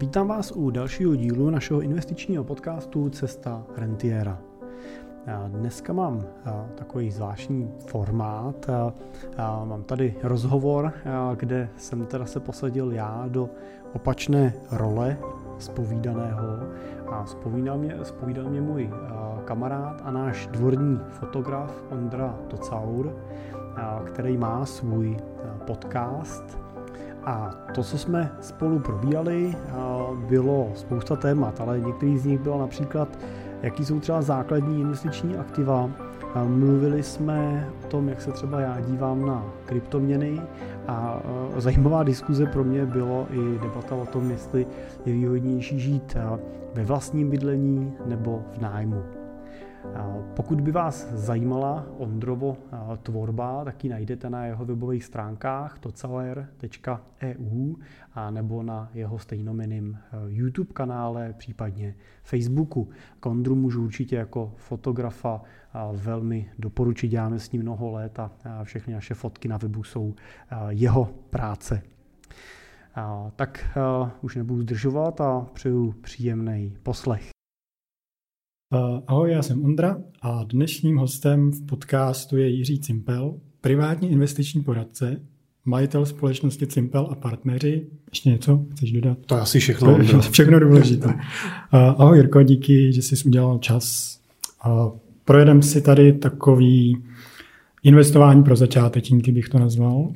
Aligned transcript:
Vítám 0.00 0.28
vás 0.28 0.52
u 0.52 0.70
dalšího 0.70 1.14
dílu 1.16 1.50
našeho 1.50 1.80
investičního 1.80 2.44
podcastu 2.44 3.10
Cesta 3.10 3.62
Rentiera. 3.76 4.38
Dneska 5.48 5.92
mám 5.92 6.24
takový 6.74 7.10
zvláštní 7.10 7.72
formát. 7.86 8.66
Mám 9.64 9.82
tady 9.82 10.14
rozhovor, 10.22 10.92
kde 11.36 11.68
jsem 11.76 12.06
teda 12.06 12.26
se 12.26 12.40
posadil 12.40 12.92
já 12.92 13.24
do 13.28 13.50
opačné 13.94 14.54
role 14.70 15.18
spovídaného 15.58 16.46
a 17.12 17.26
spovídal 17.26 17.78
mě, 17.78 17.98
spovídal 18.02 18.50
mě 18.50 18.60
můj 18.60 18.90
kamarád 19.44 20.02
a 20.04 20.10
náš 20.10 20.46
dvorní 20.46 21.00
fotograf 21.08 21.82
Ondra 21.90 22.38
Tocaur, 22.48 23.16
který 24.06 24.36
má 24.36 24.66
svůj 24.66 25.16
podcast 25.66 26.67
a 27.28 27.50
to, 27.74 27.82
co 27.82 27.98
jsme 27.98 28.32
spolu 28.40 28.78
probíhali, 28.78 29.56
bylo 30.28 30.68
spousta 30.74 31.16
témat, 31.16 31.60
ale 31.60 31.80
některý 31.80 32.18
z 32.18 32.24
nich 32.24 32.40
bylo 32.40 32.60
například, 32.60 33.18
jaký 33.62 33.84
jsou 33.84 34.00
třeba 34.00 34.22
základní 34.22 34.80
investiční 34.80 35.36
aktiva. 35.36 35.90
Mluvili 36.46 37.02
jsme 37.02 37.68
o 37.84 37.88
tom, 37.88 38.08
jak 38.08 38.20
se 38.20 38.32
třeba 38.32 38.60
já 38.60 38.80
dívám 38.80 39.26
na 39.26 39.44
kryptoměny 39.66 40.40
a 40.86 41.22
zajímavá 41.56 42.02
diskuze 42.02 42.46
pro 42.46 42.64
mě 42.64 42.86
bylo 42.86 43.26
i 43.30 43.58
debata 43.58 43.94
o 43.94 44.06
tom, 44.06 44.30
jestli 44.30 44.66
je 45.06 45.12
výhodnější 45.12 45.80
žít 45.80 46.16
ve 46.74 46.84
vlastním 46.84 47.30
bydlení 47.30 47.92
nebo 48.06 48.42
v 48.56 48.60
nájmu. 48.60 49.17
Pokud 50.36 50.60
by 50.60 50.72
vás 50.72 51.12
zajímala 51.12 51.86
Ondrovo 51.98 52.56
tvorba, 53.02 53.64
tak 53.64 53.84
ji 53.84 53.90
najdete 53.90 54.30
na 54.30 54.46
jeho 54.46 54.64
webových 54.64 55.04
stránkách 55.04 55.78
tocaler.eu 55.78 57.74
a 58.14 58.30
nebo 58.30 58.62
na 58.62 58.90
jeho 58.94 59.18
stejnomeným 59.18 59.98
YouTube 60.26 60.72
kanále, 60.72 61.34
případně 61.38 61.94
Facebooku. 62.22 62.88
Kondru 63.20 63.54
můžu 63.54 63.84
určitě 63.84 64.16
jako 64.16 64.52
fotografa 64.56 65.42
velmi 65.92 66.50
doporučit, 66.58 67.08
děláme 67.08 67.38
s 67.38 67.52
ním 67.52 67.62
mnoho 67.62 67.90
let 67.90 68.18
a 68.18 68.30
všechny 68.62 68.94
naše 68.94 69.14
fotky 69.14 69.48
na 69.48 69.56
webu 69.56 69.84
jsou 69.84 70.14
jeho 70.68 71.08
práce. 71.30 71.82
Tak 73.36 73.78
už 74.22 74.36
nebudu 74.36 74.62
zdržovat 74.62 75.20
a 75.20 75.46
přeju 75.52 75.92
příjemný 75.92 76.76
poslech. 76.82 77.37
Uh, 78.72 79.00
ahoj, 79.06 79.30
já 79.30 79.42
jsem 79.42 79.64
Ondra 79.64 79.98
a 80.22 80.44
dnešním 80.44 80.96
hostem 80.96 81.50
v 81.50 81.66
podcastu 81.66 82.36
je 82.36 82.48
Jiří 82.48 82.80
Cimpel, 82.80 83.34
privátní 83.60 84.10
investiční 84.10 84.62
poradce, 84.62 85.20
majitel 85.64 86.06
společnosti 86.06 86.66
Cimpel 86.66 87.08
a 87.10 87.14
partneři. 87.14 87.86
Ještě 88.10 88.30
něco 88.30 88.64
chceš 88.72 88.92
dodat? 88.92 89.18
To 89.26 89.34
je 89.34 89.40
asi 89.40 89.60
všechno. 89.60 89.96
To 89.96 90.02
je 90.02 90.20
všechno 90.30 90.60
důležité. 90.60 91.06
Uh, 91.06 91.14
ahoj 91.72 92.18
Jirko, 92.18 92.42
díky, 92.42 92.92
že 92.92 93.02
jsi 93.02 93.24
udělal 93.26 93.58
čas. 93.58 94.18
Uh, 94.66 94.92
projedeme 95.24 95.62
si 95.62 95.80
tady 95.80 96.12
takový 96.12 97.02
investování 97.82 98.42
pro 98.42 98.56
začátečníky, 98.56 99.32
bych 99.32 99.48
to 99.48 99.58
nazval. 99.58 100.12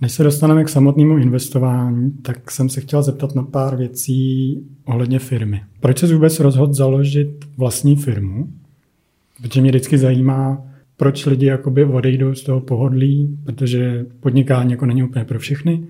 Než 0.00 0.12
se 0.12 0.22
dostaneme 0.22 0.64
k 0.64 0.68
samotnému 0.68 1.18
investování, 1.18 2.10
tak 2.22 2.50
jsem 2.50 2.68
se 2.68 2.80
chtěl 2.80 3.02
zeptat 3.02 3.34
na 3.34 3.42
pár 3.42 3.76
věcí 3.76 4.58
ohledně 4.84 5.18
firmy. 5.18 5.62
Proč 5.80 5.98
se 5.98 6.14
vůbec 6.14 6.40
rozhodl 6.40 6.72
založit 6.72 7.44
vlastní 7.56 7.96
firmu? 7.96 8.48
Protože 9.42 9.60
mě 9.60 9.70
vždycky 9.70 9.98
zajímá, 9.98 10.64
proč 10.96 11.26
lidi 11.26 11.46
jakoby 11.46 11.84
odejdou 11.84 12.34
z 12.34 12.42
toho 12.42 12.60
pohodlí, 12.60 13.38
protože 13.44 14.06
podnikání 14.20 14.70
jako 14.70 14.86
není 14.86 15.02
úplně 15.02 15.24
pro 15.24 15.38
všechny. 15.38 15.86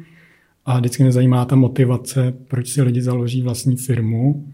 A 0.65 0.79
vždycky 0.79 1.03
mě 1.03 1.13
zajímá 1.13 1.45
ta 1.45 1.57
motivace, 1.57 2.35
proč 2.49 2.69
si 2.69 2.83
lidi 2.83 3.03
založí 3.03 3.43
vlastní 3.43 3.77
firmu. 3.77 4.45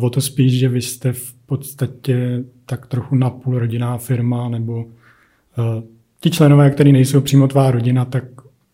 O 0.00 0.10
to 0.10 0.20
spíš, 0.20 0.58
že 0.58 0.68
vy 0.68 0.82
jste 0.82 1.12
v 1.12 1.34
podstatě 1.46 2.44
tak 2.66 2.86
trochu 2.86 3.14
napůl 3.14 3.58
rodinná 3.58 3.98
firma, 3.98 4.48
nebo 4.48 4.84
ti 6.20 6.30
členové, 6.30 6.70
kteří 6.70 6.92
nejsou 6.92 7.20
přímo 7.20 7.48
tvá 7.48 7.70
rodina, 7.70 8.04
tak 8.04 8.24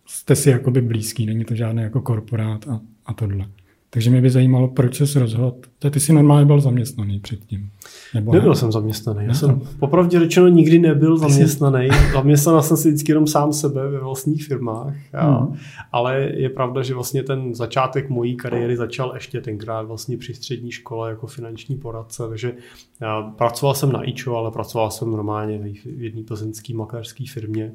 jste 0.07 0.37
si 0.37 0.51
jakoby 0.51 0.81
blízký, 0.81 1.27
není 1.27 1.45
to 1.45 1.55
žádný 1.55 1.83
jako 1.83 2.01
korporát 2.01 2.69
a, 2.69 2.81
a 3.07 3.15
tohle. 3.15 3.47
Takže 3.91 4.11
mě 4.11 4.21
by 4.21 4.31
zajímalo, 4.31 4.69
proč 4.69 5.01
jsi 5.01 5.19
rozhodl. 5.19 5.55
Ty 5.91 6.01
jsi 6.01 6.13
normálně 6.13 6.47
byl 6.47 6.61
zaměstnaný 6.61 7.21
předtím. 7.21 7.71
Nebo 8.15 8.33
nebyl 8.33 8.51
ne? 8.51 8.57
jsem 8.57 8.73
zaměstnaný. 8.73 9.27
Já 9.27 9.35
jsem 9.35 9.61
popravdě 9.79 10.19
řečeno 10.19 10.49
nikdy 10.49 10.79
nebyl 10.79 11.19
zaměstnaný. 11.19 11.89
Zaměstnal 12.13 12.63
jsem 12.63 12.77
si 12.77 12.89
vždycky 12.89 13.13
jenom 13.13 13.27
sám 13.27 13.53
sebe 13.53 13.89
ve 13.91 14.01
vlastních 14.01 14.47
firmách. 14.47 14.95
A, 15.15 15.39
hmm. 15.39 15.57
Ale 15.93 16.31
je 16.35 16.49
pravda, 16.49 16.83
že 16.83 16.95
vlastně 16.95 17.23
ten 17.23 17.55
začátek 17.55 18.09
mojí 18.09 18.37
kariéry 18.37 18.77
začal 18.77 19.11
ještě 19.15 19.41
tenkrát 19.41 19.83
vlastně 19.83 20.17
při 20.17 20.35
střední 20.35 20.71
škole 20.71 21.11
jako 21.11 21.27
finanční 21.27 21.77
poradce. 21.77 22.23
Takže 22.29 22.53
já 23.01 23.23
pracoval 23.23 23.75
jsem 23.75 23.93
na 23.93 24.09
IČO, 24.09 24.37
ale 24.37 24.51
pracoval 24.51 24.91
jsem 24.91 25.11
normálně 25.11 25.59
v 25.59 26.03
jedné 26.03 26.23
plzeňské 26.23 26.75
makléřské 26.75 27.25
firmě. 27.33 27.73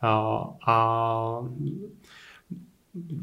A, 0.00 0.44
a 0.66 1.40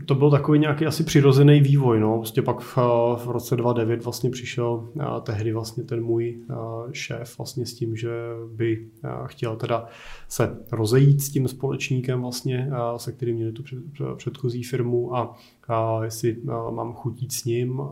to 0.05 0.15
byl 0.15 0.31
takový 0.31 0.59
nějaký 0.59 0.85
asi 0.85 1.03
přirozený 1.03 1.61
vývoj. 1.61 1.99
No. 1.99 2.17
Vlastně 2.17 2.41
pak 2.41 2.59
v, 2.59 2.77
v 3.25 3.27
roce 3.27 3.55
2009 3.55 4.03
vlastně 4.03 4.29
přišel 4.29 4.89
a 4.99 5.19
tehdy 5.19 5.53
vlastně 5.53 5.83
ten 5.83 6.03
můj 6.03 6.39
šéf 6.91 7.37
vlastně 7.37 7.65
s 7.65 7.73
tím, 7.73 7.95
že 7.95 8.09
by 8.53 8.87
chtěl 9.25 9.55
teda 9.55 9.87
se 10.27 10.57
rozejít 10.71 11.21
s 11.21 11.29
tím 11.29 11.47
společníkem 11.47 12.21
vlastně, 12.21 12.71
se 12.97 13.11
kterým 13.11 13.35
měli 13.35 13.51
tu 13.51 13.63
před, 13.63 13.79
předchozí 14.15 14.63
firmu 14.63 15.15
a, 15.15 15.35
a 15.67 16.03
jestli 16.03 16.37
a, 16.49 16.69
mám 16.69 16.93
chutit 16.93 17.31
s 17.31 17.45
ním 17.45 17.81
a, 17.81 17.85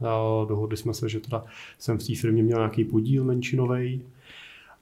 a 0.00 0.44
dohodli 0.48 0.76
jsme 0.76 0.94
se, 0.94 1.08
že 1.08 1.20
teda 1.20 1.44
jsem 1.78 1.98
v 1.98 2.06
té 2.06 2.14
firmě 2.14 2.42
měl 2.42 2.58
nějaký 2.58 2.84
podíl 2.84 3.24
menšinový 3.24 4.02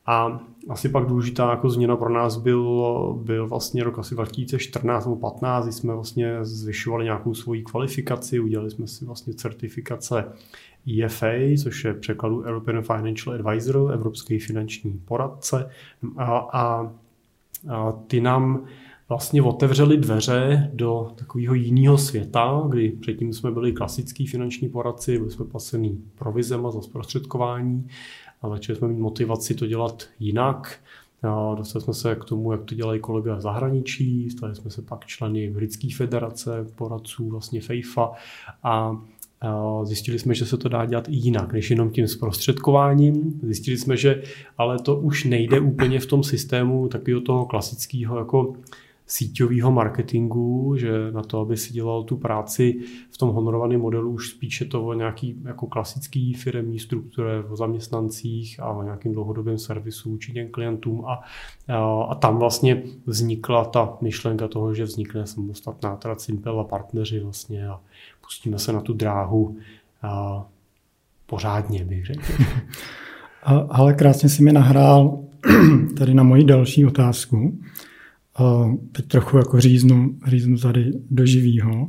a 0.06 0.40
asi 0.68 0.88
pak 0.88 1.06
důležitá 1.06 1.50
jako 1.50 1.70
změna 1.70 1.96
pro 1.96 2.08
nás 2.08 2.36
byl, 2.36 3.20
byl 3.22 3.48
vlastně 3.48 3.84
rok 3.84 3.98
asi 3.98 4.14
2014 4.14 5.04
nebo 5.04 5.16
15, 5.16 5.64
kdy 5.64 5.72
jsme 5.72 5.94
vlastně 5.94 6.44
zvyšovali 6.44 7.04
nějakou 7.04 7.34
svoji 7.34 7.62
kvalifikaci, 7.62 8.40
udělali 8.40 8.70
jsme 8.70 8.86
si 8.86 9.04
vlastně 9.04 9.34
certifikace 9.34 10.24
EFA, 11.04 11.56
což 11.62 11.84
je 11.84 11.94
překladu 11.94 12.42
European 12.42 12.82
Financial 12.82 13.34
Advisor, 13.34 13.92
Evropský 13.94 14.38
finanční 14.38 15.00
poradce. 15.04 15.70
A, 16.16 16.38
a, 16.38 16.92
a 17.68 17.92
ty 17.92 18.20
nám 18.20 18.64
vlastně 19.08 19.42
otevřeli 19.42 19.96
dveře 19.96 20.70
do 20.74 21.10
takového 21.14 21.54
jiného 21.54 21.98
světa, 21.98 22.62
kdy 22.68 22.90
předtím 22.90 23.32
jsme 23.32 23.50
byli 23.50 23.72
klasický 23.72 24.26
finanční 24.26 24.68
poradci, 24.68 25.18
byli 25.18 25.30
jsme 25.30 25.44
placený 25.44 26.04
provizema 26.14 26.70
za 26.70 26.82
zprostředkování 26.82 27.88
a 28.42 28.48
začali 28.48 28.78
jsme 28.78 28.88
mít 28.88 28.98
motivaci 28.98 29.54
to 29.54 29.66
dělat 29.66 30.08
jinak. 30.20 30.80
A 31.22 31.54
dostali 31.54 31.82
jsme 31.82 31.94
se 31.94 32.14
k 32.14 32.24
tomu, 32.24 32.52
jak 32.52 32.62
to 32.64 32.74
dělají 32.74 33.00
kolegové 33.00 33.36
v 33.36 33.40
zahraničí, 33.40 34.30
stali 34.30 34.54
jsme 34.54 34.70
se 34.70 34.82
pak 34.82 35.06
členy 35.06 35.50
Britské 35.50 35.88
federace 35.96 36.66
poradců, 36.74 37.28
vlastně 37.28 37.60
FEIFA 37.60 38.12
a 38.62 38.96
Zjistili 39.82 40.18
jsme, 40.18 40.34
že 40.34 40.46
se 40.46 40.56
to 40.56 40.68
dá 40.68 40.86
dělat 40.86 41.08
i 41.08 41.12
jinak, 41.12 41.52
než 41.52 41.70
jenom 41.70 41.90
tím 41.90 42.08
zprostředkováním. 42.08 43.40
Zjistili 43.42 43.78
jsme, 43.78 43.96
že 43.96 44.22
ale 44.58 44.78
to 44.78 44.96
už 44.96 45.24
nejde 45.24 45.60
úplně 45.60 46.00
v 46.00 46.06
tom 46.06 46.22
systému 46.22 46.88
takového 46.88 47.20
toho 47.20 47.46
klasického 47.46 48.18
jako 48.18 48.54
síťového 49.06 49.72
marketingu, 49.72 50.76
že 50.76 51.12
na 51.12 51.22
to, 51.22 51.40
aby 51.40 51.56
si 51.56 51.72
dělal 51.72 52.02
tu 52.02 52.16
práci 52.16 52.80
v 53.10 53.18
tom 53.18 53.30
honorovaném 53.30 53.80
modelu, 53.80 54.10
už 54.10 54.28
spíše 54.28 54.64
to 54.64 54.84
o 54.84 54.92
nějaký 54.92 55.42
jako 55.44 55.66
klasický 55.66 56.34
firmní 56.34 56.78
struktuře, 56.78 57.44
o 57.50 57.56
zaměstnancích 57.56 58.60
a 58.60 58.68
o 58.68 58.82
nějakým 58.82 59.12
dlouhodobém 59.12 59.58
servisu 59.58 60.10
vůči 60.10 60.32
těm 60.32 60.48
klientům 60.48 61.04
a, 61.04 61.20
a, 61.68 62.02
a 62.02 62.14
tam 62.14 62.38
vlastně 62.38 62.82
vznikla 63.06 63.64
ta 63.64 63.96
myšlenka 64.00 64.48
toho, 64.48 64.74
že 64.74 64.84
vznikne 64.84 65.26
samostatná 65.26 65.96
teda 65.96 66.14
Simpel 66.14 66.60
a 66.60 66.64
partneři 66.64 67.20
vlastně 67.20 67.68
a 67.68 67.80
pustíme 68.20 68.58
se 68.58 68.72
na 68.72 68.80
tu 68.80 68.92
dráhu 68.92 69.56
a, 70.02 70.44
pořádně, 71.26 71.84
bych 71.84 72.06
řekl. 72.06 72.22
Ale 73.70 73.94
krásně 73.94 74.28
si 74.28 74.42
mi 74.42 74.52
nahrál 74.52 75.18
tady 75.98 76.14
na 76.14 76.22
moji 76.22 76.44
další 76.44 76.86
otázku. 76.86 77.58
Teď 78.92 79.06
trochu 79.06 79.36
jako 79.36 79.60
říznu, 79.60 80.14
říznu 80.26 80.58
tady 80.58 80.92
do 81.10 81.26
živýho. 81.26 81.88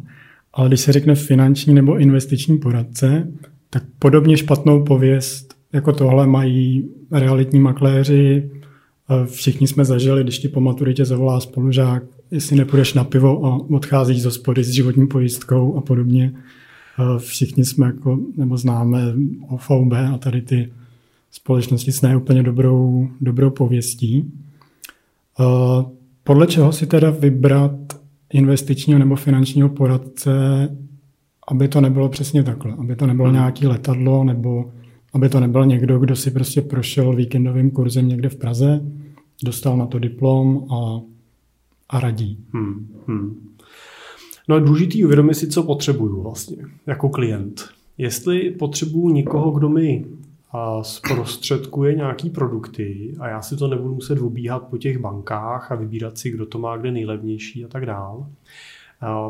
Ale 0.53 0.67
když 0.67 0.79
se 0.79 0.91
řekne 0.91 1.15
finanční 1.15 1.73
nebo 1.73 1.97
investiční 1.97 2.57
poradce, 2.57 3.31
tak 3.69 3.83
podobně 3.99 4.37
špatnou 4.37 4.83
pověst 4.83 5.53
jako 5.73 5.93
tohle 5.93 6.27
mají 6.27 6.89
realitní 7.11 7.59
makléři. 7.59 8.51
Všichni 9.25 9.67
jsme 9.67 9.85
zažili, 9.85 10.23
když 10.23 10.39
ti 10.39 10.47
po 10.47 10.59
maturitě 10.59 11.05
zavolá 11.05 11.39
spolužák, 11.39 12.03
jestli 12.31 12.55
nepůjdeš 12.55 12.93
na 12.93 13.03
pivo 13.03 13.45
a 13.45 13.57
odcházíš 13.69 14.21
z 14.21 14.25
hospody 14.25 14.63
s 14.63 14.69
životní 14.69 15.07
pojistkou 15.07 15.75
a 15.77 15.81
podobně. 15.81 16.33
Všichni 17.17 17.65
jsme 17.65 17.85
jako, 17.85 18.19
nebo 18.37 18.57
známe 18.57 19.13
OVB 19.49 19.93
a 20.13 20.17
tady 20.17 20.41
ty 20.41 20.71
společnosti 21.31 21.91
s 21.91 22.01
neúplně 22.01 22.43
dobrou, 22.43 23.07
dobrou 23.21 23.49
pověstí. 23.49 24.31
Podle 26.23 26.47
čeho 26.47 26.71
si 26.71 26.87
teda 26.87 27.09
vybrat 27.09 27.71
investičního 28.33 28.99
nebo 28.99 29.15
finančního 29.15 29.69
poradce 29.69 30.69
aby 31.47 31.67
to 31.67 31.81
nebylo 31.81 32.09
přesně 32.09 32.43
takhle, 32.43 32.75
aby 32.79 32.95
to 32.95 33.07
nebylo 33.07 33.27
hmm. 33.27 33.35
nějaký 33.35 33.67
letadlo 33.67 34.23
nebo 34.23 34.71
aby 35.13 35.29
to 35.29 35.39
nebyl 35.39 35.65
někdo, 35.65 35.99
kdo 35.99 36.15
si 36.15 36.31
prostě 36.31 36.61
prošel 36.61 37.15
víkendovým 37.15 37.71
kurzem 37.71 38.07
někde 38.07 38.29
v 38.29 38.35
Praze, 38.35 38.81
dostal 39.43 39.77
na 39.77 39.85
to 39.85 39.99
diplom 39.99 40.67
a, 40.71 41.01
a 41.89 41.99
radí. 41.99 42.37
Hmm. 42.53 42.87
Hmm. 43.07 43.49
No 44.49 44.55
a 44.55 44.59
důležitý 44.59 45.05
uvědomit 45.05 45.33
si, 45.33 45.47
co 45.47 45.63
potřebuju 45.63 46.21
vlastně 46.21 46.57
jako 46.87 47.09
klient. 47.09 47.65
Jestli 47.97 48.51
potřebuju 48.51 49.09
někoho, 49.09 49.51
kdo 49.51 49.69
mi 49.69 50.05
zprostředkuje 50.81 51.95
nějaký 51.95 52.29
produkty 52.29 53.15
a 53.19 53.27
já 53.27 53.41
si 53.41 53.57
to 53.57 53.67
nebudu 53.67 53.93
muset 53.93 54.19
obíhat 54.19 54.59
po 54.59 54.77
těch 54.77 54.97
bankách 54.97 55.71
a 55.71 55.75
vybírat 55.75 56.17
si, 56.17 56.31
kdo 56.31 56.45
to 56.45 56.59
má 56.59 56.77
kde 56.77 56.91
nejlevnější 56.91 57.65
a 57.65 57.67
tak 57.67 57.85
dál, 57.85 58.27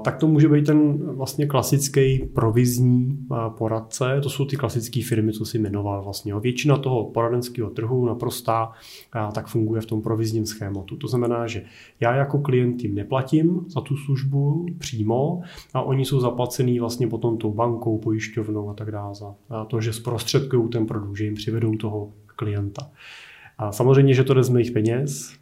tak 0.04 0.18
to 0.18 0.28
může 0.28 0.50
být 0.50 0.66
ten 0.66 0.98
vlastně 1.16 1.46
klasický 1.46 2.30
provizní 2.34 3.28
poradce. 3.58 4.20
To 4.24 4.30
jsou 4.30 4.46
ty 4.46 4.56
klasické 4.56 5.02
firmy, 5.04 5.34
co 5.34 5.46
si 5.46 5.60
jmenoval 5.60 6.04
vlastně. 6.04 6.40
Většina 6.40 6.78
toho 6.78 7.04
poradenského 7.04 7.70
trhu 7.70 8.06
naprostá 8.06 8.72
tak 9.34 9.48
funguje 9.48 9.82
v 9.82 9.86
tom 9.86 10.02
provizním 10.02 10.46
schématu. 10.46 10.98
To 10.98 11.08
znamená, 11.08 11.48
že 11.48 11.64
já 12.00 12.16
jako 12.16 12.40
klient 12.40 12.84
jim 12.84 12.96
neplatím 12.96 13.66
za 13.68 13.82
tu 13.82 13.98
službu 13.98 14.66
přímo 14.78 15.42
a 15.74 15.82
oni 15.82 16.06
jsou 16.06 16.20
zaplacený 16.20 16.80
vlastně 16.80 17.08
potom 17.08 17.38
tou 17.38 17.54
bankou, 17.54 17.98
pojišťovnou 17.98 18.70
a 18.70 18.74
tak 18.74 18.92
dále 18.92 19.16
za 19.16 19.36
to, 19.68 19.82
že 19.82 19.94
zprostředkují 19.94 20.70
ten 20.70 20.86
produkt, 20.86 21.16
že 21.16 21.26
jim 21.26 21.36
přivedou 21.36 21.76
toho 21.76 22.12
klienta. 22.26 22.90
A 23.58 23.72
samozřejmě, 23.72 24.14
že 24.14 24.24
to 24.24 24.34
jde 24.34 24.44
z 24.44 24.50
mých 24.50 24.72
peněz, 24.72 25.34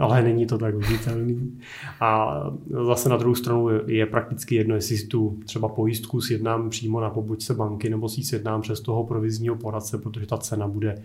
ale 0.00 0.22
není 0.22 0.46
to 0.46 0.58
tak 0.58 0.74
viditelný. 0.74 1.58
A 2.00 2.40
zase 2.86 3.08
na 3.08 3.16
druhou 3.16 3.34
stranu 3.34 3.68
je 3.86 4.06
prakticky 4.06 4.54
jedno, 4.54 4.74
jestli 4.74 4.96
si 4.96 5.06
tu 5.06 5.38
třeba 5.44 5.68
pojistku 5.68 6.20
sjednám 6.20 6.70
přímo 6.70 7.00
na 7.00 7.10
pobočce 7.10 7.54
banky 7.54 7.90
nebo 7.90 8.08
si 8.08 8.20
ji 8.20 8.24
sjednám 8.24 8.60
přes 8.60 8.80
toho 8.80 9.04
provizního 9.04 9.56
poradce, 9.56 9.98
protože 9.98 10.26
ta 10.26 10.36
cena 10.36 10.68
bude, 10.68 11.02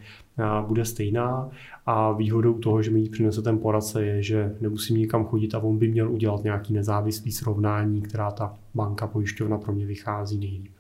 bude 0.68 0.86
stejná. 0.86 1.50
A 1.86 2.12
výhodou 2.12 2.54
toho, 2.54 2.82
že 2.82 2.92
mi 2.92 3.00
ji 3.00 3.10
přinese 3.10 3.42
ten 3.42 3.58
poradce, 3.58 4.06
je, 4.06 4.24
že 4.24 4.56
nemusím 4.62 4.98
nikam 4.98 5.26
chodit 5.26 5.56
a 5.56 5.60
on 5.60 5.78
by 5.78 5.88
měl 5.88 6.12
udělat 6.12 6.44
nějaký 6.44 6.74
nezávislý 6.74 7.32
srovnání, 7.32 8.02
která 8.02 8.32
ta 8.32 8.58
banka 8.76 9.08
pojišťovna 9.08 9.58
pro 9.58 9.74
mě 9.74 9.86
vychází 9.86 10.38
nejlíp. 10.38 10.72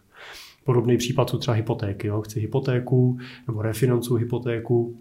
Podobný 0.63 0.97
případ 0.97 1.29
jsou 1.29 1.37
třeba 1.37 1.55
hypotéky. 1.55 2.07
Jo. 2.07 2.21
Chci 2.21 2.39
hypotéku 2.39 3.17
nebo 3.47 3.61
refinancuji 3.61 4.23
hypotéku, 4.23 4.95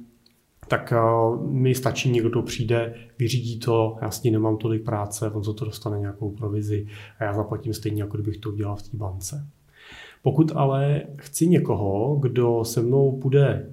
tak 0.69 0.93
eh, 0.93 0.99
mi 1.47 1.75
stačí 1.75 2.11
někdo, 2.11 2.29
kdo 2.29 2.43
přijde, 2.43 2.95
vyřídí 3.19 3.59
to, 3.59 3.97
já 4.03 4.11
s 4.11 4.23
ní 4.23 4.31
nemám 4.31 4.57
tolik 4.57 4.85
práce, 4.85 5.31
on 5.31 5.45
za 5.45 5.53
to 5.53 5.65
dostane 5.65 5.99
nějakou 5.99 6.31
provizi 6.31 6.87
a 7.19 7.25
já 7.25 7.33
zaplatím 7.33 7.75
stejně, 7.75 8.03
jako 8.03 8.17
kdybych 8.17 8.39
to 8.39 8.51
udělal 8.51 8.77
v 8.77 8.83
té 8.83 8.97
bance. 8.97 9.47
Pokud 10.23 10.53
ale 10.55 11.03
chci 11.17 11.47
někoho, 11.47 12.17
kdo 12.17 12.65
se 12.65 12.83
mnou 12.83 13.17
bude 13.17 13.71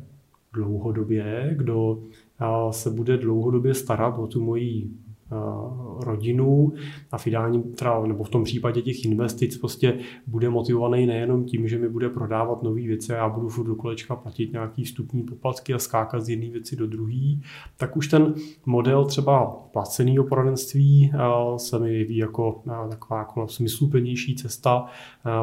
dlouhodobě, 0.53 1.53
kdo 1.57 1.99
eh, 2.41 2.73
se 2.73 2.89
bude 2.89 3.17
dlouhodobě 3.17 3.73
starat 3.73 4.17
o 4.17 4.27
tu 4.27 4.43
moji 4.43 4.89
rodinu 5.99 6.73
a 7.11 7.17
v 7.17 7.27
ideálním, 7.27 7.63
teda, 7.63 8.01
nebo 8.05 8.23
v 8.23 8.29
tom 8.29 8.43
případě 8.43 8.81
těch 8.81 9.05
investic 9.05 9.57
prostě 9.57 9.99
bude 10.27 10.49
motivovaný 10.49 11.05
nejenom 11.05 11.45
tím, 11.45 11.67
že 11.67 11.77
mi 11.77 11.89
bude 11.89 12.09
prodávat 12.09 12.63
nové 12.63 12.81
věci 12.81 13.13
a 13.13 13.15
já 13.15 13.29
budu 13.29 13.49
furt 13.49 13.67
do 13.67 13.75
kolečka 13.75 14.15
platit 14.15 14.51
nějaký 14.51 14.83
vstupní 14.83 15.23
poplatky 15.23 15.73
a 15.73 15.79
skákat 15.79 16.21
z 16.21 16.29
jedné 16.29 16.49
věci 16.49 16.75
do 16.75 16.87
druhé, 16.87 17.39
tak 17.77 17.97
už 17.97 18.07
ten 18.07 18.33
model 18.65 19.05
třeba 19.05 19.45
placeného 19.45 20.23
poradenství 20.23 21.11
eh, 21.13 21.19
se 21.59 21.79
mi 21.79 21.93
jeví 21.93 22.17
jako 22.17 22.61
eh, 22.67 22.89
taková 22.89 23.19
jako 23.19 23.47
smysluplnější 23.47 24.35
cesta, 24.35 24.85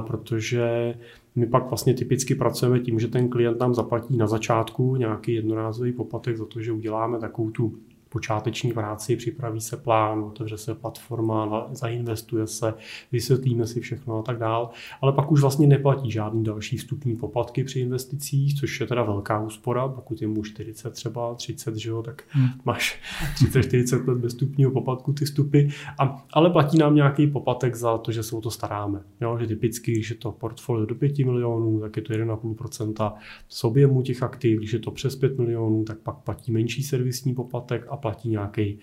protože 0.07 0.95
my 1.39 1.47
pak 1.47 1.69
vlastně 1.69 1.95
typicky 1.95 2.35
pracujeme 2.35 2.81
tím, 2.81 2.99
že 2.99 3.09
ten 3.09 3.29
klient 3.29 3.61
nám 3.61 3.75
zaplatí 3.75 4.17
na 4.17 4.27
začátku 4.27 4.97
nějaký 4.97 5.35
jednorázový 5.35 5.93
poplatek 5.93 6.37
za 6.37 6.47
to, 6.47 6.61
že 6.61 6.73
uděláme 6.73 7.19
takovou 7.19 7.51
tu 7.51 7.75
počáteční 8.09 8.73
práci, 8.73 9.17
připraví 9.17 9.61
se 9.61 9.77
plán, 9.77 10.25
otevře 10.25 10.59
se 10.59 10.75
platforma, 10.75 11.69
zainvestuje 11.73 12.47
se, 12.47 12.75
vysvětlíme 13.13 13.67
si 13.67 13.81
všechno 13.81 14.19
a 14.19 14.23
tak 14.23 14.39
dál, 14.39 14.71
ale 15.01 15.13
pak 15.13 15.33
už 15.33 15.41
vlastně 15.41 15.67
neplatí 15.67 16.11
žádný 16.11 16.45
další 16.45 16.77
vstupní 16.77 17.17
poplatky 17.17 17.65
při 17.65 17.81
investicích, 17.81 18.61
což 18.61 18.81
je 18.81 18.87
teda 18.87 19.03
velká 19.03 19.41
úspora, 19.41 19.89
pokud 19.89 20.23
je 20.23 20.29
mu 20.29 20.43
40 20.43 20.91
třeba, 20.91 21.35
30, 21.35 21.77
že 21.77 21.91
jo, 21.91 22.03
tak 22.03 22.23
hmm. 22.29 22.49
máš 22.65 23.01
30-40 23.35 24.09
let 24.09 24.19
bez 24.19 24.33
vstupního 24.33 24.71
poplatku 24.71 25.13
ty 25.13 25.25
vstupy, 25.25 25.67
a, 25.99 26.27
ale 26.33 26.51
platí 26.51 26.79
nám 26.79 26.95
nějaký 26.95 27.27
poplatek 27.27 27.75
za 27.75 27.99
to, 27.99 28.13
že 28.13 28.23
se 28.23 28.37
o 28.37 28.41
to 28.41 28.51
staráme. 28.51 29.03
Jo, 29.21 29.39
že 29.41 29.47
typicky, 29.47 29.93
když 29.93 30.11
je 30.11 30.17
to 30.17 30.33
portfolio 30.33 30.87
do 30.87 30.95
5 30.95 31.19
milionů, 31.19 31.81
tak 31.81 31.97
je 31.97 32.03
to 32.03 32.13
1,5% 32.13 33.13
z 33.49 33.65
objemu 33.65 34.03
těch 34.03 34.23
aktiv, 34.23 34.59
když 34.59 34.73
je 34.73 34.79
to 34.79 34.91
přes 34.91 35.17
5 35.17 35.39
milionů, 35.39 35.85
tak 35.85 35.99
pak 35.99 36.17
platí 36.17 36.53
menší 36.53 36.83
servisní 36.83 37.35
poplatek 37.35 37.87
a 37.91 37.97
platí 38.01 38.31
nějaký, 38.31 38.79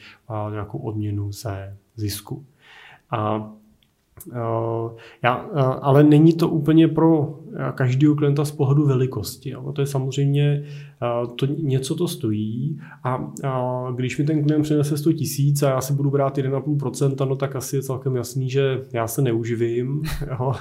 nějakou 0.52 0.78
odměnu 0.78 1.32
ze 1.32 1.78
zisku. 1.96 2.46
A 3.12 3.52
já, 5.24 5.34
ale 5.82 6.04
není 6.04 6.34
to 6.34 6.50
úplně 6.50 6.88
pro 6.88 7.40
každého 7.76 8.16
klienta 8.16 8.46
z 8.46 8.52
pohledu 8.52 8.86
velikosti. 8.86 9.50
Jo. 9.50 9.72
To 9.72 9.82
je 9.82 9.88
samozřejmě, 9.88 10.66
to 11.36 11.46
něco 11.46 11.96
to 11.96 12.08
stojí 12.08 12.80
a, 13.04 13.32
a 13.44 13.88
když 13.96 14.18
mi 14.18 14.24
ten 14.24 14.44
klient 14.44 14.62
přinese 14.62 14.98
100 14.98 15.14
tisíc 15.14 15.64
a 15.64 15.70
já 15.70 15.82
si 15.82 15.94
budu 15.94 16.12
brát 16.12 16.38
1,5%, 16.38 17.30
no 17.30 17.36
tak 17.36 17.56
asi 17.56 17.76
je 17.76 17.82
celkem 17.82 18.16
jasný, 18.16 18.50
že 18.50 18.82
já 18.94 19.08
se 19.08 19.22
neuživím. 19.22 20.02
Jo. 20.40 20.54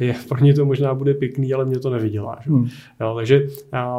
Je, 0.00 0.14
pro 0.28 0.44
ně 0.44 0.54
to 0.54 0.64
možná 0.64 0.94
bude 0.94 1.14
pěkný, 1.14 1.54
ale 1.54 1.64
mě 1.64 1.78
to 1.78 1.90
nevydělá. 1.90 2.38
Že? 2.44 2.50
Hmm. 2.50 2.68
Jo, 3.00 3.14
takže 3.16 3.46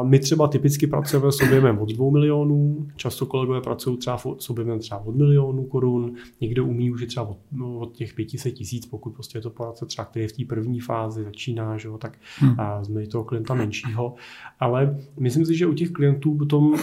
my 0.02 0.18
třeba 0.18 0.48
typicky 0.48 0.86
pracujeme 0.86 1.32
s 1.32 1.40
objemem 1.40 1.78
od 1.78 1.92
2 1.92 2.10
milionů, 2.10 2.86
často 2.96 3.26
kolegové 3.26 3.60
pracují 3.60 3.96
třeba 3.96 4.18
s 4.38 4.50
objemem 4.50 4.78
třeba 4.78 5.00
od 5.00 5.16
milionů 5.16 5.64
korun, 5.64 6.14
někdo 6.40 6.64
umí 6.64 6.90
už 6.90 7.06
třeba 7.06 7.26
od, 7.26 7.38
no, 7.52 7.78
od 7.78 7.92
těch 7.92 8.14
500 8.14 8.54
tisíc, 8.54 8.86
pokud 8.86 9.10
prostě 9.10 9.38
je 9.38 9.42
to 9.42 9.50
poradce 9.50 9.86
třeba, 9.86 10.04
který 10.04 10.24
je 10.24 10.28
v 10.28 10.32
té 10.32 10.44
první 10.44 10.80
fázi, 10.80 11.24
začíná, 11.24 11.76
že 11.76 11.88
jo, 11.88 11.98
tak 11.98 12.18
hmm. 12.38 12.54
a 12.60 12.84
jsme 12.84 13.06
toho 13.06 13.24
klienta 13.24 13.54
menšího. 13.54 14.14
Ale 14.60 14.98
myslím 15.20 15.46
si, 15.46 15.56
že 15.56 15.66
u 15.72 15.74
těch 15.74 15.90
klientů 15.90 16.38
potom 16.38 16.74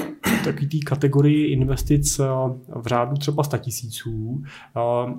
taky 0.43 0.67
té 0.67 0.77
kategorii 0.85 1.45
investic 1.45 2.17
v 2.75 2.87
řádu 2.87 3.17
třeba 3.17 3.43
100 3.43 3.57
tisíců 3.57 4.43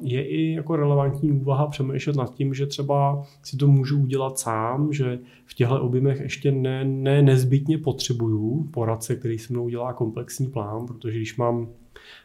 je 0.02 0.28
i 0.28 0.52
jako 0.52 0.76
relevantní 0.76 1.32
úvaha 1.32 1.66
přemýšlet 1.66 2.16
nad 2.16 2.34
tím, 2.34 2.54
že 2.54 2.66
třeba 2.66 3.22
si 3.42 3.56
to 3.56 3.68
můžu 3.68 4.02
udělat 4.02 4.38
sám, 4.38 4.92
že 4.92 5.18
v 5.46 5.54
těchto 5.54 5.82
objemech 5.82 6.20
ještě 6.20 6.52
ne, 6.52 6.84
ne 6.84 7.22
nezbytně 7.22 7.78
potřebuju 7.78 8.68
poradce, 8.70 9.16
který 9.16 9.38
se 9.38 9.52
mnou 9.52 9.64
udělá 9.64 9.92
komplexní 9.92 10.46
plán, 10.46 10.86
protože 10.86 11.16
když 11.16 11.36
mám 11.36 11.68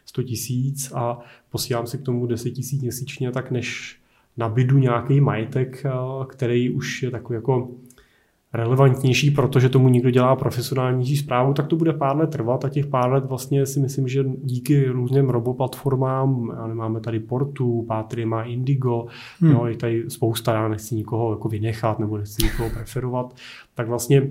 100 0.04 0.22
tisíc 0.22 0.92
a 0.94 1.18
posílám 1.50 1.86
si 1.86 1.98
k 1.98 2.02
tomu 2.02 2.26
10 2.26 2.50
tisíc 2.50 2.82
měsíčně, 2.82 3.32
tak 3.32 3.50
než 3.50 3.98
nabidu 4.36 4.78
nějaký 4.78 5.20
majetek, 5.20 5.86
eh, 5.86 5.90
který 6.28 6.70
už 6.70 7.02
je 7.02 7.10
takový 7.10 7.34
jako 7.34 7.70
relevantnější, 8.56 9.30
protože 9.30 9.68
tomu 9.68 9.88
někdo 9.88 10.10
dělá 10.10 10.36
profesionálnější 10.36 11.16
zprávu, 11.16 11.54
tak 11.54 11.66
to 11.66 11.76
bude 11.76 11.92
pár 11.92 12.16
let 12.16 12.30
trvat 12.30 12.64
a 12.64 12.68
těch 12.68 12.86
pár 12.86 13.12
let 13.12 13.24
vlastně 13.24 13.66
si 13.66 13.80
myslím, 13.80 14.08
že 14.08 14.24
díky 14.42 14.88
různým 14.88 15.28
roboplatformám, 15.30 16.52
máme 16.74 17.00
tady 17.00 17.20
Portu, 17.20 17.84
Pátry 17.88 18.24
má 18.24 18.42
Indigo, 18.42 19.06
hmm. 19.40 19.50
jo, 19.50 19.66
je 19.66 19.76
tady 19.76 20.04
spousta, 20.08 20.54
já 20.54 20.68
nechci 20.68 20.94
nikoho 20.94 21.32
jako 21.32 21.48
vynechat 21.48 21.98
nebo 21.98 22.18
nechci 22.18 22.44
nikoho 22.44 22.70
preferovat, 22.70 23.34
tak 23.74 23.88
vlastně 23.88 24.22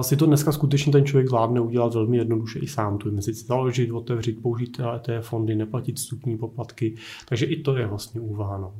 si 0.00 0.16
to 0.16 0.26
dneska 0.26 0.52
skutečně 0.52 0.92
ten 0.92 1.04
člověk 1.04 1.28
zvládne 1.28 1.60
udělat 1.60 1.94
velmi 1.94 2.16
jednoduše 2.16 2.58
i 2.58 2.66
sám. 2.66 2.98
Tu 2.98 3.08
investici 3.08 3.46
založit, 3.46 3.90
otevřít, 3.90 4.42
použít 4.42 4.80
té 5.02 5.20
fondy, 5.20 5.54
neplatit 5.54 5.96
vstupní 5.96 6.38
poplatky. 6.38 6.94
Takže 7.28 7.46
i 7.46 7.62
to 7.62 7.76
je 7.76 7.86
vlastně 7.86 8.20
úvaha. 8.20 8.58
No. 8.58 8.72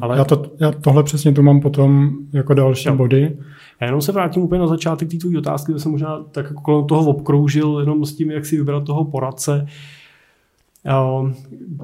Ale... 0.00 0.18
Já, 0.18 0.24
to, 0.24 0.52
já 0.60 0.72
tohle 0.72 1.02
přesně 1.02 1.32
tu 1.32 1.42
mám 1.42 1.60
potom 1.60 2.10
jako 2.32 2.54
další 2.54 2.88
jo. 2.88 2.96
body. 2.96 3.38
Já 3.80 3.86
jenom 3.86 4.00
se 4.00 4.12
vrátím 4.12 4.42
úplně 4.42 4.60
na 4.60 4.66
začátek 4.66 5.10
té 5.10 5.16
tvojí 5.16 5.36
otázky, 5.36 5.72
to 5.72 5.78
jsem 5.78 5.92
možná 5.92 6.22
tak 6.22 6.44
jako 6.44 6.60
kolem 6.60 6.86
toho 6.86 7.10
obkroužil, 7.10 7.80
jenom 7.80 8.04
s 8.04 8.16
tím, 8.16 8.30
jak 8.30 8.46
si 8.46 8.56
vybrat 8.56 8.84
toho 8.84 9.04
poradce. 9.04 9.66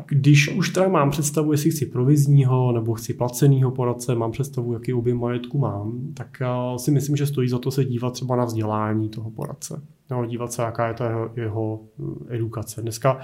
Když 0.06 0.48
už 0.56 0.70
teda 0.70 0.88
mám 0.88 1.10
představu, 1.10 1.52
jestli 1.52 1.70
chci 1.70 1.86
provizního 1.86 2.72
nebo 2.72 2.94
chci 2.94 3.14
placeného 3.14 3.70
poradce, 3.70 4.14
mám 4.14 4.30
představu, 4.30 4.72
jaký 4.72 4.94
objem 4.94 5.18
majetku 5.18 5.58
mám, 5.58 6.00
tak 6.14 6.42
si 6.76 6.90
myslím, 6.90 7.16
že 7.16 7.26
stojí 7.26 7.48
za 7.48 7.58
to 7.58 7.70
se 7.70 7.84
dívat 7.84 8.12
třeba 8.12 8.36
na 8.36 8.44
vzdělání 8.44 9.08
toho 9.08 9.30
poradce. 9.30 9.82
No, 10.10 10.26
dívat 10.26 10.52
se, 10.52 10.62
jaká 10.62 10.88
je 10.88 10.94
ta 10.94 11.08
jeho, 11.08 11.30
jeho 11.36 11.80
eh, 12.28 12.36
edukace. 12.36 12.82
Dneska 12.82 13.18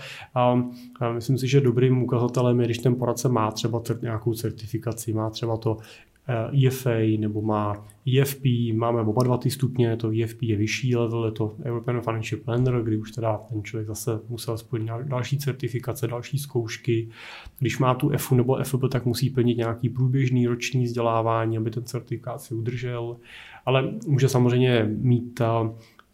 um, 0.55 0.73
myslím 1.15 1.39
si, 1.39 1.49
že 1.49 1.61
dobrým 1.61 2.03
ukazatelem 2.03 2.61
je, 2.61 2.67
když 2.67 2.79
ten 2.79 2.95
poradce 2.95 3.29
má 3.29 3.51
třeba 3.51 3.83
nějakou 4.03 4.35
certifikaci, 4.35 5.13
má 5.13 5.31
třeba 5.31 5.57
to 5.57 5.77
EFA 6.67 7.19
nebo 7.19 7.43
má 7.43 7.87
EFP, 8.19 8.45
máme 8.75 9.01
oba 9.01 9.23
dva 9.23 9.37
ty 9.37 9.51
stupně, 9.51 9.97
to 9.97 10.13
EFP 10.23 10.43
je 10.43 10.57
vyšší 10.57 10.97
level, 10.97 11.25
je 11.25 11.31
to 11.31 11.57
European 11.65 12.01
Financial 12.01 12.41
Planner, 12.45 12.83
kdy 12.83 12.97
už 12.97 13.13
teda 13.13 13.37
ten 13.37 13.63
člověk 13.63 13.87
zase 13.87 14.21
musel 14.29 14.59
splnit 14.59 14.91
další 15.03 15.39
certifikace, 15.39 16.07
další 16.07 16.39
zkoušky. 16.39 17.09
Když 17.59 17.79
má 17.79 17.95
tu 17.95 18.11
EFU 18.11 18.35
nebo 18.35 18.57
EFB, 18.57 18.81
tak 18.91 19.05
musí 19.07 19.31
plnit 19.31 19.57
nějaký 19.57 19.89
průběžný 19.89 20.47
roční 20.47 20.85
vzdělávání, 20.85 21.57
aby 21.57 21.71
ten 21.71 21.85
certifikát 21.85 22.41
si 22.41 22.55
udržel, 22.55 23.17
ale 23.67 23.93
může 24.07 24.29
samozřejmě 24.29 24.85
mít 24.99 25.41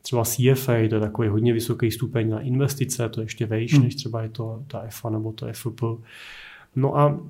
třeba 0.03 0.25
CFA, 0.25 0.89
to 0.89 0.95
je 0.95 1.01
takový 1.01 1.29
hodně 1.29 1.53
vysoký 1.53 1.91
stupeň 1.91 2.31
na 2.31 2.41
investice, 2.41 3.09
to 3.09 3.21
je 3.21 3.25
ještě 3.25 3.47
vejš, 3.47 3.75
hmm. 3.75 3.83
než 3.83 3.95
třeba 3.95 4.23
je 4.23 4.29
to 4.29 4.63
ta 4.67 4.81
EFA 4.81 5.11
nebo 5.11 5.33
to 5.33 5.47
FP. 5.53 5.83
No 6.77 6.99
a 6.99 7.21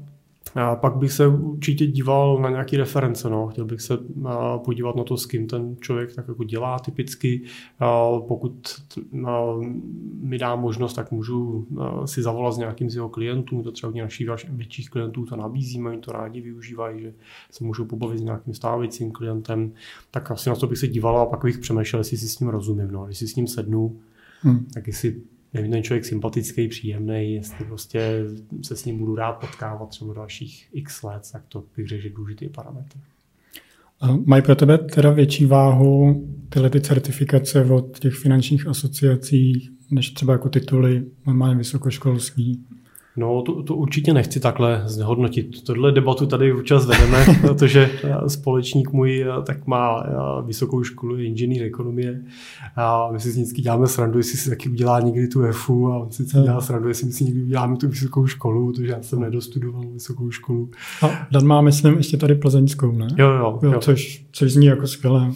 a 0.54 0.76
pak 0.76 0.96
bych 0.96 1.12
se 1.12 1.26
určitě 1.26 1.86
díval 1.86 2.38
na 2.38 2.50
nějaké 2.50 2.76
reference. 2.76 3.30
No. 3.30 3.48
Chtěl 3.48 3.64
bych 3.64 3.80
se 3.80 3.98
podívat 4.64 4.96
na 4.96 5.04
to, 5.04 5.16
s 5.16 5.26
kým 5.26 5.46
ten 5.46 5.76
člověk 5.80 6.14
tak 6.14 6.28
jako 6.28 6.44
dělá 6.44 6.78
typicky. 6.78 7.42
Pokud 8.28 8.82
mi 10.20 10.38
dá 10.38 10.56
možnost, 10.56 10.94
tak 10.94 11.12
můžu 11.12 11.66
si 12.04 12.22
zavolat 12.22 12.54
s 12.54 12.58
nějakým 12.58 12.90
z 12.90 12.94
jeho 12.94 13.08
klientů. 13.08 13.62
To 13.62 13.72
třeba 13.72 13.92
u 13.92 13.98
našich 13.98 14.28
větších 14.48 14.90
klientů 14.90 15.26
to 15.26 15.36
nabízíme, 15.36 15.90
oni 15.90 16.00
to 16.00 16.12
rádi 16.12 16.40
využívají, 16.40 17.00
že 17.00 17.14
se 17.50 17.64
můžou 17.64 17.84
pobavit 17.84 18.18
s 18.18 18.22
nějakým 18.22 18.54
stávajícím 18.54 19.12
klientem. 19.12 19.72
Tak 20.10 20.30
asi 20.30 20.48
na 20.48 20.56
to 20.56 20.66
bych 20.66 20.78
se 20.78 20.88
díval 20.88 21.18
a 21.18 21.26
pak 21.26 21.44
bych 21.44 21.58
přemýšlel, 21.58 22.00
jestli 22.00 22.16
si 22.16 22.28
s 22.28 22.40
ním 22.40 22.48
rozumím. 22.48 22.90
No. 22.90 23.04
Když 23.04 23.18
si 23.18 23.28
s 23.28 23.36
ním 23.36 23.46
sednu, 23.46 24.00
hmm. 24.40 24.66
tak 24.74 24.86
jestli 24.86 25.16
je 25.54 25.68
ten 25.68 25.82
člověk 25.82 26.04
sympatický, 26.04 26.68
příjemný, 26.68 27.34
jestli 27.34 27.64
prostě 27.64 28.24
se 28.62 28.76
s 28.76 28.84
ním 28.84 28.98
budu 28.98 29.14
rád 29.14 29.32
potkávat 29.32 29.88
třeba 29.88 30.14
dalších 30.14 30.68
x 30.72 31.02
let, 31.02 31.22
tak 31.32 31.42
to 31.48 31.64
bych 31.76 31.88
řekl, 31.88 32.02
že 32.02 32.10
důležitý 32.10 32.48
parametr. 32.48 32.98
Mají 34.24 34.42
pro 34.42 34.54
tebe 34.56 34.78
teda 34.78 35.10
větší 35.10 35.46
váhu 35.46 36.26
tyhle 36.48 36.70
ty 36.70 36.80
certifikace 36.80 37.64
od 37.64 37.98
těch 37.98 38.14
finančních 38.14 38.66
asociací, 38.66 39.70
než 39.90 40.10
třeba 40.10 40.32
jako 40.32 40.48
tituly 40.48 41.04
normálně 41.26 41.56
vysokoškolský? 41.56 42.64
No, 43.16 43.42
to, 43.42 43.62
to 43.62 43.74
určitě 43.74 44.14
nechci 44.14 44.40
takhle 44.40 44.82
znehodnotit. 44.86 45.64
Tohle 45.64 45.92
debatu 45.92 46.26
tady 46.26 46.52
občas 46.52 46.86
vedeme, 46.86 47.24
protože 47.40 47.90
společník 48.26 48.92
můj 48.92 49.22
eh, 49.22 49.42
tak 49.46 49.66
má 49.66 50.04
eh, 50.06 50.12
vysokou 50.46 50.82
školu 50.82 51.16
inženýr 51.16 51.62
ekonomie 51.62 52.22
a 52.76 53.12
my 53.12 53.20
si 53.20 53.28
vždycky 53.28 53.62
děláme 53.62 53.86
srandu, 53.86 54.18
jestli 54.18 54.38
si 54.38 54.50
taky 54.50 54.68
udělá 54.68 55.00
někdy 55.00 55.28
tu 55.28 55.42
EFU 55.42 55.92
a 55.92 55.98
on 55.98 56.10
si 56.10 56.24
dělá 56.24 56.60
srandu, 56.60 56.88
jestli 56.88 57.06
my 57.06 57.12
si 57.12 57.24
někdy 57.24 57.42
uděláme 57.42 57.76
tu 57.76 57.88
vysokou 57.88 58.26
školu, 58.26 58.72
protože 58.72 58.92
já 58.92 59.02
jsem 59.02 59.20
nedostudoval 59.20 59.84
vysokou 59.92 60.30
školu. 60.30 60.70
A 61.02 61.26
Dan 61.30 61.46
má, 61.46 61.60
myslím, 61.60 61.96
ještě 61.96 62.16
tady 62.16 62.34
plzeňskou, 62.34 62.92
ne? 62.92 63.08
Jo, 63.16 63.30
jo. 63.30 63.58
jo. 63.62 63.72
jo. 63.72 63.80
Což, 63.80 64.24
což 64.32 64.52
zní 64.52 64.66
jako 64.66 64.86
skvělé. 64.86 65.32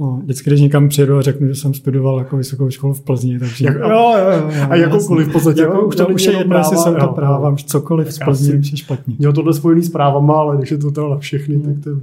No, 0.00 0.20
vždycky, 0.22 0.50
když 0.50 0.60
někam 0.60 0.88
přijedu 0.88 1.18
a 1.18 1.22
řeknu, 1.22 1.48
že 1.48 1.54
jsem 1.54 1.74
studoval 1.74 2.18
jako 2.18 2.36
vysokou 2.36 2.70
školu 2.70 2.94
v 2.94 3.00
Plzni, 3.00 3.38
takže... 3.38 3.66
Jak, 3.66 3.74
jo, 3.74 3.88
jo, 3.88 4.30
jo, 4.30 4.66
a 4.70 4.76
jakoukoliv 4.76 5.28
v 5.28 5.32
podstatě. 5.32 5.60
Jako, 5.60 5.86
už 5.86 5.96
to, 5.96 6.06
už 6.06 6.24
je 6.24 6.38
jedno, 6.38 6.58
jestli 6.58 6.76
jsem 6.76 6.94
to 6.94 7.08
práva, 7.08 7.50
už 7.50 7.64
cokoliv 7.64 8.12
z 8.12 8.18
Plzni 8.18 8.58
už 8.58 8.70
je 8.70 8.76
špatně. 8.76 9.14
Měl 9.18 9.32
tohle 9.32 9.54
spojený 9.54 9.82
s 9.82 9.90
právama, 9.90 10.34
ale 10.34 10.56
když 10.56 10.70
je 10.70 10.78
to 10.78 10.90
teda 10.90 11.08
na 11.08 11.18
všechny, 11.18 11.58
tak 11.60 11.74
to 11.84 11.90
je 11.90 11.96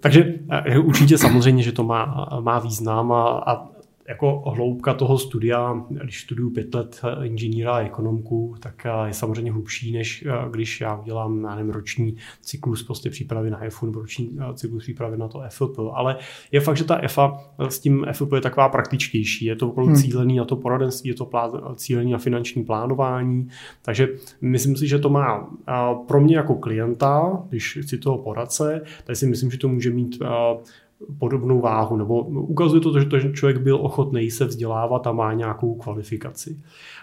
Takže 0.00 0.34
eh, 0.50 0.78
určitě 0.78 1.18
samozřejmě, 1.18 1.62
že 1.62 1.72
to 1.72 1.84
má, 1.84 2.28
má 2.40 2.58
význam 2.58 3.12
a, 3.12 3.22
a 3.46 3.75
jako 4.08 4.42
hloubka 4.56 4.94
toho 4.94 5.18
studia, 5.18 5.84
když 5.90 6.20
studuju 6.20 6.50
pět 6.50 6.74
let 6.74 7.02
inženýra 7.22 7.72
a 7.72 7.80
ekonomku, 7.80 8.54
tak 8.60 8.86
je 9.06 9.12
samozřejmě 9.12 9.52
hlubší, 9.52 9.92
než 9.92 10.24
eh, 10.26 10.50
když 10.50 10.80
já 10.80 10.96
udělám 10.96 11.44
já 11.44 11.54
nevím, 11.54 11.72
roční 11.72 12.16
cyklus 12.40 12.82
prostě 12.82 13.10
přípravy 13.10 13.50
na 13.50 13.64
EFU 13.64 13.86
nebo 13.86 14.00
roční 14.00 14.38
eh, 14.40 14.54
cyklus 14.54 14.82
přípravy 14.82 15.16
na 15.16 15.28
to 15.28 15.42
FLP. 15.48 15.78
Ale 15.92 16.16
je 16.52 16.60
fakt, 16.60 16.76
že 16.76 16.84
ta 16.84 16.98
EFA 17.02 17.38
eh, 17.58 17.70
s 17.70 17.78
tím 17.78 18.06
FLP 18.12 18.32
je 18.32 18.40
taková 18.40 18.68
praktičtější. 18.68 19.44
Je 19.44 19.56
to 19.56 19.68
opravdu 19.68 19.92
hmm. 19.92 20.02
cílený 20.02 20.36
na 20.36 20.44
to 20.44 20.56
poradenství, 20.56 21.08
je 21.08 21.14
to 21.14 21.30
cílený 21.74 22.12
na 22.12 22.18
finanční 22.18 22.64
plánování. 22.64 23.48
Takže 23.82 24.08
myslím 24.40 24.76
si, 24.76 24.88
že 24.88 24.98
to 24.98 25.08
má 25.08 25.50
pro 26.08 26.20
mě 26.20 26.36
jako 26.36 26.54
klienta, 26.54 27.42
když 27.48 27.78
chci 27.82 27.98
toho 27.98 28.18
poradce, 28.18 28.82
tak 29.04 29.16
si 29.16 29.26
myslím, 29.26 29.50
že 29.50 29.58
to 29.58 29.68
může 29.68 29.90
mít 29.90 30.18
podobnou 31.18 31.60
váhu, 31.60 31.96
nebo 31.96 32.22
ukazuje 32.24 32.80
to, 32.80 33.00
že 33.00 33.06
ten 33.06 33.34
člověk 33.34 33.58
byl 33.58 33.76
ochotný 33.76 34.30
se 34.30 34.44
vzdělávat 34.44 35.06
a 35.06 35.12
má 35.12 35.32
nějakou 35.32 35.74
kvalifikaci. 35.74 36.60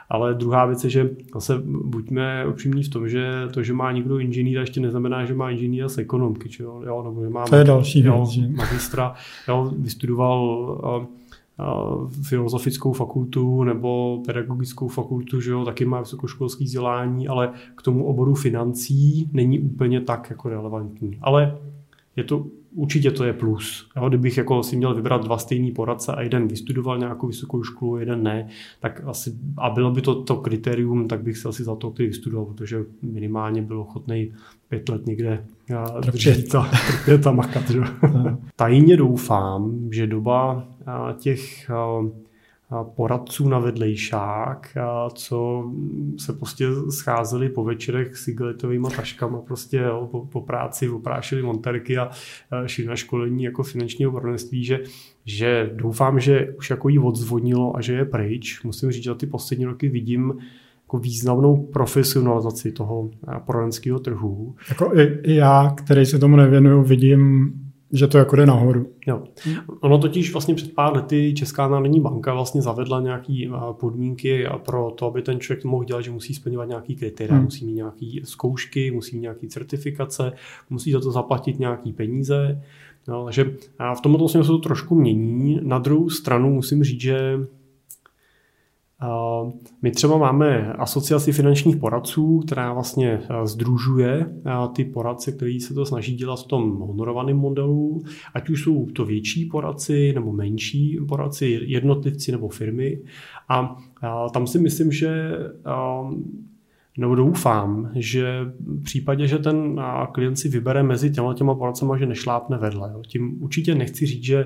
Ale 0.09 0.33
druhá 0.33 0.65
věc 0.65 0.83
je, 0.83 0.89
že 0.89 1.09
zase 1.33 1.61
buďme 1.65 2.47
upřímní 2.47 2.83
v 2.83 2.89
tom, 2.89 3.09
že 3.09 3.47
to, 3.53 3.63
že 3.63 3.73
má 3.73 3.91
někdo 3.91 4.19
inženýra, 4.19 4.61
ještě 4.61 4.79
neznamená, 4.79 5.25
že 5.25 5.33
má 5.33 5.49
inženýra 5.49 5.89
z 5.89 5.97
ekonomky, 5.97 6.49
či 6.49 6.63
jo? 6.63 6.81
jo 6.85 7.03
nebo 7.03 7.23
že 7.23 7.29
má 7.29 7.45
to 7.45 7.55
je 7.55 7.63
další 7.63 8.03
jo, 8.03 8.25
věc, 8.25 8.57
magistra, 8.57 9.13
jo, 9.47 9.71
vystudoval 9.77 11.03
filozofickou 12.21 12.93
fakultu 12.93 13.63
nebo 13.63 14.21
pedagogickou 14.25 14.87
fakultu, 14.87 15.41
že 15.41 15.51
jo, 15.51 15.65
taky 15.65 15.85
má 15.85 15.99
vysokoškolský 15.99 16.65
vzdělání, 16.65 17.27
ale 17.27 17.51
k 17.75 17.81
tomu 17.81 18.05
oboru 18.05 18.35
financí 18.35 19.29
není 19.33 19.59
úplně 19.59 20.01
tak 20.01 20.29
jako 20.29 20.49
relevantní. 20.49 21.17
Ale 21.21 21.57
je 22.15 22.23
to 22.23 22.45
určitě 22.75 23.11
to 23.11 23.23
je 23.23 23.33
plus. 23.33 23.89
Jo, 23.95 24.09
kdybych 24.09 24.37
jako 24.37 24.63
si 24.63 24.75
měl 24.75 24.95
vybrat 24.95 25.23
dva 25.23 25.37
stejný 25.37 25.71
poradce 25.71 26.11
a 26.11 26.21
jeden 26.21 26.47
vystudoval 26.47 26.97
nějakou 26.97 27.27
vysokou 27.27 27.63
školu, 27.63 27.97
jeden 27.97 28.23
ne, 28.23 28.47
tak 28.79 29.01
asi, 29.05 29.33
a 29.57 29.69
bylo 29.69 29.91
by 29.91 30.01
to 30.01 30.23
to 30.23 30.35
kritérium, 30.35 31.07
tak 31.07 31.23
bych 31.23 31.37
se 31.37 31.49
asi 31.49 31.63
za 31.63 31.75
to, 31.75 31.91
který 31.91 32.07
vystudoval, 32.07 32.45
protože 32.45 32.77
minimálně 33.01 33.61
byl 33.61 33.79
ochotný 33.79 34.31
pět 34.69 34.89
let 34.89 35.05
někde 35.07 35.45
držet 36.05 36.55
a 36.55 36.69
trpět 36.87 37.27
a 37.27 37.31
makat. 37.31 37.69
Že? 37.69 37.79
Tajně 38.55 38.97
doufám, 38.97 39.89
že 39.91 40.07
doba 40.07 40.67
těch 41.17 41.69
poradců 42.95 43.49
na 43.49 43.59
vedlejšák, 43.59 44.77
co 45.13 45.63
se 46.19 46.33
prostě 46.33 46.67
scházeli 46.89 47.49
po 47.49 47.63
večerech 47.63 48.17
s 48.17 48.27
igelitovými 48.27 48.87
taškama 48.95 49.41
prostě 49.41 49.77
jo, 49.77 50.07
po, 50.11 50.25
po, 50.25 50.41
práci, 50.41 50.89
oprášili 50.89 51.41
monterky 51.41 51.97
a 51.97 52.09
šli 52.65 52.85
na 52.85 52.95
školení 52.95 53.43
jako 53.43 53.63
finančního 53.63 54.11
poradenství, 54.11 54.63
že, 54.63 54.79
že 55.25 55.71
doufám, 55.73 56.19
že 56.19 56.53
už 56.57 56.69
jako 56.69 56.89
jí 56.89 56.99
odzvodnilo 56.99 57.77
a 57.77 57.81
že 57.81 57.93
je 57.93 58.05
pryč. 58.05 58.63
Musím 58.63 58.91
říct, 58.91 59.03
že 59.03 59.15
ty 59.15 59.27
poslední 59.27 59.65
roky 59.65 59.89
vidím 59.89 60.33
jako 60.83 60.97
významnou 60.97 61.57
profesionalizaci 61.57 62.71
toho 62.71 63.09
poradenského 63.45 63.99
trhu. 63.99 64.55
Jako 64.69 64.91
i 64.95 65.35
já, 65.35 65.73
který 65.77 66.05
se 66.05 66.19
tomu 66.19 66.35
nevěnuju, 66.35 66.83
vidím 66.83 67.53
že 67.93 68.07
to 68.07 68.17
jako 68.17 68.35
jde 68.35 68.45
nahoru. 68.45 68.87
Jo. 69.07 69.23
Ono 69.81 69.97
totiž 69.97 70.31
vlastně 70.33 70.55
před 70.55 70.73
pár 70.73 70.95
lety 70.95 71.33
Česká 71.33 71.67
národní 71.67 72.01
banka 72.01 72.33
vlastně 72.33 72.61
zavedla 72.61 73.01
nějaké 73.01 73.49
podmínky 73.71 74.45
pro 74.65 74.91
to, 74.91 75.05
aby 75.05 75.21
ten 75.21 75.39
člověk 75.39 75.65
mohl 75.65 75.83
dělat, 75.83 76.01
že 76.01 76.11
musí 76.11 76.33
splňovat 76.33 76.67
nějaký 76.67 76.95
kritéria, 76.95 77.35
hmm. 77.35 77.43
musí 77.43 77.65
mít 77.65 77.73
nějaké 77.73 78.11
zkoušky, 78.23 78.91
musí 78.91 79.15
mít 79.15 79.21
nějaké 79.21 79.47
certifikace, 79.47 80.31
musí 80.69 80.91
za 80.91 80.99
to 80.99 81.11
zaplatit 81.11 81.59
nějaké 81.59 81.93
peníze. 81.93 82.61
No, 83.07 83.23
takže 83.23 83.55
v 83.97 84.01
tomto 84.01 84.27
se 84.27 84.39
to 84.39 84.57
trošku 84.57 84.95
mění. 84.95 85.59
Na 85.63 85.79
druhou 85.79 86.09
stranu 86.09 86.53
musím 86.53 86.83
říct, 86.83 87.01
že 87.01 87.39
my 89.81 89.91
třeba 89.91 90.17
máme 90.17 90.73
asociaci 90.73 91.31
finančních 91.31 91.77
poradců, 91.77 92.39
která 92.39 92.73
vlastně 92.73 93.19
združuje 93.43 94.33
ty 94.75 94.85
poradce, 94.85 95.31
kteří 95.31 95.59
se 95.59 95.73
to 95.73 95.85
snaží 95.85 96.15
dělat 96.15 96.39
v 96.39 96.47
tom 96.47 96.77
honorovaném 96.79 97.37
modelu, 97.37 98.03
ať 98.33 98.49
už 98.49 98.63
jsou 98.63 98.85
to 98.85 99.05
větší 99.05 99.45
poradci 99.45 100.13
nebo 100.15 100.31
menší 100.31 100.99
poradci, 101.07 101.59
jednotlivci 101.63 102.31
nebo 102.31 102.49
firmy. 102.49 102.99
A 103.49 103.77
tam 104.33 104.47
si 104.47 104.59
myslím, 104.59 104.91
že 104.91 105.31
nebo 106.97 107.15
doufám, 107.15 107.91
že 107.95 108.39
v 108.59 108.83
případě, 108.83 109.27
že 109.27 109.37
ten 109.37 109.81
klient 110.11 110.35
si 110.35 110.49
vybere 110.49 110.83
mezi 110.83 111.11
těma 111.11 111.33
těma 111.33 111.55
poradcema, 111.55 111.97
že 111.97 112.05
nešlápne 112.05 112.57
vedle. 112.57 112.93
Tím 113.07 113.43
určitě 113.43 113.75
nechci 113.75 114.05
říct, 114.05 114.23
že 114.23 114.45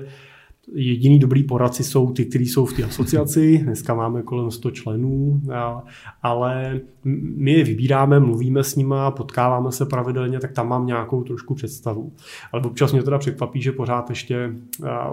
Jediný 0.74 1.18
dobrý 1.18 1.42
poradci 1.42 1.84
jsou 1.84 2.12
ty, 2.12 2.24
kteří 2.24 2.46
jsou 2.46 2.66
v 2.66 2.72
té 2.72 2.84
asociaci. 2.84 3.58
Dneska 3.58 3.94
máme 3.94 4.22
kolem 4.22 4.50
100 4.50 4.70
členů, 4.70 5.42
ale 6.22 6.80
my 7.36 7.52
je 7.52 7.64
vybíráme, 7.64 8.20
mluvíme 8.20 8.64
s 8.64 8.76
nimi, 8.76 8.94
potkáváme 9.10 9.72
se 9.72 9.86
pravidelně, 9.86 10.40
tak 10.40 10.52
tam 10.52 10.68
mám 10.68 10.86
nějakou 10.86 11.22
trošku 11.22 11.54
představu. 11.54 12.12
Ale 12.52 12.62
občas 12.62 12.92
mě 12.92 13.02
teda 13.02 13.18
překvapí, 13.18 13.62
že 13.62 13.72
pořád 13.72 14.10
ještě 14.10 14.54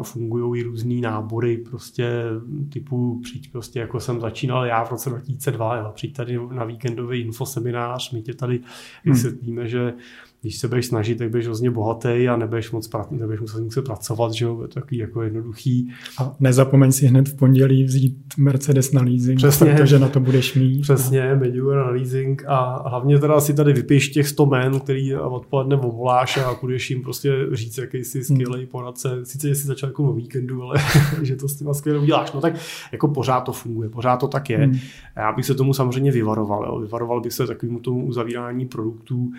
fungují 0.04 0.62
i 0.62 0.64
různý 0.64 1.02
nábory, 1.02 1.58
prostě 1.58 2.24
typu 2.70 3.20
přijď 3.24 3.52
prostě, 3.52 3.80
jako 3.80 4.00
jsem 4.00 4.20
začínal 4.20 4.66
já 4.66 4.84
v 4.84 4.92
roce 4.92 5.10
2002, 5.10 5.78
jo, 5.78 5.92
přijď 5.96 6.16
tady 6.16 6.40
na 6.52 6.66
víkendový 6.66 7.22
infoseminář, 7.22 8.12
my 8.12 8.22
tě 8.22 8.34
tady 8.34 8.56
hmm. 9.04 9.14
vysvětlíme, 9.14 9.62
hmm. 9.62 9.70
že 9.70 9.94
když 10.42 10.58
se 10.58 10.68
budeš 10.68 10.86
snažit, 10.86 11.18
tak 11.18 11.30
budeš 11.30 11.46
hrozně 11.46 11.72
bohatý 11.72 12.28
a 12.30 12.38
nebudeš 12.38 12.72
moc 12.72 12.90
nebudeš 13.12 13.40
muset, 13.40 13.64
muset 13.64 13.82
pracovat, 13.82 14.34
že 14.34 14.46
jo, 14.46 14.62
je 14.62 14.68
to 14.68 14.74
takový 14.74 14.98
jako 14.98 15.22
jednoduchý. 15.22 15.90
A 16.20 16.36
nezapomeň 16.40 16.92
si 16.92 17.08
hned 17.08 17.30
v 17.30 17.36
pondělí 17.36 17.84
vzít 17.84 18.18
Mercedes 18.38 18.92
na 18.92 19.02
leasing, 19.02 19.38
Přesně, 19.38 19.74
protože 19.74 20.00
na 20.00 20.10
to 20.10 20.20
budeš 20.20 20.56
mít. 20.56 20.82
Přesně, 20.82 21.36
Mediur 21.36 21.76
na 21.76 21.90
leasing 21.90 22.44
a 22.48 22.90
hlavně 22.90 23.20
teda 23.20 23.42
si 23.42 23.54
tady 23.54 23.74
vypíš 23.74 24.10
těch 24.10 24.28
100 24.28 24.46
men, 24.46 24.80
který 24.80 25.16
odpoledne 25.16 25.76
voláš 25.76 26.38
a 26.38 26.58
budeš 26.62 26.90
jim 26.90 27.02
prostě 27.02 27.34
říct, 27.52 27.78
jaký 27.78 27.98
jsi 27.98 28.24
skvělý 28.24 28.60
hmm. 28.60 28.68
poradce. 28.68 29.20
Sice 29.24 29.50
jsi 29.50 29.68
začal 29.68 29.90
jako 29.90 30.04
o 30.04 30.14
víkendu, 30.14 30.64
ale 30.64 30.76
že 31.22 31.36
to 31.36 31.48
s 31.48 31.56
tím 31.56 31.74
skvěle 31.74 32.00
uděláš. 32.00 32.32
No 32.32 32.42
tak 32.42 32.54
jako 32.92 33.08
pořád 33.08 33.42
to 33.42 33.54
funguje, 33.54 33.90
pořád 33.90 34.18
to 34.18 34.28
tak 34.28 34.50
je. 34.50 34.58
Hmm. 34.58 34.80
Já 35.16 35.34
bych 35.34 35.46
se 35.46 35.56
tomu 35.56 35.74
samozřejmě 35.74 36.12
vyvaroval. 36.12 36.66
Jo. 36.66 36.80
Vyvaroval 36.80 37.22
bych 37.22 37.34
se 37.34 37.48
takovému 37.48 37.80
tomu 37.80 38.06
uzavírání 38.06 38.66
produktů 38.66 39.32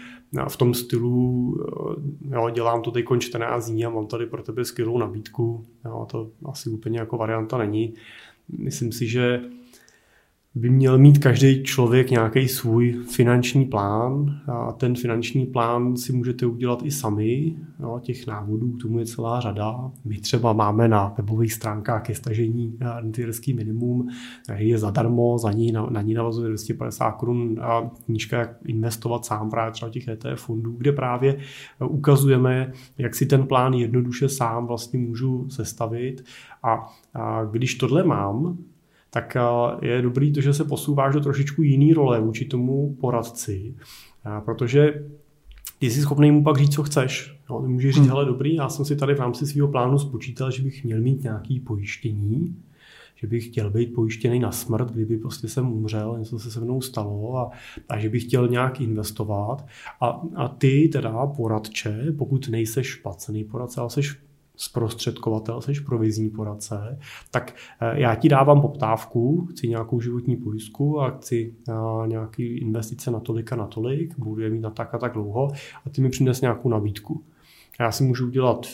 v 0.49 0.57
tom 0.57 0.75
stylu, 0.75 1.55
eh, 1.61 2.35
jo, 2.35 2.51
dělám 2.51 2.83
to 2.83 2.91
teď 2.91 3.05
14 3.19 3.71
dní 3.71 3.85
a 3.87 3.91
mám 3.91 4.07
tady 4.07 4.27
pro 4.27 4.43
tebe 4.43 4.65
skvělou 4.65 4.99
nabídku. 4.99 5.65
Jo, 5.85 6.07
to 6.11 6.31
asi 6.45 6.71
úplně 6.71 6.99
jako 6.99 7.17
varianta 7.17 7.59
není. 7.59 7.95
Myslím 8.59 8.93
si, 8.93 9.07
že 9.07 9.41
by 10.57 10.71
měl 10.71 10.99
mít 10.99 11.19
každý 11.19 11.63
člověk 11.63 12.11
nějaký 12.11 12.49
svůj 12.49 12.93
finanční 12.93 13.65
plán 13.65 14.41
a 14.49 14.73
ten 14.73 14.95
finanční 14.95 15.47
plán 15.47 15.97
si 15.97 16.13
můžete 16.13 16.47
udělat 16.47 16.83
i 16.83 16.91
sami. 16.91 17.57
No, 17.79 18.01
těch 18.01 18.27
návodů 18.27 18.71
k 18.71 18.83
tomu 18.83 18.99
je 18.99 19.07
celá 19.07 19.41
řada. 19.41 19.91
My 20.05 20.21
třeba 20.21 20.53
máme 20.53 20.89
na 20.89 21.15
webových 21.19 21.53
stránkách 21.53 22.03
ke 22.03 22.15
stažení 22.15 22.79
rentierský 22.81 23.55
minimum, 23.55 24.09
je 24.57 24.79
zadarmo, 24.79 25.39
za 25.39 25.53
ní, 25.53 25.73
na, 25.73 25.87
na 25.91 26.03
ní 26.03 26.15
navazuje 26.15 26.49
250 26.49 27.11
korun 27.11 27.57
a 27.63 27.91
knížka, 28.05 28.39
jak 28.39 28.57
investovat 28.65 29.25
sám 29.25 29.51
právě 29.51 29.73
třeba 29.73 29.91
těch 29.91 30.09
ETF 30.09 30.43
fondů, 30.43 30.73
kde 30.79 30.93
právě 30.93 31.39
ukazujeme, 31.89 32.73
jak 32.99 33.15
si 33.15 33.27
ten 33.27 33.47
plán 33.47 33.75
jednoduše 33.75 34.29
sám 34.29 34.67
vlastně 34.67 34.99
můžu 34.99 35.51
sestavit 35.51 36.25
a, 36.63 36.93
a 37.15 37.45
když 37.45 37.75
tohle 37.75 38.05
mám, 38.05 38.59
tak 39.11 39.37
eh, 39.37 39.87
je 39.87 40.03
dobrý 40.03 40.33
to, 40.33 40.41
že 40.41 40.55
se 40.55 40.65
posouváš 40.65 41.15
do 41.15 41.21
trošičku 41.21 41.63
jiný 41.63 41.93
role 41.93 42.21
vůči 42.21 42.45
tomu 42.45 42.97
poradci, 43.01 43.75
eh, 44.27 44.41
protože 44.45 45.07
ty 45.79 45.91
jsi 45.91 46.01
schopný 46.01 46.31
mu 46.31 46.45
pak 46.45 46.57
říct, 46.57 46.75
co 46.75 46.83
chceš. 46.83 47.37
Jo, 47.51 47.63
ty 47.63 47.69
můžeš 47.69 47.95
říct, 47.95 48.03
hmm. 48.03 48.11
hele 48.11 48.25
dobrý, 48.25 48.55
já 48.55 48.69
jsem 48.69 48.85
si 48.85 48.97
tady 48.97 49.15
v 49.15 49.21
rámci 49.21 49.47
svého 49.47 49.69
plánu 49.69 49.99
spočítal, 49.99 50.51
že 50.51 50.63
bych 50.63 50.85
měl 50.85 51.01
mít 51.01 51.23
nějaký 51.23 51.61
pojištění, 51.61 52.57
že 53.15 53.27
bych 53.27 53.47
chtěl 53.47 53.71
být 53.71 53.95
pojištěný 53.95 54.41
na 54.41 54.53
smrt, 54.53 54.93
kdyby 54.93 55.19
prostě 55.19 55.49
jsem 55.49 55.73
umřel, 55.73 56.19
něco 56.19 56.39
se 56.39 56.51
se 56.51 56.61
mnou 56.61 56.81
stalo 56.81 57.37
a, 57.39 57.51
a 57.89 57.99
že 57.99 58.09
bych 58.09 58.25
chtěl 58.25 58.49
nějak 58.49 58.81
investovat. 58.81 59.67
A, 60.01 60.23
a 60.35 60.49
ty 60.49 60.89
teda 60.93 61.27
poradče, 61.27 62.07
pokud 62.19 62.49
nejseš 62.49 62.95
placený 62.95 63.45
poradce, 63.45 63.81
ale 63.81 63.91
jsi 63.91 64.03
zprostředkovatel, 64.57 65.61
jsi 65.61 65.73
provizní 65.87 66.31
poradce, 66.31 66.99
tak 67.31 67.55
eh, 67.81 68.01
já 68.01 68.15
ti 68.15 68.29
dávám 68.29 68.61
poptávku, 68.61 69.47
chci 69.47 69.69
nějakou 69.69 70.01
životní 70.01 70.37
pojistku 70.37 71.01
a 71.01 71.11
chci 71.11 71.55
eh, 71.69 71.73
nějaký 72.07 72.59
investice 72.59 73.11
na 73.11 73.21
tolik 73.21 73.53
a 73.53 73.57
na 73.57 73.67
tolik, 73.67 74.19
budu 74.19 74.43
je 74.43 74.51
mít 74.51 74.61
na 74.61 74.71
tak 74.71 74.95
a 74.95 74.99
tak 74.99 75.13
dlouho 75.13 75.51
a 75.87 75.91
ty 75.91 76.01
mi 76.01 76.11
přines 76.11 76.41
nějakou 76.41 76.69
nabídku. 76.69 77.23
Já 77.81 77.93
si 77.93 78.05
můžu 78.05 78.27
udělat 78.27 78.67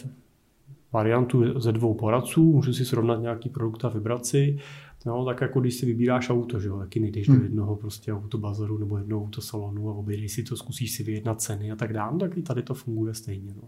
variantu 0.92 1.60
ze 1.60 1.72
dvou 1.72 1.94
poradců, 1.94 2.52
můžu 2.52 2.72
si 2.72 2.84
srovnat 2.84 3.20
nějaký 3.20 3.48
produkt 3.48 3.84
a 3.84 3.88
vibraci, 3.88 4.58
No, 5.06 5.24
tak 5.24 5.40
jako 5.40 5.60
když 5.60 5.74
si 5.74 5.86
vybíráš 5.86 6.30
auto, 6.30 6.60
že 6.60 6.68
jo, 6.68 6.78
taky 6.78 7.00
nejdeš 7.00 7.28
hmm. 7.28 7.38
do 7.38 7.44
jednoho 7.44 7.76
prostě 7.76 8.12
autobazaru 8.12 8.78
nebo 8.78 8.98
jednoho 8.98 9.24
autosalonu 9.24 9.90
a 9.90 9.94
objedeš 9.94 10.32
si 10.32 10.42
to, 10.42 10.56
zkusíš 10.56 10.92
si 10.92 11.02
vyjednat 11.02 11.40
ceny 11.40 11.72
a 11.72 11.76
tak 11.76 11.92
dále, 11.92 12.18
tak 12.18 12.36
i 12.36 12.42
tady 12.42 12.62
to 12.62 12.74
funguje 12.74 13.14
stejně. 13.14 13.54
No. 13.56 13.62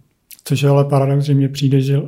Což 0.45 0.63
je 0.63 0.69
ale 0.69 0.85
paradox, 0.85 1.25
že 1.25 1.35
mně 1.35 1.49
přijde, 1.49 1.81
že 1.81 2.03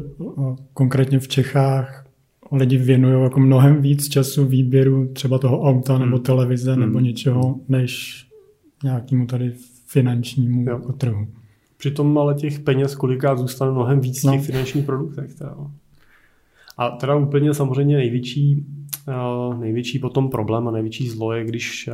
konkrétně 0.73 1.19
v 1.19 1.29
Čechách 1.29 2.07
lidi 2.53 2.77
věnují 2.77 3.23
jako 3.23 3.41
mnohem 3.41 3.83
víc 3.83 4.09
času 4.09 4.47
výběru 4.47 5.09
třeba 5.13 5.39
toho 5.39 5.63
auta 5.63 5.95
hmm. 5.95 6.05
nebo 6.05 6.19
televize 6.19 6.73
hmm. 6.73 6.81
nebo 6.81 7.01
něčeho, 7.01 7.61
než 7.69 8.23
nějakému 8.85 9.27
tady 9.27 9.53
finančnímu 9.87 10.71
jako 10.71 10.93
trhu. 10.93 11.27
Přitom 11.77 12.19
ale 12.19 12.35
těch 12.35 12.61
peněz 12.61 12.95
kolikrát 12.95 13.39
zůstane 13.39 13.73
mnohem 13.73 14.01
víc 14.01 14.19
v 14.19 14.23
těch 14.23 14.41
no. 14.41 14.43
finančních 14.43 14.85
produktech. 14.85 15.35
Teda. 15.35 15.57
A 16.79 16.91
teda 16.91 17.15
úplně 17.15 17.55
samozřejmě 17.55 17.97
největší, 17.97 18.67
největší 19.59 19.99
potom 19.99 20.31
problém 20.31 20.69
a 20.69 20.71
největší 20.71 21.09
zlo 21.09 21.33
je, 21.33 21.45
když 21.45 21.91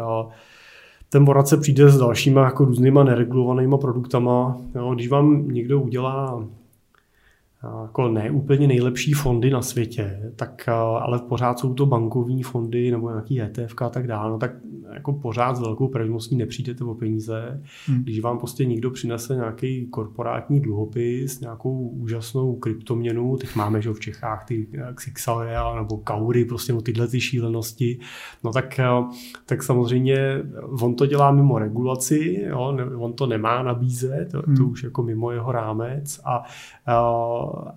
ten 1.12 1.24
poradce 1.24 1.56
přijde 1.56 1.88
s 1.88 1.98
dalšíma 1.98 2.44
jako 2.44 2.64
různýma 2.64 3.04
neregulovanýma 3.04 3.78
produktama. 3.78 4.56
Jo, 4.74 4.94
když 4.94 5.08
vám 5.08 5.48
někdo 5.48 5.80
udělá 5.80 6.44
jako 7.82 8.08
ne 8.08 8.30
úplně 8.30 8.66
nejlepší 8.66 9.12
fondy 9.12 9.50
na 9.50 9.62
světě, 9.62 10.32
tak 10.36 10.68
ale 10.68 11.18
pořád 11.18 11.58
jsou 11.58 11.74
to 11.74 11.86
bankovní 11.86 12.42
fondy 12.42 12.90
nebo 12.90 13.10
nějaký 13.10 13.40
ETF 13.42 13.74
a 13.82 13.88
tak 13.88 14.06
dále, 14.06 14.30
no 14.30 14.38
tak 14.38 14.50
jako 14.92 15.12
pořád 15.12 15.56
s 15.56 15.60
velkou 15.60 15.88
pravděpodobností 15.88 16.36
nepřijdete 16.36 16.84
o 16.84 16.94
peníze. 16.94 17.62
Hmm. 17.86 18.02
Když 18.02 18.20
vám 18.20 18.38
prostě 18.38 18.64
někdo 18.64 18.90
přinese 18.90 19.34
nějaký 19.34 19.86
korporátní 19.86 20.60
dluhopis, 20.60 21.40
nějakou 21.40 21.88
úžasnou 21.88 22.56
kryptoměnu, 22.56 23.36
teď 23.36 23.54
máme 23.56 23.82
že 23.82 23.90
v 23.90 24.00
Čechách 24.00 24.44
ty 24.44 24.68
Xixaly 24.94 25.48
nebo 25.76 25.96
Kaury, 25.96 26.44
prostě 26.44 26.72
no 26.72 26.80
tyhle 26.82 27.08
ty 27.08 27.20
šílenosti, 27.20 27.98
no 28.44 28.52
tak, 28.52 28.80
tak 29.46 29.62
samozřejmě 29.62 30.42
on 30.80 30.94
to 30.94 31.06
dělá 31.06 31.30
mimo 31.30 31.58
regulaci, 31.58 32.44
jo, 32.48 32.78
on 32.98 33.12
to 33.12 33.26
nemá 33.26 33.62
nabízet, 33.62 34.28
to, 34.32 34.42
hmm. 34.46 34.56
to 34.56 34.64
už 34.64 34.82
jako 34.82 35.02
mimo 35.02 35.30
jeho 35.30 35.52
rámec 35.52 36.20
a, 36.24 36.42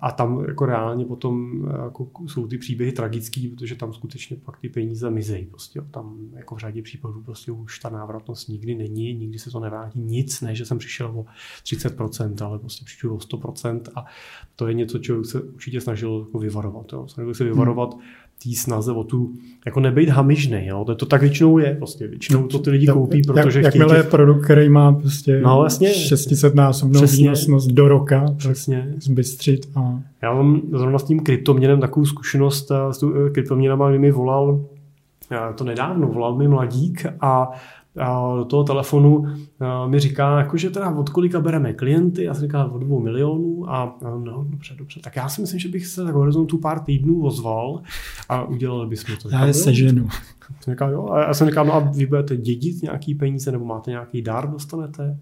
a 0.00 0.10
tam 0.10 0.44
jako 0.48 0.66
reálně 0.66 1.04
potom 1.04 1.64
jako 1.84 2.08
jsou 2.26 2.46
ty 2.46 2.58
příběhy 2.58 2.92
tragický, 2.92 3.48
protože 3.48 3.74
tam 3.74 3.92
skutečně 3.92 4.36
pak 4.36 4.58
ty 4.60 4.68
peníze 4.68 5.10
mizejí. 5.10 5.46
Prostě, 5.46 5.80
tam 5.90 6.16
jako 6.32 6.54
v 6.54 6.58
řadě 6.58 6.82
případů 6.82 7.22
prostě 7.22 7.52
už 7.52 7.78
ta 7.78 7.88
návratnost 7.88 8.48
nikdy 8.48 8.74
není, 8.74 9.14
nikdy 9.14 9.38
se 9.38 9.50
to 9.50 9.60
nevrátí 9.60 10.00
nic, 10.00 10.40
ne, 10.40 10.54
že 10.54 10.64
jsem 10.66 10.78
přišel 10.78 11.06
o 11.06 11.26
30%, 11.64 12.46
ale 12.46 12.58
prostě 12.58 12.84
přišel 12.84 13.12
o 13.12 13.18
100% 13.18 13.80
a 13.94 14.04
to 14.56 14.68
je 14.68 14.74
něco, 14.74 14.98
čeho 14.98 15.24
se 15.24 15.42
určitě 15.42 15.80
snažil 15.80 16.24
jako 16.26 16.38
vyvarovat. 16.38 16.92
Jo. 16.92 17.08
Snažil 17.08 17.34
se 17.34 17.44
vyvarovat 17.44 17.94
hmm 17.94 18.02
té 18.42 18.50
snaze 18.54 18.92
o 18.92 19.04
tu, 19.04 19.32
jako 19.66 19.80
nebejt 19.80 20.08
hamižný, 20.08 20.66
jo? 20.66 20.84
To, 20.84 20.94
to 20.94 21.06
tak 21.06 21.20
většinou 21.20 21.58
je, 21.58 21.74
prostě 21.74 22.06
většinou 22.06 22.46
to 22.46 22.58
ty 22.58 22.70
lidi 22.70 22.86
koupí, 22.86 23.22
protože 23.22 23.58
jak, 23.58 23.64
Jakmile 23.64 23.96
je 23.96 24.02
produkt, 24.02 24.44
který 24.44 24.68
má 24.68 24.92
prostě 24.92 25.40
no, 25.40 25.56
vlastně, 25.56 25.94
600 25.94 26.54
násobnou 26.54 27.00
výnosnost 27.06 27.70
do 27.70 27.88
roka, 27.88 28.34
přesně. 28.36 28.94
zbystřit. 28.98 29.68
A... 29.74 30.00
Já 30.22 30.34
mám 30.34 30.62
zrovna 30.72 30.98
s 30.98 31.04
tím 31.04 31.20
kryptoměnem 31.20 31.80
takovou 31.80 32.06
zkušenost, 32.06 32.72
s 32.90 32.98
tou 32.98 33.26
eh, 33.26 33.30
kryptoměnama, 33.30 33.90
kdy 33.90 33.98
mi 33.98 34.10
volal 34.10 34.60
to 35.54 35.64
nedávno, 35.64 36.06
volal 36.06 36.36
mi 36.36 36.48
mladík 36.48 37.06
a 37.20 37.50
do 38.38 38.44
toho 38.44 38.64
telefonu 38.64 39.24
mi 39.86 40.00
říká, 40.00 40.38
jako, 40.38 40.56
že 40.56 40.70
teda 40.70 40.90
od 40.90 41.08
kolika 41.08 41.40
bereme 41.40 41.72
klienty, 41.72 42.24
já 42.24 42.34
jsem 42.34 42.42
říkal 42.42 42.70
od 42.74 42.78
dvou 42.78 43.00
milionů 43.00 43.70
a 43.70 43.96
no, 44.02 44.46
dobře, 44.50 44.74
dobře, 44.78 45.00
tak 45.00 45.16
já 45.16 45.28
si 45.28 45.40
myslím, 45.40 45.60
že 45.60 45.68
bych 45.68 45.86
se 45.86 46.04
tak 46.04 46.14
horizontu 46.14 46.58
pár 46.58 46.80
týdnů 46.80 47.22
ozval 47.22 47.80
a 48.28 48.42
udělali 48.42 48.88
bychom 48.88 49.16
to. 49.16 49.28
Já 49.30 49.46
je 49.46 49.54
seženu. 49.54 50.08
jo. 50.90 51.08
A 51.10 51.20
já 51.20 51.34
jsem 51.34 51.48
říkal, 51.48 51.64
no 51.64 51.74
a 51.74 51.78
vy 51.78 52.06
budete 52.06 52.36
dědit 52.36 52.82
nějaký 52.82 53.14
peníze 53.14 53.52
nebo 53.52 53.64
máte 53.64 53.90
nějaký 53.90 54.22
dár, 54.22 54.50
dostanete? 54.50 55.18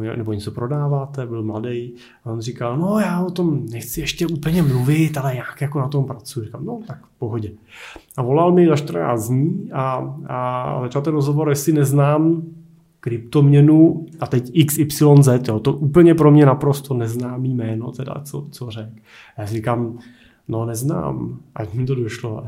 Nebo 0.00 0.32
něco 0.32 0.50
prodáváte, 0.50 1.26
byl 1.26 1.42
mladý. 1.42 1.94
A 2.24 2.30
on 2.30 2.40
říkal, 2.40 2.76
no 2.76 2.98
já 2.98 3.24
o 3.24 3.30
tom 3.30 3.66
nechci 3.66 4.00
ještě 4.00 4.26
úplně 4.26 4.62
mluvit, 4.62 5.16
ale 5.16 5.36
jak 5.36 5.60
jako 5.60 5.80
na 5.80 5.88
tom 5.88 6.04
pracuji. 6.04 6.44
Říkal, 6.44 6.60
no 6.60 6.80
tak 6.86 7.06
v 7.06 7.18
pohodě. 7.18 7.52
A 8.16 8.22
volal 8.22 8.52
mi 8.52 8.66
za 8.66 8.76
14 8.76 9.28
dní 9.28 9.72
a, 9.72 10.14
a 10.26 10.78
začal 10.82 11.02
ten 11.02 11.14
rozhovor, 11.14 11.48
jestli 11.48 11.72
neznám 11.72 12.42
kryptoměnu 13.00 14.06
a 14.20 14.26
teď 14.26 14.66
XYZ, 14.66 15.28
jo, 15.48 15.60
to 15.60 15.72
úplně 15.72 16.14
pro 16.14 16.30
mě 16.30 16.46
naprosto 16.46 16.94
neznámý 16.94 17.54
jméno, 17.54 17.92
teda 17.92 18.14
co, 18.24 18.46
co 18.50 18.70
řek. 18.70 18.88
A 19.36 19.40
já 19.40 19.46
říkám, 19.46 19.98
no 20.48 20.66
neznám, 20.66 21.38
ať 21.54 21.74
mi 21.74 21.86
to 21.86 21.94
došlo. 21.94 22.44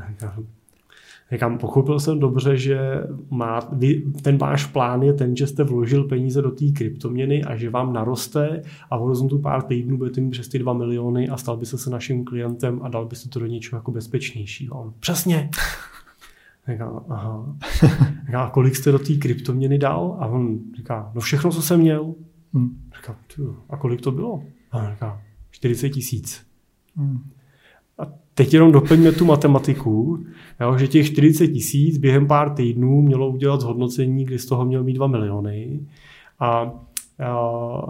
Říkám, 1.33 1.59
pochopil 1.59 2.01
jsem 2.01 2.21
dobře, 2.21 2.57
že 2.57 2.79
má, 3.31 3.61
vy, 3.73 4.03
ten 4.23 4.39
váš 4.39 4.67
plán 4.67 5.03
je 5.03 5.13
ten, 5.13 5.37
že 5.37 5.47
jste 5.47 5.65
vložil 5.65 6.05
peníze 6.05 6.43
do 6.43 6.51
té 6.51 6.65
kryptoměny 6.73 7.45
a 7.45 7.57
že 7.57 7.71
vám 7.71 7.93
naroste 7.93 8.63
a 8.91 8.97
v 8.97 9.01
horizontu 9.01 9.39
pár 9.39 9.63
týdnů 9.63 9.97
budete 9.99 10.21
mít 10.21 10.31
přes 10.31 10.49
ty 10.49 10.59
2 10.59 10.73
miliony 10.73 11.29
a 11.29 11.37
stal 11.37 11.57
byste 11.57 11.79
se 11.79 11.91
naším 11.91 12.25
klientem 12.25 12.81
a 12.83 12.89
dal 12.89 13.07
byste 13.07 13.29
to 13.29 13.41
do 13.41 13.47
něčeho 13.47 13.79
jako 13.79 13.91
bezpečnějšího. 13.91 14.81
On, 14.81 14.93
přesně. 15.01 15.51
Říká, 16.69 17.03
aha. 17.09 17.57
Říká, 18.27 18.45
a 18.45 18.51
kolik 18.51 18.77
jste 18.77 18.93
do 18.93 18.99
té 18.99 19.15
kryptoměny 19.15 19.79
dal? 19.79 20.17
A 20.21 20.27
on 20.27 20.59
říká, 20.77 21.11
no 21.15 21.21
všechno, 21.21 21.51
co 21.51 21.63
jsem 21.63 21.81
měl. 21.81 22.15
Hmm. 22.55 22.79
Říká, 22.97 23.19
a 23.71 23.77
kolik 23.77 24.01
to 24.01 24.13
bylo? 24.13 24.43
A 24.73 24.79
on 24.79 24.91
říká, 24.91 25.23
40 25.51 25.89
tisíc. 25.91 26.47
Hmm. 26.97 27.31
A 27.99 28.13
teď 28.35 28.55
jenom 28.55 28.73
doplňme 28.73 29.13
tu 29.13 29.25
matematiku, 29.25 30.25
jo, 30.61 30.79
že 30.79 30.89
těch 30.89 31.07
40 31.07 31.49
tisíc 31.49 31.99
během 31.99 32.27
pár 32.27 32.51
týdnů 32.51 33.03
mělo 33.03 33.29
udělat 33.29 33.61
zhodnocení, 33.61 34.25
kdy 34.25 34.39
z 34.39 34.47
toho 34.47 34.65
měl 34.65 34.85
mít 34.85 34.95
2 34.95 35.07
miliony. 35.07 35.81
A, 36.41 36.73
a 37.19 37.87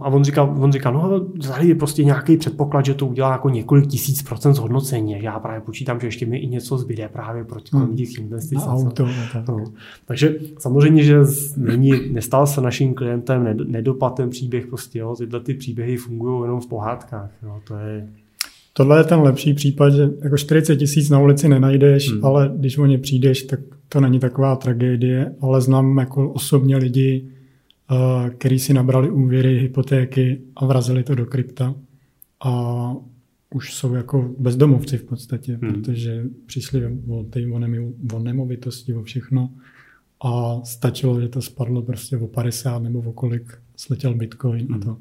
a 0.00 0.08
on 0.08 0.24
říká, 0.24 0.42
on 0.42 0.72
říká, 0.72 0.90
no 0.90 1.20
tady 1.20 1.68
je 1.68 1.74
prostě 1.74 2.04
nějaký 2.04 2.36
předpoklad, 2.36 2.84
že 2.84 2.94
to 2.94 3.06
udělá 3.06 3.32
jako 3.32 3.48
několik 3.48 3.86
tisíc 3.86 4.22
procent 4.22 4.54
zhodnocení. 4.54 5.22
Já 5.22 5.38
právě 5.38 5.60
počítám, 5.60 6.00
že 6.00 6.06
ještě 6.06 6.26
mi 6.26 6.38
i 6.38 6.46
něco 6.46 6.78
zbyde 6.78 7.08
právě 7.08 7.44
proti 7.44 7.76
hmm. 7.76 7.96
těch 7.96 8.18
investic. 8.18 8.58
Auto, 8.66 9.08
tak. 9.32 9.48
no. 9.48 9.64
Takže 10.04 10.34
samozřejmě, 10.58 11.02
že 11.02 11.18
není, 11.56 11.92
nestal 12.12 12.46
se 12.46 12.60
naším 12.60 12.94
klientem 12.94 13.56
nedopad 13.66 14.14
ten 14.14 14.30
příběh, 14.30 14.66
prostě, 14.66 14.98
jo, 14.98 15.14
tyhle 15.16 15.40
ty 15.40 15.54
příběhy 15.54 15.96
fungují 15.96 16.42
jenom 16.42 16.60
v 16.60 16.66
pohádkách. 16.66 17.30
Jo, 17.42 17.60
to 17.66 17.74
je, 17.76 18.08
Tohle 18.72 19.00
je 19.00 19.04
ten 19.04 19.20
lepší 19.20 19.54
případ, 19.54 19.90
že 19.90 20.08
jako 20.22 20.36
40 20.36 20.76
tisíc 20.76 21.10
na 21.10 21.20
ulici 21.20 21.48
nenajdeš, 21.48 22.12
hmm. 22.12 22.24
ale 22.24 22.52
když 22.56 22.78
o 22.78 22.86
ně 22.86 22.98
přijdeš, 22.98 23.42
tak 23.42 23.60
to 23.88 24.00
není 24.00 24.18
taková 24.18 24.56
tragédie, 24.56 25.34
ale 25.40 25.60
znám 25.60 25.98
jako 25.98 26.32
osobně 26.32 26.76
lidi, 26.76 27.24
eh, 27.90 28.30
kteří 28.30 28.58
si 28.58 28.74
nabrali 28.74 29.10
úvěry, 29.10 29.58
hypotéky 29.58 30.40
a 30.56 30.66
vrazili 30.66 31.02
to 31.02 31.14
do 31.14 31.26
krypta 31.26 31.74
a 32.44 32.94
už 33.54 33.74
jsou 33.74 33.94
jako 33.94 34.34
bezdomovci 34.38 34.98
v 34.98 35.04
podstatě, 35.04 35.58
hmm. 35.62 35.72
protože 35.72 36.24
přišli 36.46 36.98
o 37.08 37.24
ty 37.24 37.52
o 38.12 38.18
nemovitosti, 38.18 38.94
o 38.94 39.02
všechno 39.02 39.50
a 40.24 40.60
stačilo, 40.64 41.20
že 41.20 41.28
to 41.28 41.42
spadlo 41.42 41.82
prostě 41.82 42.16
o 42.16 42.26
50 42.26 42.78
nebo 42.82 42.98
o 42.98 43.12
kolik 43.12 43.58
sletěl 43.76 44.14
bitcoin 44.14 44.66
hmm. 44.66 44.74
a 44.74 44.78
to. 44.84 44.96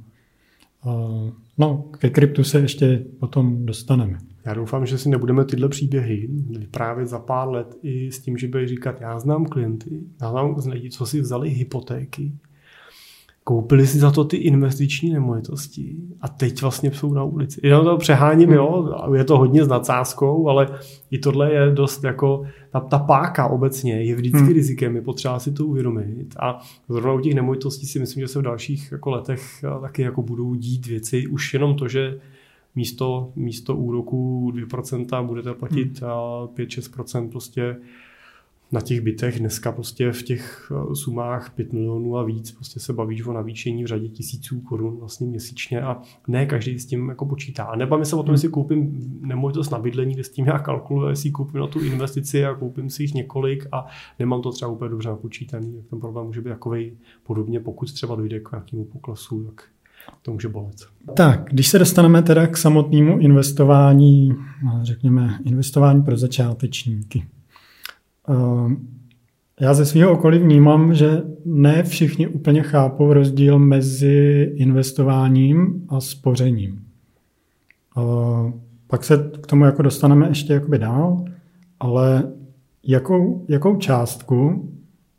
No, 1.60 1.84
ke 1.98 2.10
kryptu 2.10 2.43
se 2.43 2.60
ještě 2.60 3.06
potom 3.19 3.65
dostaneme. 3.65 4.17
Já 4.45 4.54
doufám, 4.54 4.86
že 4.86 4.98
si 4.98 5.10
nebudeme 5.10 5.45
tyhle 5.45 5.69
příběhy 5.69 6.30
právě 6.72 7.06
za 7.06 7.19
pár 7.19 7.50
let 7.50 7.76
i 7.82 8.12
s 8.12 8.19
tím, 8.19 8.38
že 8.38 8.48
budeš 8.48 8.69
říkat, 8.69 9.02
já 9.02 9.19
znám 9.19 9.45
klienty, 9.45 10.00
já 10.22 10.32
znám 10.32 10.56
lidi, 10.69 10.89
co 10.89 11.06
si 11.06 11.22
vzali 11.22 11.50
hypotéky, 11.50 12.34
koupili 13.43 13.88
si 13.88 14.00
za 14.00 14.12
to 14.12 14.26
ty 14.26 14.38
investiční 14.38 15.10
nemovitosti 15.10 15.95
a 16.22 16.28
teď 16.28 16.62
vlastně 16.62 16.91
jsou 16.91 17.13
na 17.13 17.24
ulici. 17.24 17.62
Já 17.63 17.82
to 17.82 17.98
přeháním, 17.98 18.52
jo, 18.52 18.93
je 19.15 19.24
to 19.24 19.38
hodně 19.38 19.65
s 19.65 19.67
nadsázkou, 19.67 20.48
ale 20.48 20.67
i 21.12 21.17
tohle 21.17 21.54
je 21.54 21.72
dost 21.72 22.04
jako, 22.04 22.45
ta, 22.69 22.79
ta 22.79 22.99
páka 22.99 23.47
obecně 23.47 24.03
je 24.03 24.15
vždycky 24.15 24.39
hmm. 24.39 24.53
rizikem, 24.53 24.95
je 24.95 25.01
potřeba 25.01 25.39
si 25.39 25.51
to 25.51 25.65
uvědomit 25.65 26.36
a 26.39 26.60
zrovna 26.89 27.13
u 27.13 27.19
těch 27.19 27.34
nemovitostí 27.34 27.86
si 27.88 27.99
myslím, 27.99 28.21
že 28.21 28.27
se 28.27 28.39
v 28.39 28.41
dalších 28.41 28.91
jako 28.91 29.10
letech 29.10 29.65
taky 29.82 30.01
jako 30.01 30.21
budou 30.21 30.55
dít 30.55 30.88
věci, 30.88 31.27
už 31.27 31.53
jenom 31.53 31.75
to, 31.75 31.88
že 31.88 32.19
místo, 32.75 33.32
místo 33.36 33.75
úroku 33.75 34.51
2% 34.55 35.25
budete 35.25 35.53
platit 35.53 36.01
hmm. 36.01 36.12
5-6% 36.55 37.29
prostě 37.29 37.75
na 38.71 38.82
těch 38.82 39.01
bytech 39.01 39.39
dneska 39.39 39.71
prostě 39.71 40.12
v 40.12 40.23
těch 40.23 40.71
eh, 40.71 40.95
sumách 40.95 41.49
5 41.55 41.73
milionů 41.73 42.17
a 42.17 42.23
víc 42.23 42.51
prostě 42.51 42.79
se 42.79 42.93
bavíš 42.93 43.25
o 43.25 43.34
navýšení 43.34 43.84
v 43.84 43.88
řadě 43.88 44.08
tisíců 44.08 44.62
korun 44.62 44.97
vlastně 44.99 45.27
měsíčně 45.27 45.82
a 45.82 46.01
ne 46.27 46.45
každý 46.45 46.79
s 46.79 46.86
tím 46.86 47.10
jako 47.10 47.25
počítá. 47.25 47.63
A 47.63 47.75
nebavím 47.75 48.05
se 48.05 48.15
o 48.15 48.19
tom, 48.19 48.25
hmm. 48.25 48.34
jestli 48.34 48.49
koupím 48.49 49.10
nemovitost 49.21 49.69
na 49.69 49.79
bydlení, 49.79 50.13
kde 50.13 50.23
s 50.23 50.29
tím 50.29 50.45
já 50.45 50.60
kalkuluji, 50.60 51.10
jestli 51.10 51.32
koupím 51.32 51.60
na 51.60 51.67
tu 51.67 51.79
investici 51.79 52.45
a 52.45 52.55
koupím 52.55 52.89
si 52.89 53.03
jich 53.03 53.13
několik 53.13 53.67
a 53.71 53.86
nemám 54.19 54.41
to 54.41 54.51
třeba 54.51 54.71
úplně 54.71 54.89
dobře 54.89 55.10
napočítaný, 55.10 55.73
tak 55.73 55.86
ten 55.89 55.99
problém 55.99 56.25
může 56.25 56.41
být 56.41 56.49
takový 56.49 56.97
podobně, 57.23 57.60
pokud 57.60 57.93
třeba 57.93 58.15
dojde 58.15 58.39
k 58.39 58.51
nějakému 58.51 58.86
poklesu, 58.86 59.43
tak 59.43 59.63
to 60.21 60.32
může 60.32 60.47
bolet. 60.47 60.75
Tak, 61.15 61.45
když 61.51 61.67
se 61.67 61.79
dostaneme 61.79 62.21
teda 62.21 62.47
k 62.47 62.58
samotnému 62.58 63.19
investování, 63.19 64.36
řekněme, 64.82 65.39
investování 65.45 66.03
pro 66.03 66.17
začátečníky. 66.17 67.25
Ehm, 68.29 68.87
já 69.61 69.73
ze 69.73 69.85
svého 69.85 70.11
okolí 70.11 70.39
vnímám, 70.39 70.93
že 70.93 71.21
ne 71.45 71.83
všichni 71.83 72.27
úplně 72.27 72.61
chápou 72.61 73.13
rozdíl 73.13 73.59
mezi 73.59 74.51
investováním 74.55 75.85
a 75.89 76.01
spořením. 76.01 76.81
Ehm, 77.97 78.53
pak 78.87 79.03
se 79.03 79.31
k 79.41 79.47
tomu 79.47 79.65
jako 79.65 79.81
dostaneme 79.81 80.27
ještě 80.27 80.53
jakoby 80.53 80.77
dál, 80.77 81.25
ale 81.79 82.31
jakou, 82.83 83.45
jakou 83.47 83.75
částku 83.75 84.69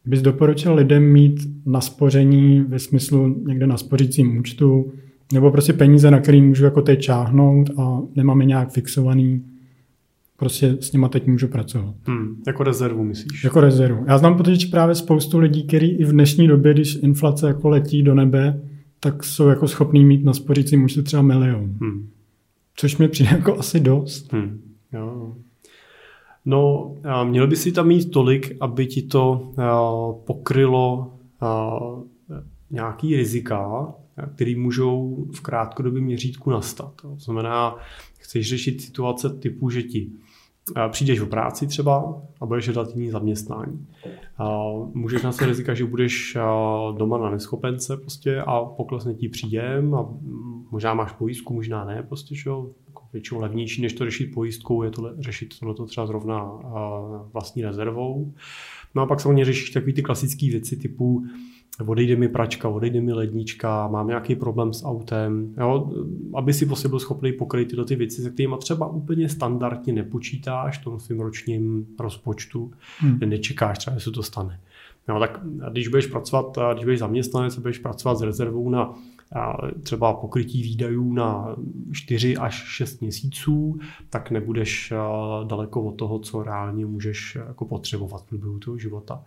bys 0.05 0.23
doporučil 0.23 0.75
lidem 0.75 1.03
mít 1.13 1.41
na 1.67 1.81
spoření 1.81 2.61
ve 2.61 2.79
smyslu 2.79 3.45
někde 3.47 3.67
na 3.67 3.77
spořícím 3.77 4.39
účtu, 4.39 4.93
nebo 5.33 5.51
prostě 5.51 5.73
peníze, 5.73 6.11
na 6.11 6.21
který 6.21 6.43
můžu 6.43 6.65
jako 6.65 6.83
teď 6.83 7.01
čáhnout 7.01 7.71
a 7.79 8.03
nemáme 8.17 8.45
nějak 8.45 8.71
fixovaný 8.71 9.45
prostě 10.41 10.77
s 10.81 10.93
nima 10.93 11.09
teď 11.09 11.27
můžu 11.27 11.49
pracovat. 11.49 11.95
Hmm, 12.07 12.43
jako 12.47 12.65
rezervu 12.65 13.05
myslíš? 13.05 13.45
Jako 13.45 13.61
rezervu. 13.61 14.05
Já 14.09 14.19
znám 14.19 14.37
protože 14.37 14.67
právě 14.71 14.95
spoustu 14.95 15.39
lidí, 15.39 15.67
kteří 15.67 15.87
i 15.87 16.05
v 16.05 16.13
dnešní 16.13 16.49
době, 16.49 16.75
když 16.75 16.99
inflace 17.03 17.47
jako 17.47 17.69
letí 17.69 18.03
do 18.03 18.15
nebe, 18.15 18.63
tak 19.01 19.25
jsou 19.25 19.49
jako 19.49 19.69
schopní 19.69 20.05
mít 20.05 20.25
na 20.25 20.33
spořící 20.33 20.77
můžu 20.77 21.03
třeba 21.03 21.23
milion. 21.23 21.77
Hmm. 21.81 22.09
Což 22.77 22.97
mi 22.97 23.09
přijde 23.09 23.31
jako 23.31 23.59
asi 23.59 23.81
dost. 23.81 24.33
Hmm. 24.33 24.61
Jo. 24.93 25.37
No, 26.45 26.95
měl 27.25 27.47
by 27.47 27.57
si 27.57 27.73
tam 27.73 27.89
mít 27.89 28.11
tolik, 28.11 28.57
aby 28.61 28.87
ti 28.87 29.03
to 29.03 29.53
pokrylo 30.27 31.13
nějaký 32.71 33.17
rizika, 33.17 33.87
který 34.35 34.57
můžou 34.57 35.27
v 35.35 35.41
krátkodobém 35.41 36.05
měřítku 36.05 36.51
nastat. 36.51 36.93
To 37.03 37.17
znamená, 37.19 37.77
chceš 38.19 38.49
řešit 38.49 38.81
situace 38.81 39.31
typu, 39.31 39.71
že 39.71 39.83
ti 39.83 40.11
přijdeš 40.89 41.21
o 41.21 41.27
práci 41.27 41.67
třeba 41.67 42.23
a 42.41 42.47
budeš 42.47 42.69
hledat 42.69 42.97
jiný 42.97 43.11
zaměstnání. 43.11 43.87
Můžeš 44.95 45.23
na 45.23 45.33
se 45.33 45.47
rizika, 45.47 45.75
že 45.75 45.85
budeš 45.85 46.37
doma 46.97 47.19
na 47.19 47.31
neschopence 47.31 47.97
prostě 47.97 48.41
a 48.41 48.65
poklesne 48.65 49.15
ti 49.15 49.29
příjem 49.29 49.95
a 49.95 50.09
možná 50.71 50.95
máš 50.95 51.13
pojistku, 51.13 51.55
možná 51.55 51.85
ne, 51.85 52.03
prostě, 52.03 52.35
že 52.35 52.51
jako 52.89 53.03
většinou 53.13 53.41
levnější, 53.41 53.83
než 53.83 53.93
to 53.93 54.05
řešit 54.05 54.35
pojistkou, 54.35 54.83
je 54.83 54.91
to 54.91 55.15
řešit 55.19 55.59
tohleto 55.59 55.87
třeba 55.87 56.07
zrovna 56.07 56.53
vlastní 57.33 57.63
rezervou. 57.63 58.33
No 58.95 59.03
a 59.03 59.07
pak 59.07 59.21
samozřejmě 59.21 59.45
řešíš 59.45 59.71
takové 59.71 59.93
ty 59.93 60.03
klasické 60.03 60.47
věci 60.47 60.77
typu 60.77 61.25
odejde 61.87 62.17
mi 62.17 62.29
pračka, 62.29 62.69
odejde 62.69 63.01
mi 63.01 63.13
lednička, 63.13 63.89
mám 63.89 64.09
nějaký 64.09 64.35
problém 64.35 64.73
s 64.73 64.85
autem, 64.85 65.55
jo, 65.59 65.93
aby 66.35 66.53
si 66.53 66.67
prostě 66.67 66.89
byl 66.89 66.99
schopný 66.99 67.33
pokryt 67.33 67.69
tyto 67.69 67.85
ty 67.85 67.97
věci, 67.97 68.23
se 68.23 68.31
kterými 68.31 68.55
třeba 68.59 68.87
úplně 68.87 69.29
standardně 69.29 69.93
nepočítáš 69.93 70.79
v 70.79 70.85
tom 70.85 71.01
svým 71.01 71.21
ročním 71.21 71.87
rozpočtu, 72.01 72.73
hmm. 72.99 73.19
nečekáš 73.25 73.79
třeba, 73.79 73.97
že 73.99 74.05
se 74.05 74.11
to 74.11 74.23
stane. 74.23 74.61
No, 75.09 75.21
tak 75.21 75.41
když 75.73 75.89
budeš 75.89 76.07
pracovat, 76.07 76.59
když 76.73 76.85
budeš 76.85 76.99
zaměstnanec, 76.99 77.59
budeš 77.59 77.79
pracovat 77.79 78.19
s 78.19 78.23
rezervou 78.23 78.71
na 78.71 78.95
třeba 79.83 80.13
pokrytí 80.13 80.63
výdajů 80.63 81.13
na 81.13 81.57
4 81.93 82.37
až 82.37 82.55
6 82.55 83.01
měsíců, 83.01 83.79
tak 84.11 84.31
nebudeš 84.31 84.93
daleko 85.47 85.83
od 85.83 85.93
toho, 85.93 86.19
co 86.19 86.43
reálně 86.43 86.87
můžeš 86.87 87.39
jako 87.47 87.65
potřebovat 87.65 88.23
v 88.23 88.29
průběhu 88.29 88.59
toho 88.59 88.79
života. 88.79 89.25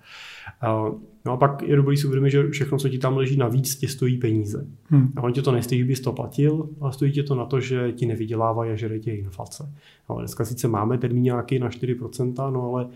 No 1.26 1.32
a 1.32 1.38
pak 1.38 1.62
je 1.62 1.76
dobrý 1.76 1.98
si 1.98 2.08
uvědomit, 2.08 2.30
že 2.30 2.50
všechno, 2.50 2.78
co 2.78 2.90
ti 2.90 2.98
tam 2.98 3.18
leží 3.18 3.38
navíc, 3.38 3.76
tě 3.76 3.88
stojí 3.88 4.18
peníze. 4.18 4.68
Hmm. 4.88 5.14
A 5.16 5.22
on 5.22 5.34
tě 5.34 5.42
to 5.42 5.52
nestojí, 5.52 5.84
bys 5.84 6.00
to 6.00 6.14
platil, 6.14 6.70
ale 6.82 6.94
stojí 6.94 7.12
tě 7.12 7.24
to 7.24 7.36
na 7.36 7.46
to, 7.46 7.60
že 7.60 7.92
ti 7.92 8.06
nevydělávají 8.06 8.72
a 8.72 8.76
žere 8.76 9.00
tě 9.00 9.16
inflace. 9.16 9.74
Ale 10.08 10.22
dneska 10.22 10.46
sice 10.46 10.68
máme 10.68 10.98
termín 10.98 11.24
nějaký 11.24 11.60
na 11.60 11.70
4%, 11.70 12.52
no 12.52 12.64
ale 12.64 12.88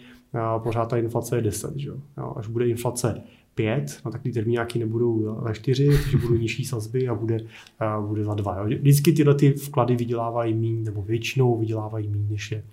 pořád 0.64 0.86
ta 0.86 0.98
inflace 0.98 1.36
je 1.36 1.42
10. 1.42 1.76
Že? 1.76 1.92
Až 2.36 2.48
bude 2.48 2.68
inflace 2.68 3.22
5, 3.58 4.00
no 4.06 4.12
tak 4.12 4.22
ty 4.22 4.32
termíňáky 4.32 4.80
nebudou 4.80 5.42
za 5.44 5.54
4, 5.54 5.88
takže 5.88 6.18
budou 6.18 6.36
nižší 6.36 6.66
sazby 6.66 7.08
a 7.08 7.16
bude, 7.16 7.40
a 7.80 8.02
bude 8.02 8.24
za 8.24 8.34
2. 8.34 8.58
Jo. 8.58 8.66
Vždycky 8.66 9.12
tyhle 9.12 9.36
ty 9.36 9.52
vklady 9.52 9.96
vydělávají 9.96 10.54
méně, 10.54 10.82
nebo 10.84 11.02
většinou 11.02 11.58
vydělávají 11.58 12.08
méně, 12.08 12.28
než 12.30 12.52
je 12.52 12.64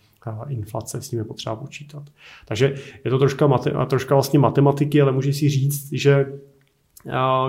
inflace, 0.48 1.02
s 1.02 1.08
tím 1.08 1.18
je 1.18 1.24
potřeba 1.24 1.56
počítat. 1.56 2.02
Takže 2.44 2.74
je 3.04 3.10
to 3.10 3.18
troška, 3.18 3.46
mate, 3.46 3.72
troška 3.86 4.14
vlastně 4.14 4.38
matematiky, 4.38 5.02
ale 5.02 5.12
můžu 5.12 5.32
si 5.32 5.48
říct, 5.48 5.92
že 5.92 6.40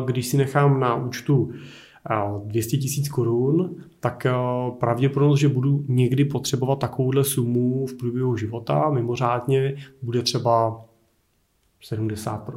když 0.06 0.28
si 0.28 0.38
nechám 0.38 0.80
na 0.80 0.96
účtu 0.96 1.52
200 2.46 2.78
tisíc 2.78 3.10
korun, 3.10 3.76
tak 4.00 4.28
pravděpodobnost, 4.80 5.40
že 5.40 5.50
budu 5.50 5.86
někdy 5.88 6.26
potřebovat 6.26 6.80
takovouhle 6.80 7.24
sumu 7.24 7.86
v 7.86 7.94
průběhu 7.94 8.38
života, 8.38 8.90
mimořádně 8.90 9.76
bude 10.02 10.22
třeba 10.22 10.86
70 11.82 12.50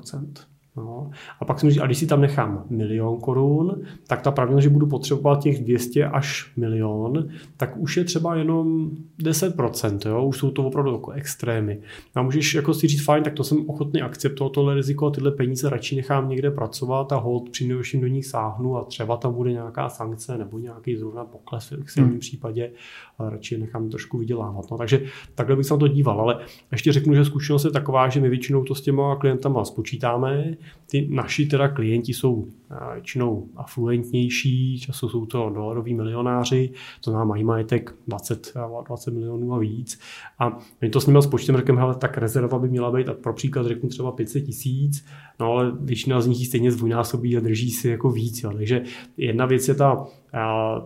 No. 0.84 1.10
A 1.40 1.44
pak 1.44 1.60
jsem 1.60 1.70
říct, 1.70 1.80
a 1.80 1.86
když 1.86 1.98
si 1.98 2.06
tam 2.06 2.20
nechám 2.20 2.64
milion 2.70 3.20
korun, 3.20 3.82
tak 4.06 4.22
ta 4.22 4.30
pravděpodobnost, 4.30 4.62
že 4.62 4.70
budu 4.70 4.86
potřebovat 4.86 5.42
těch 5.42 5.64
200 5.64 6.04
až 6.04 6.52
milion, 6.56 7.28
tak 7.56 7.76
už 7.76 7.96
je 7.96 8.04
třeba 8.04 8.36
jenom 8.36 8.90
10%, 9.22 10.10
jo? 10.10 10.24
už 10.24 10.38
jsou 10.38 10.50
to 10.50 10.64
opravdu 10.64 10.92
jako 10.92 11.10
extrémy. 11.10 11.80
A 12.14 12.22
můžeš 12.22 12.54
jako 12.54 12.74
si 12.74 12.86
říct, 12.88 13.04
fajn, 13.04 13.24
tak 13.24 13.34
to 13.34 13.44
jsem 13.44 13.70
ochotný 13.70 14.02
akceptovat 14.02 14.52
tohle 14.52 14.74
riziko 14.74 15.06
a 15.06 15.10
tyhle 15.10 15.30
peníze 15.30 15.70
radši 15.70 15.96
nechám 15.96 16.28
někde 16.28 16.50
pracovat 16.50 17.12
a 17.12 17.16
hold 17.16 17.50
při 17.50 17.68
do 18.00 18.06
nich 18.06 18.26
sáhnu 18.26 18.76
a 18.76 18.84
třeba 18.84 19.16
tam 19.16 19.34
bude 19.34 19.52
nějaká 19.52 19.88
sankce 19.88 20.38
nebo 20.38 20.58
nějaký 20.58 20.96
zrovna 20.96 21.24
pokles 21.24 21.70
v 21.70 21.80
extrémním 21.80 22.12
hmm. 22.12 22.20
případě, 22.20 22.70
ale 23.18 23.30
radši 23.30 23.58
nechám 23.58 23.88
trošku 23.88 24.18
vydělávat. 24.18 24.70
No, 24.70 24.78
takže 24.78 25.02
takhle 25.34 25.56
bych 25.56 25.66
se 25.66 25.74
na 25.74 25.78
to 25.78 25.88
díval, 25.88 26.20
ale 26.20 26.38
ještě 26.72 26.92
řeknu, 26.92 27.14
že 27.14 27.24
zkušenost 27.24 27.64
je 27.64 27.70
taková, 27.70 28.08
že 28.08 28.20
my 28.20 28.28
většinou 28.28 28.64
to 28.64 28.74
s 28.74 28.80
těma 28.80 29.16
klientama 29.16 29.64
spočítáme, 29.64 30.54
Ty 30.90 31.08
naši 31.10 31.46
teda 31.46 31.68
klienti 31.68 32.12
jsou 32.12 32.48
většinou 32.94 33.48
afluentnější, 33.56 34.80
často 34.80 35.08
jsou 35.08 35.26
to 35.26 35.50
dolaroví 35.54 35.94
milionáři, 35.94 36.70
to 37.04 37.10
znamená 37.10 37.24
mají 37.24 37.44
majetek 37.44 37.94
20, 38.06 38.54
20 38.86 39.14
milionů 39.14 39.54
a 39.54 39.58
víc. 39.58 40.00
A 40.38 40.58
my 40.80 40.90
to 40.90 41.00
s 41.00 41.06
nimi 41.06 41.22
spočtem 41.22 41.56
řekneme, 41.56 41.80
hele, 41.80 41.94
tak 41.94 42.18
rezerva 42.18 42.58
by 42.58 42.68
měla 42.68 42.92
být, 42.92 43.08
a 43.08 43.14
pro 43.14 43.32
příklad 43.32 43.66
řeknu 43.66 43.88
třeba 43.88 44.12
500 44.12 44.44
tisíc, 44.44 45.06
no 45.40 45.46
ale 45.46 45.72
většina 45.80 46.20
z 46.20 46.26
nich 46.26 46.46
stejně 46.46 46.72
zdvojnásobí 46.72 47.36
a 47.36 47.40
drží 47.40 47.70
si 47.70 47.88
jako 47.88 48.10
víc. 48.10 48.42
Jo. 48.42 48.52
Takže 48.52 48.82
jedna 49.16 49.46
věc 49.46 49.68
je 49.68 49.74
ta 49.74 50.06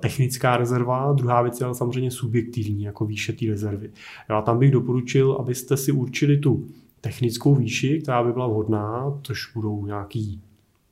technická 0.00 0.56
rezerva, 0.56 1.12
druhá 1.12 1.42
věc 1.42 1.60
je 1.60 1.66
samozřejmě 1.72 2.10
subjektivní, 2.10 2.82
jako 2.82 3.06
výše 3.06 3.32
té 3.32 3.46
rezervy. 3.46 3.90
Já 4.28 4.42
tam 4.42 4.58
bych 4.58 4.70
doporučil, 4.70 5.32
abyste 5.32 5.76
si 5.76 5.92
určili 5.92 6.38
tu 6.38 6.66
technickou 7.02 7.54
výši, 7.54 8.00
která 8.02 8.24
by 8.24 8.32
byla 8.32 8.46
vhodná, 8.46 9.20
což 9.22 9.52
budou 9.54 9.86
nějaký 9.86 10.40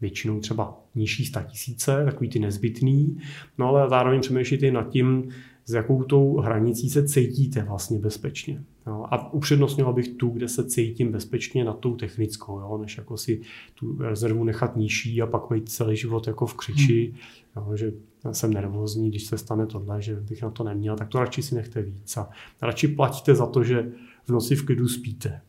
většinou 0.01 0.41
třeba 0.41 0.81
nižší 0.95 1.33
tisíce, 1.47 2.05
takový 2.05 2.31
ty 2.31 2.39
nezbytný, 2.39 3.21
no 3.59 3.69
ale 3.69 3.89
zároveň 3.89 4.21
přemýšlíte 4.21 4.71
nad 4.71 4.89
tím, 4.89 5.31
s 5.67 5.73
jakou 5.73 6.03
tou 6.03 6.37
hranicí 6.37 6.91
se 6.91 7.09
cítíte 7.09 7.63
vlastně 7.63 7.99
bezpečně. 7.99 8.65
Jo? 8.87 9.07
A 9.11 9.33
upřednostnil 9.33 9.93
bych 9.93 10.09
tu, 10.09 10.29
kde 10.29 10.49
se 10.49 10.65
cítím 10.65 11.13
bezpečně 11.13 11.65
nad 11.65 11.79
tou 11.79 11.97
technickou, 11.97 12.61
jo? 12.61 12.79
než 12.83 12.99
jako 12.99 13.17
si 13.17 13.41
tu 13.75 13.99
rezervu 13.99 14.45
nechat 14.45 14.77
nižší 14.77 15.23
a 15.23 15.27
pak 15.27 15.43
být 15.51 15.69
celý 15.69 15.97
život 15.97 16.27
jako 16.27 16.47
v 16.47 16.55
křiči, 16.55 17.15
hmm. 17.57 17.65
jo? 17.67 17.77
že 17.77 17.93
jsem 18.33 18.53
nervózní, 18.53 19.11
když 19.11 19.25
se 19.25 19.39
stane 19.39 19.67
tohle, 19.67 20.03
že 20.03 20.17
bych 20.17 20.43
na 20.43 20.51
to 20.51 20.65
neměl, 20.65 20.97
tak 20.97 21.09
to 21.09 21.19
radši 21.19 21.43
si 21.43 21.55
nechte 21.55 21.83
víc. 21.83 22.17
A 22.17 22.31
radši 22.63 22.89
platíte 22.89 23.35
za 23.35 23.47
to, 23.47 23.65
že 23.65 23.93
v 24.25 24.31
noci 24.31 24.57
v 24.57 24.67
klidu 24.67 24.89
spíte. 24.89 25.41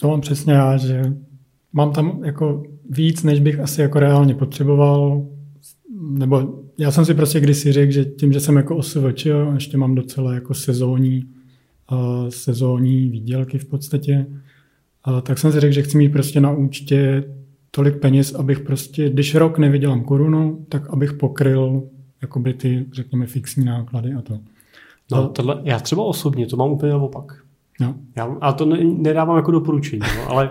To 0.00 0.08
mám 0.08 0.20
přesně 0.20 0.52
já, 0.52 0.76
že 0.76 1.02
mám 1.72 1.92
tam 1.92 2.24
jako 2.24 2.62
víc, 2.90 3.22
než 3.22 3.40
bych 3.40 3.60
asi 3.60 3.80
jako 3.80 4.00
reálně 4.00 4.34
potřeboval, 4.34 5.26
nebo 6.00 6.54
já 6.78 6.90
jsem 6.90 7.04
si 7.04 7.14
prostě 7.14 7.40
kdysi 7.40 7.72
řekl, 7.72 7.92
že 7.92 8.04
tím, 8.04 8.32
že 8.32 8.40
jsem 8.40 8.56
jako 8.56 8.76
OSVČ, 8.76 9.26
ještě 9.54 9.76
mám 9.76 9.94
docela 9.94 10.34
jako 10.34 10.54
sezónní, 10.54 11.24
uh, 11.92 12.28
sezónní 12.28 13.08
výdělky 13.08 13.58
v 13.58 13.64
podstatě, 13.64 14.26
uh, 15.08 15.20
tak 15.20 15.38
jsem 15.38 15.52
si 15.52 15.60
řekl, 15.60 15.74
že 15.74 15.82
chci 15.82 15.98
mít 15.98 16.08
prostě 16.08 16.40
na 16.40 16.50
účtě 16.50 17.24
tolik 17.70 18.00
peněz, 18.00 18.34
abych 18.34 18.60
prostě, 18.60 19.10
když 19.10 19.34
rok 19.34 19.58
nevydělám 19.58 20.04
korunu, 20.04 20.66
tak 20.68 20.90
abych 20.90 21.12
pokryl 21.12 21.82
jakoby 22.22 22.54
ty, 22.54 22.86
řekněme, 22.92 23.26
fixní 23.26 23.64
náklady 23.64 24.12
a 24.12 24.22
to. 24.22 24.38
No, 25.12 25.28
tohle, 25.28 25.60
já 25.64 25.80
třeba 25.80 26.04
osobně 26.04 26.46
to 26.46 26.56
mám 26.56 26.70
úplně 26.70 26.92
naopak. 26.92 27.44
No. 27.80 27.94
Já, 28.16 28.36
a 28.40 28.52
to 28.52 28.64
ne, 28.64 28.78
nedávám 28.84 29.36
jako 29.36 29.50
doporučení, 29.50 30.02
no, 30.16 30.30
ale 30.30 30.50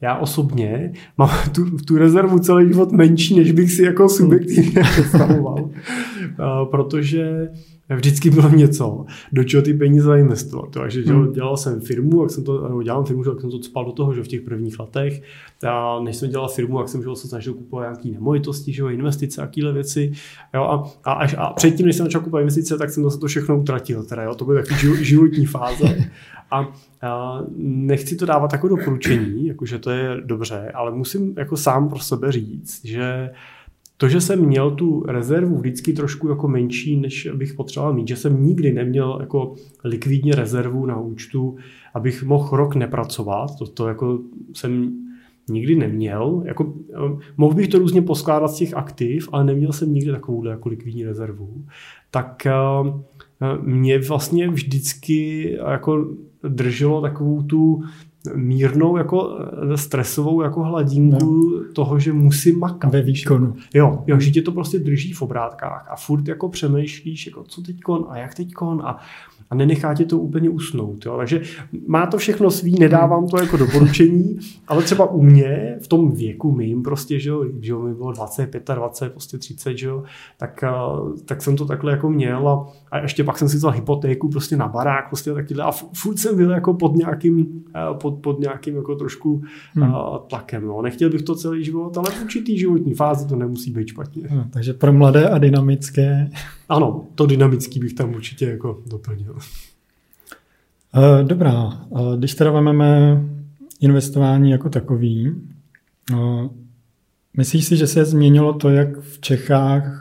já 0.00 0.16
osobně 0.16 0.92
mám 1.18 1.30
tu, 1.54 1.76
tu 1.76 1.98
rezervu 1.98 2.38
celý 2.38 2.68
život 2.68 2.92
menší, 2.92 3.36
než 3.36 3.52
bych 3.52 3.72
si 3.72 3.82
jako 3.82 4.08
subjektivně 4.08 4.82
představoval. 4.92 5.70
protože 6.70 7.48
vždycky 7.90 8.30
bylo 8.30 8.48
něco, 8.48 9.04
do 9.32 9.44
čeho 9.44 9.62
ty 9.62 9.74
peníze 9.74 10.06
zainvestovat. 10.06 10.70
Takže 10.70 11.02
hmm. 11.02 11.32
dělal 11.32 11.56
jsem 11.56 11.80
firmu, 11.80 12.22
jak 12.22 12.30
jsem 12.30 12.44
to, 12.44 12.68
nebo 12.68 12.82
dělám 12.82 13.04
firmu, 13.04 13.24
jak 13.28 13.40
jsem 13.40 13.50
to 13.50 13.62
spal 13.62 13.84
do 13.84 13.92
toho, 13.92 14.14
že 14.14 14.22
v 14.22 14.28
těch 14.28 14.40
prvních 14.40 14.78
letech. 14.78 15.22
A 15.68 16.00
než 16.00 16.16
jsem 16.16 16.30
dělal 16.30 16.48
firmu, 16.48 16.78
jak 16.78 16.88
jsem 16.88 17.02
že 17.02 17.08
se 17.14 17.28
snažil 17.28 17.54
kupovat 17.54 17.84
nějaké 17.84 18.08
nemovitosti, 18.08 18.72
že 18.72 18.82
investice 18.82 19.42
a 19.42 19.46
takové 19.46 19.72
věci. 19.72 20.12
Jo, 20.54 20.62
a, 20.62 20.84
a, 21.04 21.12
až, 21.12 21.34
a 21.38 21.52
předtím, 21.52 21.86
než 21.86 21.96
jsem 21.96 22.06
začal 22.06 22.20
kupovat 22.20 22.40
investice, 22.40 22.78
tak 22.78 22.90
jsem 22.90 23.02
to, 23.02 23.18
to 23.18 23.26
všechno 23.26 23.60
utratil. 23.60 24.04
Teda, 24.04 24.22
jo, 24.22 24.34
to 24.34 24.44
byly 24.44 24.62
takové 24.62 25.04
životní 25.04 25.46
fáze. 25.46 25.96
A, 26.50 26.72
a 27.02 27.42
nechci 27.56 28.16
to 28.16 28.26
dávat 28.26 28.52
jako 28.52 28.68
doporučení, 28.68 29.46
jakože 29.46 29.78
to 29.78 29.90
je 29.90 30.20
dobře, 30.24 30.70
ale 30.74 30.90
musím 30.92 31.34
jako 31.38 31.56
sám 31.56 31.88
pro 31.88 31.98
sebe 31.98 32.32
říct, 32.32 32.84
že 32.84 33.30
to, 33.96 34.08
že 34.08 34.20
jsem 34.20 34.46
měl 34.46 34.70
tu 34.70 35.02
rezervu 35.06 35.58
vždycky 35.58 35.92
trošku 35.92 36.28
jako 36.28 36.48
menší, 36.48 36.96
než 36.96 37.28
bych 37.34 37.54
potřeboval 37.54 37.94
mít, 37.94 38.08
že 38.08 38.16
jsem 38.16 38.46
nikdy 38.46 38.72
neměl 38.72 39.18
jako 39.20 39.54
likvidní 39.84 40.32
rezervu 40.32 40.86
na 40.86 41.00
účtu, 41.00 41.56
abych 41.94 42.22
mohl 42.22 42.56
rok 42.56 42.74
nepracovat, 42.74 43.58
to, 43.58 43.66
to 43.66 43.88
jako 43.88 44.18
jsem 44.52 44.92
nikdy 45.48 45.76
neměl. 45.76 46.42
Jako, 46.46 46.74
mohl 47.36 47.54
bych 47.54 47.68
to 47.68 47.78
různě 47.78 48.02
poskládat 48.02 48.48
z 48.48 48.56
těch 48.56 48.74
aktiv, 48.74 49.28
ale 49.32 49.44
neměl 49.44 49.72
jsem 49.72 49.94
nikdy 49.94 50.12
takovou 50.12 50.44
jako 50.44 50.68
likvidní 50.68 51.04
rezervu. 51.04 51.64
Tak 52.10 52.46
mě 53.62 53.98
vlastně 53.98 54.48
vždycky 54.48 55.50
jako 55.68 56.08
drželo 56.48 57.00
takovou 57.00 57.42
tu 57.42 57.82
mírnou 58.34 58.96
jako 58.96 59.38
eh, 59.72 59.76
stresovou 59.76 60.42
jako 60.42 60.62
hladinku 60.62 61.50
no. 61.50 61.72
toho, 61.72 61.98
že 61.98 62.12
musím 62.12 62.58
makat. 62.58 62.92
Ve 62.92 63.02
výkonu. 63.02 63.54
Jo, 63.74 64.04
jo, 64.06 64.20
že 64.20 64.30
tě 64.30 64.42
to 64.42 64.52
prostě 64.52 64.78
drží 64.78 65.12
v 65.12 65.22
obrátkách 65.22 65.86
a 65.90 65.96
furt 65.96 66.28
jako 66.28 66.48
přemýšlíš, 66.48 67.26
jako 67.26 67.44
co 67.44 67.62
teďkon 67.62 68.06
a 68.08 68.18
jak 68.18 68.34
teďkon 68.34 68.82
a 68.84 68.98
a 69.50 69.54
nenechá 69.54 69.94
tě 69.94 70.04
to 70.04 70.18
úplně 70.18 70.50
usnout. 70.50 71.06
Jo. 71.06 71.16
Takže 71.16 71.42
má 71.86 72.06
to 72.06 72.18
všechno 72.18 72.50
svý, 72.50 72.78
nedávám 72.78 73.28
to 73.28 73.40
jako 73.40 73.56
doporučení, 73.56 74.38
ale 74.68 74.82
třeba 74.82 75.10
u 75.10 75.22
mě 75.22 75.76
v 75.82 75.88
tom 75.88 76.12
věku 76.12 76.52
mým 76.52 76.82
prostě, 76.82 77.20
že 77.20 77.30
jo, 77.30 77.44
že 77.60 77.72
jo 77.72 77.82
mi 77.82 77.94
bylo 77.94 78.12
20, 78.12 78.68
25, 78.74 79.12
prostě 79.12 79.38
30, 79.38 79.78
že 79.78 79.86
jo, 79.86 80.02
tak, 80.38 80.64
tak 81.24 81.42
jsem 81.42 81.56
to 81.56 81.66
takhle 81.66 81.92
jako 81.92 82.10
měl 82.10 82.48
a, 82.48 82.72
a 82.90 82.98
ještě 82.98 83.24
pak 83.24 83.38
jsem 83.38 83.48
si 83.48 83.56
vzal 83.56 83.70
hypotéku 83.70 84.28
prostě 84.28 84.56
na 84.56 84.68
barák 84.68 85.08
prostě 85.08 85.32
takyhle 85.32 85.64
a 85.64 85.70
furt 85.72 86.18
jsem 86.18 86.36
byl 86.36 86.50
jako 86.50 86.74
pod 86.74 86.96
nějakým, 86.96 87.64
pod, 88.00 88.13
pod 88.14 88.40
nějakým 88.40 88.76
jako 88.76 88.94
trošku 88.94 89.42
hmm. 89.74 89.94
tlakem. 90.26 90.66
No. 90.66 90.82
Nechtěl 90.82 91.10
bych 91.10 91.22
to 91.22 91.34
celý 91.34 91.64
život, 91.64 91.98
ale 91.98 92.10
v 92.10 92.22
určitý 92.22 92.58
životní 92.58 92.94
fázi 92.94 93.28
to 93.28 93.36
nemusí 93.36 93.70
být 93.70 93.88
špatně. 93.88 94.22
No, 94.34 94.46
takže 94.50 94.72
pro 94.72 94.92
mladé 94.92 95.28
a 95.28 95.38
dynamické 95.38 96.30
ano, 96.68 97.06
to 97.14 97.26
dynamický 97.26 97.80
bych 97.80 97.94
tam 97.94 98.14
určitě 98.14 98.46
jako 98.46 98.82
doplnil. 98.86 99.36
Eh, 100.96 101.24
dobrá, 101.24 101.86
eh, 101.92 102.16
když 102.16 102.34
teda 102.34 102.50
vezmeme 102.50 103.22
investování 103.80 104.50
jako 104.50 104.68
takový, 104.68 105.32
eh, 106.12 106.48
myslíš 107.36 107.64
si, 107.64 107.76
že 107.76 107.86
se 107.86 108.04
změnilo 108.04 108.52
to, 108.52 108.68
jak 108.68 108.98
v 109.00 109.20
Čechách, 109.20 110.00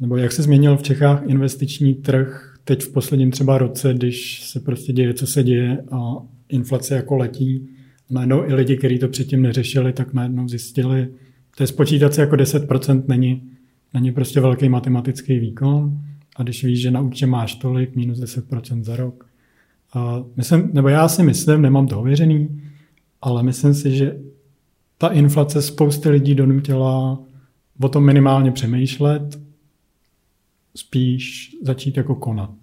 nebo 0.00 0.16
jak 0.16 0.32
se 0.32 0.42
změnil 0.42 0.76
v 0.76 0.82
Čechách 0.82 1.22
investiční 1.26 1.94
trh 1.94 2.56
teď 2.64 2.82
v 2.82 2.92
posledním 2.92 3.30
třeba 3.30 3.58
roce, 3.58 3.94
když 3.94 4.44
se 4.44 4.60
prostě 4.60 4.92
děje, 4.92 5.14
co 5.14 5.26
se 5.26 5.42
děje 5.42 5.84
a 5.92 5.98
inflace 6.50 6.94
jako 6.94 7.16
letí. 7.16 7.68
Najednou 8.10 8.44
i 8.44 8.54
lidi, 8.54 8.76
kteří 8.76 8.98
to 8.98 9.08
předtím 9.08 9.42
neřešili, 9.42 9.92
tak 9.92 10.14
najednou 10.14 10.48
zjistili, 10.48 11.08
to 11.56 11.62
je 11.62 11.66
spočítat 11.66 12.14
se 12.14 12.20
jako 12.20 12.36
10% 12.36 13.02
není 13.08 13.50
není 13.94 14.12
prostě 14.12 14.40
velký 14.40 14.68
matematický 14.68 15.38
výkon 15.38 16.00
a 16.36 16.42
když 16.42 16.64
víš, 16.64 16.80
že 16.80 16.90
na 16.90 17.00
účtě 17.00 17.26
máš 17.26 17.54
tolik, 17.54 17.96
minus 17.96 18.18
10% 18.18 18.82
za 18.82 18.96
rok. 18.96 19.26
A 19.92 20.24
myslím, 20.36 20.70
nebo 20.72 20.88
já 20.88 21.08
si 21.08 21.22
myslím, 21.22 21.62
nemám 21.62 21.86
to 21.86 22.00
ověřený, 22.00 22.62
ale 23.22 23.42
myslím 23.42 23.74
si, 23.74 23.96
že 23.96 24.18
ta 24.98 25.08
inflace 25.08 25.62
spousty 25.62 26.08
lidí 26.08 26.34
donutila 26.34 27.18
o 27.80 27.88
tom 27.88 28.06
minimálně 28.06 28.52
přemýšlet, 28.52 29.40
spíš 30.74 31.56
začít 31.62 31.96
jako 31.96 32.14
konat. 32.14 32.59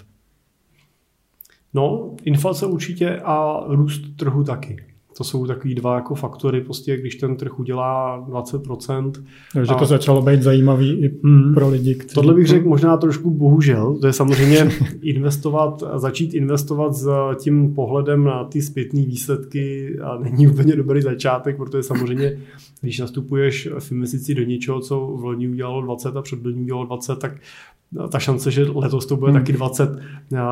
No, 1.77 2.15
inflace 2.23 2.65
určitě 2.65 3.19
a 3.19 3.63
růst 3.67 4.01
trhu 4.15 4.43
taky. 4.43 4.86
To 5.17 5.23
jsou 5.23 5.47
takový 5.47 5.75
dva 5.75 5.95
jako 5.95 6.15
faktory, 6.15 6.61
prostě 6.61 6.97
když 6.97 7.15
ten 7.15 7.35
trh 7.35 7.59
udělá 7.59 8.25
20%. 8.29 9.11
Takže 9.53 9.71
a... 9.73 9.75
to 9.75 9.85
začalo 9.85 10.21
být 10.21 10.41
zajímavý 10.41 10.91
i 10.91 11.19
mm, 11.23 11.53
pro 11.53 11.69
lidi. 11.69 11.95
Kteří... 11.95 12.13
Tohle 12.13 12.33
bych 12.33 12.47
řekl 12.47 12.69
možná 12.69 12.97
trošku 12.97 13.29
bohužel. 13.29 13.97
To 14.01 14.07
je 14.07 14.13
samozřejmě 14.13 14.69
investovat, 15.01 15.83
začít 15.95 16.33
investovat 16.33 16.95
s 16.95 17.07
tím 17.39 17.73
pohledem 17.75 18.23
na 18.23 18.43
ty 18.43 18.61
zpětné 18.61 19.01
výsledky 19.01 19.97
a 19.99 20.17
není 20.17 20.47
úplně 20.47 20.75
dobrý 20.75 21.01
začátek, 21.01 21.57
protože 21.57 21.83
samozřejmě, 21.83 22.39
když 22.81 22.99
nastupuješ 22.99 23.69
v 23.79 23.91
investici 23.91 24.35
do 24.35 24.43
něčeho, 24.43 24.79
co 24.79 24.99
v 24.99 25.23
loni 25.23 25.47
udělalo 25.47 25.81
20 25.81 26.17
a 26.17 26.21
před 26.21 26.45
loni 26.45 26.61
udělalo 26.61 26.85
20, 26.85 27.19
tak 27.19 27.31
ta 28.11 28.19
šance, 28.19 28.51
že 28.51 28.65
letos 28.75 29.05
to 29.05 29.17
bude 29.17 29.31
hmm. 29.31 29.41
taky 29.41 29.53
20, 29.53 29.99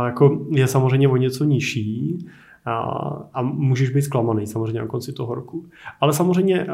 jako 0.06 0.46
je 0.52 0.68
samozřejmě 0.68 1.08
o 1.08 1.18
něco 1.18 1.44
nižší 1.44 2.18
a, 2.66 2.80
a 3.34 3.42
můžeš 3.42 3.90
být 3.90 4.02
zklamaný 4.02 4.48
samozřejmě 4.48 4.80
na 4.80 4.88
konci 4.88 5.14
toho 5.14 5.36
roku. 5.36 5.66
Ale 6.02 6.14
samozřejmě 6.14 6.68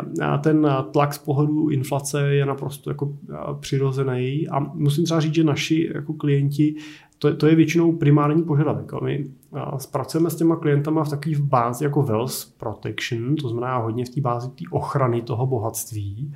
ten 0.43 0.67
tlak 0.91 1.13
z 1.13 1.17
pohledu 1.17 1.69
inflace 1.69 2.35
je 2.35 2.45
naprosto 2.45 2.89
jako 2.89 3.13
přirozený 3.59 4.47
a 4.47 4.59
musím 4.59 5.03
třeba 5.03 5.19
říct, 5.19 5.35
že 5.35 5.43
naši 5.43 5.91
jako 5.95 6.13
klienti 6.13 6.75
to, 7.21 7.35
to 7.35 7.47
je 7.47 7.55
většinou 7.55 7.91
primární 7.91 8.43
požadavek. 8.43 8.91
My 9.03 9.25
zpracujeme 9.77 10.29
s 10.29 10.35
těma 10.35 10.55
klientama 10.55 11.03
v 11.03 11.09
takové 11.09 11.35
bázi 11.39 11.83
jako 11.83 12.03
wealth 12.03 12.53
protection, 12.57 13.35
to 13.35 13.49
znamená 13.49 13.77
hodně 13.77 14.05
v 14.05 14.09
té 14.09 14.21
bázi 14.21 14.49
té 14.49 14.63
ochrany 14.71 15.21
toho 15.21 15.47
bohatství. 15.47 16.33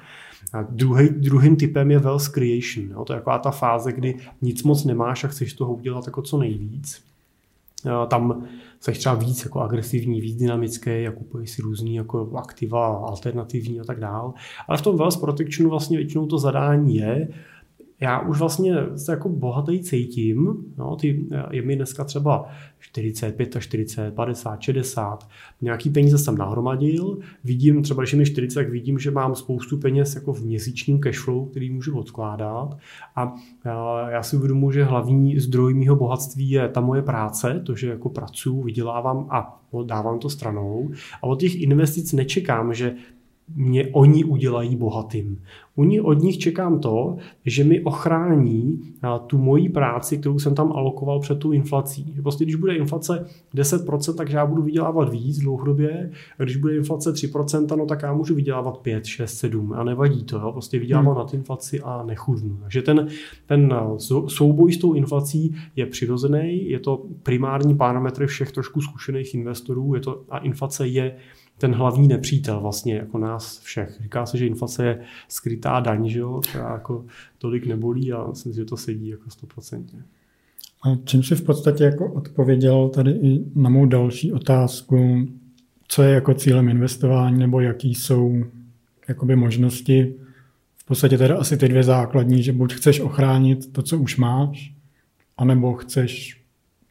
A 0.54 0.62
druhý, 0.62 1.10
druhým 1.10 1.56
typem 1.56 1.92
je 1.92 2.00
wealth 2.00 2.28
creation. 2.28 2.90
Jo? 2.92 3.06
To 3.06 3.14
je 3.14 3.20
taková 3.20 3.40
ta 3.40 3.52
fáze, 3.52 3.92
kdy 3.92 4.18
nic 4.42 4.64
moc 4.64 4.86
nemáš 4.86 5.24
a 5.24 5.28
chceš 5.28 5.54
toho 5.54 5.74
udělat 5.74 6.06
jako 6.06 6.22
co 6.22 6.38
nejvíc. 6.38 7.04
tam 8.08 8.46
jsi 8.94 9.00
třeba 9.00 9.16
víc 9.16 9.44
jako 9.44 9.62
agresivní, 9.62 10.22
víc 10.22 10.36
dynamický 10.36 11.08
a 11.08 11.12
kupuješ 11.12 11.52
si 11.52 11.62
různý 11.62 11.96
jako 11.96 12.32
aktiva, 12.38 12.88
alternativní 12.88 13.80
a 13.80 13.84
tak 13.84 14.00
dál. 14.00 14.34
Ale 14.68 14.78
v 14.78 14.82
tom 14.82 14.98
Wealth 14.98 15.20
Protectionu 15.20 15.70
vlastně 15.70 15.98
většinou 15.98 16.26
to 16.26 16.38
zadání 16.38 16.96
je, 16.96 17.28
já 18.02 18.20
už 18.20 18.40
vlastně 18.40 18.76
se 18.96 19.12
jako 19.12 19.30
bohatý 19.30 19.80
cítím, 19.80 20.66
no, 20.78 20.96
ty, 20.96 21.26
je 21.52 21.62
mi 21.62 21.76
dneska 21.76 22.04
třeba 22.04 22.50
45, 22.80 23.56
40, 23.60 24.12
50, 24.16 24.62
60, 24.62 25.30
nějaký 25.62 25.90
peníze 25.90 26.18
jsem 26.18 26.38
nahromadil, 26.38 27.18
vidím, 27.44 27.84
třeba 27.84 28.02
když 28.04 28.14
je 28.14 28.20
mi 28.20 28.26
40, 28.26 28.56
tak 28.56 28.70
vidím, 28.70 29.00
že 29.00 29.12
mám 29.12 29.36
spoustu 29.36 29.78
peněz 29.78 30.16
jako 30.16 30.34
v 30.34 30.42
měsíčním 30.42 31.00
cashflow, 31.00 31.50
který 31.50 31.72
můžu 31.72 31.98
odkládat. 31.98 32.78
A 33.16 33.36
já, 33.66 34.10
já 34.10 34.24
si 34.24 34.38
uvědomuji, 34.38 34.72
že 34.72 34.84
hlavní 34.84 35.40
zdroj 35.40 35.74
mého 35.74 35.96
bohatství 35.96 36.50
je 36.50 36.70
ta 36.70 36.82
moje 36.82 37.02
práce, 37.02 37.62
to, 37.66 37.76
že 37.76 37.90
jako 37.90 38.10
pracuji, 38.10 38.64
vydělávám 38.64 39.28
a 39.30 39.62
dávám 39.86 40.20
to 40.20 40.30
stranou. 40.30 40.92
A 41.22 41.24
od 41.24 41.40
těch 41.40 41.62
investic 41.62 42.14
nečekám, 42.14 42.74
že 42.74 42.96
mě 43.56 43.88
oni 43.88 44.24
udělají 44.24 44.76
bohatým. 44.76 45.42
Oni 45.76 46.02
od 46.02 46.14
nich 46.14 46.38
čekám 46.38 46.80
to, 46.80 47.18
že 47.46 47.64
mi 47.64 47.84
ochrání 47.84 48.80
tu 49.28 49.38
moji 49.38 49.70
práci, 49.70 50.18
kterou 50.18 50.40
jsem 50.40 50.56
tam 50.56 50.72
alokoval 50.72 51.20
před 51.20 51.40
tu 51.40 51.52
inflací. 51.52 52.14
Že 52.16 52.22
prostě 52.22 52.44
když 52.44 52.56
bude 52.56 52.76
inflace 52.76 53.26
10%, 53.56 54.16
tak 54.16 54.30
já 54.30 54.46
budu 54.46 54.62
vydělávat 54.62 55.10
víc 55.10 55.40
dlouhodobě, 55.40 56.12
a 56.40 56.44
když 56.44 56.58
bude 56.58 56.76
inflace 56.76 57.14
3%, 57.14 57.78
no 57.78 57.86
tak 57.86 58.02
já 58.02 58.14
můžu 58.14 58.36
vydělávat 58.36 58.78
5, 58.78 59.06
6, 59.06 59.38
7 59.38 59.74
a 59.74 59.84
nevadí 59.84 60.24
to. 60.24 60.40
Jo? 60.40 60.52
Prostě 60.52 60.80
vydělávám 60.80 61.14
hmm. 61.14 61.18
nad 61.18 61.34
inflaci 61.34 61.82
a 61.82 62.04
nechudnu. 62.04 62.58
Takže 62.62 62.82
ten, 62.82 63.08
ten 63.46 63.74
souboj 64.28 64.74
s 64.74 64.78
tou 64.78 64.94
inflací 64.94 65.56
je 65.76 65.86
přirozený, 65.86 66.70
je 66.70 66.80
to 66.80 67.04
primární 67.24 67.76
parametr 67.76 68.26
všech 68.26 68.52
trošku 68.52 68.82
zkušených 68.82 69.34
investorů 69.34 69.96
je 69.96 70.02
to, 70.02 70.24
a 70.30 70.38
inflace 70.38 70.88
je 70.88 71.16
ten 71.58 71.74
hlavní 71.74 72.08
nepřítel 72.08 72.60
vlastně 72.60 72.96
jako 72.96 73.18
nás 73.18 73.60
všech. 73.60 73.98
Říká 74.02 74.26
se, 74.26 74.38
že 74.38 74.48
inflace 74.48 74.86
je 74.86 75.00
skrytá 75.28 75.80
daň, 75.80 76.10
že 76.10 76.20
jo, 76.20 76.42
která 76.50 76.74
jako 76.74 77.06
tolik 77.38 77.66
nebolí 77.66 78.14
a 78.14 78.28
myslím, 78.28 78.54
že 78.54 78.66
to 78.66 78.78
sedí 78.78 79.08
jako 79.08 79.30
stoprocentně. 79.30 80.00
A 80.84 80.96
čím 81.06 81.24
si 81.24 81.36
v 81.36 81.42
podstatě 81.42 81.84
jako 81.84 82.14
odpověděl 82.14 82.90
tady 82.90 83.12
i 83.12 83.46
na 83.56 83.70
mou 83.70 83.86
další 83.86 84.34
otázku, 84.34 85.28
co 85.88 86.04
je 86.04 86.14
jako 86.14 86.34
cílem 86.34 86.70
investování 86.70 87.40
nebo 87.40 87.60
jaký 87.60 87.96
jsou 87.96 88.44
jakoby 89.08 89.36
možnosti. 89.36 90.16
V 90.78 90.86
podstatě 90.86 91.18
teda 91.18 91.38
asi 91.38 91.58
ty 91.58 91.68
dvě 91.68 91.84
základní, 91.84 92.44
že 92.44 92.54
buď 92.54 92.74
chceš 92.74 93.00
ochránit 93.00 93.74
to, 93.74 93.82
co 93.82 93.98
už 93.98 94.18
máš, 94.18 94.74
anebo 95.38 95.74
chceš 95.74 96.42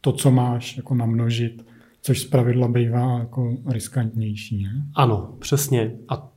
to, 0.01 0.11
co 0.11 0.31
máš, 0.31 0.77
jako 0.77 0.95
namnožit 0.95 1.64
což 2.05 2.21
z 2.21 2.25
pravidla 2.25 2.67
bývá 2.67 3.19
jako 3.19 3.57
riskantnější. 3.65 4.63
Ne? 4.63 4.85
Ano, 4.95 5.35
přesně. 5.39 5.95
A 6.09 6.31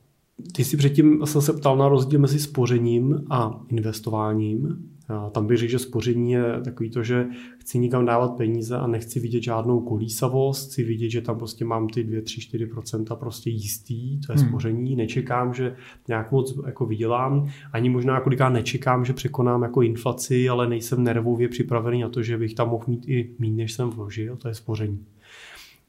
ty 0.55 0.63
si 0.63 0.77
předtím 0.77 1.25
se 1.25 1.53
ptal 1.53 1.77
na 1.77 1.89
rozdíl 1.89 2.19
mezi 2.19 2.39
spořením 2.39 3.23
a 3.29 3.61
investováním. 3.67 4.89
A 5.07 5.29
tam 5.29 5.47
bych 5.47 5.57
řekl, 5.57 5.71
že 5.71 5.79
spoření 5.79 6.31
je 6.31 6.43
takový 6.63 6.89
to, 6.89 7.03
že 7.03 7.27
chci 7.59 7.79
nikam 7.79 8.05
dávat 8.05 8.37
peníze 8.37 8.77
a 8.77 8.87
nechci 8.87 9.19
vidět 9.19 9.43
žádnou 9.43 9.79
kolísavost, 9.79 10.71
chci 10.71 10.83
vidět, 10.83 11.09
že 11.09 11.21
tam 11.21 11.37
prostě 11.37 11.65
mám 11.65 11.87
ty 11.87 12.03
2, 12.03 12.21
3, 12.21 12.41
4% 12.41 13.15
prostě 13.15 13.49
jistý, 13.49 14.19
to 14.19 14.33
je 14.33 14.37
hmm. 14.37 14.47
spoření, 14.47 14.95
nečekám, 14.95 15.53
že 15.53 15.75
nějak 16.07 16.31
moc 16.31 16.59
jako 16.65 16.85
vydělám, 16.85 17.49
ani 17.73 17.89
možná 17.89 18.19
koliká 18.19 18.49
nečekám, 18.49 19.05
že 19.05 19.13
překonám 19.13 19.61
jako 19.61 19.81
inflaci, 19.81 20.49
ale 20.49 20.69
nejsem 20.69 21.03
nervově 21.03 21.47
připravený 21.47 22.01
na 22.01 22.09
to, 22.09 22.23
že 22.23 22.37
bych 22.37 22.53
tam 22.53 22.69
mohl 22.69 22.85
mít 22.87 23.07
i 23.07 23.35
méně, 23.39 23.63
než 23.63 23.73
jsem 23.73 23.89
vložil, 23.89 24.37
to 24.37 24.47
je 24.47 24.53
spoření. 24.53 25.05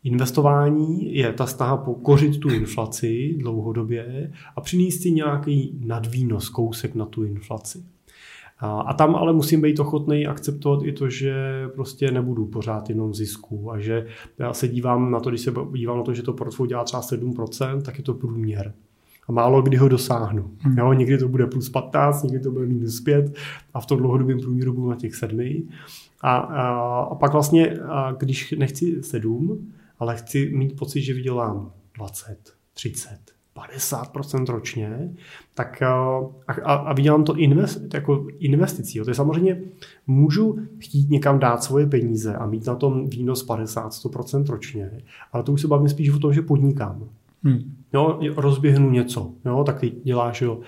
Investování 0.04 1.14
je 1.14 1.32
ta 1.32 1.46
snaha 1.46 1.76
pokořit 1.76 2.40
tu 2.40 2.48
inflaci 2.48 3.34
dlouhodobě 3.38 4.32
a 4.56 4.60
přinést 4.60 5.02
si 5.02 5.10
nějaký 5.10 5.80
nadvýnos, 5.86 6.48
kousek 6.48 6.94
na 6.94 7.04
tu 7.04 7.24
inflaci. 7.24 7.84
A 8.60 8.94
tam 8.94 9.16
ale 9.16 9.32
musím 9.32 9.60
být 9.60 9.80
ochotný 9.80 10.26
akceptovat 10.26 10.82
i 10.82 10.92
to, 10.92 11.10
že 11.10 11.34
prostě 11.74 12.10
nebudu 12.10 12.46
pořád 12.46 12.88
jenom 12.88 13.10
v 13.10 13.14
zisku 13.14 13.72
a 13.72 13.78
že 13.78 14.06
já 14.38 14.52
se 14.52 14.68
dívám 14.68 15.10
na 15.10 15.20
to, 15.20 15.30
když 15.30 15.40
se 15.40 15.52
dívám 15.74 15.96
na 15.96 16.02
to, 16.02 16.14
že 16.14 16.22
to 16.22 16.32
portfolio 16.32 16.68
dělá 16.68 16.84
třeba 16.84 17.02
7%, 17.02 17.82
tak 17.82 17.98
je 17.98 18.04
to 18.04 18.14
průměr. 18.14 18.72
A 19.28 19.32
málo 19.32 19.62
kdy 19.62 19.76
ho 19.76 19.88
dosáhnu. 19.88 20.50
Hmm. 20.58 20.78
Jo, 20.78 20.92
někdy 20.92 21.18
to 21.18 21.28
bude 21.28 21.46
plus 21.46 21.68
15, 21.68 22.22
někdy 22.22 22.40
to 22.40 22.50
bude 22.50 22.66
minus 22.66 23.00
5 23.00 23.34
a 23.74 23.80
v 23.80 23.86
tom 23.86 23.98
dlouhodobém 23.98 24.40
průměru 24.40 24.72
budu 24.72 24.90
na 24.90 24.96
těch 24.96 25.14
7. 25.14 25.68
A, 26.20 26.36
a, 26.36 26.68
a 27.00 27.14
pak 27.14 27.32
vlastně, 27.32 27.78
a 27.88 28.12
když 28.12 28.54
nechci 28.58 29.02
7, 29.02 29.72
ale 30.00 30.16
chci 30.16 30.50
mít 30.54 30.76
pocit, 30.76 31.02
že 31.02 31.14
vydělám 31.14 31.72
20, 31.98 32.36
30, 32.74 33.18
50% 33.56 34.46
ročně, 34.46 35.14
tak 35.54 35.82
a, 35.82 36.20
a, 36.48 36.74
a 36.74 36.92
vydělám 36.92 37.24
to 37.24 37.36
invest, 37.36 37.94
jako 37.94 38.26
investicí. 38.38 38.98
Jo. 38.98 39.04
To 39.04 39.10
je 39.10 39.14
samozřejmě, 39.14 39.62
můžu 40.06 40.58
chtít 40.78 41.10
někam 41.10 41.38
dát 41.38 41.62
svoje 41.62 41.86
peníze 41.86 42.34
a 42.34 42.46
mít 42.46 42.66
na 42.66 42.74
tom 42.74 43.08
výnos 43.08 43.48
50-100% 43.48 44.46
ročně, 44.46 45.02
ale 45.32 45.42
to 45.42 45.52
už 45.52 45.60
se 45.60 45.68
bavím 45.68 45.88
spíš 45.88 46.10
o 46.10 46.18
tom, 46.18 46.32
že 46.32 46.42
podnikám. 46.42 47.08
Hmm. 47.44 47.76
Jo, 47.92 48.20
rozběhnu 48.36 48.90
něco, 48.90 49.30
jo, 49.44 49.64
tak 49.64 49.80
ty 49.80 49.92
děláš 50.04 50.42
jo, 50.42 50.60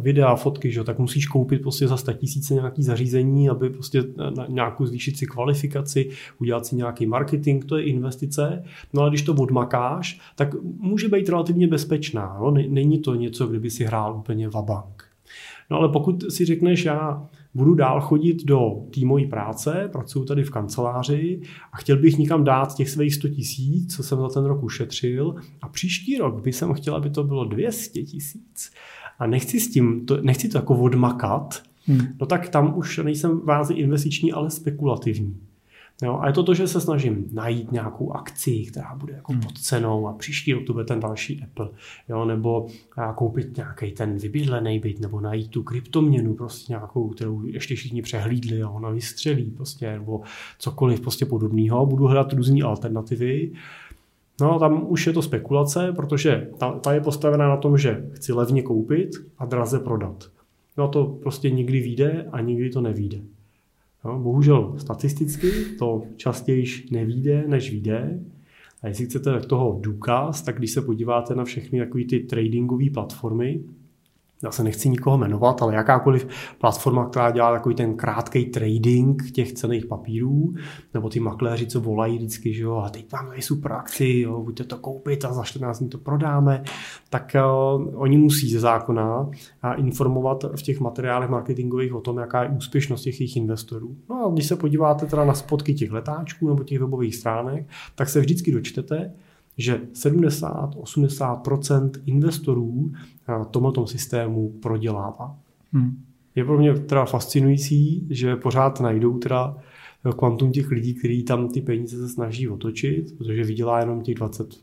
videa, 0.00 0.34
fotky, 0.34 0.74
jo, 0.74 0.84
tak 0.84 0.98
musíš 0.98 1.26
koupit 1.26 1.62
prostě 1.62 1.88
za 1.88 1.96
100 1.96 2.12
tisíce 2.12 2.54
nějaký 2.54 2.82
zařízení, 2.82 3.48
aby 3.48 3.70
prostě 3.70 4.04
na 4.36 4.46
nějakou 4.48 4.86
zvýšit 4.86 5.16
si 5.16 5.26
kvalifikaci, 5.26 6.10
udělat 6.40 6.66
si 6.66 6.76
nějaký 6.76 7.06
marketing, 7.06 7.64
to 7.64 7.76
je 7.76 7.84
investice. 7.84 8.64
No 8.92 9.02
ale 9.02 9.10
když 9.10 9.22
to 9.22 9.34
odmakáš, 9.34 10.20
tak 10.36 10.54
může 10.62 11.08
být 11.08 11.28
relativně 11.28 11.66
bezpečná. 11.66 12.36
No, 12.40 12.50
není 12.50 12.98
to 12.98 13.14
něco, 13.14 13.46
kdyby 13.46 13.70
si 13.70 13.84
hrál 13.84 14.16
úplně 14.16 14.48
vabank. 14.48 15.04
No 15.70 15.76
ale 15.76 15.88
pokud 15.88 16.32
si 16.32 16.44
řekneš, 16.44 16.84
já 16.84 17.26
budu 17.54 17.74
dál 17.74 18.00
chodit 18.00 18.44
do 18.44 18.60
té 18.94 19.06
mojí 19.06 19.26
práce, 19.26 19.88
pracuji 19.92 20.24
tady 20.24 20.44
v 20.44 20.50
kanceláři 20.50 21.40
a 21.72 21.76
chtěl 21.76 21.96
bych 21.96 22.18
nikam 22.18 22.44
dát 22.44 22.74
těch 22.74 22.90
svých 22.90 23.14
100 23.14 23.28
tisíc, 23.28 23.96
co 23.96 24.02
jsem 24.02 24.18
za 24.18 24.28
ten 24.28 24.44
rok 24.44 24.62
ušetřil 24.62 25.34
a 25.62 25.68
příští 25.68 26.18
rok 26.18 26.42
by 26.42 26.52
jsem 26.52 26.74
chtěl, 26.74 26.94
aby 26.94 27.10
to 27.10 27.24
bylo 27.24 27.44
200 27.44 28.02
tisíc 28.02 28.72
a 29.18 29.26
nechci 29.26 29.60
s 29.60 29.70
tím, 29.70 30.06
to, 30.06 30.22
nechci 30.22 30.48
to 30.48 30.58
jako 30.58 30.74
odmakat, 30.74 31.62
hmm. 31.84 32.00
no 32.20 32.26
tak 32.26 32.48
tam 32.48 32.78
už 32.78 32.98
nejsem 32.98 33.40
vázi 33.40 33.74
investiční, 33.74 34.32
ale 34.32 34.50
spekulativní. 34.50 35.49
Jo, 36.02 36.18
a 36.20 36.26
je 36.26 36.32
to 36.32 36.42
to, 36.42 36.54
že 36.54 36.68
se 36.68 36.80
snažím 36.80 37.28
najít 37.32 37.72
nějakou 37.72 38.12
akci, 38.12 38.64
která 38.64 38.94
bude 38.94 39.14
jako 39.14 39.32
hmm. 39.32 39.42
pod 39.42 39.58
cenou 39.58 40.08
a 40.08 40.12
příští 40.12 40.52
rok 40.52 40.64
to 40.66 40.72
bude 40.72 40.84
ten 40.84 41.00
další 41.00 41.42
Apple. 41.42 41.68
Jo, 42.08 42.24
nebo 42.24 42.66
koupit 43.14 43.56
nějaký 43.56 43.92
ten 43.92 44.16
vybydlený 44.16 44.78
byt, 44.78 45.00
nebo 45.00 45.20
najít 45.20 45.50
tu 45.50 45.62
kryptoměnu, 45.62 46.34
prostě 46.34 46.72
nějakou, 46.72 47.08
kterou 47.08 47.46
ještě 47.46 47.74
všichni 47.74 48.02
přehlídli 48.02 48.62
a 48.62 48.68
ona 48.68 48.90
vystřelí, 48.90 49.50
prostě, 49.50 49.92
nebo 49.92 50.20
cokoliv 50.58 51.00
prostě 51.00 51.26
podobného. 51.26 51.86
Budu 51.86 52.04
hledat 52.06 52.32
různé 52.32 52.64
alternativy. 52.64 53.52
No 54.40 54.58
tam 54.58 54.84
už 54.88 55.06
je 55.06 55.12
to 55.12 55.22
spekulace, 55.22 55.92
protože 55.92 56.50
ta, 56.58 56.72
ta 56.72 56.92
je 56.92 57.00
postavená 57.00 57.48
na 57.48 57.56
tom, 57.56 57.78
že 57.78 58.04
chci 58.12 58.32
levně 58.32 58.62
koupit 58.62 59.10
a 59.38 59.44
draze 59.44 59.78
prodat. 59.78 60.24
No 60.76 60.88
to 60.88 61.04
prostě 61.04 61.50
nikdy 61.50 61.80
vyjde 61.80 62.26
a 62.32 62.40
nikdy 62.40 62.70
to 62.70 62.80
nevíde. 62.80 63.18
No, 64.04 64.18
bohužel 64.18 64.74
statisticky 64.78 65.50
to 65.78 66.02
častěji 66.16 66.64
nevíde, 66.90 67.44
než 67.48 67.70
vyjde. 67.70 68.20
A 68.82 68.88
jestli 68.88 69.04
chcete 69.04 69.40
toho 69.40 69.78
důkaz, 69.82 70.42
tak 70.42 70.58
když 70.58 70.70
se 70.70 70.82
podíváte 70.82 71.34
na 71.34 71.44
všechny 71.44 71.78
takové 71.78 72.04
ty 72.04 72.20
tradingové 72.20 72.90
platformy, 72.94 73.60
já 74.44 74.50
se 74.50 74.64
nechci 74.64 74.88
nikoho 74.88 75.18
jmenovat, 75.18 75.62
ale 75.62 75.74
jakákoliv 75.74 76.28
platforma, 76.58 77.08
která 77.08 77.30
dělá 77.30 77.52
takový 77.52 77.74
ten 77.74 77.96
krátký 77.96 78.44
trading 78.44 79.30
těch 79.32 79.52
cených 79.52 79.86
papírů, 79.86 80.54
nebo 80.94 81.08
ty 81.08 81.20
makléři, 81.20 81.66
co 81.66 81.80
volají 81.80 82.16
vždycky, 82.16 82.54
že 82.54 82.62
jo, 82.62 82.76
a 82.76 82.90
teď 82.90 83.12
máme 83.12 83.42
super 83.42 83.72
akci, 83.72 84.18
jo, 84.18 84.42
buďte 84.42 84.64
to 84.64 84.78
koupit 84.78 85.24
a 85.24 85.32
za 85.32 85.44
14 85.44 85.78
dní 85.78 85.88
to 85.88 85.98
prodáme, 85.98 86.62
tak 87.10 87.36
uh, 87.74 88.02
oni 88.02 88.18
musí 88.18 88.52
ze 88.52 88.60
zákona 88.60 89.20
uh, 89.20 89.30
informovat 89.76 90.44
v 90.56 90.62
těch 90.62 90.80
materiálech 90.80 91.30
marketingových 91.30 91.94
o 91.94 92.00
tom, 92.00 92.18
jaká 92.18 92.42
je 92.42 92.48
úspěšnost 92.48 93.02
těch 93.02 93.20
jejich 93.20 93.36
investorů. 93.36 93.96
No 94.10 94.26
a 94.26 94.30
když 94.30 94.46
se 94.46 94.56
podíváte 94.56 95.06
teda 95.06 95.24
na 95.24 95.34
spotky 95.34 95.74
těch 95.74 95.92
letáčků 95.92 96.48
nebo 96.48 96.64
těch 96.64 96.78
webových 96.78 97.16
stránek, 97.16 97.66
tak 97.94 98.08
se 98.08 98.20
vždycky 98.20 98.52
dočtete, 98.52 99.12
že 99.60 99.80
70-80% 99.92 101.90
investorů 102.06 102.92
na 103.28 103.44
tomto 103.44 103.86
systému 103.86 104.48
prodělává. 104.62 105.36
Hmm. 105.72 106.02
Je 106.34 106.44
pro 106.44 106.58
mě 106.58 106.74
teda 106.74 107.04
fascinující, 107.04 108.06
že 108.10 108.36
pořád 108.36 108.80
najdou 108.80 109.18
teda 109.18 109.56
kvantum 110.16 110.52
těch 110.52 110.70
lidí, 110.70 110.94
kteří 110.94 111.22
tam 111.22 111.48
ty 111.48 111.60
peníze 111.60 111.96
se 111.96 112.08
snaží 112.08 112.48
otočit, 112.48 113.18
protože 113.18 113.44
vydělá 113.44 113.80
jenom 113.80 114.00
těch 114.00 114.16
20%. 114.16 114.56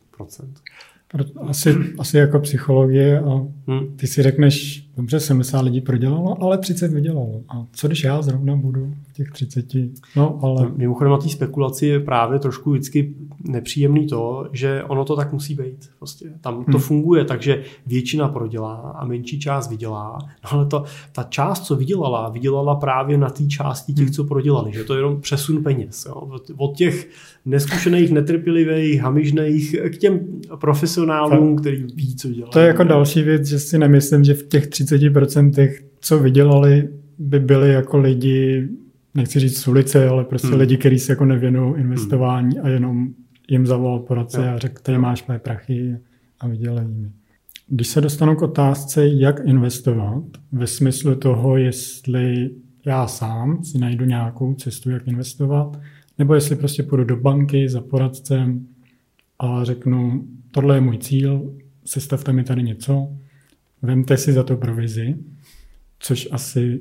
Asi, 1.42 1.76
asi 2.00 2.18
jako 2.18 2.40
psychologie 2.40 3.20
a 3.20 3.48
hmm. 3.68 3.96
ty 3.96 4.08
si 4.08 4.24
řekneš, 4.24 4.87
dobře, 4.98 5.20
70 5.20 5.62
lidí 5.62 5.82
prodělalo, 5.82 6.44
ale 6.44 6.58
30 6.58 6.92
vydělalo. 6.92 7.42
A 7.50 7.66
co 7.72 7.88
když 7.88 8.04
já 8.04 8.22
zrovna 8.22 8.56
budu 8.56 8.94
v 9.08 9.14
těch 9.14 9.32
30? 9.32 9.66
No, 10.16 10.40
ale... 10.42 10.72
Mimochodem 10.76 11.12
na 11.12 11.18
té 11.18 11.30
spekulaci 11.30 11.86
je 11.86 12.00
právě 12.00 12.40
trošku 12.40 12.72
vždycky 12.72 13.14
nepříjemný 13.44 14.08
to, 14.08 14.50
že 14.52 14.84
ono 14.84 15.06
to 15.06 15.16
tak 15.16 15.34
musí 15.34 15.56
být. 15.56 15.90
Prostě 15.98 16.26
tam 16.42 16.66
to 16.66 16.72
hmm. 16.72 16.80
funguje, 16.80 17.26
takže 17.26 17.64
většina 17.86 18.28
prodělá 18.28 18.76
a 18.76 19.06
menší 19.06 19.40
část 19.40 19.70
vydělá. 19.70 20.18
No, 20.44 20.54
ale 20.54 20.66
to, 20.66 20.84
ta 21.12 21.24
část, 21.24 21.66
co 21.66 21.76
vydělala, 21.76 22.30
vydělala 22.30 22.76
právě 22.76 23.18
na 23.18 23.30
té 23.30 23.46
části 23.46 23.94
těch, 23.94 24.06
hmm. 24.06 24.14
co 24.14 24.24
prodělali. 24.24 24.74
Že 24.74 24.84
to 24.84 24.94
je 24.94 24.98
jenom 24.98 25.22
přesun 25.22 25.64
peněz. 25.64 26.06
Jo? 26.06 26.30
Od 26.58 26.76
těch 26.76 27.10
neskušených, 27.46 28.12
netrpělivých, 28.12 29.02
hamižných 29.02 29.76
k 29.90 29.98
těm 29.98 30.20
profesionálům, 30.60 31.56
který 31.56 31.84
ví, 31.96 32.16
co 32.16 32.28
dělají. 32.28 32.52
To 32.52 32.60
je 32.60 32.68
jako 32.68 32.84
další 32.84 33.22
věc, 33.22 33.46
že 33.46 33.60
si 33.60 33.78
nemyslím, 33.78 34.24
že 34.24 34.34
v 34.34 34.48
těch 34.48 34.68
30%, 34.68 34.87
co 36.00 36.20
vydělali, 36.20 36.90
by 37.18 37.40
byli 37.40 37.70
jako 37.70 37.98
lidi, 37.98 38.70
nechci 39.16 39.40
říct 39.40 39.58
z 39.58 39.68
ulice, 39.68 40.08
ale 40.08 40.24
prostě 40.24 40.48
hmm. 40.48 40.60
lidi, 40.60 40.78
kteří 40.78 41.00
se 41.00 41.12
jako 41.12 41.26
nevěnují 41.26 41.76
investování 41.78 42.56
hmm. 42.56 42.66
a 42.66 42.70
jenom 42.70 43.08
jim 43.50 43.66
zavolal 43.66 44.00
poradce 44.00 44.38
no. 44.42 44.54
a 44.54 44.58
řekl, 44.58 44.82
tady 44.82 44.98
máš 44.98 45.28
mé 45.28 45.40
prachy 45.40 45.98
a 46.40 46.48
vydělej 46.48 46.88
mi. 46.88 47.12
Když 47.68 47.88
se 47.88 48.02
dostanu 48.02 48.36
k 48.36 48.42
otázce, 48.42 49.08
jak 49.08 49.40
investovat, 49.46 50.24
ve 50.52 50.68
smyslu 50.68 51.16
toho, 51.16 51.58
jestli 51.58 52.50
já 52.86 53.08
sám 53.08 53.64
si 53.64 53.78
najdu 53.78 54.06
nějakou 54.06 54.54
cestu, 54.54 54.90
jak 54.90 55.08
investovat, 55.08 55.80
nebo 56.18 56.36
jestli 56.36 56.56
prostě 56.56 56.84
půjdu 56.84 57.04
do 57.04 57.18
banky 57.18 57.70
za 57.70 57.82
poradcem 57.82 58.68
a 59.40 59.64
řeknu, 59.64 60.26
tohle 60.52 60.76
je 60.76 60.82
můj 60.82 60.98
cíl, 60.98 61.54
sestavte 61.86 62.34
mi 62.34 62.44
tady 62.44 62.64
něco, 62.64 63.08
vemte 63.82 64.18
si 64.18 64.34
za 64.34 64.44
to 64.44 64.58
provizi, 64.58 65.16
což 66.00 66.28
asi 66.32 66.80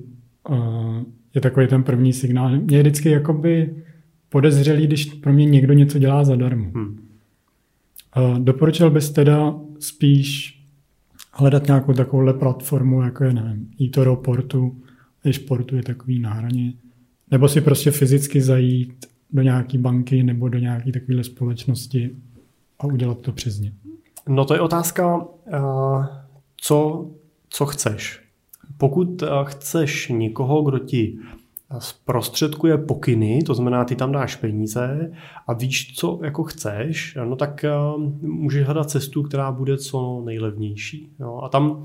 uh, 0.49 1.03
je 1.35 1.41
takový 1.41 1.67
ten 1.67 1.83
první 1.83 2.13
signál. 2.13 2.61
Mě 2.61 2.77
je 2.77 2.83
vždycky 2.83 3.11
jakoby 3.11 3.83
podezřelý, 4.29 4.87
když 4.87 5.05
pro 5.05 5.33
mě 5.33 5.45
někdo 5.45 5.73
něco 5.73 5.99
dělá 5.99 6.25
zadarmo. 6.25 6.71
Hmm. 6.75 6.99
Uh, 8.17 8.39
doporučil 8.39 8.91
bys 8.91 9.11
teda 9.11 9.55
spíš 9.79 10.57
hledat 11.33 11.67
nějakou 11.67 11.93
takovouhle 11.93 12.35
platformu, 12.35 13.03
jako 13.03 13.25
je, 13.25 13.33
nevím, 13.33 13.71
eToro, 13.81 14.17
Portu, 14.17 14.83
když 15.23 15.39
Portu 15.39 15.77
je 15.77 15.83
takový 15.83 16.19
na 16.19 16.33
hraně, 16.33 16.73
nebo 17.31 17.49
si 17.49 17.61
prostě 17.61 17.91
fyzicky 17.91 18.41
zajít 18.41 19.07
do 19.33 19.43
nějaké 19.43 19.79
banky 19.79 20.23
nebo 20.23 20.49
do 20.49 20.59
nějaké 20.59 20.93
takovéhle 20.93 21.25
společnosti 21.25 22.11
a 22.79 22.87
udělat 22.87 23.21
to 23.21 23.33
přes 23.33 23.59
ně. 23.61 23.73
No 24.29 24.45
to 24.45 24.55
je 24.55 24.61
otázka, 24.61 25.17
uh, 25.17 26.05
co, 26.57 27.07
co 27.49 27.67
chceš. 27.67 28.21
Pokud 28.77 29.23
uh, 29.23 29.29
chceš 29.45 30.09
někoho, 30.09 30.63
kdo 30.63 30.79
ti 30.79 31.19
zprostředkuje 31.79 32.79
pokyny, 32.79 33.43
to 33.47 33.55
znamená, 33.55 33.85
ty 33.85 33.97
tam 33.97 34.13
dáš 34.13 34.37
peníze 34.37 35.13
a 35.47 35.53
víš, 35.53 35.95
co 35.97 36.21
jako 36.23 36.45
chceš, 36.45 37.19
no 37.25 37.37
tak 37.37 37.65
uh, 37.97 38.03
můžeš 38.21 38.65
hledat 38.65 38.91
cestu, 38.91 39.23
která 39.23 39.53
bude 39.53 39.79
co 39.79 40.23
nejlevnější. 40.25 41.11
Jo? 41.19 41.41
A 41.45 41.49
tam 41.49 41.85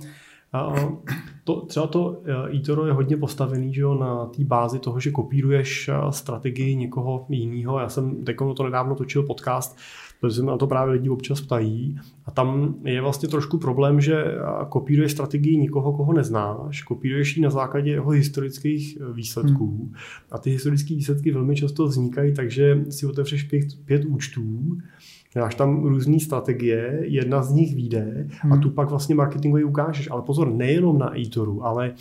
to, 1.43 1.61
třeba 1.61 1.87
to 1.87 2.21
eToro 2.55 2.85
je 2.85 2.93
hodně 2.93 3.17
postavený 3.17 3.73
že 3.73 3.81
jo, 3.81 3.95
na 3.95 4.25
té 4.25 4.43
bázi 4.43 4.79
toho, 4.79 4.99
že 4.99 5.11
kopíruješ 5.11 5.89
strategii 6.09 6.75
někoho 6.75 7.25
jiného. 7.29 7.79
Já 7.79 7.89
jsem 7.89 8.23
teď 8.23 8.37
to 8.55 8.63
nedávno 8.63 8.95
točil 8.95 9.23
podcast, 9.23 9.77
protože 10.21 10.35
se 10.35 10.43
na 10.43 10.57
to 10.57 10.67
právě 10.67 10.93
lidi 10.93 11.09
občas 11.09 11.41
ptají. 11.41 11.99
A 12.25 12.31
tam 12.31 12.75
je 12.83 13.01
vlastně 13.01 13.29
trošku 13.29 13.57
problém, 13.57 14.01
že 14.01 14.25
kopíruješ 14.69 15.11
strategii 15.11 15.57
nikoho, 15.57 15.93
koho 15.93 16.13
neznáš, 16.13 16.81
kopíruješ 16.81 17.37
ji 17.37 17.43
na 17.43 17.49
základě 17.49 17.91
jeho 17.91 18.09
historických 18.09 18.97
e, 18.97 19.13
výsledků. 19.13 19.67
Hmm. 19.67 19.93
A 20.31 20.37
ty 20.37 20.49
historické 20.49 20.95
výsledky 20.95 21.31
velmi 21.31 21.55
často 21.55 21.85
vznikají 21.85 22.33
takže 22.33 22.85
si 22.89 23.05
otevřeš 23.05 23.43
pět, 23.43 23.65
pět 23.85 24.05
účtů, 24.05 24.77
Máš 25.35 25.55
tam 25.55 25.83
různé 25.83 26.19
strategie, 26.19 26.99
jedna 27.03 27.43
z 27.43 27.53
nich 27.53 27.75
vyjde 27.75 28.27
hmm. 28.29 28.53
a 28.53 28.57
tu 28.57 28.69
pak 28.69 28.89
vlastně 28.89 29.15
marketingově 29.15 29.65
ukážeš. 29.65 30.11
Ale 30.11 30.21
pozor, 30.21 30.51
nejenom 30.53 30.97
na 30.97 31.19
eToru, 31.19 31.65
ale 31.65 31.93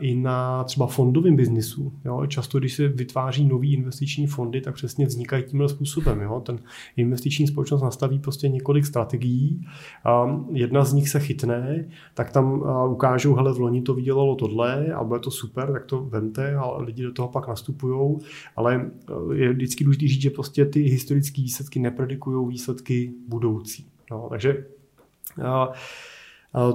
i 0.00 0.14
na 0.14 0.64
třeba 0.64 0.86
fondovém 0.86 1.36
biznisu. 1.36 1.92
Jo? 2.04 2.26
Často, 2.26 2.58
když 2.58 2.74
se 2.74 2.88
vytváří 2.88 3.44
nový 3.44 3.72
investiční 3.72 4.26
fondy, 4.26 4.60
tak 4.60 4.74
přesně 4.74 5.06
vznikají 5.06 5.44
tímhle 5.44 5.68
způsobem. 5.68 6.20
Jo? 6.20 6.40
Ten 6.46 6.58
investiční 6.96 7.46
společnost 7.46 7.82
nastaví 7.82 8.18
prostě 8.18 8.48
několik 8.48 8.86
strategií. 8.86 9.66
A 10.04 10.40
jedna 10.52 10.84
z 10.84 10.92
nich 10.92 11.08
se 11.08 11.20
chytne, 11.20 11.88
tak 12.14 12.32
tam 12.32 12.62
ukážou, 12.90 13.34
hele, 13.34 13.54
v 13.54 13.60
loni 13.60 13.82
to 13.82 13.94
vydělalo 13.94 14.36
tohle 14.36 14.92
a 14.92 15.04
bude 15.04 15.20
to 15.20 15.30
super, 15.30 15.72
tak 15.72 15.84
to 15.84 16.02
vemte 16.04 16.54
a 16.54 16.78
lidi 16.78 17.02
do 17.02 17.12
toho 17.12 17.28
pak 17.28 17.48
nastupují. 17.48 18.18
Ale 18.56 18.90
je 19.34 19.52
vždycky 19.52 19.84
důležité 19.84 20.08
říct, 20.08 20.22
že 20.22 20.30
prostě 20.30 20.64
ty 20.64 20.80
historické 20.82 21.42
výsledky 21.42 21.80
nepredikují 21.80 22.48
výsledky 22.48 23.12
budoucí. 23.28 23.86
No, 24.10 24.26
takže 24.30 24.66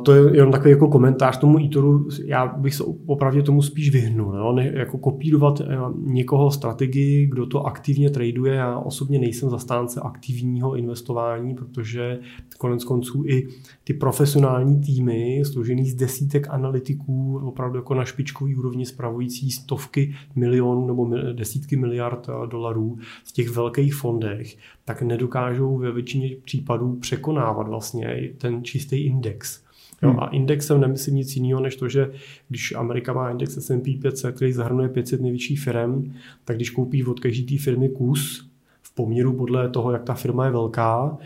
to 0.04 0.14
je 0.14 0.36
jenom 0.36 0.52
takový 0.52 0.70
jako 0.72 0.88
komentář 0.88 1.38
tomu 1.38 1.66
eToru. 1.66 2.08
Já 2.26 2.48
bych 2.48 2.76
se 2.76 2.84
opravdu 3.06 3.42
tomu 3.42 3.62
spíš 3.62 3.92
vyhnul. 3.92 4.36
Jo? 4.36 4.52
Ne, 4.54 4.72
jako 4.76 4.98
kopírovat 4.98 5.62
eh, 5.62 5.66
někoho 5.98 6.52
strategii, 6.52 7.28
kdo 7.28 7.46
to 7.46 7.66
aktivně 7.66 8.10
traduje. 8.10 8.54
Já 8.54 8.80
osobně 8.80 9.20
nejsem 9.20 9.50
zastánce 9.50 10.02
aktivního 10.02 10.76
investování, 10.76 11.56
protože 11.56 12.20
konec 12.58 12.84
konců 12.84 13.24
i 13.28 13.48
ty 13.84 13.94
profesionální 13.94 14.82
týmy, 14.82 15.44
složený 15.46 15.90
z 15.90 15.96
desítek 15.96 16.48
analytiků, 16.50 17.42
opravdu 17.44 17.78
jako 17.78 17.94
na 17.94 18.06
špičkový 18.06 18.56
úrovni 18.56 18.86
spravující 18.86 19.52
stovky 19.52 20.14
milionů 20.36 20.88
nebo 20.88 21.10
desítky 21.34 21.76
miliard 21.76 22.30
eh, 22.30 22.48
dolarů 22.48 22.98
v 23.24 23.32
těch 23.32 23.50
velkých 23.50 23.96
fondech, 23.96 24.58
tak 24.86 25.02
nedokážou 25.02 25.78
ve 25.78 25.92
většině 25.92 26.36
případů 26.44 26.96
překonávat 26.96 27.68
vlastně 27.68 28.30
ten 28.38 28.64
čistý 28.64 29.06
index. 29.06 29.66
Jo, 30.02 30.10
hmm. 30.10 30.20
a 30.20 30.28
indexem 30.28 30.82
nemyslím 30.82 31.16
nic 31.16 31.36
jiného, 31.36 31.62
než 31.62 31.76
to, 31.76 31.90
že 31.90 32.12
když 32.50 32.74
Amerika 32.76 33.14
má 33.14 33.30
index 33.30 33.58
S&P 33.58 33.98
500, 34.02 34.36
který 34.36 34.54
zahrnuje 34.54 34.90
500 34.90 35.22
největších 35.22 35.60
firm, 35.60 36.14
tak 36.46 36.56
když 36.56 36.70
koupí 36.70 37.04
od 37.04 37.20
každé 37.20 37.44
té 37.44 37.64
firmy 37.64 37.90
kus, 37.90 38.50
v 38.82 38.96
poměru 38.96 39.34
podle 39.34 39.70
toho, 39.70 39.92
jak 39.92 40.04
ta 40.04 40.14
firma 40.14 40.46
je 40.46 40.52
velká, 40.52 41.18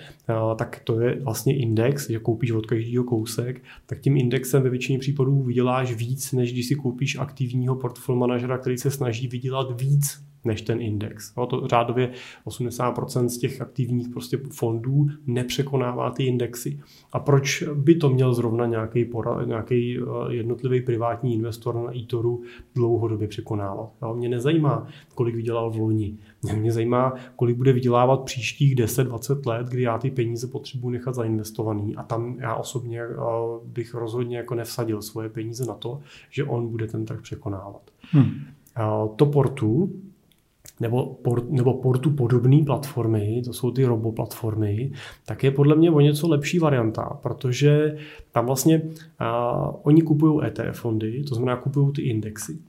tak 0.56 0.82
to 0.84 1.00
je 1.00 1.22
vlastně 1.22 1.58
index, 1.58 2.10
že 2.10 2.20
koupíš 2.20 2.52
od 2.52 2.66
každého 2.66 3.04
kousek, 3.04 3.62
tak 3.86 4.00
tím 4.00 4.18
indexem 4.18 4.64
ve 4.64 4.70
většině 4.70 5.00
případů 5.00 5.44
vyděláš 5.44 5.94
víc, 5.94 6.32
než 6.32 6.54
když 6.54 6.68
si 6.68 6.76
koupíš 6.76 7.18
aktivního 7.18 7.76
portfolio 7.76 8.20
manažera, 8.20 8.58
který 8.58 8.78
se 8.78 8.92
snaží 8.92 9.28
vydělat 9.28 9.82
víc 9.82 10.29
než 10.46 10.62
ten 10.62 10.82
index. 10.82 11.36
No, 11.36 11.46
to 11.46 11.68
řádově 11.68 12.12
80% 12.46 13.26
z 13.26 13.38
těch 13.38 13.62
aktivních 13.62 14.10
prostě 14.10 14.40
fondů 14.52 15.08
nepřekonává 15.28 16.12
ty 16.12 16.24
indexy. 16.24 16.80
A 17.14 17.20
proč 17.20 17.64
by 17.74 17.96
to 17.96 18.10
měl 18.10 18.34
zrovna 18.34 18.66
nějaký, 18.66 19.06
pora, 19.06 19.46
nějaký 19.46 19.98
eh, 19.98 20.34
jednotlivý 20.34 20.82
privátní 20.82 21.34
investor 21.34 21.76
na 21.76 21.98
eToru 21.98 22.42
dlouhodobě 22.76 23.28
překonávat? 23.28 23.90
No, 24.02 24.16
mě 24.16 24.30
nezajímá, 24.30 24.88
kolik 25.16 25.36
vydělal 25.36 25.72
v 25.72 25.76
loni. 25.76 26.18
Mě 26.56 26.72
zajímá, 26.72 27.14
kolik 27.36 27.58
bude 27.58 27.74
vydělávat 27.74 28.24
příštích 28.24 28.76
10-20 28.76 29.48
let, 29.48 29.68
kdy 29.68 29.82
já 29.82 29.98
ty 29.98 30.12
peníze 30.12 30.48
potřebuji 30.48 30.90
nechat 30.90 31.16
zainvestovaný 31.16 31.96
a 31.96 32.04
tam 32.04 32.38
já 32.40 32.56
osobně 32.56 33.02
eh, 33.02 33.16
bych 33.66 33.94
rozhodně 33.94 34.38
jako 34.38 34.56
nevsadil 34.56 35.02
svoje 35.02 35.30
peníze 35.30 35.66
na 35.66 35.74
to, 35.74 36.00
že 36.30 36.44
on 36.44 36.68
bude 36.68 36.88
ten 36.88 37.06
trh 37.06 37.22
překonávat. 37.22 37.82
Hmm. 38.12 38.32
To 39.16 39.26
portu 39.26 39.92
nebo, 40.80 41.06
port, 41.06 41.50
nebo 41.50 41.74
portu 41.74 42.12
podobné 42.12 42.64
platformy, 42.66 43.42
to 43.46 43.54
jsou 43.54 43.72
ty 43.72 43.86
robo 43.86 44.12
platformy, 44.12 44.92
tak 45.26 45.44
je 45.44 45.52
podle 45.52 45.76
mě 45.76 45.92
o 45.92 46.00
něco 46.00 46.28
lepší 46.28 46.60
varianta, 46.60 47.20
protože 47.24 47.98
tam 48.32 48.46
vlastně 48.46 48.82
a, 49.20 49.86
oni 49.86 50.02
kupují 50.02 50.40
ETF 50.46 50.80
fondy, 50.80 51.24
to 51.24 51.36
znamená 51.36 51.58
kupují 51.58 51.94
ty 51.94 52.02
indexy. 52.02 52.60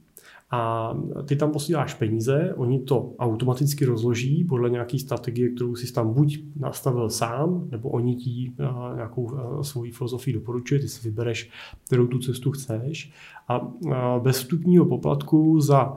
A 0.52 0.94
ty 1.24 1.36
tam 1.36 1.50
posíláš 1.50 1.94
peníze, 1.94 2.54
oni 2.56 2.80
to 2.80 3.12
automaticky 3.18 3.84
rozloží 3.84 4.44
podle 4.44 4.70
nějaké 4.70 4.98
strategie, 4.98 5.48
kterou 5.48 5.76
si 5.76 5.92
tam 5.92 6.14
buď 6.14 6.38
nastavil 6.56 7.10
sám, 7.10 7.68
nebo 7.70 7.88
oni 7.88 8.14
ti 8.16 8.52
nějakou 8.94 9.30
svoji 9.62 9.92
filozofii 9.92 10.34
doporučují, 10.34 10.80
ty 10.80 10.88
si 10.88 11.08
vybereš, 11.08 11.50
kterou 11.86 12.06
tu 12.06 12.18
cestu 12.18 12.50
chceš. 12.50 13.12
A 13.48 13.70
bez 14.18 14.38
vstupního 14.38 14.84
poplatku 14.84 15.60
za 15.60 15.96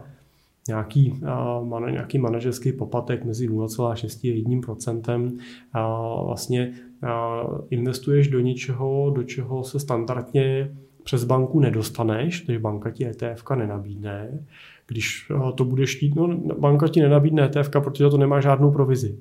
nějaký, 0.67 1.21
uh, 1.61 1.89
nějaký 1.89 2.17
manažerský 2.17 2.71
poplatek 2.71 3.25
mezi 3.25 3.49
0,6 3.49 4.31
a 4.31 4.35
1 4.35 4.61
procentem. 4.65 5.23
Uh, 5.23 6.25
vlastně 6.25 6.73
uh, 7.03 7.61
investuješ 7.69 8.27
do 8.27 8.39
něčeho, 8.39 9.09
do 9.15 9.23
čeho 9.23 9.63
se 9.63 9.79
standardně 9.79 10.75
přes 11.03 11.23
banku 11.23 11.59
nedostaneš, 11.59 12.41
takže 12.41 12.59
banka 12.59 12.91
ti 12.91 13.05
ETF 13.05 13.43
nenabídne. 13.55 14.39
Když 14.87 15.31
to 15.55 15.65
budeš 15.65 15.95
chtít, 15.95 16.15
no 16.15 16.27
banka 16.59 16.87
ti 16.87 17.01
nenabídne 17.01 17.45
ETF, 17.45 17.69
protože 17.69 18.09
to 18.09 18.17
nemá 18.17 18.41
žádnou 18.41 18.71
provizi. 18.71 19.17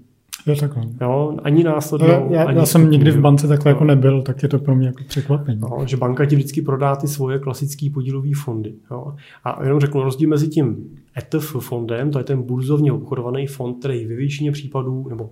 Jo, 0.47 0.57
takhle. 0.57 0.82
Jo, 1.01 1.36
ani 1.43 1.64
následnou, 1.64 2.09
já, 2.09 2.26
já, 2.30 2.45
ani 2.45 2.59
já 2.59 2.66
jsem 2.66 2.90
nikdy 2.90 3.11
v 3.11 3.20
bance 3.20 3.49
takhle 3.49 3.72
no. 3.72 3.74
jako 3.74 3.84
nebyl, 3.84 4.22
tak 4.22 4.43
je 4.43 4.49
to 4.49 4.59
pro 4.59 4.74
mě 4.74 4.86
jako 4.86 5.05
překvapení. 5.09 5.61
No, 5.61 5.86
že 5.86 5.97
banka 5.97 6.26
ti 6.26 6.36
vždycky 6.36 6.62
prodá 6.62 6.97
ty 6.97 7.09
svoje 7.09 7.38
klasické 7.38 7.90
podílové 7.95 8.30
fondy. 8.34 8.74
Jo. 8.90 9.14
A 9.45 9.64
jenom 9.64 9.80
řeknu 9.80 10.03
rozdíl 10.03 10.28
mezi 10.28 10.49
tím 10.49 10.99
ETF 11.18 11.57
fondem, 11.61 12.11
to 12.11 12.18
je 12.18 12.24
ten 12.24 12.43
burzovně 12.43 12.93
obchodovaný 12.93 13.47
fond, 13.47 13.78
který 13.78 14.07
ve 14.07 14.14
většině 14.14 14.53
případů, 14.53 15.07
nebo 15.09 15.30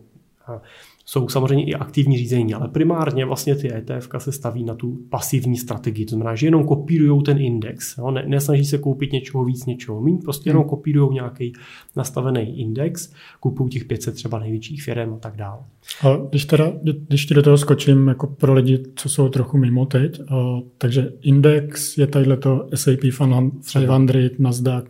jsou 1.10 1.28
samozřejmě 1.28 1.64
i 1.64 1.74
aktivní 1.74 2.18
řízení, 2.18 2.54
ale 2.54 2.68
primárně 2.68 3.24
vlastně 3.24 3.54
ty 3.54 3.74
ETF 3.74 4.08
se 4.18 4.32
staví 4.32 4.64
na 4.64 4.74
tu 4.74 4.98
pasivní 5.08 5.56
strategii. 5.56 6.06
To 6.06 6.14
znamená, 6.14 6.34
že 6.34 6.46
jenom 6.46 6.64
kopírují 6.64 7.22
ten 7.22 7.38
index. 7.38 7.98
Jo? 7.98 8.10
Ne, 8.10 8.24
nesnaží 8.26 8.64
se 8.64 8.78
koupit 8.78 9.12
něčeho 9.12 9.44
víc, 9.44 9.66
něčeho 9.66 10.00
méně, 10.00 10.18
prostě 10.24 10.50
jenom 10.50 10.62
hmm. 10.62 10.70
kopírují 10.70 11.14
nějaký 11.14 11.52
nastavený 11.96 12.60
index, 12.60 13.12
kupují 13.40 13.70
těch 13.70 13.84
500 13.84 14.14
třeba 14.14 14.38
největších 14.38 14.82
firm 14.82 15.12
a 15.14 15.16
tak 15.16 15.36
dále. 15.36 15.58
A 16.02 16.16
když, 16.30 16.44
teda, 16.44 16.72
když 17.08 17.26
ti 17.26 17.34
do 17.34 17.42
toho 17.42 17.58
skočím 17.58 18.08
jako 18.08 18.26
pro 18.26 18.54
lidi, 18.54 18.82
co 18.96 19.08
jsou 19.08 19.28
trochu 19.28 19.58
mimo 19.58 19.86
teď, 19.86 20.20
a, 20.28 20.60
takže 20.78 21.12
index 21.22 21.98
je 21.98 22.06
tadyhle 22.06 22.36
to 22.36 22.68
S&P 22.74 22.96
500, 22.96 24.38
Nasdaq 24.38 24.84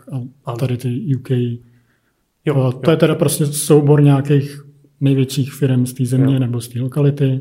a 0.45 0.57
tady 0.57 0.77
ty 0.77 1.17
UK. 1.17 1.31
Jo, 2.45 2.57
a 2.57 2.73
to 2.73 2.81
jo. 2.85 2.91
je 2.91 2.97
teda 2.97 3.15
prostě 3.15 3.47
soubor 3.47 4.03
nějakých 4.03 4.70
největších 5.01 5.53
firm 5.53 5.87
z 5.87 5.93
té 5.93 6.05
země 6.05 6.35
jo. 6.35 6.41
nebo 6.41 6.61
z 6.61 6.69
té 6.69 6.81
lokality 6.81 7.41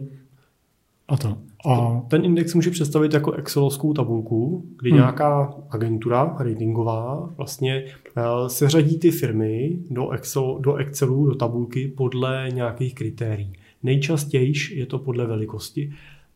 a 1.08 1.18
to. 1.18 1.38
A... 1.66 2.02
Ten 2.08 2.26
index 2.26 2.54
může 2.54 2.72
představit 2.72 3.14
jako 3.14 3.32
excelovskou 3.32 3.94
tabulku, 3.94 4.66
kdy 4.80 4.90
hmm. 4.90 5.00
nějaká 5.00 5.54
agentura 5.70 6.36
ratingová 6.40 7.34
vlastně 7.38 7.86
uh, 8.18 8.48
seřadí 8.48 9.00
ty 9.00 9.12
firmy 9.12 9.80
do, 9.90 10.10
Excel, 10.10 10.58
do 10.60 10.76
Excelu, 10.76 11.26
do 11.26 11.36
tabulky 11.36 11.88
podle 11.88 12.48
nějakých 12.54 12.96
kritérií. 12.96 13.54
Nejčastěji 13.84 14.54
je 14.72 14.86
to 14.86 15.00
podle 15.00 15.28
velikosti. 15.28 15.92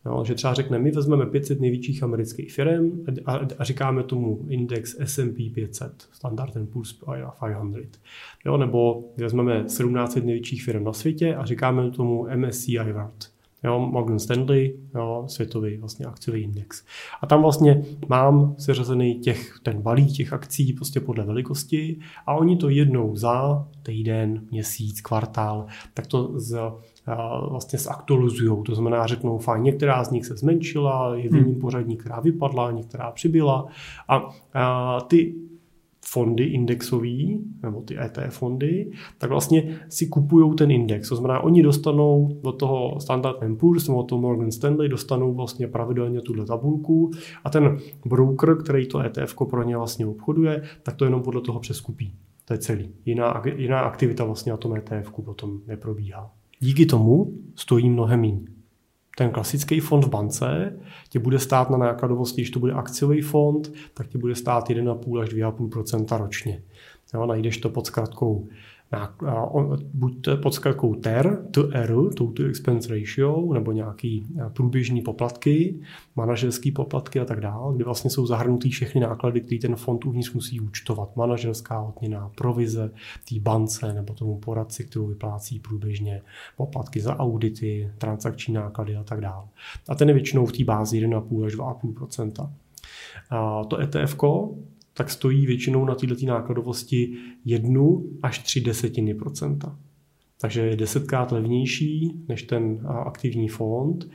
No, 0.05 0.25
že 0.25 0.35
třeba 0.35 0.53
řekne, 0.53 0.79
my 0.79 0.91
vezmeme 0.91 1.25
500 1.25 1.61
největších 1.61 2.03
amerických 2.03 2.53
firm 2.53 3.05
a, 3.25 3.39
a 3.57 3.63
říkáme 3.63 4.03
tomu 4.03 4.45
index 4.49 4.95
S&P 4.99 5.49
500, 5.49 6.07
Standard 6.11 6.53
Poor's 6.73 6.93
500. 6.93 7.99
Jo, 8.45 8.57
nebo 8.57 9.03
vezmeme 9.17 9.69
17 9.69 10.15
největších 10.15 10.63
firm 10.63 10.83
na 10.83 10.93
světě 10.93 11.35
a 11.35 11.45
říkáme 11.45 11.91
tomu 11.91 12.27
MSCI 12.35 12.77
World. 12.77 13.33
Jo, 13.63 13.79
Morgan 13.79 14.19
Stanley, 14.19 14.75
jo, 14.95 15.25
světový 15.27 15.77
vlastně 15.77 16.05
akciový 16.05 16.41
index. 16.41 16.83
A 17.21 17.27
tam 17.27 17.41
vlastně 17.41 17.85
mám 18.09 18.55
seřazený 18.57 19.15
těch, 19.15 19.59
ten 19.63 19.81
balík 19.81 20.11
těch 20.11 20.33
akcí 20.33 20.73
prostě 20.73 20.99
podle 20.99 21.25
velikosti 21.25 21.99
a 22.25 22.35
oni 22.35 22.57
to 22.57 22.69
jednou 22.69 23.15
za 23.15 23.67
týden, 23.83 24.47
měsíc, 24.51 25.01
kvartál, 25.01 25.65
tak 25.93 26.07
to 26.07 26.39
z 26.39 26.59
vlastně 27.49 27.79
zaktualizují. 27.79 28.63
To 28.63 28.75
znamená, 28.75 29.07
řeknou, 29.07 29.37
fajn, 29.37 29.63
některá 29.63 30.03
z 30.03 30.11
nich 30.11 30.25
se 30.25 30.35
zmenšila, 30.35 31.15
je 31.15 31.29
v 31.29 31.35
jiném 31.35 31.51
hmm. 31.51 31.61
pořadí, 31.61 31.97
která 31.97 32.19
vypadla, 32.19 32.71
některá 32.71 33.11
přibyla. 33.11 33.65
A, 34.07 34.29
a 34.53 35.01
ty 35.01 35.35
fondy 36.05 36.43
indexový, 36.43 37.41
nebo 37.63 37.81
ty 37.81 37.99
ETF 37.99 38.37
fondy, 38.37 38.91
tak 39.17 39.29
vlastně 39.29 39.79
si 39.89 40.07
kupují 40.07 40.55
ten 40.55 40.71
index. 40.71 41.09
To 41.09 41.15
znamená, 41.15 41.39
oni 41.39 41.63
dostanou 41.63 42.39
do 42.43 42.51
toho 42.51 42.99
Standard 42.99 43.37
Poor's 43.59 43.87
nebo 43.87 44.03
toho 44.03 44.21
Morgan 44.21 44.51
Stanley 44.51 44.89
dostanou 44.89 45.33
vlastně 45.33 45.67
pravidelně 45.67 46.21
tuhle 46.21 46.45
tabulku 46.45 47.11
a 47.43 47.49
ten 47.49 47.77
broker, 48.05 48.57
který 48.57 48.87
to 48.87 48.99
ETF 48.99 49.35
pro 49.49 49.63
ně 49.63 49.77
vlastně 49.77 50.05
obchoduje, 50.05 50.63
tak 50.83 50.95
to 50.95 51.05
jenom 51.05 51.21
podle 51.21 51.41
toho 51.41 51.59
přeskupí. 51.59 52.13
To 52.45 52.53
je 52.53 52.57
celý. 52.57 52.89
Jiná, 53.05 53.41
jiná 53.55 53.79
aktivita 53.79 54.23
vlastně 54.23 54.51
na 54.51 54.57
tom 54.57 54.75
ETF 54.75 55.11
potom 55.25 55.59
neprobíhá. 55.67 56.31
Díky 56.63 56.85
tomu 56.85 57.33
stojí 57.55 57.89
mnohem 57.89 58.21
méně. 58.21 58.39
Ten 59.17 59.29
klasický 59.29 59.79
fond 59.79 60.03
v 60.03 60.09
bance 60.09 60.79
tě 61.09 61.19
bude 61.19 61.39
stát 61.39 61.69
na 61.69 61.77
nákladovosti, 61.77 62.41
když 62.41 62.49
to 62.49 62.59
bude 62.59 62.73
akciový 62.73 63.21
fond, 63.21 63.73
tak 63.93 64.07
tě 64.07 64.17
bude 64.17 64.35
stát 64.35 64.69
1,5 64.69 65.21
až 65.21 65.29
2,5% 65.29 66.17
ročně. 66.17 66.63
Jo, 67.13 67.25
najdeš 67.25 67.57
to 67.57 67.69
pod 67.69 67.87
zkratkou 67.87 68.47
buď 69.93 70.27
pod 70.41 70.53
zkratkou 70.53 70.95
TER, 70.95 71.47
TR, 71.51 71.93
Total 72.17 72.45
Expense 72.45 72.95
Ratio, 72.95 73.53
nebo 73.53 73.71
nějaký 73.71 74.25
průběžný 74.53 75.01
poplatky, 75.01 75.79
manažerský 76.15 76.71
poplatky 76.71 77.19
a 77.19 77.25
tak 77.25 77.39
dále, 77.39 77.75
kde 77.75 77.85
vlastně 77.85 78.09
jsou 78.09 78.25
zahrnutý 78.25 78.69
všechny 78.69 79.01
náklady, 79.01 79.41
které 79.41 79.59
ten 79.59 79.75
fond 79.75 80.05
uvnitř 80.05 80.33
musí 80.33 80.59
účtovat. 80.59 81.15
Manažerská 81.15 81.81
odměna, 81.81 82.31
provize 82.35 82.91
té 83.29 83.39
bance 83.39 83.93
nebo 83.93 84.13
tomu 84.13 84.37
poradci, 84.37 84.83
kterou 84.83 85.07
vyplácí 85.07 85.59
průběžně, 85.59 86.21
poplatky 86.57 87.01
za 87.01 87.19
audity, 87.19 87.91
transakční 87.97 88.53
náklady 88.53 88.95
a 88.95 89.03
tak 89.03 89.21
dále. 89.21 89.45
A 89.89 89.95
ten 89.95 90.07
je 90.07 90.13
většinou 90.13 90.45
v 90.45 90.51
té 90.51 90.63
bázi 90.63 91.07
1,5 91.07 91.45
až 91.45 91.55
2,5 91.55 92.49
a 93.29 93.63
to 93.63 93.79
ETF 93.79 94.15
tak 94.93 95.09
stojí 95.09 95.45
většinou 95.45 95.85
na 95.85 95.95
této 95.95 96.25
nákladovosti 96.25 97.13
jednu 97.45 98.05
až 98.23 98.39
tři 98.39 98.61
desetiny 98.61 99.13
procenta. 99.13 99.79
Takže 100.41 100.61
je 100.61 100.75
desetkrát 100.75 101.31
levnější 101.31 102.23
než 102.27 102.43
ten 102.43 102.79
aktivní 103.05 103.47
fond. 103.47 104.09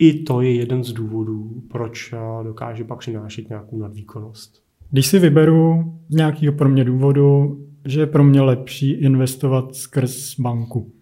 I 0.00 0.22
to 0.22 0.40
je 0.40 0.54
jeden 0.54 0.84
z 0.84 0.92
důvodů, 0.92 1.62
proč 1.70 2.14
dokáže 2.42 2.84
pak 2.84 2.98
přinášet 2.98 3.48
nějakou 3.48 3.78
nadvýkonnost. 3.78 4.62
Když 4.90 5.06
si 5.06 5.18
vyberu 5.18 5.94
z 6.08 6.16
nějakého 6.16 6.52
pro 6.52 6.68
mě 6.68 6.84
důvodu, 6.84 7.60
že 7.84 8.00
je 8.00 8.06
pro 8.06 8.24
mě 8.24 8.40
lepší 8.40 8.90
investovat 8.90 9.74
skrz 9.74 10.40
banku, 10.40 10.92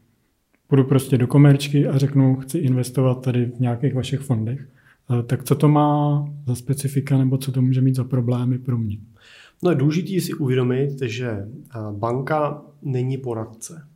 půjdu 0.69 0.85
prostě 0.85 1.19
do 1.19 1.27
komerčky 1.27 1.87
a 1.87 1.99
řeknu, 1.99 2.37
chci 2.37 2.59
investovat 2.59 3.25
tady 3.25 3.47
v 3.47 3.61
nějakých 3.61 3.95
vašich 3.95 4.21
fondech, 4.21 4.69
tak 5.27 5.45
co 5.45 5.55
to 5.55 5.69
má 5.69 6.25
za 6.47 6.55
specifika 6.55 7.19
nebo 7.19 7.39
co 7.39 7.53
to 7.53 7.63
může 7.63 7.81
mít 7.81 7.97
za 7.97 8.05
problémy 8.05 8.59
pro 8.59 8.79
mě? 8.79 8.99
No 9.63 9.71
je 9.71 9.77
důležité 9.77 10.21
si 10.21 10.35
uvědomit, 10.35 11.03
že 11.03 11.29
eh, 11.31 11.49
banka 11.91 12.63
není 12.83 13.19
poradce. 13.19 13.89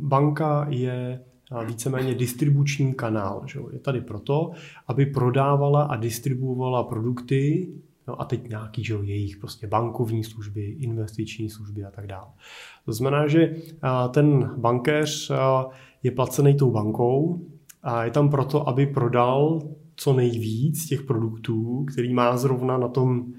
Banka 0.00 0.66
je 0.70 1.20
eh, 1.62 1.66
víceméně 1.66 2.14
distribuční 2.14 2.94
kanál. 2.94 3.42
Že? 3.46 3.60
Je 3.72 3.78
tady 3.78 4.00
proto, 4.00 4.50
aby 4.86 5.06
prodávala 5.06 5.82
a 5.82 5.96
distribuovala 5.96 6.82
produkty, 6.82 7.68
no 8.08 8.20
a 8.20 8.24
teď 8.24 8.48
nějaký 8.48 8.84
že 8.84 8.94
jejich 9.02 9.36
prostě 9.36 9.66
bankovní 9.66 10.24
služby, 10.24 10.64
investiční 10.64 11.50
služby 11.50 11.84
a 11.84 11.90
tak 11.90 12.06
dále. 12.06 12.28
To 12.84 12.92
znamená, 12.92 13.28
že 13.28 13.56
ten 14.10 14.54
bankéř 14.56 15.32
je 16.02 16.10
placený 16.10 16.56
tou 16.56 16.70
bankou 16.70 17.40
a 17.82 18.04
je 18.04 18.10
tam 18.10 18.30
proto, 18.30 18.68
aby 18.68 18.86
prodal 18.86 19.62
co 19.98 20.12
nejvíc 20.12 20.86
těch 20.86 21.02
produktů, 21.02 21.84
který 21.92 22.14
má 22.14 22.36
zrovna 22.36 22.78
na 22.78 22.88
tom 22.88 23.32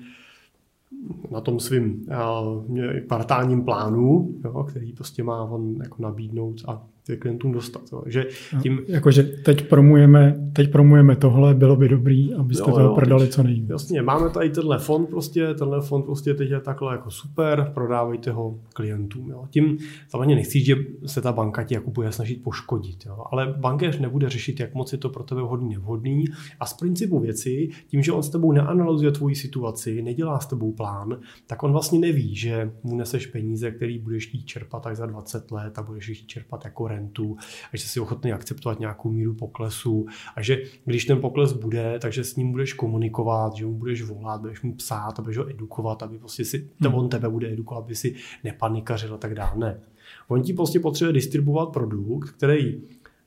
na 1.31 1.41
tom 1.41 1.59
svým 1.59 2.05
uh, 2.07 2.99
kvartálním 3.07 3.65
plánu, 3.65 4.35
jo, 4.43 4.63
který 4.63 4.93
prostě 4.93 5.23
má 5.23 5.43
on 5.43 5.75
jako 5.83 6.01
nabídnout 6.01 6.61
a 6.67 6.87
klientům 7.17 7.51
dostat. 7.51 7.81
Jo. 7.91 8.03
Že 8.05 8.25
tím... 8.61 8.79
Jakože 8.87 9.23
teď 9.23 9.67
promujeme, 9.67 10.49
teď 10.53 10.71
promujeme 10.71 11.15
tohle, 11.15 11.53
bylo 11.53 11.75
by 11.75 11.89
dobrý, 11.89 12.33
abyste 12.33 12.69
jo, 12.69 12.75
toho 12.75 12.87
jo, 12.87 12.95
prodali 12.95 13.25
teď, 13.25 13.33
co 13.33 13.43
nejvíc. 13.43 13.69
Jasně, 13.69 14.01
máme 14.01 14.29
tady 14.29 14.49
tenhle 14.49 14.79
fond 14.79 15.09
prostě, 15.09 15.53
tenhle 15.53 15.81
fond 15.81 16.03
prostě 16.03 16.33
teď 16.33 16.49
je 16.49 16.59
takhle 16.59 16.93
jako 16.93 17.11
super, 17.11 17.71
prodávejte 17.73 18.31
ho 18.31 18.59
klientům. 18.73 19.29
Jo. 19.29 19.45
Tím 19.49 19.77
samozřejmě 20.07 20.35
nechci, 20.35 20.59
že 20.59 20.75
se 21.05 21.21
ta 21.21 21.31
banka 21.31 21.63
ti 21.63 21.73
jako 21.73 21.91
bude 21.91 22.11
snažit 22.11 22.43
poškodit, 22.43 23.05
jo. 23.05 23.23
ale 23.31 23.53
bankéř 23.57 23.99
nebude 23.99 24.29
řešit, 24.29 24.59
jak 24.59 24.73
moc 24.73 24.91
je 24.91 24.97
to 24.97 25.09
pro 25.09 25.23
tebe 25.23 25.41
vhodný, 25.41 25.69
nevhodný 25.69 26.25
a 26.59 26.65
z 26.65 26.73
principu 26.73 27.19
věci, 27.19 27.69
tím, 27.87 28.03
že 28.03 28.11
on 28.11 28.23
s 28.23 28.29
tebou 28.29 28.51
neanalyzuje 28.51 29.11
tvoji 29.11 29.35
situaci, 29.35 30.01
nedělá 30.01 30.39
s 30.39 30.45
tebou 30.45 30.71
plán, 30.71 31.19
tak 31.47 31.63
on 31.63 31.71
vlastně 31.71 31.99
neví, 31.99 32.35
že 32.35 32.71
mu 32.83 32.97
neseš 32.97 33.27
peníze, 33.27 33.71
který 33.71 33.99
budeš 33.99 34.27
chtít 34.27 34.45
čerpat 34.45 34.83
tak 34.83 34.95
za 34.95 35.05
20 35.05 35.51
let 35.51 35.79
a 35.79 35.83
budeš 35.83 36.03
chtít 36.03 36.27
čerpat 36.27 36.65
jako 36.65 36.87
rentu 36.99 37.37
a 37.73 37.77
že 37.77 37.87
jsi 37.87 37.99
ochotný 37.99 38.33
akceptovat 38.33 38.79
nějakou 38.79 39.11
míru 39.11 39.33
poklesu 39.33 40.05
a 40.35 40.41
že 40.41 40.61
když 40.85 41.05
ten 41.05 41.21
pokles 41.21 41.53
bude, 41.53 41.99
takže 41.99 42.23
s 42.23 42.35
ním 42.35 42.51
budeš 42.51 42.73
komunikovat, 42.73 43.55
že 43.55 43.65
mu 43.65 43.73
budeš 43.73 44.01
volat, 44.01 44.41
budeš 44.41 44.61
mu 44.61 44.75
psát 44.75 45.19
a 45.19 45.21
budeš 45.21 45.37
ho 45.37 45.49
edukovat, 45.49 46.03
aby 46.03 46.19
prostě 46.19 46.45
si, 46.45 46.69
hmm. 46.79 46.93
on 46.93 47.09
tebe 47.09 47.29
bude 47.29 47.51
edukovat, 47.53 47.83
aby 47.83 47.95
si 47.95 48.15
nepanikařil 48.43 49.13
a 49.13 49.17
tak 49.17 49.35
dále. 49.35 49.51
Ne. 49.57 49.79
On 50.27 50.41
ti 50.41 50.53
prostě 50.53 50.79
potřebuje 50.79 51.13
distribuovat 51.13 51.69
produkt, 51.69 52.29
který 52.29 52.81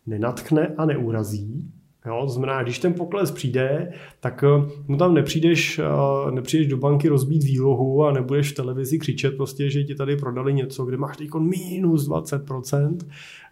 nenatchne 0.06 0.74
a 0.76 0.86
neurazí, 0.86 1.72
Jo, 2.06 2.20
to 2.22 2.28
znamená, 2.28 2.62
když 2.62 2.78
ten 2.78 2.94
pokles 2.94 3.30
přijde, 3.30 3.92
tak 4.20 4.44
eh, 4.44 4.68
mu 4.88 4.96
tam 4.96 5.14
nepřijdeš, 5.14 5.78
eh, 5.78 6.30
nepřijdeš 6.30 6.66
do 6.66 6.76
banky 6.76 7.08
rozbít 7.08 7.44
výlohu 7.44 8.04
a 8.04 8.12
nebudeš 8.12 8.52
v 8.52 8.54
televizi 8.54 8.98
křičet 8.98 9.36
prostě, 9.36 9.70
že 9.70 9.84
ti 9.84 9.94
tady 9.94 10.16
prodali 10.16 10.54
něco, 10.54 10.84
kde 10.84 10.96
máš 10.96 11.16
teď 11.16 11.28
minus 11.34 12.08
20%, 12.08 12.98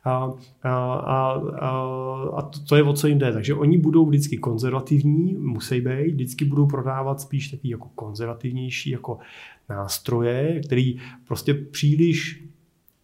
a, 0.04 0.30
a, 0.62 0.92
a, 0.94 1.32
a 2.36 2.42
to, 2.42 2.58
to 2.68 2.76
je 2.76 2.82
o 2.82 2.92
co 2.92 3.06
jim 3.06 3.18
jde. 3.18 3.32
Takže 3.32 3.54
oni 3.54 3.78
budou 3.78 4.06
vždycky 4.06 4.38
konzervativní, 4.38 5.36
musí 5.38 5.80
být, 5.80 6.14
vždycky 6.14 6.44
budou 6.44 6.66
prodávat 6.66 7.20
spíš 7.20 7.48
taky 7.48 7.70
jako 7.70 7.88
konzervativnější 7.94 8.90
jako 8.90 9.18
nástroje, 9.68 10.60
který 10.66 10.98
prostě 11.26 11.54
příliš 11.54 12.44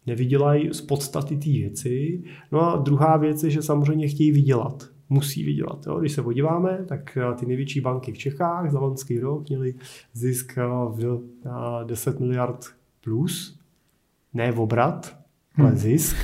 nevydělají 0.05 0.69
z 0.73 0.81
podstaty 0.81 1.37
té 1.37 1.49
věci. 1.49 2.23
No 2.51 2.73
a 2.73 2.77
druhá 2.77 3.17
věc 3.17 3.43
je, 3.43 3.49
že 3.49 3.61
samozřejmě 3.61 4.07
chtějí 4.07 4.31
vydělat 4.31 4.96
musí 5.09 5.43
vydělat. 5.43 5.87
Jo. 5.87 5.99
Když 5.99 6.11
se 6.11 6.21
podíváme, 6.21 6.85
tak 6.87 7.17
ty 7.39 7.45
největší 7.45 7.81
banky 7.81 8.11
v 8.11 8.17
Čechách 8.17 8.71
za 8.71 8.79
loňský 8.79 9.19
rok 9.19 9.49
měly 9.49 9.75
zisk 10.13 10.57
v 10.89 11.23
10 11.85 12.19
miliard 12.19 12.65
plus, 13.03 13.59
ne 14.33 14.51
v 14.51 14.59
obrat, 14.59 15.17
ale 15.57 15.69
hmm. 15.69 15.77
zisk. 15.77 16.17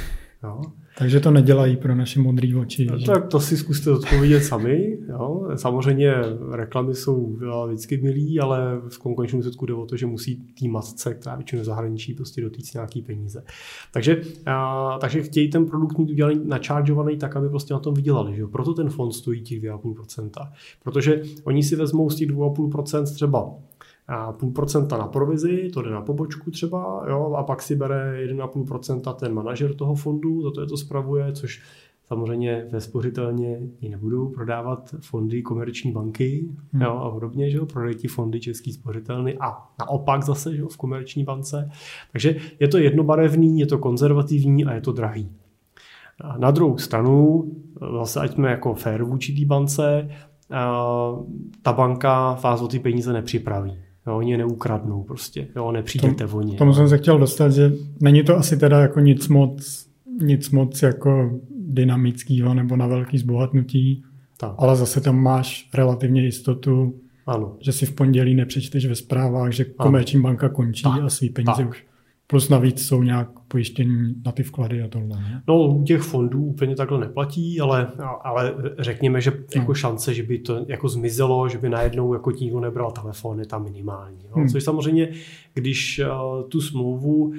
Jo. 0.44 0.62
Takže 0.98 1.20
to 1.20 1.32
nedělají 1.32 1.78
pro 1.78 1.96
naše 1.96 2.20
modré 2.20 2.56
oči. 2.56 2.86
No, 2.86 3.00
tak 3.00 3.28
to 3.28 3.39
si 3.39 3.58
zkuste 3.58 3.91
odpovědět 3.91 4.41
sami. 4.41 4.98
Jo. 5.10 5.50
Samozřejmě 5.56 6.14
reklamy 6.52 6.96
jsou 6.96 7.38
vždycky 7.68 7.98
milý, 7.98 8.39
ale 8.39 8.82
v 8.89 8.98
konečném 8.98 9.39
výsledku 9.39 9.66
jde 9.66 9.74
o 9.74 9.86
to, 9.86 9.98
že 9.98 10.06
musí 10.06 10.36
tý 10.60 10.68
matce, 10.68 11.14
která 11.14 11.36
většinou 11.36 11.64
zahraničí, 11.64 12.14
prostě 12.14 12.41
dotýct 12.41 12.74
nějaký 12.74 13.02
peníze. 13.02 13.44
Takže, 13.91 14.22
a, 14.46 14.98
takže 15.02 15.24
chtějí 15.24 15.50
ten 15.50 15.66
produkt 15.66 15.98
mít 15.98 16.10
udělaný, 16.10 16.41
načaržovaný 16.46 17.18
tak, 17.18 17.36
aby 17.36 17.50
prostě 17.50 17.74
na 17.74 17.80
tom 17.80 17.94
vydělali. 17.94 18.36
Že? 18.36 18.48
Proto 18.48 18.74
ten 18.74 18.89
fond 18.89 19.12
stojí 19.12 19.41
těch 19.41 19.62
2,5%. 19.62 20.30
Protože 20.84 21.22
oni 21.44 21.64
si 21.64 21.76
vezmou 21.76 22.10
z 22.10 22.16
těch 22.16 22.30
2,5% 22.30 23.14
třeba 23.14 23.54
půl 24.39 24.51
procenta 24.51 24.97
na 24.97 25.08
provizi, 25.08 25.70
to 25.74 25.82
jde 25.82 25.89
na 25.89 26.01
pobočku 26.01 26.51
třeba, 26.51 27.06
jo, 27.10 27.34
a 27.38 27.43
pak 27.43 27.62
si 27.62 27.76
bere 27.76 28.26
1,5% 28.28 29.14
ten 29.14 29.34
manažer 29.34 29.74
toho 29.74 29.95
fondu, 29.95 30.41
za 30.41 30.51
to 30.51 30.62
je 30.62 30.68
to 30.68 30.78
spravuje, 30.78 31.34
což 31.34 31.62
samozřejmě 32.04 32.68
ve 32.72 32.82
spořitelně 32.82 33.60
i 33.82 33.89
nebudou 33.89 34.30
prodávat 34.30 34.95
fondy 34.99 35.41
komerční 35.41 35.91
banky 35.91 36.49
hmm. 36.74 36.82
jo, 36.82 36.91
a 36.91 37.12
podobně, 37.12 37.49
že 37.49 37.58
jo, 37.58 37.66
prodají 37.66 37.95
ti 37.95 38.08
fondy 38.08 38.39
český 38.39 38.74
spořitelny 38.74 39.38
a 39.38 39.68
naopak 39.80 40.24
zase 40.24 40.56
že 40.56 40.62
jo, 40.62 40.68
v 40.68 40.78
komerční 40.78 41.24
bance. 41.24 41.70
Takže 42.12 42.36
je 42.60 42.68
to 42.68 42.78
jednobarevný, 42.78 43.60
je 43.60 43.66
to 43.66 43.78
konzervativní 43.78 44.66
a 44.66 44.74
je 44.74 44.82
to 44.82 44.91
drahý. 44.91 45.32
A 46.22 46.38
na 46.38 46.51
druhou 46.51 46.78
stranu, 46.78 47.43
zase 47.99 48.20
ať 48.20 48.34
jsme 48.34 48.51
jako 48.51 48.74
fair 48.74 49.04
vůči 49.04 49.34
té 49.34 49.45
bance, 49.45 50.10
ta 51.62 51.74
banka 51.74 52.34
vás 52.43 52.62
o 52.62 52.68
ty 52.68 52.80
peníze 52.80 53.14
nepřipraví. 53.14 53.83
Jo, 54.08 54.18
oni 54.18 54.32
je 54.32 54.38
neukradnou 54.38 55.04
prostě, 55.04 55.47
jo, 55.56 55.72
nepřijdete 55.72 56.28
Tom, 56.28 56.39
o 56.39 56.41
ně. 56.41 56.58
Tomu 56.58 56.74
jsem 56.74 56.89
se 56.89 56.97
chtěl 56.97 57.20
dostat, 57.20 57.49
že 57.49 57.72
není 58.01 58.24
to 58.24 58.38
asi 58.38 58.58
teda 58.58 58.80
jako 58.80 58.99
nic 58.99 59.28
moc, 59.28 59.86
nic 60.22 60.49
moc 60.49 60.82
jako 60.82 61.39
dynamického 61.60 62.54
nebo 62.54 62.76
na 62.76 62.88
velký 62.88 63.18
zbohatnutí, 63.18 64.04
tak. 64.38 64.56
ale 64.58 64.76
zase 64.76 65.01
tam 65.01 65.18
máš 65.18 65.70
relativně 65.74 66.22
jistotu, 66.22 66.99
ano. 67.28 67.58
že 67.60 67.72
si 67.72 67.86
v 67.86 67.95
pondělí 67.95 68.36
nepřečteš 68.36 68.86
ve 68.86 68.95
zprávách, 68.95 69.51
že 69.51 69.66
komerční 69.66 70.22
banka 70.22 70.49
končí 70.49 70.84
tak. 70.84 71.01
a 71.01 71.10
svý 71.10 71.30
peníze 71.30 71.58
tak. 71.58 71.70
už 71.70 71.86
Plus 72.28 72.49
navíc 72.49 72.86
jsou 72.86 73.04
nějak 73.04 73.30
pojištění 73.54 74.16
na 74.26 74.32
ty 74.32 74.43
vklady 74.43 74.82
a 74.82 74.88
tohle. 74.88 75.18
Ne? 75.18 75.43
No 75.47 75.68
u 75.68 75.84
těch 75.84 76.01
fondů 76.01 76.45
úplně 76.45 76.76
takhle 76.76 76.99
neplatí, 76.99 77.62
ale, 77.62 77.91
ale 78.22 78.56
řekněme, 78.80 79.22
že 79.22 79.32
jako 79.56 79.72
no. 79.72 79.74
šance, 79.74 80.14
že 80.14 80.24
by 80.24 80.39
to 80.39 80.66
jako 80.68 80.89
zmizelo, 80.89 81.49
že 81.49 81.58
by 81.58 81.70
najednou 81.70 82.14
jako 82.14 82.32
tího 82.32 82.60
nebral 82.60 82.91
telefon, 82.91 83.39
je 83.39 83.45
tam 83.45 83.64
minimální. 83.64 84.18
Jo? 84.24 84.32
Hmm. 84.36 84.47
Což 84.47 84.64
samozřejmě, 84.64 85.10
když 85.54 86.01
uh, 86.04 86.49
tu 86.49 86.62
smlouvu 86.62 87.34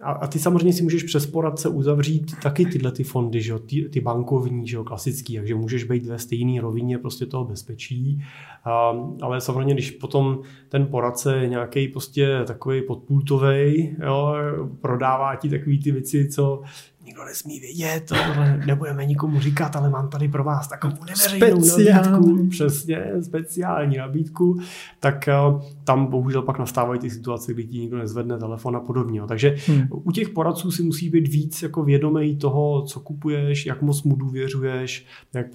a, 0.00 0.12
a 0.12 0.26
ty 0.26 0.38
samozřejmě 0.38 0.72
si 0.72 0.82
můžeš 0.82 1.02
přes 1.02 1.26
poradce 1.26 1.68
uzavřít 1.68 2.34
taky 2.42 2.66
tyhle 2.66 2.92
ty 2.92 3.04
fondy, 3.04 3.42
že 3.42 3.58
ty, 3.58 3.88
ty 3.88 4.00
bankovní, 4.00 4.68
že 4.68 4.78
klasický, 4.84 5.36
takže 5.36 5.54
můžeš 5.54 5.84
být 5.84 6.06
ve 6.06 6.18
stejné 6.18 6.60
rovině 6.60 6.98
prostě 6.98 7.26
toho 7.26 7.44
bezpečí. 7.44 8.24
A, 8.64 8.92
ale 9.22 9.40
samozřejmě, 9.40 9.74
když 9.74 9.90
potom 9.90 10.40
ten 10.68 10.86
poradce 10.86 11.36
je 11.36 11.48
nějaký 11.48 11.88
prostě 11.88 12.44
takový 12.46 12.82
podpultový, 12.82 13.96
jo, 14.04 14.34
prodává 14.80 15.36
ti 15.36 15.48
takový 15.48 15.82
ty 15.82 15.92
věci, 15.92 16.28
co 16.28 16.62
nikdo 17.08 17.24
nesmí 17.24 17.60
vědět, 17.60 18.04
tohle 18.08 18.62
nebudeme 18.66 19.06
nikomu 19.06 19.40
říkat, 19.40 19.76
ale 19.76 19.90
mám 19.90 20.08
tady 20.08 20.28
pro 20.28 20.44
vás 20.44 20.68
takovou 20.68 20.96
neveřejnou 21.04 21.60
nabídku, 21.92 22.48
přesně, 22.48 23.04
speciální 23.20 23.96
nabídku, 23.96 24.60
tak 25.00 25.28
uh, 25.28 25.62
tam 25.84 26.06
bohužel 26.06 26.42
pak 26.42 26.58
nastávají 26.58 27.00
ty 27.00 27.10
situace, 27.10 27.54
kdy 27.54 27.64
ti 27.64 27.78
nikdo 27.78 27.98
nezvedne 27.98 28.38
telefon 28.38 28.76
a 28.76 28.80
podobně. 28.80 29.22
Takže 29.28 29.56
hmm. 29.66 29.88
u 29.90 30.12
těch 30.12 30.28
poradců 30.28 30.70
si 30.70 30.82
musí 30.82 31.10
být 31.10 31.28
víc 31.28 31.62
jako 31.62 31.82
vědomý 31.82 32.36
toho, 32.36 32.82
co 32.82 33.00
kupuješ, 33.00 33.66
jak 33.66 33.82
moc 33.82 34.02
mu 34.02 34.16
důvěřuješ, 34.16 35.06
jak 35.34 35.46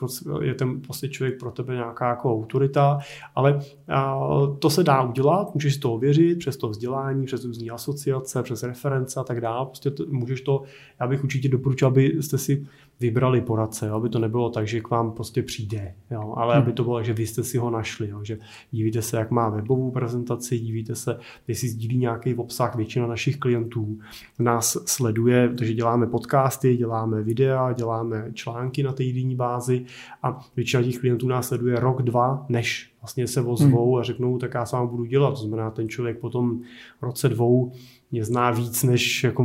je 0.42 0.54
ten 0.54 0.82
prostě 0.82 1.10
člověk 1.10 1.40
pro 1.40 1.52
tebe 1.52 1.74
nějaká 1.74 2.10
jako 2.10 2.34
autorita, 2.34 3.00
ale 3.36 3.54
uh, 3.54 4.58
to 4.58 4.70
se 4.70 4.84
dá 4.84 5.02
udělat, 5.02 5.54
můžeš 5.54 5.78
to 5.78 5.94
ověřit 5.94 6.40
přes 6.40 6.58
to 6.58 6.70
vzdělání, 6.70 7.26
přes 7.26 7.46
různé 7.46 7.72
asociace, 7.72 8.44
přes 8.44 8.64
reference 8.64 9.20
a 9.20 9.24
tak 9.24 9.42
dále. 9.42 9.66
Prostě 9.66 9.92
to, 9.92 10.06
můžeš 10.10 10.42
to, 10.42 10.64
já 11.00 11.08
bych 11.08 11.24
určitě 11.24 11.43
doporučil, 11.50 11.88
abyste 11.88 12.38
si 12.38 12.66
vybrali 13.00 13.42
poradce, 13.42 13.88
jo? 13.88 13.96
aby 13.96 14.10
to 14.10 14.20
nebylo 14.20 14.50
tak, 14.50 14.68
že 14.68 14.82
k 14.82 14.90
vám 14.90 15.12
prostě 15.12 15.44
přijde, 15.44 15.94
jo? 16.12 16.34
ale 16.38 16.56
hmm. 16.56 16.64
aby 16.64 16.74
to 16.74 16.84
bylo, 16.84 17.04
že 17.04 17.14
vy 17.14 17.28
jste 17.28 17.44
si 17.44 17.58
ho 17.58 17.70
našli, 17.70 18.10
jo? 18.10 18.24
že 18.24 18.38
dívíte 18.72 19.02
se, 19.02 19.18
jak 19.18 19.32
má 19.32 19.50
webovou 19.50 19.92
prezentaci, 19.92 20.60
dívíte 20.60 20.96
se, 20.96 21.20
jestli 21.48 21.70
sdílí 21.70 21.98
nějaký 21.98 22.36
obsah, 22.36 22.76
většina 22.76 23.08
našich 23.08 23.38
klientů 23.38 24.00
nás 24.40 24.78
sleduje, 24.86 25.50
protože 25.50 25.74
děláme 25.74 26.08
podcasty, 26.08 26.78
děláme 26.78 27.24
videa, 27.24 27.74
děláme 27.74 28.32
články 28.34 28.84
na 28.84 28.94
týdenní 28.94 29.36
bázi 29.36 29.86
a 30.24 30.46
většina 30.56 30.84
těch 30.84 31.00
klientů 31.00 31.28
nás 31.28 31.48
sleduje 31.48 31.80
rok, 31.80 32.02
dva, 32.02 32.46
než 32.50 32.94
vlastně 33.02 33.28
se 33.28 33.42
ozvou 33.42 33.92
hmm. 33.92 34.00
a 34.00 34.04
řeknou, 34.04 34.38
tak 34.38 34.54
já 34.54 34.66
s 34.66 34.72
vámi 34.72 34.90
budu 34.90 35.06
dělat. 35.06 35.30
To 35.30 35.36
znamená, 35.36 35.72
ten 35.72 35.90
člověk 35.90 36.20
potom 36.20 36.62
roce 37.02 37.30
dvou 37.30 37.72
mě 38.14 38.26
zná 38.26 38.52
víc 38.52 38.84
než 38.84 39.24
jako 39.24 39.44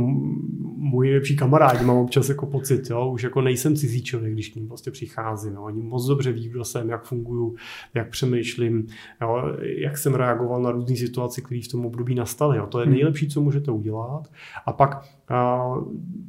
můj 0.77 1.05
nejlepší 1.05 1.35
kamarádi, 1.35 1.85
mám 1.85 1.97
občas 1.97 2.29
jako 2.29 2.45
pocit, 2.45 2.89
jo? 2.89 3.09
už 3.09 3.23
jako 3.23 3.41
nejsem 3.41 3.75
cizí 3.75 4.03
člověk, 4.03 4.33
když 4.33 4.49
k 4.49 4.55
ním 4.55 4.67
prostě 4.67 4.91
přicházím, 4.91 5.53
jo? 5.53 5.61
oni 5.61 5.81
moc 5.81 6.07
dobře 6.07 6.31
ví, 6.31 6.49
kdo 6.49 6.63
jsem, 6.63 6.89
jak 6.89 7.03
funguju, 7.03 7.55
jak 7.93 8.09
přemýšlím, 8.09 8.87
jo? 9.21 9.43
jak 9.61 9.97
jsem 9.97 10.13
reagoval 10.13 10.61
na 10.61 10.71
různé 10.71 10.95
situace, 10.95 11.41
které 11.41 11.61
v 11.63 11.67
tom 11.67 11.85
období 11.85 12.15
nastaly, 12.15 12.57
jo? 12.57 12.67
to 12.67 12.79
je 12.79 12.85
hmm. 12.85 12.93
nejlepší, 12.93 13.27
co 13.27 13.41
můžete 13.41 13.71
udělat 13.71 14.27
a 14.65 14.73
pak 14.73 15.05
a 15.29 15.73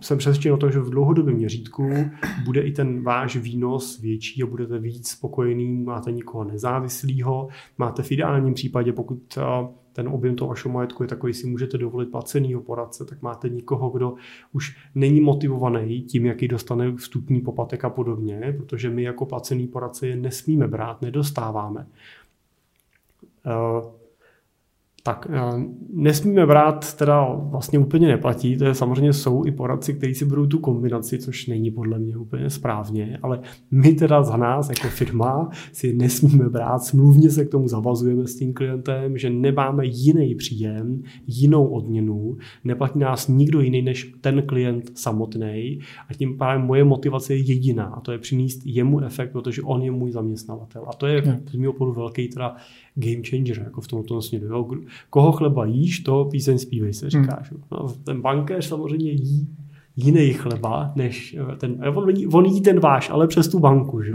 jsem 0.00 0.18
přesvědčen 0.18 0.52
o 0.52 0.56
tom, 0.56 0.72
že 0.72 0.80
v 0.80 0.90
dlouhodobém 0.90 1.34
měřítku 1.34 1.90
bude 2.44 2.60
i 2.60 2.72
ten 2.72 3.02
váš 3.02 3.36
výnos 3.36 4.00
větší 4.00 4.42
a 4.42 4.46
budete 4.46 4.78
víc 4.78 5.08
spokojený, 5.08 5.68
máte 5.68 6.12
nikoho 6.12 6.44
nezávislého, 6.44 7.48
máte 7.78 8.02
v 8.02 8.12
ideálním 8.12 8.54
případě, 8.54 8.92
pokud 8.92 9.38
ten 10.02 10.08
objem 10.08 10.36
toho 10.36 10.48
vašeho 10.48 10.72
majetku 10.72 11.02
je 11.02 11.08
takový, 11.08 11.34
si 11.34 11.46
můžete 11.46 11.78
dovolit 11.78 12.10
placenýho 12.10 12.60
poradce, 12.60 13.04
tak 13.04 13.22
máte 13.22 13.48
nikoho, 13.48 13.90
kdo 13.90 14.14
už 14.52 14.76
není 14.94 15.20
motivovaný 15.20 16.02
tím, 16.02 16.26
jaký 16.26 16.48
dostane 16.48 16.96
vstupní 16.96 17.40
poplatek 17.40 17.84
a 17.84 17.90
podobně, 17.90 18.54
protože 18.56 18.90
my 18.90 19.02
jako 19.02 19.26
placený 19.26 19.66
poradce 19.66 20.06
je 20.06 20.16
nesmíme 20.16 20.68
brát, 20.68 21.02
nedostáváme. 21.02 21.86
Uh, 23.46 23.99
tak 25.02 25.26
eh, 25.30 25.40
nesmíme 25.92 26.46
brát, 26.46 26.94
teda 26.94 27.34
vlastně 27.34 27.78
úplně 27.78 28.08
neplatí, 28.08 28.56
to 28.56 28.64
je 28.64 28.74
samozřejmě 28.74 29.12
jsou 29.12 29.44
i 29.46 29.52
poradci, 29.52 29.94
kteří 29.94 30.14
si 30.14 30.24
budou 30.24 30.46
tu 30.46 30.58
kombinaci, 30.58 31.18
což 31.18 31.46
není 31.46 31.70
podle 31.70 31.98
mě 31.98 32.16
úplně 32.16 32.50
správně, 32.50 33.18
ale 33.22 33.40
my 33.70 33.92
teda 33.92 34.22
za 34.22 34.36
nás 34.36 34.68
jako 34.68 34.88
firma 34.88 35.50
si 35.72 35.94
nesmíme 35.94 36.48
brát, 36.48 36.78
smluvně 36.78 37.30
se 37.30 37.44
k 37.44 37.50
tomu 37.50 37.68
zavazujeme 37.68 38.26
s 38.26 38.36
tím 38.36 38.54
klientem, 38.54 39.18
že 39.18 39.30
nemáme 39.30 39.86
jiný 39.86 40.34
příjem, 40.34 41.02
jinou 41.26 41.66
odměnu, 41.66 42.36
neplatí 42.64 42.98
nás 42.98 43.28
nikdo 43.28 43.60
jiný 43.60 43.82
než 43.82 44.12
ten 44.20 44.42
klient 44.42 44.98
samotný 44.98 45.80
a 46.08 46.14
tím 46.14 46.36
pádem 46.38 46.62
moje 46.62 46.84
motivace 46.84 47.34
je 47.34 47.40
jediná 47.40 47.84
a 47.84 48.00
to 48.00 48.12
je 48.12 48.18
přinést 48.18 48.60
jemu 48.64 49.00
efekt, 49.00 49.32
protože 49.32 49.62
on 49.62 49.82
je 49.82 49.90
můj 49.90 50.10
zaměstnavatel. 50.10 50.84
A 50.86 50.92
to 50.92 51.06
je 51.06 51.40
z 51.50 51.54
mého 51.54 51.72
pohledu 51.72 52.00
velký 52.00 52.28
teda 52.28 52.56
game 52.94 53.22
changer 53.30 53.58
jako 53.58 53.80
v 53.80 53.88
tomto 53.88 54.22
směru. 54.22 54.46
Jo. 54.46 54.68
Koho 55.10 55.32
chleba 55.32 55.64
jíš, 55.64 56.00
to 56.00 56.24
píseň 56.24 56.58
zpívej 56.58 56.92
se 56.92 57.10
říká. 57.10 57.42
Hmm. 57.50 57.62
No, 57.72 57.94
ten 58.04 58.20
bankéř 58.20 58.64
samozřejmě 58.64 59.10
jí 59.10 59.48
jiný 59.96 60.32
chleba, 60.32 60.92
než 60.96 61.36
eh, 61.52 61.56
ten, 61.56 61.76
eh, 61.80 61.88
on, 61.88 62.12
on 62.32 62.44
jí 62.44 62.60
ten 62.60 62.80
váš, 62.80 63.10
ale 63.10 63.26
přes 63.26 63.48
tu 63.48 63.58
banku. 63.58 64.02
Že? 64.02 64.12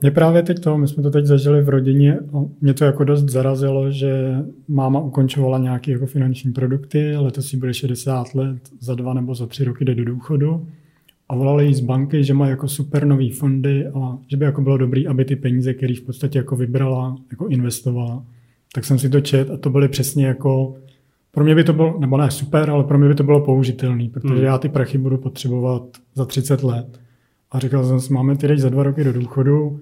Mě 0.00 0.10
právě 0.14 0.42
teď 0.42 0.60
to, 0.60 0.78
my 0.78 0.88
jsme 0.88 1.02
to 1.02 1.10
teď 1.10 1.24
zažili 1.24 1.62
v 1.62 1.68
rodině, 1.68 2.18
mě 2.60 2.74
to 2.74 2.84
jako 2.84 3.04
dost 3.04 3.24
zarazilo, 3.24 3.90
že 3.90 4.36
máma 4.68 5.00
ukončovala 5.00 5.58
nějaké 5.58 5.92
jako 5.92 6.06
finanční 6.06 6.52
produkty, 6.52 7.16
letos 7.16 7.46
si 7.46 7.56
bude 7.56 7.74
60 7.74 8.34
let, 8.34 8.58
za 8.80 8.94
dva 8.94 9.14
nebo 9.14 9.34
za 9.34 9.46
tři 9.46 9.64
roky 9.64 9.84
jde 9.84 9.94
do 9.94 10.04
důchodu 10.04 10.66
a 11.28 11.36
volali 11.36 11.66
jí 11.66 11.74
z 11.74 11.80
banky, 11.80 12.24
že 12.24 12.34
má 12.34 12.48
jako 12.48 12.68
super 12.68 13.06
nový 13.06 13.30
fondy 13.30 13.86
a 13.86 14.18
že 14.26 14.36
by 14.36 14.44
jako 14.44 14.60
bylo 14.60 14.76
dobrý, 14.76 15.06
aby 15.06 15.24
ty 15.24 15.36
peníze, 15.36 15.74
které 15.74 15.94
v 15.94 16.00
podstatě 16.00 16.38
jako 16.38 16.56
vybrala, 16.56 17.16
jako 17.30 17.46
investovala. 17.46 18.24
Tak 18.74 18.84
jsem 18.84 18.98
si 18.98 19.08
to 19.08 19.20
čet 19.20 19.50
a 19.50 19.56
to 19.56 19.70
byly 19.70 19.88
přesně 19.88 20.26
jako, 20.26 20.76
pro 21.30 21.44
mě 21.44 21.54
by 21.54 21.64
to 21.64 21.72
bylo, 21.72 21.96
nebo 22.00 22.16
ne 22.16 22.30
super, 22.30 22.70
ale 22.70 22.84
pro 22.84 22.98
mě 22.98 23.08
by 23.08 23.14
to 23.14 23.22
bylo 23.22 23.40
použitelný, 23.40 24.08
protože 24.08 24.34
hmm. 24.34 24.44
já 24.44 24.58
ty 24.58 24.68
prachy 24.68 24.98
budu 24.98 25.18
potřebovat 25.18 25.82
za 26.14 26.24
30 26.24 26.62
let. 26.62 27.00
A 27.50 27.58
říkal 27.58 27.84
jsem 27.84 28.00
si, 28.00 28.12
máme 28.12 28.36
ty 28.36 28.58
za 28.58 28.68
dva 28.68 28.82
roky 28.82 29.04
do 29.04 29.12
důchodu, 29.12 29.80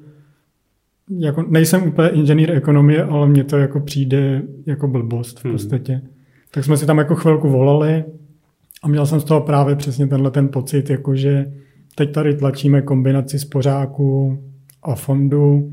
jako 1.18 1.42
nejsem 1.42 1.82
úplně 1.82 2.08
inženýr 2.08 2.50
ekonomie, 2.50 3.04
ale 3.04 3.28
mně 3.28 3.44
to 3.44 3.56
jako 3.56 3.80
přijde 3.80 4.42
jako 4.66 4.88
blbost 4.88 5.38
v 5.38 5.44
hmm. 5.44 5.54
podstatě. 5.54 5.92
Hmm. 5.92 6.08
Tak 6.50 6.64
jsme 6.64 6.76
si 6.76 6.86
tam 6.86 6.98
jako 6.98 7.14
chvilku 7.14 7.48
volali, 7.48 8.04
A 8.84 8.88
měl 8.88 9.06
jsem 9.06 9.20
z 9.20 9.24
toho 9.24 9.40
právě 9.40 9.76
přesně 9.76 10.06
tenhle 10.06 10.30
ten 10.30 10.48
pocit, 10.48 10.90
jakože 10.90 11.52
teď 11.94 12.12
tady 12.12 12.34
tlačíme 12.34 12.82
kombinaci 12.82 13.38
spořáku 13.38 14.38
a 14.82 14.94
fondu 14.94 15.72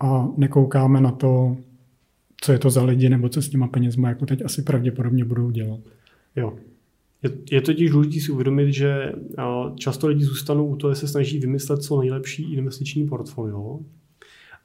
a 0.00 0.28
nekoukáme 0.36 1.00
na 1.00 1.10
to, 1.10 1.56
co 2.40 2.52
je 2.52 2.58
to 2.58 2.70
za 2.70 2.84
lidi 2.84 3.08
nebo 3.08 3.28
co 3.28 3.42
s 3.42 3.48
těma 3.48 3.68
penězma, 3.68 4.08
jako 4.08 4.26
teď 4.26 4.44
asi 4.44 4.62
pravděpodobně 4.62 5.24
budou 5.24 5.50
dělat. 5.50 5.80
Jo. 6.36 6.56
Je, 7.22 7.30
je 7.50 7.60
totiž 7.60 7.90
důležité 7.90 8.20
si 8.20 8.32
uvědomit, 8.32 8.72
že 8.72 9.12
často 9.76 10.06
lidi 10.08 10.24
zůstanou 10.24 10.66
u 10.66 10.76
toho, 10.76 10.94
že 10.94 11.00
se 11.00 11.08
snaží 11.08 11.38
vymyslet 11.38 11.82
co 11.82 12.00
nejlepší 12.00 12.54
investiční 12.54 13.06
portfolio, 13.06 13.78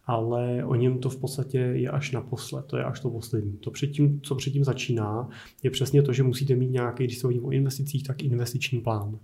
ale 0.06 0.66
o 0.66 0.76
něm 0.76 0.98
to 0.98 1.10
v 1.10 1.18
podstatě 1.18 1.58
je 1.58 1.90
až 1.90 2.12
naposled, 2.12 2.66
to 2.66 2.78
je 2.78 2.84
až 2.84 3.00
to 3.00 3.10
poslední. 3.10 3.58
To 3.58 3.72
předtím, 3.72 4.20
co 4.24 4.36
předtím 4.36 4.64
začíná, 4.64 5.30
je 5.64 5.70
přesně 5.70 6.02
to, 6.02 6.14
že 6.14 6.24
musíte 6.24 6.56
mít 6.56 6.72
nějaký, 6.72 7.04
když 7.04 7.18
se 7.18 7.28
o 7.28 7.52
investicích, 7.52 8.04
tak 8.04 8.24
investiční 8.24 8.82
plán. 8.82 9.18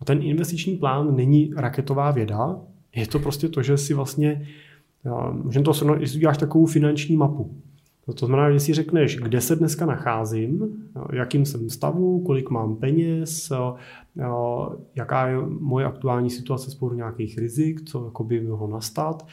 A 0.00 0.04
ten 0.04 0.22
investiční 0.22 0.76
plán 0.76 1.16
není 1.16 1.52
raketová 1.56 2.10
věda, 2.10 2.60
je 2.96 3.06
to 3.06 3.18
prostě 3.18 3.48
to, 3.48 3.62
že 3.62 3.76
si 3.76 3.94
vlastně, 3.94 4.48
můžeme 5.32 5.64
to 5.64 5.74
srovnat, 5.74 6.00
jestli 6.00 6.16
uděláš 6.16 6.38
takovou 6.38 6.66
finanční 6.66 7.16
mapu. 7.16 7.54
To 8.14 8.26
znamená, 8.26 8.52
že 8.52 8.60
si 8.60 8.74
řekneš, 8.74 9.16
kde 9.16 9.40
se 9.40 9.56
dneska 9.56 9.86
nacházím, 9.86 10.84
jakým 11.12 11.46
jsem 11.46 11.70
stavu, 11.70 12.20
kolik 12.20 12.50
mám 12.50 12.76
peněz, 12.76 13.52
jaká 14.94 15.26
je 15.26 15.36
moje 15.60 15.86
aktuální 15.86 16.30
situace 16.30 16.70
z 16.70 16.78
nějakých 16.94 17.38
rizik, 17.38 17.80
co 17.84 18.24
by 18.24 18.40
mohlo 18.40 18.68
nastat. 18.68 19.26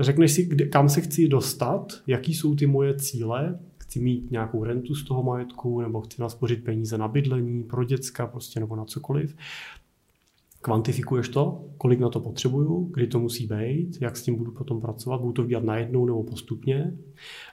Řekneš 0.00 0.32
si, 0.32 0.44
kde, 0.44 0.66
kam 0.66 0.88
se 0.88 1.00
chci 1.00 1.28
dostat, 1.28 2.02
jaký 2.06 2.34
jsou 2.34 2.54
ty 2.54 2.66
moje 2.66 2.96
cíle, 2.96 3.58
chci 3.78 4.00
mít 4.00 4.30
nějakou 4.30 4.64
rentu 4.64 4.94
z 4.94 5.04
toho 5.04 5.22
majetku, 5.22 5.80
nebo 5.80 6.00
chci 6.00 6.20
naspořit 6.20 6.64
peníze 6.64 6.98
na 6.98 7.08
bydlení, 7.08 7.64
pro 7.64 7.84
děcka, 7.84 8.26
prostě 8.26 8.60
nebo 8.60 8.76
na 8.76 8.84
cokoliv 8.84 9.36
kvantifikuješ 10.68 11.28
to, 11.28 11.64
kolik 11.78 12.00
na 12.00 12.08
to 12.08 12.20
potřebuju, 12.20 12.90
kdy 12.94 13.06
to 13.06 13.18
musí 13.18 13.46
být, 13.46 13.98
jak 14.00 14.16
s 14.16 14.22
tím 14.22 14.36
budu 14.36 14.52
potom 14.52 14.80
pracovat, 14.80 15.20
budu 15.20 15.32
to 15.32 15.46
dělat 15.46 15.64
najednou 15.64 16.06
nebo 16.06 16.24
postupně. 16.24 16.94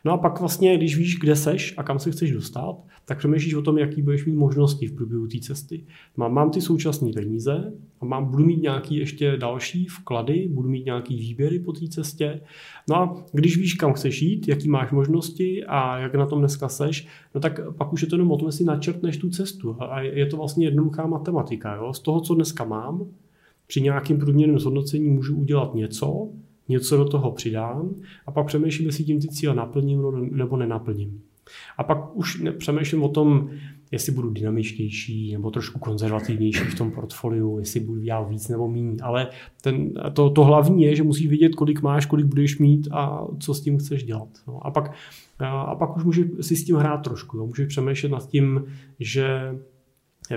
No 0.05 0.11
a 0.11 0.17
pak 0.17 0.39
vlastně, 0.39 0.77
když 0.77 0.97
víš, 0.97 1.19
kde 1.19 1.35
seš 1.35 1.73
a 1.77 1.83
kam 1.83 1.99
se 1.99 2.11
chceš 2.11 2.31
dostat, 2.31 2.77
tak 3.05 3.17
přemýšlíš 3.17 3.53
o 3.53 3.61
tom, 3.61 3.77
jaký 3.77 4.01
budeš 4.01 4.25
mít 4.25 4.35
možnosti 4.35 4.87
v 4.87 4.95
průběhu 4.95 5.27
té 5.27 5.39
cesty. 5.39 5.85
Mám, 6.17 6.33
mám 6.33 6.51
ty 6.51 6.61
současné 6.61 7.11
peníze 7.13 7.73
a 8.01 8.05
mám, 8.05 8.25
budu 8.25 8.45
mít 8.45 8.61
nějaký 8.61 8.95
ještě 8.95 9.37
další 9.37 9.85
vklady, 9.85 10.49
budu 10.51 10.69
mít 10.69 10.85
nějaký 10.85 11.15
výběry 11.15 11.59
po 11.59 11.73
té 11.73 11.87
cestě. 11.87 12.41
No 12.89 12.95
a 12.95 13.23
když 13.31 13.57
víš, 13.57 13.73
kam 13.73 13.93
chceš 13.93 14.21
jít, 14.21 14.47
jaký 14.47 14.69
máš 14.69 14.91
možnosti 14.91 15.65
a 15.65 15.99
jak 15.99 16.15
na 16.15 16.25
tom 16.25 16.39
dneska 16.39 16.69
seš, 16.69 17.07
no 17.35 17.41
tak 17.41 17.59
pak 17.77 17.93
už 17.93 18.01
je 18.01 18.07
to 18.07 18.15
jenom 18.15 18.31
o 18.31 18.37
tom, 18.37 18.47
jestli 18.47 18.65
načrtneš 18.65 19.17
tu 19.17 19.29
cestu. 19.29 19.75
A 19.79 20.01
je 20.01 20.25
to 20.25 20.37
vlastně 20.37 20.67
jednoduchá 20.67 21.07
matematika. 21.07 21.75
Jo? 21.75 21.93
Z 21.93 21.99
toho, 21.99 22.21
co 22.21 22.35
dneska 22.35 22.65
mám, 22.65 23.04
při 23.67 23.81
nějakém 23.81 24.19
průměrném 24.19 24.59
zhodnocení 24.59 25.09
můžu 25.09 25.35
udělat 25.35 25.75
něco, 25.75 26.29
něco 26.67 26.97
do 26.97 27.05
toho 27.05 27.31
přidám 27.31 27.95
a 28.25 28.31
pak 28.31 28.47
přemýšlím, 28.47 28.87
jestli 28.87 29.03
tím 29.03 29.21
ty 29.21 29.27
cíle 29.27 29.55
naplním 29.55 30.01
nebo 30.31 30.57
nenaplním. 30.57 31.21
A 31.77 31.83
pak 31.83 32.15
už 32.15 32.43
přemýšlím 32.57 33.03
o 33.03 33.09
tom, 33.09 33.49
jestli 33.91 34.11
budu 34.11 34.29
dynamičtější 34.29 35.31
nebo 35.33 35.51
trošku 35.51 35.79
konzervativnější 35.79 36.63
v 36.63 36.77
tom 36.77 36.91
portfoliu, 36.91 37.59
jestli 37.59 37.79
budu 37.79 38.01
dělat 38.01 38.29
víc 38.29 38.47
nebo 38.47 38.67
méně. 38.67 38.95
Ale 39.01 39.27
ten, 39.61 39.93
to, 40.13 40.29
to 40.29 40.43
hlavní 40.43 40.83
je, 40.83 40.95
že 40.95 41.03
musíš 41.03 41.27
vědět, 41.27 41.55
kolik 41.55 41.81
máš, 41.81 42.05
kolik 42.05 42.25
budeš 42.25 42.59
mít 42.59 42.87
a 42.91 43.27
co 43.39 43.53
s 43.53 43.61
tím 43.61 43.77
chceš 43.77 44.03
dělat. 44.03 44.27
No, 44.47 44.67
a, 44.67 44.71
pak, 44.71 44.91
a 45.39 45.75
pak 45.75 45.97
už 45.97 46.03
můžeš 46.03 46.25
si 46.41 46.55
s 46.55 46.65
tím 46.65 46.75
hrát 46.75 46.97
trošku. 46.97 47.37
No. 47.37 47.47
Můžeš 47.47 47.67
přemýšlet 47.67 48.09
nad 48.09 48.27
tím, 48.27 48.63
že 48.99 49.55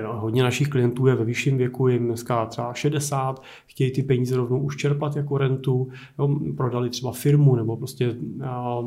Hodně 0.06 0.42
našich 0.42 0.68
klientů 0.68 1.06
je 1.06 1.14
ve 1.14 1.24
vyšším 1.24 1.58
věku, 1.58 1.88
jim 1.88 2.06
dneska 2.06 2.46
třeba 2.46 2.74
60, 2.74 3.42
chtějí 3.66 3.92
ty 3.92 4.02
peníze 4.02 4.36
rovnou 4.36 4.60
už 4.60 4.76
čerpat 4.76 5.16
jako 5.16 5.38
rentu, 5.38 5.88
jo, 6.18 6.38
prodali 6.56 6.90
třeba 6.90 7.12
firmu 7.12 7.56
nebo 7.56 7.76
prostě 7.76 8.16
a, 8.44 8.78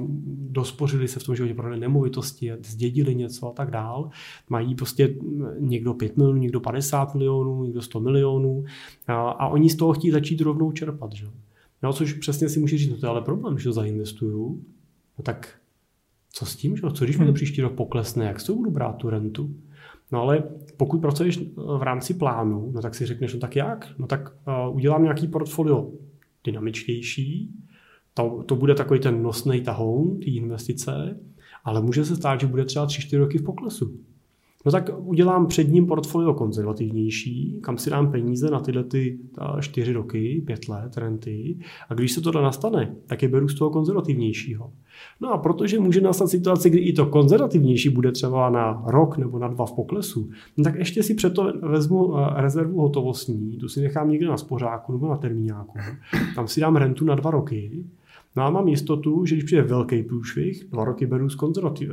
dospořili 0.50 1.08
se 1.08 1.20
v 1.20 1.24
tom 1.24 1.36
životě, 1.36 1.54
prodali 1.54 1.80
nemovitosti, 1.80 2.52
zdědili 2.66 3.16
něco 3.16 3.48
a 3.48 3.52
tak 3.52 3.72
dál. 3.72 4.10
Mají 4.50 4.76
prostě 4.76 5.16
někdo 5.60 5.94
5 5.94 6.18
milionů, 6.18 6.40
někdo 6.40 6.60
50 6.60 7.16
milionů, 7.16 7.64
někdo 7.64 7.82
100 7.82 8.00
milionů 8.00 8.66
a, 9.08 9.14
a 9.14 9.48
oni 9.48 9.70
z 9.70 9.76
toho 9.76 9.94
chtějí 9.94 10.12
začít 10.12 10.42
rovnou 10.42 10.72
čerpat. 10.72 11.14
Že? 11.14 11.26
No, 11.84 11.94
což 11.94 12.14
přesně 12.14 12.50
si 12.50 12.60
může 12.60 12.78
říct, 12.78 12.90
no 12.90 12.98
to 12.98 13.06
je 13.06 13.10
ale 13.10 13.22
problém, 13.22 13.58
že 13.58 13.64
to 13.64 13.74
zainvestuju, 13.74 14.62
no 15.18 15.24
tak 15.24 15.56
co 16.34 16.46
s 16.46 16.56
tím, 16.56 16.78
že? 16.78 16.82
co 16.94 17.04
když 17.04 17.18
mi 17.18 17.26
to 17.26 17.26
hmm. 17.26 17.34
příští 17.34 17.62
rok 17.62 17.74
poklesne, 17.74 18.26
jak 18.26 18.44
to 18.44 18.56
budu 18.56 18.72
brát 18.72 18.96
tu 18.98 19.10
rentu? 19.10 19.56
No 20.12 20.22
ale 20.22 20.44
pokud 20.78 21.02
pracuješ 21.02 21.38
eh, 21.38 21.44
v 21.56 21.84
rámci 21.84 22.14
plánu, 22.14 22.72
no 22.74 22.82
tak 22.82 22.96
si 22.96 23.06
řekneš, 23.06 23.34
no 23.34 23.40
tak 23.40 23.56
jak? 23.56 23.90
No 23.98 24.08
tak 24.08 24.34
uh, 24.48 24.76
udělám 24.76 25.04
nějaký 25.04 25.28
portfolio 25.28 25.92
dynamičtější, 26.44 27.52
to, 28.14 28.44
to 28.46 28.56
bude 28.56 28.76
takový 28.76 29.00
ten 29.00 29.24
nosný 29.24 29.62
tahoun, 29.62 30.20
ty 30.20 30.32
investice, 30.32 31.20
ale 31.64 31.82
může 31.82 32.06
se 32.06 32.16
stát, 32.16 32.40
že 32.40 32.48
bude 32.48 32.66
třeba 32.66 32.88
3-4 32.88 33.18
roky 33.18 33.38
v 33.38 33.44
poklesu. 33.44 34.00
No 34.66 34.72
tak 34.72 34.90
udělám 34.98 35.48
před 35.48 35.64
ním 35.64 35.86
portfolio 35.86 36.34
konzervativnější, 36.34 37.60
kam 37.62 37.78
si 37.78 37.90
dám 37.90 38.12
peníze 38.12 38.52
na 38.52 38.60
tyhle 38.60 38.84
ty 38.84 39.20
čtyři 39.60 39.94
roky, 39.94 40.44
pět 40.46 40.70
let, 40.70 40.98
renty. 40.98 41.58
A 41.90 41.94
když 41.94 42.12
se 42.12 42.22
to 42.22 42.32
nastane, 42.32 42.96
tak 43.06 43.24
je 43.24 43.30
beru 43.30 43.48
z 43.48 43.56
toho 43.56 43.72
konzervativnějšího. 43.72 44.72
No 45.22 45.34
a 45.34 45.38
protože 45.38 45.80
může 45.80 46.02
nastat 46.02 46.28
situace, 46.28 46.70
kdy 46.70 46.80
i 46.80 46.94
to 46.94 47.06
konzervativnější 47.06 47.90
bude 47.90 48.12
třeba 48.12 48.50
na 48.50 48.84
rok 48.88 49.18
nebo 49.18 49.40
na 49.40 49.48
dva 49.48 49.66
v 49.66 49.74
poklesu, 49.74 50.30
no 50.58 50.64
tak 50.64 50.76
ještě 50.76 51.04
si 51.04 51.14
přeto 51.14 51.54
vezmu 51.62 52.14
rezervu 52.36 52.82
hotovostní, 52.82 53.58
tu 53.58 53.68
si 53.68 53.82
nechám 53.82 54.10
někde 54.10 54.28
na 54.28 54.38
spořáku 54.38 54.92
nebo 54.92 55.08
na 55.08 55.18
termíňáku, 55.18 55.78
tam 56.36 56.48
si 56.48 56.62
dám 56.62 56.76
rentu 56.76 57.06
na 57.06 57.16
dva 57.16 57.32
roky 57.32 57.86
No 58.36 58.44
a 58.44 58.50
mám 58.50 58.68
jistotu, 58.68 59.26
že 59.26 59.36
když 59.36 59.44
přijde 59.44 59.62
velký 59.62 60.04
průšvih, 60.04 60.66
dva 60.72 60.86
roky 60.86 61.06
beru 61.06 61.30
z, 61.30 61.38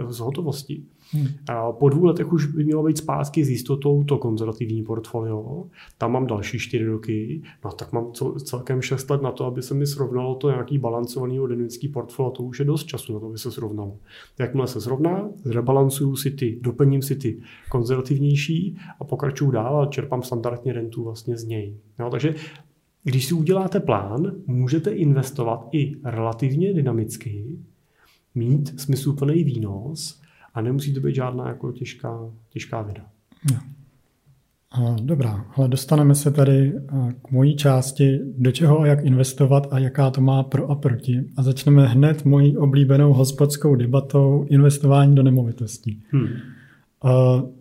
z 0.08 0.18
hotovosti. 0.18 0.82
Hmm. 1.10 1.26
A 1.48 1.72
po 1.72 1.88
dvou 1.88 2.04
letech 2.04 2.32
už 2.32 2.46
by 2.46 2.64
mělo 2.64 2.82
být 2.82 2.98
zpátky 2.98 3.44
s 3.44 3.50
jistotou 3.50 4.04
to 4.04 4.18
konzervativní 4.18 4.82
portfolio. 4.82 5.64
Tam 5.98 6.12
mám 6.12 6.26
další 6.26 6.58
čtyři 6.58 6.84
roky. 6.84 7.42
No 7.64 7.72
tak 7.72 7.92
mám 7.92 8.12
celkem 8.44 8.82
šest 8.82 9.10
let 9.10 9.22
na 9.22 9.32
to, 9.32 9.44
aby 9.44 9.62
se 9.62 9.74
mi 9.74 9.86
srovnalo 9.86 10.34
to 10.34 10.50
nějaký 10.50 10.78
balancovaný 10.78 11.38
dynamický 11.48 11.88
portfolio. 11.88 12.30
To 12.30 12.42
už 12.42 12.58
je 12.58 12.64
dost 12.64 12.84
času 12.84 13.14
na 13.14 13.20
to, 13.20 13.26
aby 13.26 13.38
se 13.38 13.50
srovnalo. 13.50 13.96
Jakmile 14.38 14.66
se 14.66 14.80
srovná, 14.80 15.30
zrebalancuju 15.44 16.16
si 16.16 16.30
ty, 16.30 16.58
doplním 16.62 17.02
si 17.02 17.16
ty 17.16 17.40
konzervativnější 17.70 18.76
a 19.00 19.04
pokračuju 19.04 19.50
dál 19.50 19.80
a 19.80 19.86
čerpám 19.86 20.22
standardně 20.22 20.72
rentu 20.72 21.04
vlastně 21.04 21.36
z 21.36 21.44
něj. 21.44 21.76
No, 21.98 22.10
takže 22.10 22.34
když 23.08 23.26
si 23.26 23.34
uděláte 23.34 23.80
plán, 23.80 24.32
můžete 24.46 24.90
investovat 24.90 25.68
i 25.72 25.96
relativně 26.04 26.74
dynamicky, 26.74 27.44
mít 28.34 28.80
smysluplný 28.80 29.44
výnos 29.44 30.20
a 30.54 30.60
nemusí 30.60 30.94
to 30.94 31.00
být 31.00 31.14
žádná 31.14 31.48
jako 31.48 31.72
těžká, 31.72 32.18
těžká 32.48 32.82
věda. 32.82 33.04
No. 33.52 33.58
Dobrá, 35.02 35.46
ale 35.56 35.68
dostaneme 35.68 36.14
se 36.14 36.30
tady 36.30 36.72
k 37.22 37.30
mojí 37.30 37.56
části, 37.56 38.20
do 38.38 38.52
čeho 38.52 38.80
a 38.80 38.86
jak 38.86 39.04
investovat 39.04 39.66
a 39.70 39.78
jaká 39.78 40.10
to 40.10 40.20
má 40.20 40.42
pro 40.42 40.70
a 40.70 40.74
proti. 40.74 41.24
A 41.36 41.42
začneme 41.42 41.86
hned 41.86 42.24
mojí 42.24 42.56
oblíbenou 42.56 43.12
hospodskou 43.12 43.74
debatou 43.74 44.46
investování 44.48 45.14
do 45.14 45.22
nemovitostí. 45.22 46.02
Hmm. 46.10 46.28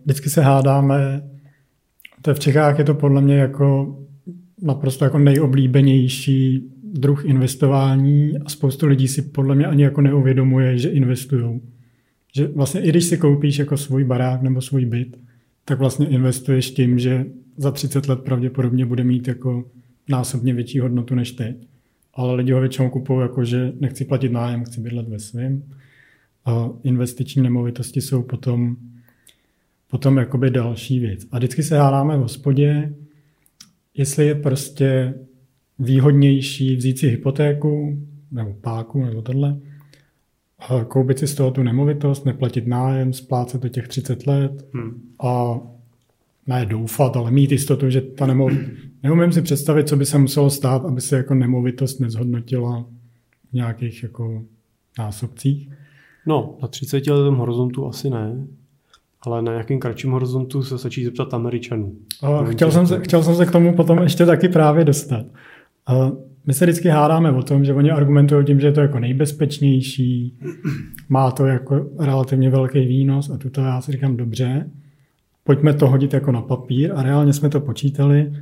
Vždycky 0.03 0.29
se 0.29 0.41
hádáme, 0.41 1.29
to 2.21 2.33
v 2.33 2.39
Čechách 2.39 2.79
je 2.79 2.85
to 2.85 2.93
podle 2.93 3.21
mě 3.21 3.37
jako 3.37 3.97
naprosto 4.61 5.05
jako 5.05 5.19
nejoblíbenější 5.19 6.71
druh 6.93 7.25
investování 7.25 8.37
a 8.45 8.49
spoustu 8.49 8.87
lidí 8.87 9.07
si 9.07 9.21
podle 9.21 9.55
mě 9.55 9.65
ani 9.65 9.83
jako 9.83 10.01
neuvědomuje, 10.01 10.77
že 10.77 10.89
investují. 10.89 11.61
Že 12.35 12.47
vlastně 12.47 12.81
i 12.81 12.89
když 12.89 13.03
si 13.03 13.17
koupíš 13.17 13.59
jako 13.59 13.77
svůj 13.77 14.03
barák 14.03 14.41
nebo 14.41 14.61
svůj 14.61 14.85
byt, 14.85 15.17
tak 15.65 15.79
vlastně 15.79 16.07
investuješ 16.07 16.71
tím, 16.71 16.99
že 16.99 17.25
za 17.57 17.71
30 17.71 18.07
let 18.07 18.19
pravděpodobně 18.19 18.85
bude 18.85 19.03
mít 19.03 19.27
jako 19.27 19.65
násobně 20.09 20.53
větší 20.53 20.79
hodnotu 20.79 21.15
než 21.15 21.31
teď. 21.31 21.67
Ale 22.13 22.35
lidi 22.35 22.51
ho 22.51 22.59
většinou 22.59 22.89
kupují 22.89 23.21
jako, 23.21 23.45
že 23.45 23.73
nechci 23.79 24.05
platit 24.05 24.31
nájem, 24.31 24.63
chci 24.63 24.81
bydlet 24.81 25.07
ve 25.07 25.19
svém. 25.19 25.63
A 26.45 26.69
investiční 26.83 27.41
nemovitosti 27.41 28.01
jsou 28.01 28.23
potom, 28.23 28.75
potom 29.91 30.17
jakoby 30.17 30.49
další 30.49 30.99
věc. 30.99 31.27
A 31.31 31.37
vždycky 31.37 31.63
se 31.63 31.77
hádáme 31.77 32.17
v 32.17 32.21
hospodě, 32.21 32.93
jestli 33.97 34.25
je 34.25 34.35
prostě 34.35 35.13
výhodnější 35.79 36.75
vzít 36.75 36.99
si 36.99 37.07
hypotéku 37.07 37.97
nebo 38.31 38.53
páku 38.53 39.05
nebo 39.05 39.21
tohle, 39.21 39.59
koupit 40.87 41.19
si 41.19 41.27
z 41.27 41.35
toho 41.35 41.51
tu 41.51 41.63
nemovitost, 41.63 42.25
neplatit 42.25 42.67
nájem, 42.67 43.13
splácet 43.13 43.61
to 43.61 43.69
těch 43.69 43.87
30 43.87 44.27
let 44.27 44.67
hmm. 44.73 45.01
a 45.23 45.59
ne 46.47 46.65
doufat, 46.65 47.17
ale 47.17 47.31
mít 47.31 47.51
jistotu, 47.51 47.89
že 47.89 48.01
ta 48.01 48.25
nemovitost... 48.25 48.71
Neumím 49.03 49.31
si 49.31 49.41
představit, 49.41 49.87
co 49.87 49.95
by 49.95 50.05
se 50.05 50.17
muselo 50.17 50.49
stát, 50.49 50.85
aby 50.85 51.01
se 51.01 51.17
jako 51.17 51.33
nemovitost 51.33 51.99
nezhodnotila 51.99 52.85
v 53.49 53.53
nějakých 53.53 54.03
jako 54.03 54.43
násobcích. 54.99 55.69
No, 56.25 56.57
na 56.61 56.67
30 56.67 57.07
letém 57.07 57.35
horizontu 57.35 57.87
asi 57.87 58.09
ne. 58.09 58.47
Ale 59.21 59.41
na 59.41 59.51
nějakým 59.51 59.79
kratším 59.79 60.11
horizontu 60.11 60.63
se 60.63 60.77
stačí 60.77 61.05
zeptat 61.05 61.33
Američanů. 61.33 61.93
O, 62.21 62.45
chtěl, 62.45 62.71
jsem 62.71 62.87
se, 62.87 62.99
chtěl 62.99 63.23
jsem 63.23 63.35
se 63.35 63.45
k 63.45 63.51
tomu 63.51 63.75
potom 63.75 63.97
ještě 63.97 64.25
taky 64.25 64.49
právě 64.49 64.85
dostat. 64.85 65.25
My 66.45 66.53
se 66.53 66.65
vždycky 66.65 66.89
hádáme 66.89 67.31
o 67.31 67.43
tom, 67.43 67.65
že 67.65 67.73
oni 67.73 67.91
argumentují 67.91 68.45
tím, 68.45 68.59
že 68.59 68.67
je 68.67 68.71
to 68.71 68.81
jako 68.81 68.99
nejbezpečnější, 68.99 70.39
má 71.09 71.31
to 71.31 71.45
jako 71.45 71.85
relativně 71.99 72.49
velký 72.49 72.85
výnos 72.85 73.29
a 73.29 73.37
tuto 73.37 73.61
já 73.61 73.81
si 73.81 73.91
říkám 73.91 74.17
dobře, 74.17 74.69
pojďme 75.43 75.73
to 75.73 75.87
hodit 75.87 76.13
jako 76.13 76.31
na 76.31 76.41
papír 76.41 76.91
a 76.95 77.03
reálně 77.03 77.33
jsme 77.33 77.49
to 77.49 77.61
počítali. 77.61 78.33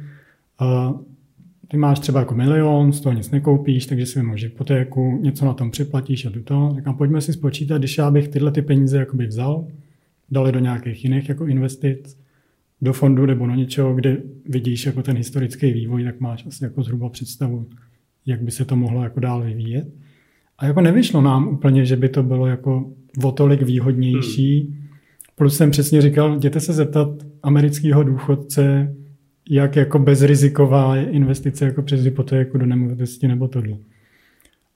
Ty 1.67 1.77
máš 1.77 1.99
třeba 1.99 2.19
jako 2.19 2.35
milion, 2.35 2.93
z 2.93 3.01
toho 3.01 3.13
nic 3.13 3.31
nekoupíš, 3.31 3.85
takže 3.85 4.05
si 4.05 4.19
vymáš 4.19 4.43
hypotéku, 4.43 5.19
něco 5.21 5.45
na 5.45 5.53
tom 5.53 5.71
připlatíš 5.71 6.25
a 6.25 6.29
tuto. 6.29 6.73
Říkám, 6.75 6.97
pojďme 6.97 7.21
si 7.21 7.33
spočítat, 7.33 7.77
když 7.77 7.97
já 7.97 8.11
bych 8.11 8.27
tyhle 8.27 8.51
ty 8.51 8.61
peníze 8.61 8.97
jakoby 8.97 9.27
vzal, 9.27 9.67
dali 10.31 10.51
do 10.51 10.59
nějakých 10.59 11.03
jiných 11.03 11.29
jako 11.29 11.45
investic, 11.45 12.17
do 12.81 12.93
fondu 12.93 13.25
nebo 13.25 13.47
do 13.47 13.55
něčeho, 13.55 13.95
kde 13.95 14.17
vidíš 14.49 14.85
jako 14.85 15.03
ten 15.03 15.17
historický 15.17 15.71
vývoj, 15.71 16.03
tak 16.03 16.19
máš 16.19 16.45
asi 16.45 16.63
jako 16.63 16.83
zhruba 16.83 17.09
představu, 17.09 17.65
jak 18.25 18.41
by 18.41 18.51
se 18.51 18.65
to 18.65 18.75
mohlo 18.75 19.03
jako 19.03 19.19
dál 19.19 19.41
vyvíjet. 19.41 19.87
A 20.57 20.65
jako 20.65 20.81
nevyšlo 20.81 21.21
nám 21.21 21.47
úplně, 21.47 21.85
že 21.85 21.95
by 21.95 22.09
to 22.09 22.23
bylo 22.23 22.47
jako 22.47 22.91
o 23.23 23.31
tolik 23.31 23.61
výhodnější. 23.61 24.61
Hmm. 24.61 24.87
Plus 25.35 25.57
jsem 25.57 25.71
přesně 25.71 26.01
říkal, 26.01 26.35
jděte 26.35 26.59
se 26.59 26.73
zeptat 26.73 27.09
amerického 27.43 28.03
důchodce, 28.03 28.95
jak 29.49 29.75
jako 29.75 29.99
bezriziková 29.99 30.95
je 30.95 31.05
investice 31.05 31.65
jako 31.65 31.81
přes 31.81 32.03
hypotéku 32.03 32.57
do 32.57 32.65
nemovitosti 32.65 33.27
nebo 33.27 33.47
tohle. 33.47 33.77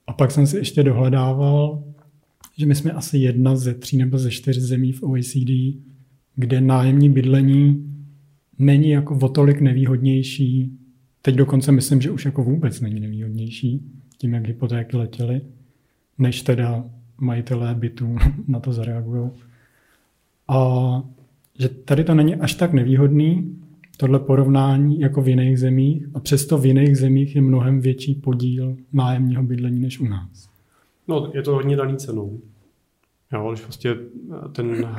A 0.06 0.12
pak 0.12 0.30
jsem 0.30 0.46
si 0.46 0.56
ještě 0.56 0.82
dohledával, 0.82 1.82
že 2.56 2.66
my 2.66 2.74
jsme 2.74 2.92
asi 2.92 3.18
jedna 3.18 3.56
ze 3.56 3.74
tří 3.74 3.96
nebo 3.96 4.18
ze 4.18 4.30
čtyř 4.30 4.58
zemí 4.58 4.92
v 4.92 5.02
OECD, 5.02 5.80
kde 6.36 6.60
nájemní 6.60 7.10
bydlení 7.10 7.86
není 8.58 8.90
jako 8.90 9.18
o 9.22 9.28
tolik 9.28 9.60
nevýhodnější. 9.60 10.72
Teď 11.22 11.34
dokonce 11.34 11.72
myslím, 11.72 12.00
že 12.00 12.10
už 12.10 12.24
jako 12.24 12.42
vůbec 12.42 12.80
není 12.80 13.00
nevýhodnější, 13.00 13.82
tím, 14.18 14.34
jak 14.34 14.46
hypotéky 14.46 14.96
letěly, 14.96 15.40
než 16.18 16.42
teda 16.42 16.84
majitelé 17.20 17.74
bytů 17.74 18.16
na 18.48 18.60
to 18.60 18.72
zareagují. 18.72 19.30
A 20.48 21.02
že 21.58 21.68
tady 21.68 22.04
to 22.04 22.14
není 22.14 22.34
až 22.34 22.54
tak 22.54 22.72
nevýhodný, 22.72 23.56
tohle 23.96 24.18
porovnání 24.18 25.00
jako 25.00 25.22
v 25.22 25.28
jiných 25.28 25.58
zemích 25.58 26.06
a 26.14 26.20
přesto 26.20 26.58
v 26.58 26.66
jiných 26.66 26.96
zemích 26.96 27.36
je 27.36 27.42
mnohem 27.42 27.80
větší 27.80 28.14
podíl 28.14 28.76
nájemního 28.92 29.42
bydlení 29.42 29.80
než 29.80 30.00
u 30.00 30.08
nás. 30.08 30.49
No, 31.10 31.30
je 31.34 31.42
to 31.42 31.54
hodně 31.54 31.76
daný 31.76 31.96
cenou. 31.96 32.40
Jo, 33.32 33.50
když 33.50 33.60
prostě 33.60 33.96
ten 34.52 34.96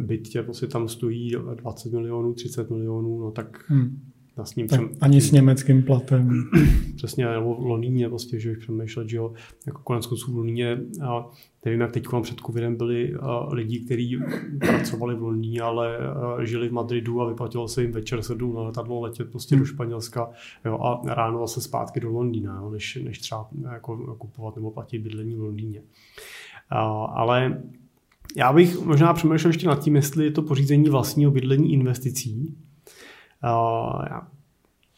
byt 0.00 0.28
tě 0.28 0.42
prostě 0.42 0.66
tam 0.66 0.88
stojí 0.88 1.32
20 1.54 1.92
milionů, 1.92 2.34
30 2.34 2.70
milionů, 2.70 3.20
no 3.20 3.30
tak 3.30 3.70
hmm. 3.70 4.12
S 4.44 4.56
ním 4.56 4.66
přem... 4.66 4.90
Ani 5.00 5.20
s 5.20 5.32
německým 5.32 5.82
platem. 5.82 6.44
Přesně, 6.96 7.26
nebo 7.26 7.54
v 7.54 7.66
Londýně 7.66 8.08
prostě, 8.08 8.40
že 8.40 8.50
bych 8.50 8.58
přemýšlet, 8.58 9.08
že 9.08 9.16
jo, 9.16 9.32
jako 9.66 9.80
konec 9.82 10.06
konců 10.06 10.32
v 10.32 10.36
Londýně, 10.36 10.78
a 11.02 11.30
nevím, 11.64 11.80
jak 11.80 11.92
teď 11.92 12.06
před 12.22 12.40
covidem 12.40 12.76
byli 12.76 13.14
lidi, 13.50 13.80
kteří 13.80 14.18
pracovali 14.58 15.14
v 15.14 15.22
Londýně, 15.22 15.60
ale 15.60 15.98
žili 16.42 16.68
v 16.68 16.72
Madridu 16.72 17.20
a 17.20 17.28
vyplatilo 17.28 17.68
se 17.68 17.82
jim 17.82 17.92
večer 17.92 18.22
sednout 18.22 18.54
na 18.54 18.62
letadlo, 18.62 19.00
letět 19.00 19.30
prostě 19.30 19.54
hmm. 19.54 19.62
do 19.62 19.66
Španělska 19.66 20.30
jo, 20.64 20.78
a 20.78 21.14
ráno 21.14 21.38
zase 21.38 21.60
zpátky 21.60 22.00
do 22.00 22.10
Londýna, 22.10 22.58
jo, 22.62 22.70
než, 22.70 22.98
než 23.04 23.18
třeba 23.18 23.48
jako 23.72 24.16
kupovat 24.16 24.56
nebo 24.56 24.70
platit 24.70 24.98
bydlení 24.98 25.34
v 25.36 25.40
Londýně. 25.40 25.82
Ale 27.14 27.62
já 28.36 28.52
bych 28.52 28.80
možná 28.80 29.12
přemýšlel 29.12 29.48
ještě 29.48 29.66
nad 29.66 29.80
tím, 29.80 29.96
jestli 29.96 30.24
je 30.24 30.30
to 30.30 30.42
pořízení 30.42 30.88
vlastního 30.88 31.30
bydlení 31.30 31.72
investicí. 31.72 32.56
Já 33.42 34.22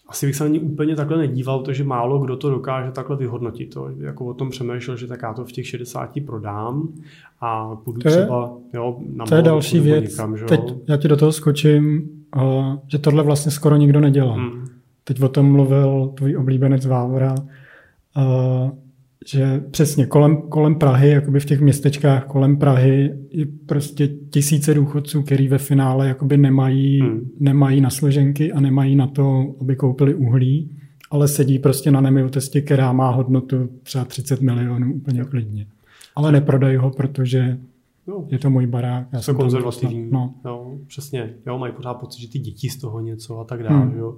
asi 0.09 0.27
bych 0.27 0.37
se 0.37 0.45
na 0.45 0.51
ní 0.51 0.61
úplně 0.61 0.97
takhle 0.97 1.19
nedíval, 1.19 1.59
protože 1.59 1.85
málo 1.85 2.19
kdo 2.19 2.37
to 2.37 2.51
dokáže 2.51 2.91
takhle 2.93 3.17
vyhodnotit. 3.17 3.75
To, 3.75 3.91
jako 4.01 4.27
o 4.27 4.35
tom 4.35 4.51
přemýšlel, 4.51 4.97
že 4.97 5.07
tak 5.07 5.23
já 5.23 5.35
to 5.35 5.45
v 5.45 5.53
těch 5.53 5.67
60 5.67 6.11
prodám 6.27 6.89
a 7.41 7.77
půjdu 7.77 8.01
to 8.01 8.09
je, 8.09 8.17
třeba 8.17 8.53
jo, 8.73 8.99
na 9.15 9.27
To 9.27 9.35
je 9.35 9.43
další 9.43 9.81
věc. 9.81 10.11
Někam, 10.11 10.37
že 10.37 10.45
Teď 10.45 10.61
já 10.89 10.97
ti 10.97 11.09
do 11.09 11.17
toho 11.17 11.33
skočím, 11.33 12.11
že 12.89 12.99
tohle 12.99 13.23
vlastně 13.23 13.53
skoro 13.53 13.77
nikdo 13.77 14.01
nedělá. 14.01 14.35
Hmm. 14.35 14.67
Teď 15.05 15.23
o 15.23 15.29
tom 15.29 15.53
mluvil 15.53 16.13
tvůj 16.17 16.37
oblíbenec 16.37 16.87
Vávora 16.87 17.35
že 19.27 19.65
přesně 19.71 20.07
kolem, 20.07 20.37
kolem 20.37 20.75
Prahy, 20.75 21.11
jakoby 21.11 21.41
v 21.41 21.45
těch 21.45 21.61
městečkách 21.61 22.25
kolem 22.27 22.57
Prahy 22.57 23.15
je 23.31 23.47
prostě 23.67 24.09
tisíce 24.09 24.75
důchodců, 24.75 25.23
který 25.23 25.49
ve 25.49 25.59
finále 25.59 26.09
jakoby 26.09 26.37
nemají, 26.37 27.01
hmm. 27.01 27.31
nemají 27.41 27.81
na 27.81 27.91
složenky 27.91 28.53
a 28.53 28.61
nemají 28.61 28.97
na 28.97 29.07
to, 29.07 29.55
aby 29.61 29.77
koupili 29.77 30.15
uhlí, 30.15 30.77
ale 31.11 31.29
sedí 31.29 31.59
prostě 31.59 31.91
na 31.91 32.01
nemovitosti, 32.01 32.63
která 32.63 32.93
má 32.93 33.11
hodnotu 33.11 33.69
třeba 33.83 34.05
30 34.05 34.41
milionů 34.41 34.95
úplně 34.95 35.25
klidně. 35.25 35.67
Ale 36.17 36.33
neprodají 36.33 36.77
ho, 36.77 36.91
protože 36.91 37.59
No. 38.09 38.27
Je 38.29 38.39
to 38.39 38.51
můj 38.51 38.67
barák. 38.67 39.07
Já 39.13 39.23
jsem 39.23 39.37
konzervativní. 39.37 40.09
No. 40.11 40.35
Jo, 40.45 40.79
přesně. 40.87 41.35
Jo, 41.47 41.59
mají 41.59 41.73
pořád 41.73 41.95
pocit, 41.95 42.21
že 42.21 42.29
ty 42.29 42.39
děti 42.39 42.69
z 42.69 42.77
toho 42.77 43.01
něco 43.01 43.39
a 43.39 43.45
tak 43.45 43.63
dále. 43.63 43.81
Hmm. 43.81 43.99
Jo. 43.99 44.17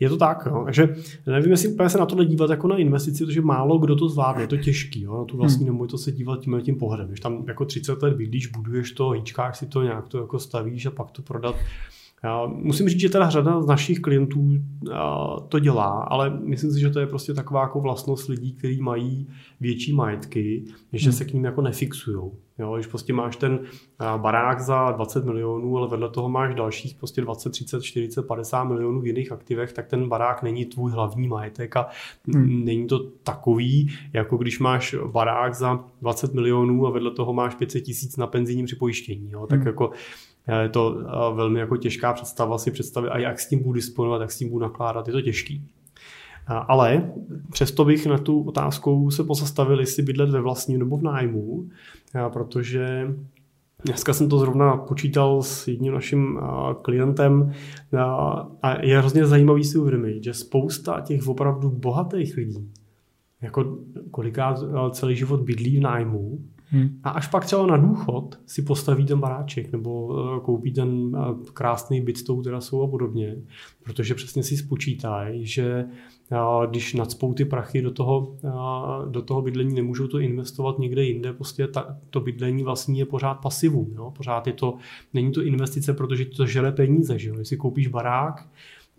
Je 0.00 0.08
to 0.08 0.16
tak, 0.16 0.46
no. 0.46 0.64
takže 0.64 0.96
nevím, 1.26 1.50
jestli 1.50 1.68
úplně 1.68 1.88
se 1.88 1.98
na 1.98 2.06
to 2.06 2.24
dívat 2.24 2.50
jako 2.50 2.68
na 2.68 2.76
investici, 2.76 3.26
protože 3.26 3.40
málo 3.40 3.78
kdo 3.78 3.96
to 3.96 4.08
zvládne, 4.08 4.42
je 4.42 4.46
to 4.46 4.56
těžký, 4.56 5.02
jo. 5.02 5.18
na 5.18 5.24
tu 5.24 5.36
vlastní 5.36 5.68
hmm. 5.68 5.86
to 5.86 5.98
se 5.98 6.12
dívat 6.12 6.40
tím 6.40 6.60
tím 6.62 6.76
pohledem. 6.76 7.06
Když 7.06 7.20
tam 7.20 7.44
jako 7.48 7.64
30 7.64 8.02
let 8.02 8.16
bydlíš, 8.16 8.46
buduješ 8.46 8.92
to, 8.92 9.10
hýčkáš 9.10 9.58
si 9.58 9.66
to, 9.66 9.82
nějak 9.82 10.08
to 10.08 10.18
jako 10.18 10.38
stavíš 10.38 10.86
a 10.86 10.90
pak 10.90 11.10
to 11.10 11.22
prodat, 11.22 11.56
musím 12.46 12.88
říct, 12.88 13.00
že 13.00 13.08
teda 13.08 13.30
řada 13.30 13.62
z 13.62 13.66
našich 13.66 14.00
klientů 14.00 14.50
to 15.48 15.58
dělá, 15.58 15.88
ale 15.88 16.40
myslím 16.44 16.72
si, 16.72 16.80
že 16.80 16.90
to 16.90 17.00
je 17.00 17.06
prostě 17.06 17.34
taková 17.34 17.62
jako 17.62 17.80
vlastnost 17.80 18.28
lidí, 18.28 18.52
kteří 18.52 18.80
mají 18.80 19.28
větší 19.60 19.92
majetky, 19.92 20.64
než 20.92 21.04
hmm. 21.04 21.12
se 21.12 21.24
k 21.24 21.32
ním 21.32 21.44
jako 21.44 21.62
nefixují. 21.62 22.30
Jo, 22.58 22.74
když 22.74 22.86
prostě 22.86 23.12
máš 23.12 23.36
ten 23.36 23.58
barák 24.16 24.60
za 24.60 24.90
20 24.90 25.24
milionů, 25.24 25.76
ale 25.76 25.88
vedle 25.88 26.10
toho 26.10 26.28
máš 26.28 26.54
dalších 26.54 26.94
prostě 26.94 27.20
20, 27.20 27.50
30, 27.50 27.82
40, 27.82 28.22
50 28.22 28.64
milionů 28.64 29.00
v 29.00 29.06
jiných 29.06 29.32
aktivech, 29.32 29.72
tak 29.72 29.86
ten 29.86 30.08
barák 30.08 30.42
není 30.42 30.64
tvůj 30.64 30.92
hlavní 30.92 31.28
majetek 31.28 31.76
a 31.76 31.88
hmm. 32.34 32.64
není 32.64 32.86
to 32.86 32.98
takový, 32.98 33.90
jako 34.12 34.36
když 34.36 34.58
máš 34.58 34.94
barák 35.12 35.54
za 35.54 35.84
20 36.02 36.34
milionů 36.34 36.86
a 36.86 36.90
vedle 36.90 37.10
toho 37.10 37.32
máš 37.32 37.54
500 37.54 37.82
tisíc 37.82 38.16
na 38.16 38.26
penzijním 38.26 38.66
připojištění. 38.66 39.30
Jo, 39.30 39.46
tak 39.46 39.58
hmm. 39.58 39.66
jako 39.66 39.90
je 40.62 40.68
to 40.68 41.04
velmi 41.34 41.60
jako 41.60 41.76
těžká 41.76 42.12
představa 42.12 42.58
si 42.58 42.70
představit, 42.70 43.08
a 43.08 43.18
jak 43.18 43.40
s 43.40 43.48
tím 43.48 43.62
budu 43.62 43.72
disponovat, 43.72 44.20
jak 44.20 44.32
s 44.32 44.38
tím 44.38 44.48
budu 44.48 44.62
nakládat, 44.62 45.06
je 45.06 45.12
to 45.12 45.20
těžký. 45.20 45.70
Ale 46.46 47.12
přesto 47.52 47.84
bych 47.84 48.06
na 48.06 48.18
tu 48.18 48.42
otázku 48.42 49.10
se 49.10 49.24
pozastavil, 49.24 49.80
jestli 49.80 50.02
bydlet 50.02 50.30
ve 50.30 50.40
vlastním 50.40 50.78
nebo 50.78 50.96
v 50.96 51.02
nájmu, 51.02 51.68
protože 52.32 53.14
Dneska 53.84 54.12
jsem 54.12 54.28
to 54.28 54.38
zrovna 54.38 54.76
počítal 54.76 55.42
s 55.42 55.68
jedním 55.68 55.92
naším 55.92 56.40
klientem 56.82 57.52
a 58.62 58.82
je 58.82 58.98
hrozně 58.98 59.26
zajímavý 59.26 59.64
si 59.64 59.78
uvědomit, 59.78 60.24
že 60.24 60.34
spousta 60.34 61.00
těch 61.00 61.28
opravdu 61.28 61.70
bohatých 61.70 62.36
lidí, 62.36 62.70
jako 63.40 63.78
kolikrát 64.10 64.64
celý 64.90 65.16
život 65.16 65.40
bydlí 65.40 65.78
v 65.78 65.82
nájmu, 65.82 66.38
Hmm. 66.72 67.00
A 67.04 67.10
až 67.10 67.26
pak 67.26 67.44
třeba 67.44 67.66
na 67.66 67.76
důchod 67.76 68.38
si 68.46 68.62
postaví 68.62 69.06
ten 69.06 69.20
baráček 69.20 69.72
nebo 69.72 70.16
eh, 70.36 70.40
koupí 70.40 70.72
ten 70.72 71.16
eh, 71.16 71.50
krásný 71.52 72.00
byt 72.00 72.18
s 72.18 72.22
tou 72.22 72.42
terasou 72.42 72.82
a 72.82 72.88
podobně, 72.88 73.36
protože 73.82 74.14
přesně 74.14 74.42
si 74.42 74.56
spočítají, 74.56 75.46
že 75.46 75.84
eh, 76.32 76.66
když 76.70 76.94
nadspou 76.94 77.34
ty 77.34 77.44
prachy 77.44 77.82
do 77.82 77.90
toho, 77.90 78.36
do 79.10 79.22
toho 79.22 79.42
bydlení, 79.42 79.74
nemůžou 79.74 80.06
to 80.06 80.18
investovat 80.18 80.78
někde 80.78 81.04
jinde, 81.04 81.32
prostě 81.32 81.66
ta, 81.66 81.96
to 82.10 82.20
bydlení 82.20 82.62
vlastně 82.62 82.98
je 83.00 83.06
pořád 83.06 83.34
pasivum. 83.34 83.92
Jo? 83.94 84.12
Pořád 84.16 84.46
je 84.46 84.52
to, 84.52 84.74
není 85.14 85.32
to 85.32 85.42
investice, 85.42 85.94
protože 85.94 86.24
to 86.24 86.46
žere 86.46 86.72
peníze. 86.72 87.18
Že 87.18 87.28
jo? 87.28 87.38
Jestli 87.38 87.56
koupíš 87.56 87.86
barák, 87.88 88.48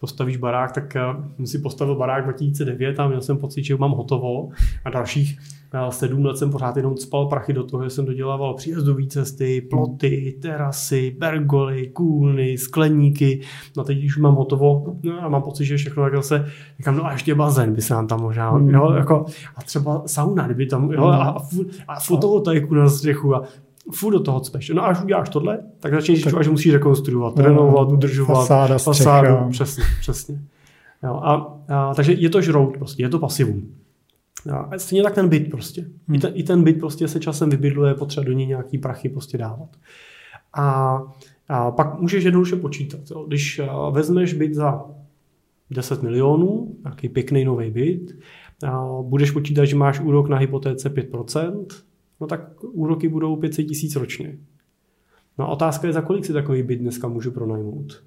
postavíš 0.02 0.38
barák, 0.38 0.72
tak 0.72 0.97
jsem 1.38 1.47
si 1.47 1.60
postavil 1.60 1.95
barák 1.95 2.24
2009 2.24 2.99
a 2.99 3.08
měl 3.08 3.22
jsem 3.22 3.38
pocit, 3.38 3.64
že 3.64 3.78
mám 3.78 3.91
hotovo 3.91 4.49
a 4.86 4.89
dalších 4.89 5.38
sedm 5.89 6.26
let 6.26 6.38
jsem 6.38 6.52
pořád 6.52 6.78
jenom 6.78 6.97
spal 6.97 7.26
prachy 7.26 7.54
do 7.54 7.64
toho, 7.64 7.84
že 7.84 7.89
jsem 7.89 8.06
dodělával 8.06 8.54
příjezdové 8.54 9.06
cesty, 9.08 9.62
ploty, 9.62 10.38
terasy, 10.41 11.16
bergoly, 11.20 11.88
kůlny, 11.88 12.58
skleníky. 12.58 13.41
No 13.78 13.84
teď, 13.84 13.97
když 13.97 14.18
mám 14.18 14.36
hotovo, 14.36 14.95
no 15.04 15.24
a 15.24 15.30
mám 15.30 15.41
pocit, 15.41 15.66
že 15.66 15.78
všechno 15.78 16.10
tak 16.10 16.24
se 16.24 16.45
říkám, 16.78 16.97
no 16.97 17.06
a 17.06 17.12
ještě 17.12 17.36
bazén 17.36 17.74
by 17.74 17.82
se 17.82 17.93
nám 17.93 18.08
tam 18.08 18.22
možná, 18.22 18.52
mm. 18.52 18.70
jo, 18.70 18.91
jako, 18.91 19.26
a 19.56 19.62
třeba 19.62 20.04
sauna, 20.06 20.45
kdyby 20.45 20.66
tam, 20.66 20.91
jo, 20.91 21.06
a, 21.06 21.38
a 21.88 21.99
fotovoltaiku 21.99 22.76
na 22.76 22.89
střechu 22.89 23.36
a 23.36 23.43
furt 23.92 24.14
do 24.14 24.20
toho 24.20 24.40
cpeš. 24.40 24.70
No 24.70 24.84
a 24.84 24.86
až 24.86 25.04
uděláš 25.04 25.30
tohle, 25.30 25.60
tak 25.80 25.94
začneš 25.94 26.24
tak, 26.24 26.44
že 26.44 26.50
musíš 26.50 26.74
rekonstruovat, 26.74 27.36
no, 27.36 27.44
renovovat, 27.44 27.92
udržovat, 27.92 28.34
fasáda, 28.34 28.78
fasádu, 28.78 29.50
přesně, 29.50 29.84
přesně. 30.00 30.42
Jo, 31.04 31.14
a, 31.14 31.58
a, 31.70 31.94
takže 31.94 32.14
je 32.14 32.30
to 32.30 32.42
žrout 32.42 32.78
prostě, 32.78 33.04
je 33.04 33.10
to 33.10 33.20
pasivum. 33.20 33.76
A 34.52 34.70
stejně 34.78 35.04
tak 35.04 35.16
ten 35.16 35.30
byt 35.30 35.52
prostě. 35.52 35.82
Hmm. 35.82 36.16
I, 36.16 36.20
ten, 36.20 36.32
I 36.36 36.44
ten 36.44 36.64
byt 36.64 36.80
prostě 36.80 37.08
se 37.08 37.20
časem 37.20 37.50
vybydluje, 37.50 37.94
potřeba 37.94 38.24
do 38.24 38.32
něj 38.32 38.48
nějaký 38.48 38.78
prachy 38.78 39.10
prostě 39.10 39.38
dávat. 39.38 39.70
A 40.54 40.98
A 41.50 41.72
pak 41.72 42.00
můžeš 42.00 42.24
jednoduše 42.24 42.56
počítat. 42.56 43.00
Jo. 43.12 43.26
Když 43.28 43.62
vezmeš 43.92 44.34
byt 44.34 44.54
za 44.54 44.86
10 45.72 46.04
milionů, 46.04 46.76
nějaký 46.84 47.10
pěkný 47.10 47.46
nový 47.46 47.72
byt, 47.72 48.18
a 48.68 48.88
budeš 49.02 49.32
počítat, 49.32 49.66
že 49.66 49.76
máš 49.76 50.00
úrok 50.00 50.30
na 50.30 50.38
hypotéce 50.38 50.90
5%, 50.90 51.66
no 52.22 52.28
tak 52.28 52.63
úroky 52.63 53.09
budou 53.09 53.36
500 53.36 53.67
tisíc 53.67 53.95
ročně. 53.95 54.38
No 55.38 55.45
a 55.45 55.51
otázka 55.51 55.88
je, 55.88 55.93
za 55.93 56.01
kolik 56.01 56.26
si 56.26 56.34
takový 56.34 56.63
byt 56.63 56.76
dneska 56.76 57.07
můžu 57.07 57.32
pronajmout. 57.32 58.03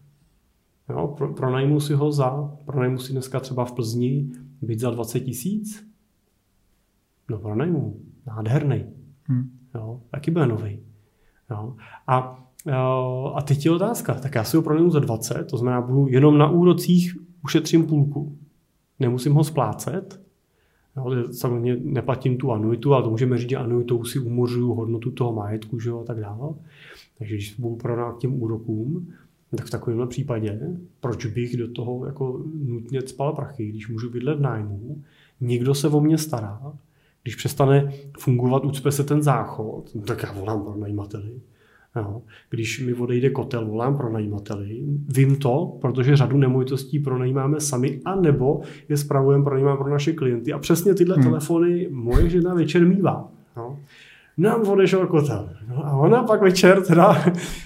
Jo, 0.88 1.14
pro, 1.18 1.34
pronajmu 1.34 1.80
si 1.80 1.94
ho 1.94 2.12
za, 2.12 2.56
pronajmu 2.64 2.98
si 2.98 3.12
dneska 3.12 3.40
třeba 3.40 3.64
v 3.64 3.72
Plzni 3.72 4.30
byt 4.62 4.80
za 4.80 4.90
20 4.90 5.20
tisíc. 5.20 5.86
No 7.30 7.38
pronajmu, 7.38 8.00
nádherný. 8.26 8.84
Hmm. 9.24 9.50
Jo, 9.74 10.00
taky 10.10 10.30
bude 10.30 10.46
nový. 10.46 10.80
Jo. 11.50 11.76
A, 12.06 12.44
a 13.34 13.42
teď 13.42 13.64
je 13.64 13.70
otázka, 13.70 14.14
tak 14.14 14.34
já 14.34 14.44
si 14.44 14.56
ho 14.56 14.62
pronajmu 14.62 14.90
za 14.90 15.00
20, 15.00 15.44
to 15.44 15.56
znamená, 15.56 15.80
budu 15.80 16.08
jenom 16.08 16.38
na 16.38 16.50
úrocích 16.50 17.16
ušetřím 17.44 17.86
půlku. 17.86 18.38
Nemusím 19.00 19.34
ho 19.34 19.44
splácet, 19.44 20.23
Jo, 20.96 21.32
samozřejmě 21.32 21.76
neplatím 21.82 22.36
tu 22.36 22.52
anuitu, 22.52 22.94
ale 22.94 23.02
to 23.02 23.10
můžeme 23.10 23.38
říct, 23.38 23.50
že 23.50 23.56
anuitou 23.56 24.04
si 24.04 24.18
umořuju 24.18 24.74
hodnotu 24.74 25.10
toho 25.10 25.32
majetku 25.32 25.80
že 25.80 25.90
jo, 25.90 26.00
a 26.00 26.04
tak 26.04 26.20
dále. 26.20 26.48
Takže 27.18 27.34
když 27.34 27.54
budu 27.58 27.76
prodat 27.76 28.12
k 28.12 28.18
těm 28.18 28.42
úrokům, 28.42 29.12
tak 29.56 29.66
v 29.66 29.70
takovém 29.70 30.08
případě, 30.08 30.60
proč 31.00 31.26
bych 31.26 31.56
do 31.56 31.68
toho 31.68 32.06
jako 32.06 32.44
nutně 32.54 33.00
spal 33.00 33.32
prachy, 33.32 33.68
když 33.68 33.88
můžu 33.88 34.10
bydlet 34.10 34.38
v 34.38 34.42
nájmu, 34.42 35.02
někdo 35.40 35.74
se 35.74 35.88
o 35.88 36.00
mě 36.00 36.18
stará, 36.18 36.72
když 37.22 37.36
přestane 37.36 37.92
fungovat, 38.18 38.64
ucpe 38.64 38.92
se 38.92 39.04
ten 39.04 39.22
záchod, 39.22 39.94
no 39.94 40.02
tak 40.02 40.22
já 40.22 40.32
volám 40.32 40.62
pro 40.62 40.76
najímateli. 40.76 41.40
Jo. 41.96 42.22
Když 42.50 42.80
mi 42.86 42.94
odejde 42.94 43.30
kotel, 43.30 43.66
volám 43.66 43.96
pro 43.96 44.12
najímateli. 44.12 44.82
Vím 45.08 45.36
to, 45.36 45.78
protože 45.80 46.16
řadu 46.16 46.38
nemovitostí 46.38 46.98
pronajímáme 46.98 47.60
sami, 47.60 48.00
anebo 48.04 48.60
je 48.88 48.96
spravujeme, 48.96 49.44
pronajímáme 49.44 49.78
pro 49.78 49.90
naše 49.90 50.12
klienty. 50.12 50.52
A 50.52 50.58
přesně 50.58 50.94
tyhle 50.94 51.14
hmm. 51.14 51.24
telefony 51.24 51.88
moje 51.90 52.30
žena 52.30 52.54
večer 52.54 52.86
mývá. 52.86 53.28
Jo. 53.56 53.78
Nám 54.38 54.68
odešel 54.68 55.06
kotel. 55.06 55.50
No 55.68 55.86
a 55.86 55.96
ona 55.96 56.22
pak 56.22 56.42
večer 56.42 56.82
teda 56.82 57.16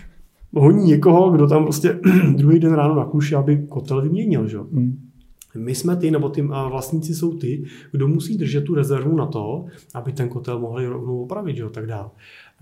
honí 0.52 0.84
někoho, 0.84 1.30
kdo 1.30 1.46
tam 1.46 1.62
prostě 1.62 2.00
druhý 2.36 2.58
den 2.58 2.72
ráno 2.72 2.94
nakuší, 2.94 3.34
aby 3.34 3.66
kotel 3.68 4.02
vyměnil. 4.02 4.48
Že? 4.48 4.58
Hmm. 4.58 5.08
My 5.56 5.74
jsme 5.74 5.96
ty, 5.96 6.10
nebo 6.10 6.28
ty 6.28 6.42
vlastníci 6.42 7.14
jsou 7.14 7.38
ty, 7.38 7.64
kdo 7.92 8.08
musí 8.08 8.38
držet 8.38 8.64
tu 8.64 8.74
rezervu 8.74 9.16
na 9.16 9.26
to, 9.26 9.64
aby 9.94 10.12
ten 10.12 10.28
kotel 10.28 10.58
mohli 10.58 10.86
rovnou 10.86 11.22
opravit, 11.22 11.56
že? 11.56 11.64
tak 11.70 11.86
dále. 11.86 12.08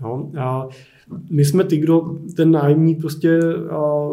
No, 0.01 0.31
a 0.39 0.67
my 1.29 1.45
jsme 1.45 1.63
ty, 1.63 1.77
kdo 1.77 2.17
ten 2.35 2.51
nájemník 2.51 2.99
prostě 2.99 3.39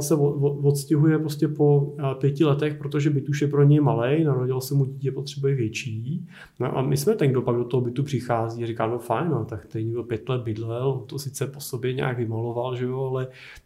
se 0.00 0.14
odstěhuje 0.62 1.18
prostě 1.18 1.48
po 1.48 1.94
pěti 2.20 2.44
letech, 2.44 2.74
protože 2.74 3.10
byt 3.10 3.28
už 3.28 3.42
je 3.42 3.48
pro 3.48 3.62
něj 3.62 3.80
malý, 3.80 4.24
narodil 4.24 4.60
se 4.60 4.74
mu 4.74 4.84
dítě, 4.84 5.12
potřebuje 5.12 5.54
větší. 5.54 6.26
No 6.60 6.78
a 6.78 6.82
my 6.82 6.96
jsme 6.96 7.14
ten, 7.14 7.30
kdo 7.30 7.42
pak 7.42 7.56
do 7.56 7.64
toho 7.64 7.80
bytu 7.80 8.02
přichází 8.02 8.64
a 8.64 8.66
říká, 8.66 8.86
no 8.86 8.98
fajn, 8.98 9.28
no, 9.30 9.44
tak 9.44 9.66
teď 9.66 9.84
někdo 9.84 10.02
pět 10.02 10.28
let 10.28 10.42
bydlel, 10.42 11.02
to 11.06 11.18
sice 11.18 11.46
po 11.46 11.60
sobě 11.60 11.92
nějak 11.92 12.18
vymaloval, 12.18 12.76
že 12.76 12.84
jo, 12.84 13.20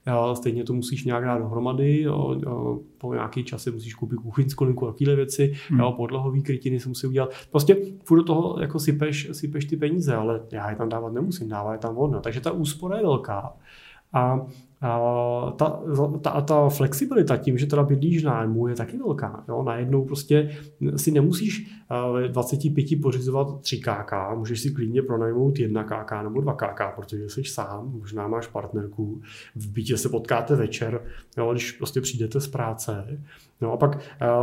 ale 0.06 0.36
stejně 0.36 0.64
to 0.64 0.72
musíš 0.72 1.04
nějak 1.04 1.24
dát 1.24 1.38
dohromady, 1.38 2.02
jo, 2.02 2.36
jo, 2.42 2.80
po 2.98 3.14
nějaký 3.14 3.44
čase 3.44 3.70
musíš 3.70 3.94
koupit 3.94 4.16
kuchyňskou 4.16 4.64
linku, 4.64 4.86
takové 4.86 5.16
věci, 5.16 5.54
hmm. 5.68 5.80
jo, 5.80 5.92
podlahový 5.92 6.42
krytiny 6.42 6.80
se 6.80 6.88
musí 6.88 7.06
udělat. 7.06 7.30
Prostě 7.50 7.76
furt 8.04 8.18
do 8.18 8.24
toho 8.24 8.60
jako 8.60 8.78
sypeš, 8.78 9.28
sypeš 9.32 9.64
ty 9.64 9.76
peníze, 9.76 10.14
ale 10.14 10.40
já 10.52 10.70
je 10.70 10.76
tam 10.76 10.88
dávat 10.88 11.12
nemusím, 11.12 11.48
dává 11.48 11.72
je 11.72 11.78
tam 11.78 11.98
ono. 11.98 12.20
Takže 12.20 12.40
ta 12.40 12.52
úspora 12.52 12.96
je 12.96 13.02
velká. 13.02 13.52
A 14.12 14.46
ta, 15.56 15.82
ta, 16.22 16.40
ta 16.40 16.68
flexibilita 16.68 17.36
tím, 17.36 17.58
že 17.58 17.66
teda 17.66 17.82
bydlíš 17.82 18.22
nájmu, 18.22 18.68
je 18.68 18.74
taky 18.74 18.98
velká. 18.98 19.44
Jo? 19.48 19.62
Najednou 19.62 20.04
prostě 20.04 20.50
si 20.96 21.10
nemusíš 21.10 21.70
ve 22.12 22.28
25 22.28 23.02
pořizovat 23.02 23.60
3 23.60 23.76
KK, 23.78 24.12
můžeš 24.34 24.60
si 24.60 24.70
klidně 24.70 25.02
pronajmout 25.02 25.58
1 25.58 25.84
KK 25.84 26.12
nebo 26.22 26.40
2 26.40 26.54
KK, 26.54 26.80
protože 26.96 27.28
jsi 27.28 27.44
sám, 27.44 27.92
možná 27.98 28.28
máš 28.28 28.46
partnerku, 28.46 29.20
v 29.54 29.68
bytě 29.68 29.96
se 29.96 30.08
potkáte 30.08 30.56
večer, 30.56 31.00
jo? 31.38 31.52
když 31.52 31.72
prostě 31.72 32.00
přijdete 32.00 32.40
z 32.40 32.48
práce. 32.48 33.20
No 33.60 33.72
a 33.72 33.76
pak 33.76 33.98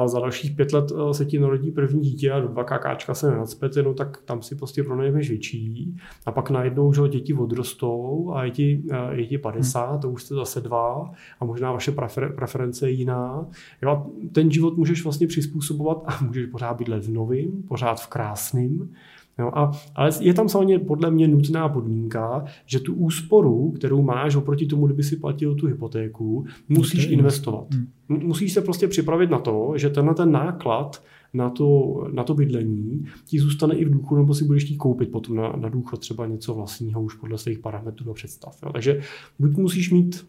za 0.05 0.20
dalších 0.20 0.55
pět 0.55 0.74
let 0.74 0.91
se 1.11 1.26
ti 1.26 1.39
narodí 1.39 1.72
první 1.72 2.01
dítě 2.01 2.32
a 2.32 2.39
do 2.39 2.47
2 2.47 2.63
KK 2.63 3.09
se 3.13 3.32
nenacpete, 3.32 3.84
no 3.84 3.93
tak 3.93 4.18
tam 4.26 4.41
si 4.41 4.55
prostě 4.55 4.84
pronajmeš 4.84 5.30
větší. 5.30 5.95
A 6.26 6.32
pak 6.32 6.49
najednou, 6.49 6.93
že 6.93 7.01
děti 7.09 7.34
odrostou 7.34 8.32
a 8.36 8.43
je 8.43 8.51
ti, 8.51 8.84
je 9.11 9.26
ti 9.26 9.38
50, 9.38 9.97
to 9.97 10.09
už 10.09 10.24
jste 10.24 10.36
zase 10.36 10.61
dva 10.61 11.11
a 11.39 11.45
možná 11.45 11.72
vaše 11.72 11.91
prefer, 11.91 12.34
preference 12.36 12.89
je 12.89 12.91
jiná. 12.91 13.45
Jo, 13.82 14.05
ten 14.32 14.51
život 14.51 14.78
můžeš 14.78 15.03
vlastně 15.03 15.28
přizpůsobovat 15.28 16.03
a 16.05 16.24
můžeš 16.24 16.45
pořád 16.45 16.74
bydlet 16.74 17.05
v 17.05 17.13
novým, 17.13 17.63
pořád 17.68 18.01
v 18.01 18.07
krásným. 18.07 18.95
Jo, 19.40 19.52
a, 19.54 19.72
ale 19.96 20.10
je 20.22 20.34
tam 20.34 20.50
samozřejmě 20.50 20.80
podle 20.80 21.12
mě 21.12 21.28
nutná 21.28 21.70
podmínka, 21.70 22.46
že 22.66 22.80
tu 22.80 22.94
úsporu, 22.94 23.72
kterou 23.72 24.02
máš 24.02 24.36
oproti 24.36 24.66
tomu, 24.66 24.86
kdyby 24.86 25.04
si 25.04 25.16
platil 25.16 25.56
tu 25.56 25.68
hypotéku, 25.68 26.46
musíš 26.70 27.08
investovat. 27.08 27.68
Hmm. 27.74 27.88
Musíš 28.08 28.54
se 28.54 28.62
prostě 28.62 28.88
připravit 28.88 29.30
na 29.30 29.40
to, 29.40 29.74
že 29.76 29.90
tenhle 29.90 30.16
ten 30.16 30.32
náklad 30.32 31.04
na 31.34 31.50
to, 31.50 31.96
na 32.14 32.24
to 32.24 32.34
bydlení 32.34 33.06
ti 33.26 33.40
zůstane 33.40 33.76
i 33.76 33.86
v 33.86 33.90
důchodu, 33.90 34.22
nebo 34.22 34.34
si 34.34 34.46
budeš 34.46 34.64
chtít 34.64 34.78
koupit 34.78 35.12
potom 35.12 35.36
na, 35.36 35.52
na 35.52 35.70
důchod 35.70 36.00
třeba 36.00 36.26
něco 36.26 36.54
vlastního 36.54 37.02
už 37.02 37.16
podle 37.16 37.38
svých 37.38 37.60
parametrů 37.60 38.12
a 38.12 38.14
představ. 38.14 38.60
Jo. 38.66 38.72
Takže 38.74 39.02
buď 39.40 39.58
musíš 39.58 39.92
mít 39.92 40.26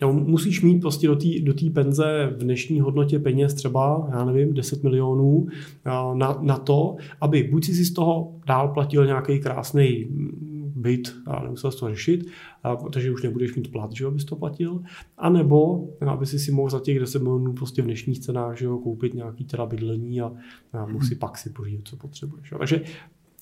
Jo, 0.00 0.12
musíš 0.12 0.62
mít 0.62 0.80
prostě 0.80 1.06
do 1.06 1.16
té 1.16 1.28
do 1.40 1.54
penze 1.74 2.34
v 2.36 2.42
dnešní 2.42 2.80
hodnotě 2.80 3.18
peněz 3.18 3.54
třeba, 3.54 4.08
já 4.12 4.24
nevím, 4.24 4.54
10 4.54 4.82
milionů 4.82 5.46
na, 6.14 6.38
na 6.40 6.58
to, 6.58 6.96
aby 7.20 7.42
buď 7.42 7.64
si 7.64 7.84
z 7.84 7.92
toho 7.92 8.34
dál 8.46 8.68
platil 8.68 9.06
nějaký 9.06 9.40
krásný 9.40 10.06
byt 10.76 11.14
a 11.26 11.42
nemusel 11.42 11.72
to 11.72 11.88
řešit, 11.88 12.26
a, 12.62 12.76
protože 12.76 13.10
už 13.10 13.22
nebudeš 13.22 13.54
mít 13.54 13.72
plat, 13.72 13.92
že 13.92 14.06
abys 14.06 14.24
to 14.24 14.36
platil, 14.36 14.82
a 15.18 15.30
nebo 15.30 15.88
aby 16.06 16.26
si 16.26 16.38
si 16.38 16.52
mohl 16.52 16.70
za 16.70 16.80
těch 16.80 17.00
10 17.00 17.22
milionů 17.22 17.52
prostě 17.52 17.82
v 17.82 17.84
dnešních 17.84 18.20
cenách 18.20 18.58
že 18.58 18.64
jo, 18.64 18.78
koupit 18.78 19.14
nějaký 19.14 19.44
teda 19.44 19.66
bydlení 19.66 20.20
a, 20.20 20.32
a 20.72 20.86
si 21.08 21.14
pak 21.14 21.38
si 21.38 21.50
pořídit, 21.50 21.88
co 21.88 21.96
potřebuješ. 21.96 22.52
Jo. 22.52 22.58
Takže 22.58 22.82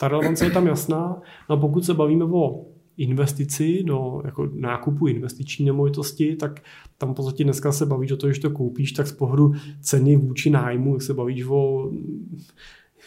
ta 0.01 0.09
relevance 0.09 0.45
je 0.45 0.51
tam 0.51 0.67
jasná. 0.67 1.23
No 1.51 1.57
pokud 1.57 1.85
se 1.85 1.95
bavíme 1.95 2.25
o 2.25 2.65
investici 2.97 3.83
do 3.83 4.23
jako 4.25 4.51
nákupu 4.55 5.07
investiční 5.07 5.67
nemovitosti, 5.67 6.37
tak 6.37 6.63
tam 6.99 7.13
v 7.13 7.17
podstatě 7.17 7.45
dneska 7.45 7.73
se 7.73 7.87
bavíš 7.87 8.13
o 8.13 8.17
to, 8.17 8.33
že 8.33 8.41
to 8.41 8.51
koupíš, 8.51 8.93
tak 8.93 9.07
z 9.07 9.13
pohledu 9.13 9.53
ceny 9.81 10.17
vůči 10.17 10.51
nájmu 10.51 11.01
se 11.01 11.15
bavíš 11.15 11.45
o 11.45 11.91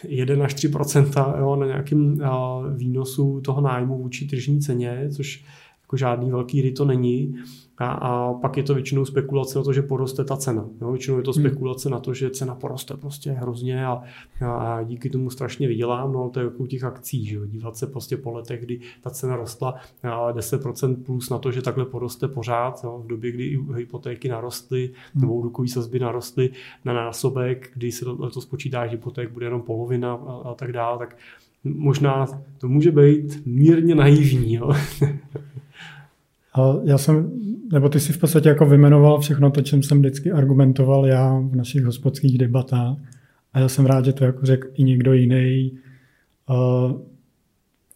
1 0.08 0.44
až 0.44 0.54
3 0.54 0.70
jo, 1.38 1.56
na 1.56 1.66
nějakém 1.66 2.20
výnosu 2.76 3.40
toho 3.40 3.60
nájmu 3.60 4.02
vůči 4.02 4.26
tržní 4.26 4.60
ceně, 4.60 5.08
což 5.16 5.44
jako 5.82 5.96
žádný 5.96 6.30
velký 6.30 6.72
to 6.72 6.84
není. 6.84 7.34
A, 7.78 7.86
a 7.86 8.32
pak 8.32 8.56
je 8.56 8.62
to 8.62 8.74
většinou 8.74 9.04
spekulace 9.04 9.58
na 9.58 9.64
to, 9.64 9.72
že 9.72 9.82
poroste 9.82 10.24
ta 10.24 10.36
cena. 10.36 10.68
Jo? 10.80 10.92
Většinou 10.92 11.16
je 11.16 11.22
to 11.22 11.32
hmm. 11.32 11.44
spekulace 11.44 11.88
hmm. 11.88 11.92
na 11.92 12.00
to, 12.00 12.14
že 12.14 12.30
cena 12.30 12.54
poroste 12.54 12.96
prostě 12.96 13.32
hrozně 13.32 13.86
a, 13.86 14.02
a 14.46 14.82
díky 14.82 15.10
tomu 15.10 15.30
strašně 15.30 15.68
vydělám. 15.68 16.12
No 16.12 16.30
to 16.30 16.40
je 16.40 16.44
jako 16.44 16.62
u 16.62 16.66
těch 16.66 16.84
akcí, 16.84 17.26
že 17.26 17.36
jo? 17.36 17.46
dívat 17.46 17.76
se 17.76 17.86
prostě 17.86 18.16
po 18.16 18.32
letech, 18.32 18.60
kdy 18.60 18.80
ta 19.02 19.10
cena 19.10 19.36
rostla 19.36 19.74
10% 20.04 21.02
plus 21.02 21.30
na 21.30 21.38
to, 21.38 21.52
že 21.52 21.62
takhle 21.62 21.84
poroste 21.84 22.28
pořád. 22.28 22.80
Jo? 22.84 23.02
V 23.04 23.06
době, 23.06 23.32
kdy 23.32 23.58
hypotéky 23.74 24.28
narostly, 24.28 24.90
hmm. 25.14 25.20
nebo 25.20 25.34
úrokové 25.34 25.68
sazby 25.68 25.98
narostly 25.98 26.50
na 26.84 26.94
násobek, 26.94 27.70
kdy 27.74 27.92
se 27.92 28.04
to 28.04 28.40
spočítá, 28.40 28.86
že 28.86 28.90
hypoték 28.90 29.30
bude 29.30 29.46
jenom 29.46 29.62
polovina 29.62 30.12
a, 30.14 30.32
a 30.50 30.54
tak 30.54 30.72
dále, 30.72 30.98
tak 30.98 31.16
možná 31.64 32.26
to 32.58 32.68
může 32.68 32.92
být 32.92 33.46
mírně 33.46 33.94
naivní. 33.94 34.54
Jo? 34.54 34.70
A 36.54 36.74
já 36.84 36.98
jsem, 36.98 37.30
nebo 37.72 37.88
ty 37.88 38.00
si 38.00 38.12
v 38.12 38.18
podstatě 38.18 38.48
jako 38.48 38.66
vymenoval 38.66 39.20
všechno 39.20 39.50
to, 39.50 39.62
čem 39.62 39.82
jsem 39.82 39.98
vždycky 39.98 40.32
argumentoval 40.32 41.06
já 41.06 41.38
v 41.38 41.56
našich 41.56 41.84
hospodských 41.84 42.38
debatách. 42.38 42.96
A 43.52 43.60
já 43.60 43.68
jsem 43.68 43.86
rád, 43.86 44.04
že 44.04 44.12
to 44.12 44.24
jako 44.24 44.46
řekl 44.46 44.68
i 44.74 44.84
někdo 44.84 45.12
jiný. 45.12 45.72
Uh, 46.50 46.92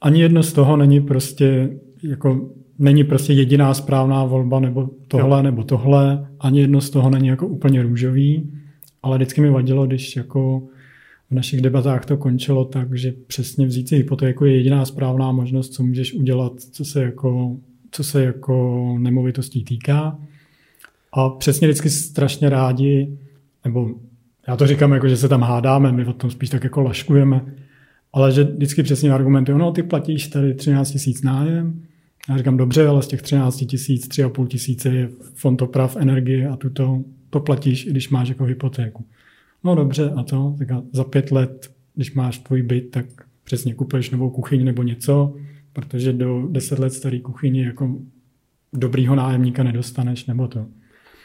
ani 0.00 0.20
jedno 0.20 0.42
z 0.42 0.52
toho 0.52 0.76
není 0.76 1.00
prostě 1.00 1.70
jako 2.02 2.50
není 2.78 3.04
prostě 3.04 3.32
jediná 3.32 3.74
správná 3.74 4.24
volba 4.24 4.60
nebo 4.60 4.90
tohle 5.08 5.38
jo. 5.38 5.42
nebo 5.42 5.64
tohle. 5.64 6.28
Ani 6.40 6.60
jedno 6.60 6.80
z 6.80 6.90
toho 6.90 7.10
není 7.10 7.28
jako 7.28 7.46
úplně 7.46 7.82
růžový. 7.82 8.52
Ale 9.02 9.16
vždycky 9.16 9.40
mi 9.40 9.50
vadilo, 9.50 9.86
když 9.86 10.16
jako 10.16 10.62
v 11.30 11.34
našich 11.34 11.60
debatách 11.60 12.06
to 12.06 12.16
končilo 12.16 12.64
tak, 12.64 12.98
že 12.98 13.14
přesně 13.26 13.66
vzít 13.66 13.88
si 13.88 13.96
hypotéku 13.96 14.44
je 14.44 14.56
jediná 14.56 14.84
správná 14.84 15.32
možnost, 15.32 15.72
co 15.72 15.82
můžeš 15.82 16.14
udělat, 16.14 16.52
co 16.60 16.84
se 16.84 17.02
jako 17.02 17.56
co 17.90 18.04
se 18.04 18.24
jako 18.24 18.94
nemovitostí 18.98 19.64
týká. 19.64 20.18
A 21.12 21.28
přesně 21.30 21.68
vždycky 21.68 21.90
strašně 21.90 22.48
rádi, 22.48 23.18
nebo 23.64 23.90
já 24.48 24.56
to 24.56 24.66
říkám 24.66 24.92
jako, 24.92 25.08
že 25.08 25.16
se 25.16 25.28
tam 25.28 25.42
hádáme, 25.42 25.92
my 25.92 26.04
o 26.04 26.12
tom 26.12 26.30
spíš 26.30 26.50
tak 26.50 26.64
jako 26.64 26.82
laškujeme, 26.82 27.54
ale 28.12 28.32
že 28.32 28.44
vždycky 28.44 28.82
přesně 28.82 29.12
argumentují, 29.12 29.58
no 29.58 29.72
ty 29.72 29.82
platíš 29.82 30.28
tady 30.28 30.54
13 30.54 30.90
tisíc 30.90 31.22
nájem, 31.22 31.82
Já 32.28 32.36
říkám, 32.36 32.56
dobře, 32.56 32.86
ale 32.86 33.02
z 33.02 33.06
těch 33.06 33.22
13 33.22 33.56
tisíc, 33.56 34.08
3,5 34.08 34.46
tisíce 34.46 34.88
je 34.88 35.08
fond 35.34 35.62
oprav, 35.62 35.96
energie 35.96 36.48
a 36.48 36.56
tuto, 36.56 37.02
to 37.30 37.40
platíš, 37.40 37.86
i 37.86 37.90
když 37.90 38.08
máš 38.08 38.28
jako 38.28 38.44
hypotéku. 38.44 39.04
No 39.64 39.74
dobře, 39.74 40.10
a 40.16 40.22
to? 40.22 40.54
Tak 40.58 40.68
za 40.92 41.04
pět 41.04 41.30
let, 41.30 41.70
když 41.94 42.14
máš 42.14 42.38
tvůj 42.38 42.62
byt, 42.62 42.90
tak 42.90 43.06
přesně 43.44 43.74
kupuješ 43.74 44.10
novou 44.10 44.30
kuchyň 44.30 44.64
nebo 44.64 44.82
něco, 44.82 45.34
protože 45.78 46.12
do 46.12 46.48
deset 46.50 46.78
let 46.78 46.92
starý 46.92 47.20
kuchyni 47.20 47.64
jako 47.64 47.98
dobrýho 48.72 49.14
nájemníka 49.14 49.62
nedostaneš, 49.62 50.26
nebo 50.26 50.48
to. 50.48 50.66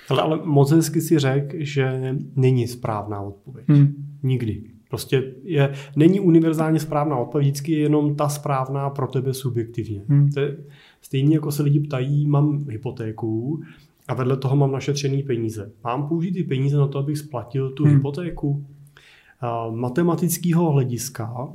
Ale, 0.09 0.21
ale 0.21 0.39
moc 0.43 0.71
hezky 0.71 1.01
si 1.01 1.19
řekl, 1.19 1.55
že 1.59 2.15
není 2.35 2.67
správná 2.67 3.21
odpověď. 3.21 3.69
Hmm. 3.69 3.93
Nikdy. 4.23 4.61
Prostě 4.89 5.33
je, 5.43 5.73
není 5.95 6.19
univerzálně 6.19 6.79
správná 6.79 7.17
odpověď, 7.17 7.45
vždycky 7.47 7.71
je 7.71 7.79
jenom 7.79 8.15
ta 8.15 8.29
správná 8.29 8.89
pro 8.89 9.07
tebe 9.07 9.33
subjektivně. 9.33 10.01
Hmm. 10.07 10.29
To 10.29 10.39
je, 10.39 10.57
stejně 11.01 11.35
jako 11.35 11.51
se 11.51 11.63
lidi 11.63 11.79
ptají, 11.79 12.27
mám 12.27 12.65
hypotéku 12.69 13.61
a 14.07 14.13
vedle 14.13 14.37
toho 14.37 14.55
mám 14.55 14.71
našetřený 14.71 15.23
peníze. 15.23 15.71
Mám 15.83 16.07
použít 16.07 16.31
ty 16.31 16.43
peníze 16.43 16.77
na 16.77 16.87
to, 16.87 16.99
abych 16.99 17.17
splatil 17.17 17.71
tu 17.71 17.83
hmm. 17.83 17.93
hypotéku? 17.93 18.49
Uh, 18.49 19.75
matematického 19.75 20.71
hlediska 20.71 21.49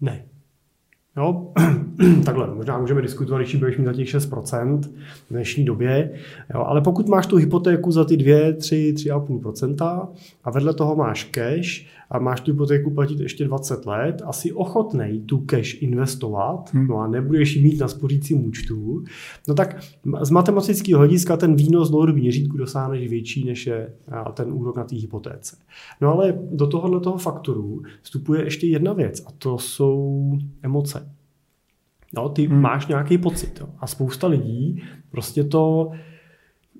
ne. 0.00 0.24
Jo, 1.16 1.52
takhle, 2.24 2.54
možná 2.54 2.78
můžeme 2.78 3.02
diskutovat, 3.02 3.38
když 3.38 3.54
budeš 3.54 3.78
mít 3.78 3.84
za 3.84 3.92
těch 3.92 4.08
6% 4.08 4.80
v 4.80 5.30
dnešní 5.30 5.64
době, 5.64 6.10
jo, 6.54 6.60
ale 6.60 6.80
pokud 6.80 7.08
máš 7.08 7.26
tu 7.26 7.36
hypotéku 7.36 7.92
za 7.92 8.04
ty 8.04 8.16
2, 8.16 8.52
3, 8.58 8.94
3,5% 8.96 10.08
a 10.44 10.50
vedle 10.50 10.74
toho 10.74 10.96
máš 10.96 11.24
cash 11.24 11.86
a 12.12 12.18
máš 12.18 12.40
tu 12.40 12.52
hypotéku 12.52 12.90
platit 12.90 13.20
ještě 13.20 13.44
20 13.44 13.86
let, 13.86 14.22
asi 14.24 14.52
ochotnej 14.52 15.20
tu 15.20 15.38
cash 15.38 15.82
investovat, 15.82 16.70
hmm. 16.72 16.86
no 16.86 16.98
a 16.98 17.06
nebudeš 17.06 17.56
ji 17.56 17.62
mít 17.62 17.80
na 17.80 17.88
spořícím 17.88 18.46
účtu, 18.46 19.04
no 19.48 19.54
tak 19.54 19.80
z 20.22 20.30
matematického 20.30 20.98
hlediska 20.98 21.36
ten 21.36 21.54
výnos 21.54 21.90
dlouhodobý 21.90 22.20
měřítku 22.20 22.56
dosáhneš 22.56 23.08
větší, 23.08 23.44
než 23.44 23.66
je 23.66 23.92
ten 24.34 24.52
úrok 24.52 24.76
na 24.76 24.84
té 24.84 24.96
hypotéce. 24.96 25.56
No 26.00 26.12
ale 26.12 26.38
do 26.50 26.66
tohohle 26.66 27.00
toho 27.00 27.18
faktoru 27.18 27.82
vstupuje 28.02 28.44
ještě 28.44 28.66
jedna 28.66 28.92
věc 28.92 29.22
a 29.26 29.30
to 29.38 29.58
jsou 29.58 30.32
emoce. 30.62 31.12
No, 32.14 32.28
ty 32.28 32.46
hmm. 32.46 32.60
máš 32.60 32.86
nějaký 32.86 33.18
pocit. 33.18 33.58
Jo. 33.60 33.68
A 33.78 33.86
spousta 33.86 34.26
lidí 34.26 34.82
prostě 35.10 35.44
to 35.44 35.90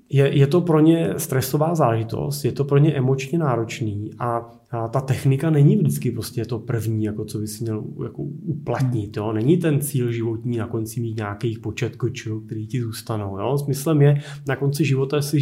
je, 0.09 0.37
je 0.37 0.47
to 0.47 0.61
pro 0.61 0.79
ně 0.79 1.13
stresová 1.17 1.75
záležitost, 1.75 2.45
je 2.45 2.51
to 2.51 2.63
pro 2.63 2.77
ně 2.77 2.93
emočně 2.93 3.39
náročný 3.39 4.11
a 4.19 4.51
a 4.73 4.87
ta 4.87 5.01
technika 5.01 5.49
není 5.49 5.77
vždycky 5.77 6.11
prostě 6.11 6.45
to 6.45 6.59
první, 6.59 7.03
jako 7.03 7.25
co 7.25 7.39
bys 7.39 7.59
měl 7.59 7.83
jako 8.03 8.21
uplatnit. 8.23 9.17
Jo? 9.17 9.33
Není 9.33 9.57
ten 9.57 9.81
cíl 9.81 10.11
životní 10.11 10.57
na 10.57 10.67
konci 10.67 11.01
mít 11.01 11.17
nějaký 11.17 11.57
počet 11.57 11.95
kočů, 11.95 12.39
který 12.39 12.67
ti 12.67 12.81
zůstanou. 12.81 13.39
Jo? 13.39 13.57
Smyslem 13.57 14.01
je 14.01 14.21
na 14.47 14.55
konci 14.55 14.85
života 14.85 15.21
si 15.21 15.39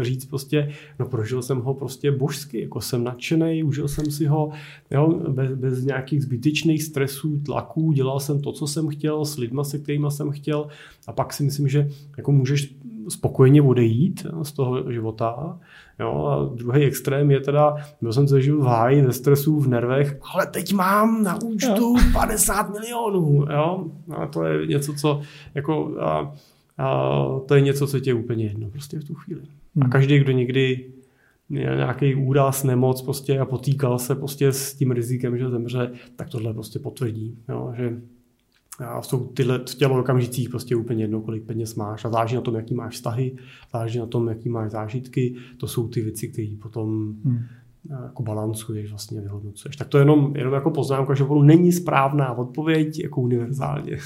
říct 0.00 0.24
prostě, 0.24 0.72
no 0.98 1.06
prožil 1.06 1.42
jsem 1.42 1.58
ho 1.58 1.74
prostě 1.74 2.12
božsky, 2.12 2.60
jako 2.60 2.80
jsem 2.80 3.04
nadšený, 3.04 3.62
užil 3.62 3.88
jsem 3.88 4.10
si 4.10 4.26
ho 4.26 4.50
jo? 4.90 5.22
Bez, 5.28 5.54
bez 5.54 5.84
nějakých 5.84 6.22
zbytečných 6.22 6.82
stresů, 6.82 7.40
tlaků, 7.40 7.92
dělal 7.92 8.20
jsem 8.20 8.40
to, 8.40 8.52
co 8.52 8.66
jsem 8.66 8.88
chtěl, 8.88 9.24
s 9.24 9.38
lidma, 9.38 9.64
se 9.64 9.78
kterými 9.78 10.06
jsem 10.10 10.30
chtěl 10.30 10.66
a 11.06 11.12
pak 11.12 11.32
si 11.32 11.42
myslím, 11.42 11.68
že 11.68 11.88
jako 12.16 12.32
můžeš 12.32 12.74
spokojeně 13.08 13.62
odejít 13.62 14.26
z 14.42 14.52
toho 14.52 14.92
života. 14.92 15.60
Jo, 16.00 16.26
a 16.26 16.54
druhý 16.54 16.84
extrém 16.84 17.30
je 17.30 17.40
teda, 17.40 17.76
byl 18.00 18.12
jsem 18.12 18.28
se 18.28 18.42
žil 18.42 18.60
v 18.60 18.64
háji, 18.64 19.02
ve 19.02 19.12
stresu, 19.12 19.60
v 19.60 19.68
nervech, 19.68 20.18
ale 20.34 20.46
teď 20.46 20.72
mám 20.72 21.22
na 21.22 21.42
účtu 21.42 21.96
jo. 21.96 21.96
50 22.12 22.70
milionů. 22.70 23.46
Jo? 23.52 23.84
A 24.16 24.26
to 24.26 24.44
je 24.44 24.66
něco, 24.66 24.94
co 24.94 25.20
jako, 25.54 25.96
a, 26.00 26.34
a 26.78 27.24
to 27.46 27.54
je 27.54 27.60
něco, 27.60 27.86
co 27.86 28.00
tě 28.00 28.10
je 28.10 28.14
úplně 28.14 28.44
jedno 28.44 28.70
prostě 28.70 28.98
v 28.98 29.04
tu 29.04 29.14
chvíli. 29.14 29.40
Hmm. 29.76 29.84
A 29.84 29.88
každý, 29.88 30.18
kdo 30.18 30.32
někdy 30.32 30.86
měl 31.48 31.76
nějaký 31.76 32.14
úraz, 32.14 32.64
nemoc 32.64 33.02
prostě 33.02 33.38
a 33.38 33.44
potýkal 33.44 33.98
se 33.98 34.14
prostě 34.14 34.52
s 34.52 34.74
tím 34.74 34.90
rizikem, 34.90 35.38
že 35.38 35.50
zemře, 35.50 35.90
tak 36.16 36.28
tohle 36.28 36.54
prostě 36.54 36.78
potvrdí, 36.78 37.38
jo? 37.48 37.72
že 37.76 38.00
a 38.86 39.02
jsou 39.02 39.26
tyhle 39.26 39.58
v 39.58 39.74
tělo 39.74 40.00
okamžicích 40.00 40.48
prostě 40.48 40.76
úplně 40.76 41.04
jedno, 41.04 41.20
kolik 41.20 41.42
peněz 41.44 41.74
máš 41.74 42.04
a 42.04 42.10
záleží 42.10 42.34
na 42.34 42.40
tom, 42.40 42.54
jaký 42.54 42.74
máš 42.74 42.94
vztahy, 42.94 43.36
záleží 43.72 43.98
na 43.98 44.06
tom, 44.06 44.28
jaký 44.28 44.48
máš 44.48 44.70
zážitky. 44.70 45.34
To 45.56 45.68
jsou 45.68 45.88
ty 45.88 46.00
věci, 46.00 46.28
které 46.28 46.56
potom 46.62 47.14
hmm. 47.24 47.40
jako 47.90 48.22
balancuješ, 48.22 48.90
vlastně 48.90 49.20
vyhodnocuješ. 49.20 49.76
Tak 49.76 49.88
to 49.88 49.98
je 49.98 50.02
jenom, 50.02 50.36
jenom 50.36 50.54
jako 50.54 50.70
poznámka, 50.70 51.14
že 51.14 51.24
opravdu 51.24 51.42
není 51.42 51.72
správná 51.72 52.32
odpověď 52.32 53.00
jako 53.02 53.20
univerzálně. 53.20 53.98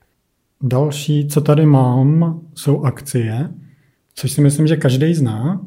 Další, 0.62 1.28
co 1.28 1.40
tady 1.40 1.66
mám, 1.66 2.40
jsou 2.54 2.82
akcie, 2.82 3.54
což 4.14 4.32
si 4.32 4.40
myslím, 4.40 4.66
že 4.66 4.76
každý 4.76 5.14
zná, 5.14 5.66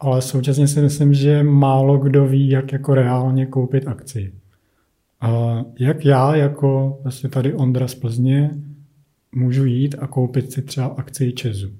ale 0.00 0.22
současně 0.22 0.68
si 0.68 0.80
myslím, 0.80 1.14
že 1.14 1.42
málo 1.42 1.98
kdo 1.98 2.26
ví, 2.26 2.48
jak 2.48 2.72
jako 2.72 2.94
reálně 2.94 3.46
koupit 3.46 3.88
akci. 3.88 4.32
A 5.26 5.64
jak 5.78 6.04
já, 6.04 6.36
jako 6.36 6.98
vlastně 7.02 7.28
tady 7.28 7.54
Ondra 7.54 7.88
z 7.88 7.94
Plzně, 7.94 8.50
můžu 9.32 9.64
jít 9.64 9.94
a 9.98 10.06
koupit 10.06 10.52
si 10.52 10.62
třeba 10.62 10.86
akci 10.86 11.32
Česu? 11.32 11.70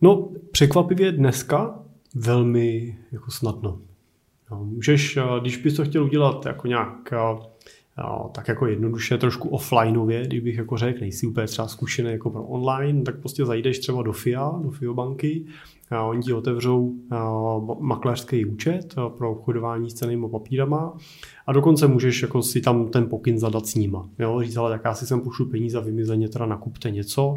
No, 0.00 0.28
překvapivě 0.50 1.12
dneska 1.12 1.78
velmi 2.14 2.98
jako 3.12 3.30
snadno. 3.30 3.80
No, 4.50 4.64
můžeš, 4.64 5.18
když 5.40 5.56
bys 5.56 5.74
to 5.74 5.84
chtěl 5.84 6.04
udělat 6.04 6.46
jako 6.46 6.66
nějak 6.66 7.12
tak 8.32 8.48
jako 8.48 8.66
jednoduše, 8.66 9.18
trošku 9.18 9.48
offlineově, 9.48 10.26
kdybych 10.26 10.56
jako 10.56 10.76
řekl, 10.76 11.00
nejsi 11.00 11.26
úplně 11.26 11.46
třeba 11.46 11.68
zkušený 11.68 12.10
jako 12.10 12.30
pro 12.30 12.44
online, 12.44 13.02
tak 13.02 13.18
prostě 13.18 13.46
zajdeš 13.46 13.78
třeba 13.78 14.02
do 14.02 14.12
FIA, 14.12 14.60
do 14.62 14.70
FIO 14.70 14.94
banky 14.94 15.44
a 15.90 16.02
oni 16.02 16.22
ti 16.22 16.32
otevřou 16.32 16.94
makléřský 17.80 18.44
účet 18.44 18.94
pro 19.18 19.32
obchodování 19.32 19.90
s 19.90 19.94
cenými 19.94 20.28
papírama 20.30 20.96
a 21.46 21.52
dokonce 21.52 21.88
můžeš 21.88 22.22
jako 22.22 22.42
si 22.42 22.60
tam 22.60 22.88
ten 22.88 23.08
pokyn 23.08 23.38
zadat 23.38 23.66
s 23.66 23.74
nima. 23.74 24.08
Jo? 24.18 24.40
Říct, 24.42 24.56
ale 24.56 24.70
tak 24.70 24.80
já 24.84 24.94
si 24.94 25.06
sem 25.06 25.20
pošlu 25.20 25.46
peníze 25.46 25.78
a 25.78 25.80
vymizeně 25.80 26.28
teda 26.28 26.46
nakupte 26.46 26.90
něco 26.90 27.34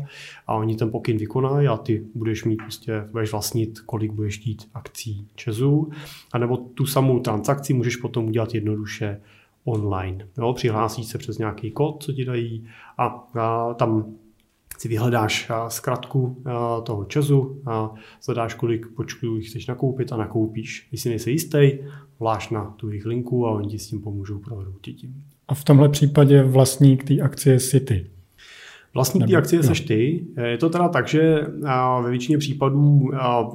a 0.48 0.56
oni 0.56 0.76
ten 0.76 0.92
pokyn 0.92 1.18
vykonají 1.18 1.68
a 1.68 1.78
ty 1.78 2.06
budeš 2.16 2.44
mít 2.44 2.56
prostě, 2.56 3.08
budeš 3.12 3.32
vlastnit, 3.32 3.80
kolik 3.80 4.12
budeš 4.12 4.40
chtít 4.40 4.68
akcí 4.74 5.28
Česu, 5.36 5.90
a 6.34 6.38
nebo 6.38 6.58
tu 6.58 6.86
samou 6.86 7.20
transakci 7.20 7.74
můžeš 7.74 7.96
potom 7.96 8.26
udělat 8.26 8.56
jednoduše 8.56 9.22
online. 9.64 10.28
Jo? 10.38 10.54
Přihlásíš 10.54 11.06
se 11.06 11.18
přes 11.18 11.38
nějaký 11.38 11.72
kód, 11.72 12.04
co 12.04 12.14
ti 12.14 12.26
dají 12.26 12.68
a, 12.98 13.28
a 13.40 13.74
tam 13.74 14.16
si 14.78 14.88
vyhledáš 14.88 15.52
zkratku 15.68 16.44
toho 16.84 17.06
času 17.06 17.62
a 17.66 17.94
zadáš, 18.24 18.54
kolik 18.54 18.88
počků 18.88 19.40
chceš 19.40 19.68
nakoupit 19.68 20.12
a 20.12 20.18
nakoupíš. 20.18 20.88
Když 20.90 21.02
si 21.02 21.10
nejsi 21.10 21.32
jistý, 21.32 21.72
vláš 22.20 22.50
na 22.50 22.66
tu 22.66 22.90
jejich 22.90 23.06
linku 23.06 23.48
a 23.48 23.52
oni 23.52 23.68
ti 23.68 23.80
s 23.80 23.88
tím 23.88 24.02
pomůžou 24.02 24.40
tím. 24.40 25.24
A 25.48 25.54
v 25.54 25.64
tomhle 25.64 25.90
případě 25.90 26.44
vlastník 26.44 27.04
té 27.04 27.20
akcie 27.20 27.60
City. 27.60 28.12
Vlastník 28.94 29.28
té 29.28 29.36
akcie 29.36 29.64
seš 29.64 29.82
ty. 29.82 30.26
Je 30.44 30.58
to 30.58 30.70
teda 30.70 30.90
tak, 30.90 31.08
že 31.08 31.48
ve 32.04 32.10
většině 32.10 32.38
případů 32.38 33.10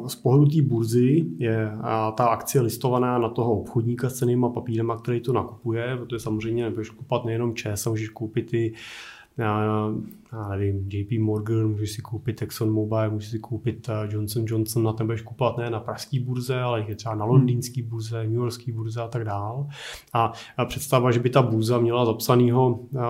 z 0.07 0.15
pohledu 0.15 0.47
té 0.47 0.63
burzy 0.63 1.27
je 1.39 1.71
ta 2.15 2.27
akcie 2.27 2.63
listovaná 2.63 3.19
na 3.19 3.29
toho 3.29 3.61
obchodníka 3.61 4.09
s 4.11 4.15
cenýma 4.15 4.49
papírama, 4.49 4.97
který 4.97 5.21
to 5.21 5.33
nakupuje, 5.33 5.97
protože 5.97 6.19
samozřejmě 6.19 6.65
nebudeš 6.65 6.91
kupovat 6.91 7.25
nejenom 7.25 7.55
ČES, 7.55 7.87
můžeš 7.87 8.09
koupit 8.09 8.55
i 8.55 8.73
já, 10.37 10.49
nevím, 10.49 10.89
JP 10.93 11.21
Morgan, 11.21 11.69
můžeš 11.71 11.93
si 11.93 12.03
koupit 12.03 12.43
Exxon 12.43 12.71
Mobil, 12.71 13.11
můžeš 13.11 13.31
si 13.31 13.39
koupit 13.39 13.89
eh, 13.89 14.09
Johnson 14.15 14.45
Johnson, 14.47 14.83
na 14.83 14.93
ten 14.93 15.07
budeš 15.07 15.23
kupovat 15.23 15.59
ne 15.59 15.71
na 15.71 15.81
pražské 15.81 16.21
burze, 16.21 16.61
ale 16.61 16.85
je 16.89 16.95
třeba 16.95 17.15
na 17.15 17.25
hmm. 17.25 17.35
londýnské 17.35 17.83
burze, 17.83 18.25
New 18.25 18.33
Yorkské 18.33 18.73
burze 18.73 19.01
a 19.01 19.09
tak 19.09 19.25
dál. 19.25 19.67
A, 20.13 20.33
představa, 20.65 21.11
že 21.11 21.21
by 21.21 21.31
ta 21.31 21.43
burza 21.43 21.79
měla 21.79 22.05
zapsanýho 22.05 22.71
uh, 22.71 23.01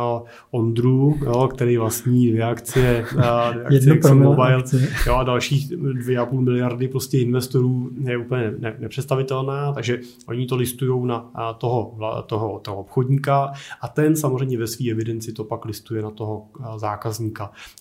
Ondru, 0.50 1.14
jo, 1.24 1.48
který 1.54 1.76
vlastní 1.76 2.30
dvě 2.30 2.44
akcie, 2.44 3.06
uh, 3.14 3.20
dvě 3.52 3.64
akcie 3.76 3.94
Exxon 3.94 4.22
Mobil 4.22 4.62
jo, 5.06 5.14
a 5.14 5.22
dalších 5.22 5.70
2,5 5.70 6.40
miliardy 6.40 6.88
prostě 6.88 7.18
investorů 7.18 7.90
je 8.04 8.18
úplně 8.18 8.54
ne, 8.58 8.76
nepředstavitelná, 8.78 9.72
takže 9.72 10.00
oni 10.28 10.46
to 10.46 10.56
listují 10.56 11.06
na 11.06 11.30
toho, 11.58 11.98
toho, 12.26 12.58
toho 12.58 12.76
obchodníka 12.76 13.52
a 13.80 13.88
ten 13.88 14.16
samozřejmě 14.16 14.58
ve 14.58 14.66
své 14.66 14.90
evidenci 14.90 15.32
to 15.32 15.44
pak 15.44 15.64
listuje 15.64 16.02
na 16.02 16.10
toho 16.10 16.46
zákazníka. 16.76 17.15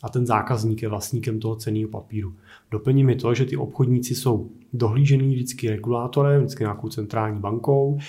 A 0.04 0.10
ten 0.10 0.26
zákazník 0.26 0.82
je 0.82 0.90
vlastníkem 0.90 1.40
toho 1.40 1.56
ceného 1.56 1.90
papíru. 1.90 2.34
Doplní 2.72 3.04
mi 3.04 3.16
to, 3.16 3.34
že 3.34 3.46
ty 3.46 3.58
obchodníci 3.58 4.16
jsou 4.16 4.50
dohlížený 4.74 5.36
vždycky 5.36 5.70
regulátorem, 5.70 6.42
vždycky 6.42 6.64
nějakou 6.64 6.90
centrální 6.90 7.40
bankou, 7.40 8.00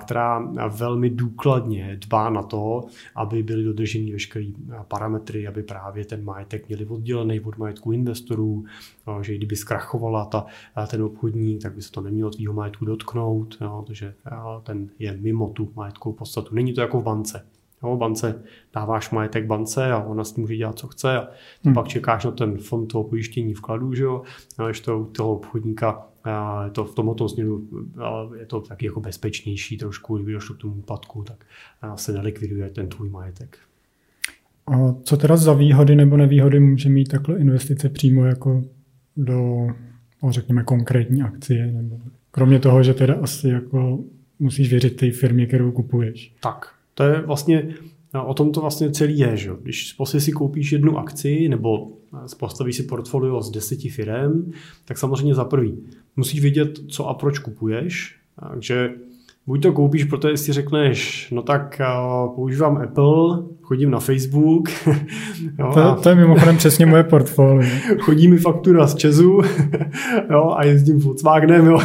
která 0.00 0.38
velmi 0.68 1.10
důkladně 1.10 1.98
dbá 2.06 2.30
na 2.30 2.42
to, 2.42 2.84
aby 3.14 3.42
byly 3.42 3.64
dodrženy 3.64 4.12
veškeré 4.12 4.46
parametry, 4.88 5.46
aby 5.46 5.62
právě 5.62 6.04
ten 6.04 6.24
majetek 6.24 6.68
měli 6.68 6.86
oddělený 6.86 7.40
od 7.40 7.58
majetku 7.58 7.92
investorů, 7.92 8.64
že 9.20 9.34
kdyby 9.34 9.56
zkrachovala 9.56 10.24
ta, 10.24 10.46
ten 10.90 11.02
obchodník, 11.02 11.62
tak 11.62 11.74
by 11.74 11.82
se 11.82 11.92
to 11.92 12.00
nemělo 12.00 12.30
tvýho 12.30 12.52
majetku 12.52 12.84
dotknout, 12.84 13.56
jo, 13.60 13.84
protože 13.86 14.14
ten 14.62 14.88
je 14.98 15.16
mimo 15.20 15.48
tu 15.48 15.72
majetkovou 15.76 16.16
podstatu. 16.16 16.54
Není 16.54 16.72
to 16.72 16.80
jako 16.80 17.00
v 17.00 17.04
bance 17.04 17.46
Jo, 17.82 17.96
bance 17.96 18.42
dáváš 18.74 19.10
majetek 19.10 19.46
bance 19.46 19.92
a 19.92 20.02
ona 20.02 20.24
s 20.24 20.32
tím 20.32 20.42
může 20.42 20.56
dělat, 20.56 20.78
co 20.78 20.86
chce 20.86 21.18
a 21.18 21.28
hmm. 21.64 21.74
pak 21.74 21.88
čekáš 21.88 22.24
na 22.24 22.30
ten 22.30 22.58
fond 22.58 22.86
toho 22.86 23.04
pojištění 23.04 23.54
vkladů, 23.54 23.94
že 23.94 24.02
jo, 24.02 24.22
a 24.58 24.66
když 24.66 24.80
to 24.80 24.98
u 24.98 25.04
toho 25.04 25.32
obchodníka 25.32 26.08
je 26.64 26.70
to 26.70 26.84
v 26.84 26.94
tomto 26.94 27.28
směru 27.28 27.68
je 28.38 28.46
to 28.46 28.60
taky 28.60 28.86
jako 28.86 29.00
bezpečnější 29.00 29.78
trošku, 29.78 30.16
kdyby 30.16 30.32
došlo 30.32 30.54
k 30.54 30.58
tomu 30.58 30.74
úpadku, 30.74 31.24
tak 31.24 31.44
se 31.94 32.12
nelikviduje 32.12 32.70
ten 32.70 32.88
tvůj 32.88 33.10
majetek. 33.10 33.58
A 34.66 34.94
co 35.02 35.16
teda 35.16 35.36
za 35.36 35.52
výhody 35.52 35.96
nebo 35.96 36.16
nevýhody 36.16 36.60
může 36.60 36.88
mít 36.88 37.08
takhle 37.08 37.38
investice 37.38 37.88
přímo 37.88 38.24
jako 38.24 38.64
do, 39.16 39.66
no, 40.22 40.32
řekněme, 40.32 40.64
konkrétní 40.64 41.22
akcie? 41.22 41.66
Nebo 41.66 41.98
kromě 42.30 42.58
toho, 42.58 42.82
že 42.82 42.94
teda 42.94 43.14
asi 43.22 43.48
jako 43.48 44.04
musíš 44.38 44.70
věřit 44.70 44.96
té 44.96 45.10
firmě, 45.10 45.46
kterou 45.46 45.72
kupuješ. 45.72 46.34
Tak, 46.40 46.74
to 46.98 47.04
je 47.04 47.20
vlastně, 47.20 47.74
o 48.26 48.34
tom 48.34 48.52
to 48.52 48.60
vlastně 48.60 48.90
celý 48.90 49.18
je, 49.18 49.36
že? 49.36 49.50
Když 49.62 49.92
prostě 49.92 50.20
si 50.20 50.32
koupíš 50.32 50.72
jednu 50.72 50.98
akci 50.98 51.48
nebo 51.48 51.92
postavíš 52.38 52.76
si 52.76 52.82
portfolio 52.82 53.42
z 53.42 53.50
deseti 53.50 53.88
firm, 53.88 54.52
tak 54.84 54.98
samozřejmě 54.98 55.34
za 55.34 55.44
prvý 55.44 55.78
musíš 56.16 56.40
vědět, 56.40 56.78
co 56.88 57.06
a 57.06 57.14
proč 57.14 57.38
kupuješ, 57.38 58.16
takže 58.50 58.94
buď 59.46 59.62
to 59.62 59.72
koupíš, 59.72 60.04
protože 60.04 60.36
si 60.36 60.52
řekneš, 60.52 61.28
no 61.30 61.42
tak 61.42 61.80
uh, 61.80 62.34
používám 62.34 62.76
Apple, 62.76 63.44
chodím 63.68 63.90
na 63.90 64.00
Facebook. 64.00 64.68
jo, 65.58 65.70
to, 65.74 65.80
a... 65.80 65.94
to 65.94 66.08
je 66.08 66.14
mimochodem 66.14 66.56
přesně 66.56 66.86
moje 66.86 67.04
portfolio. 67.04 67.62
Chodí 68.00 68.28
mi 68.28 68.38
faktura 68.38 68.86
z 68.86 68.94
Česu 68.94 69.40
jo, 70.30 70.54
a 70.56 70.64
jezdím 70.64 70.98
Volkswagenem 70.98 71.66
jo, 71.66 71.80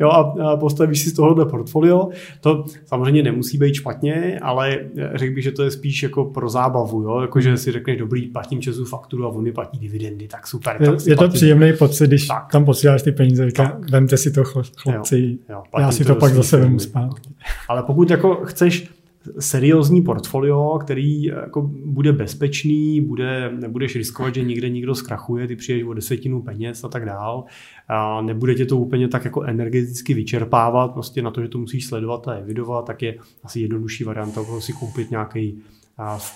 jo, 0.00 0.08
a, 0.08 0.56
postavíš 0.56 1.00
si 1.00 1.10
z 1.10 1.12
tohohle 1.12 1.46
portfolio. 1.46 2.08
To 2.40 2.64
samozřejmě 2.84 3.22
nemusí 3.22 3.58
být 3.58 3.74
špatně, 3.74 4.38
ale 4.42 4.78
řekl 5.14 5.34
bych, 5.34 5.44
že 5.44 5.52
to 5.52 5.62
je 5.62 5.70
spíš 5.70 6.02
jako 6.02 6.24
pro 6.24 6.48
zábavu. 6.48 7.02
Jo? 7.02 7.20
Jako, 7.20 7.40
že 7.40 7.56
si 7.56 7.72
řekneš, 7.72 7.98
dobrý, 7.98 8.26
platím 8.26 8.60
Česu 8.60 8.84
fakturu 8.84 9.24
a 9.24 9.28
on 9.28 9.42
mi 9.42 9.52
platí 9.52 9.78
dividendy, 9.78 10.28
tak 10.28 10.46
super. 10.46 10.76
Je, 10.80 10.86
tak 10.86 11.06
je 11.06 11.16
to 11.16 11.28
příjemný 11.28 11.72
pocit, 11.72 12.06
když 12.06 12.26
tak. 12.26 12.52
tam 12.52 12.64
posíláš 12.64 13.02
ty 13.02 13.12
peníze, 13.12 13.46
říká, 13.46 13.78
vemte 13.90 14.16
si 14.16 14.30
to 14.30 14.44
chlapci, 14.44 15.38
jo, 15.48 15.56
jo, 15.56 15.62
já 15.78 15.92
si 15.92 16.04
to, 16.04 16.14
to 16.14 16.20
pak 16.20 16.34
zase 16.34 16.56
vemu 16.56 16.78
zpátky. 16.78 17.30
Ale 17.68 17.82
pokud 17.82 18.10
jako 18.10 18.34
chceš 18.44 18.97
seriózní 19.38 20.02
portfolio, 20.02 20.78
který 20.78 21.22
jako 21.22 21.62
bude 21.84 22.12
bezpečný, 22.12 23.00
bude, 23.00 23.52
nebudeš 23.60 23.96
riskovat, 23.96 24.34
že 24.34 24.42
někde 24.42 24.68
někdo 24.68 24.94
zkrachuje, 24.94 25.46
ty 25.46 25.56
přijdeš 25.56 25.84
o 25.84 25.94
desetinu 25.94 26.42
peněz 26.42 26.84
a 26.84 26.88
tak 26.88 27.04
dál. 27.04 27.44
A 27.88 28.22
nebude 28.22 28.54
tě 28.54 28.66
to 28.66 28.78
úplně 28.78 29.08
tak 29.08 29.24
jako 29.24 29.42
energeticky 29.42 30.14
vyčerpávat, 30.14 30.92
prostě 30.92 31.22
na 31.22 31.30
to, 31.30 31.42
že 31.42 31.48
to 31.48 31.58
musíš 31.58 31.86
sledovat 31.86 32.28
a 32.28 32.32
evidovat, 32.32 32.86
tak 32.86 33.02
je 33.02 33.16
asi 33.44 33.60
jednodušší 33.60 34.04
varianta 34.04 34.40
si 34.58 34.72
koupit 34.72 35.10
nějaký 35.10 35.62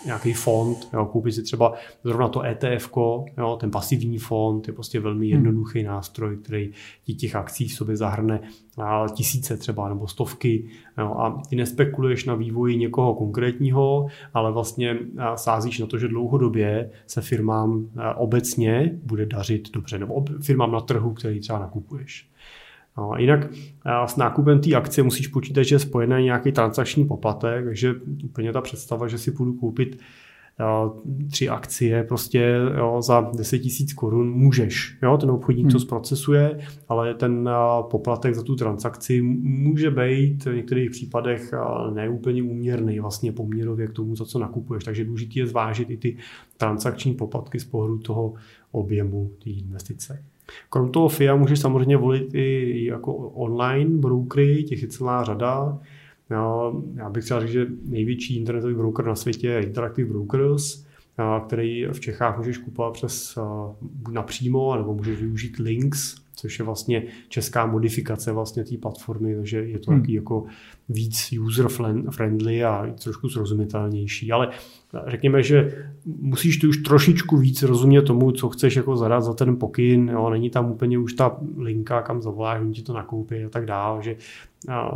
nějaký 0.05 0.32
fond, 0.32 0.89
jo, 0.93 1.06
koupit 1.06 1.32
si 1.32 1.43
třeba 1.43 1.74
zrovna 2.05 2.28
to 2.28 2.43
ETF, 2.43 2.90
jo, 3.39 3.56
ten 3.60 3.70
pasivní 3.70 4.18
fond 4.18 4.68
je 4.68 4.74
prostě 4.74 5.01
velmi 5.01 5.26
hmm. 5.26 5.34
jednoduchý 5.34 5.78
hmm. 5.78 5.89
nástroj, 5.89 6.36
který 6.36 6.72
ti 7.05 7.14
těch 7.14 7.36
akcí 7.36 7.68
v 7.68 7.74
sobě 7.74 7.97
zahrne 7.97 8.40
a 8.78 9.06
tisíce 9.09 9.56
třeba 9.56 9.89
nebo 9.89 10.09
stovky 10.09 10.64
jo, 10.98 11.14
a 11.18 11.43
ty 11.48 11.56
nespekuluješ 11.56 12.24
na 12.24 12.34
vývoji 12.34 12.76
někoho 12.76 13.14
konkrétního, 13.14 14.06
ale 14.34 14.52
vlastně 14.52 14.98
sázíš 15.34 15.78
na 15.78 15.86
to, 15.86 15.98
že 15.98 16.09
dlouhodobě 16.09 16.90
se 17.06 17.20
firmám 17.20 17.89
obecně 18.16 18.98
bude 19.02 19.26
dařit 19.26 19.70
dobře, 19.72 19.98
nebo 19.98 20.24
firmám 20.43 20.72
na 20.72 20.80
trhu, 20.80 21.14
který 21.14 21.40
třeba 21.40 21.59
nakupuješ. 21.59 22.31
No, 22.98 23.12
jinak 23.16 23.48
s 24.06 24.16
nákupem 24.16 24.60
té 24.60 24.74
akcie 24.74 25.05
musíš 25.05 25.27
počítat, 25.27 25.62
že 25.62 25.74
je 25.74 25.78
spojený 25.78 26.24
nějaký 26.24 26.52
transakční 26.52 27.05
poplatek, 27.05 27.64
takže 27.64 27.94
úplně 28.24 28.52
ta 28.52 28.60
představa, 28.60 29.09
že 29.09 29.19
si 29.19 29.31
půjdu 29.31 29.52
koupit 29.52 29.98
tři 31.31 31.48
akcie 31.48 32.05
prostě 32.05 32.55
jo, 32.77 33.02
za 33.02 33.31
10 33.36 33.59
tisíc 33.59 33.93
korun 33.93 34.32
můžeš. 34.32 34.98
Jo, 35.02 35.16
ten 35.16 35.31
obchodník 35.31 35.64
hmm. 35.64 35.73
to 35.73 35.81
zprocesuje, 35.81 36.59
ale 36.89 37.14
ten 37.14 37.51
poplatek 37.90 38.35
za 38.35 38.43
tu 38.43 38.56
transakci 38.56 39.23
může 39.43 39.90
být 39.90 40.44
v 40.44 40.55
některých 40.55 40.90
případech 40.90 41.55
neúplně 41.94 42.43
úměrný 42.43 43.01
vlastně 43.01 43.32
poměrově 43.32 43.86
k 43.86 43.93
tomu, 43.93 44.16
za 44.16 44.24
co 44.24 44.39
nakupuješ. 44.39 44.85
Takže 44.85 45.05
důležité 45.05 45.39
je 45.39 45.47
zvážit 45.47 45.90
i 45.90 45.97
ty 45.97 46.16
transakční 46.56 47.14
poplatky 47.14 47.60
z 47.60 47.64
pohledu 47.64 47.98
toho 47.98 48.35
objemu 48.73 49.31
té 49.44 49.51
investice. 49.51 50.24
Krom 50.70 50.92
toho 50.92 51.08
FIA 51.08 51.36
můžeš 51.36 51.60
samozřejmě 51.60 51.96
volit 51.96 52.34
i 52.34 52.84
jako 52.84 53.14
online 53.14 53.98
brokery, 53.98 54.64
těch 54.64 54.82
je 54.82 54.88
celá 54.88 55.24
řada. 55.24 55.78
Já 56.94 57.10
bych 57.10 57.24
chtěl 57.24 57.40
říct, 57.40 57.50
že 57.50 57.66
největší 57.84 58.38
internetový 58.38 58.74
broker 58.74 59.04
na 59.04 59.14
světě 59.14 59.46
je 59.46 59.62
Interactive 59.62 60.08
Brokers, 60.08 60.86
který 61.46 61.86
v 61.86 62.00
Čechách 62.00 62.38
můžeš 62.38 62.58
kupovat 62.58 62.92
přes 62.92 63.38
napřímo, 64.10 64.76
nebo 64.76 64.94
můžeš 64.94 65.20
využít 65.20 65.56
links, 65.58 66.21
což 66.43 66.59
je 66.59 66.64
vlastně 66.64 67.02
česká 67.28 67.66
modifikace 67.66 68.32
vlastně 68.32 68.64
té 68.64 68.77
platformy, 68.77 69.36
takže 69.36 69.59
je 69.59 69.78
to 69.78 69.90
hmm. 69.90 70.05
jako 70.09 70.44
víc 70.89 71.35
user 71.40 71.69
friendly 72.10 72.64
a 72.64 72.94
trošku 73.02 73.28
srozumitelnější. 73.28 74.32
Ale 74.32 74.48
řekněme, 75.06 75.43
že 75.43 75.86
musíš 76.05 76.59
tu 76.59 76.69
už 76.69 76.77
trošičku 76.77 77.36
víc 77.36 77.62
rozumět 77.62 78.02
tomu, 78.02 78.32
co 78.32 78.48
chceš 78.48 78.77
jako 78.77 78.97
zadat 78.97 79.24
za 79.24 79.35
ten 79.35 79.56
pokyn. 79.56 80.09
Jo? 80.09 80.31
Není 80.31 80.51
tam 80.51 80.70
úplně 80.70 80.98
už 80.98 81.12
ta 81.12 81.36
linka, 81.56 82.02
kam 82.02 82.23
zavoláš, 82.23 82.60
oni 82.60 82.73
ti 82.73 82.82
to 82.82 82.93
nakoupí 82.93 83.44
a 83.44 83.48
tak 83.48 83.66
dále, 83.66 84.02
že 84.02 84.16
a, 84.69 84.90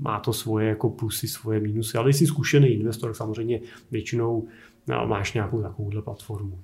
má 0.00 0.20
to 0.20 0.32
svoje 0.32 0.68
jako 0.68 0.90
plusy, 0.90 1.28
svoje 1.28 1.60
mínusy. 1.60 1.98
Ale 1.98 2.12
jsi 2.12 2.26
zkušený 2.26 2.68
investor, 2.68 3.14
samozřejmě 3.14 3.60
většinou 3.90 4.48
a, 4.92 5.04
máš 5.06 5.32
nějakou 5.32 5.62
takovouhle 5.62 6.02
platformu. 6.02 6.58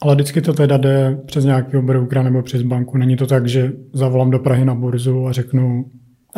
Ale 0.00 0.14
vždycky 0.14 0.40
to 0.40 0.52
teda 0.52 0.76
jde 0.76 1.18
přes 1.26 1.44
nějakého 1.44 1.82
broukra 1.82 2.22
nebo 2.22 2.42
přes 2.42 2.62
banku. 2.62 2.98
Není 2.98 3.16
to 3.16 3.26
tak, 3.26 3.48
že 3.48 3.72
zavolám 3.92 4.30
do 4.30 4.38
Prahy 4.38 4.64
na 4.64 4.74
burzu 4.74 5.26
a 5.26 5.32
řeknu, 5.32 5.84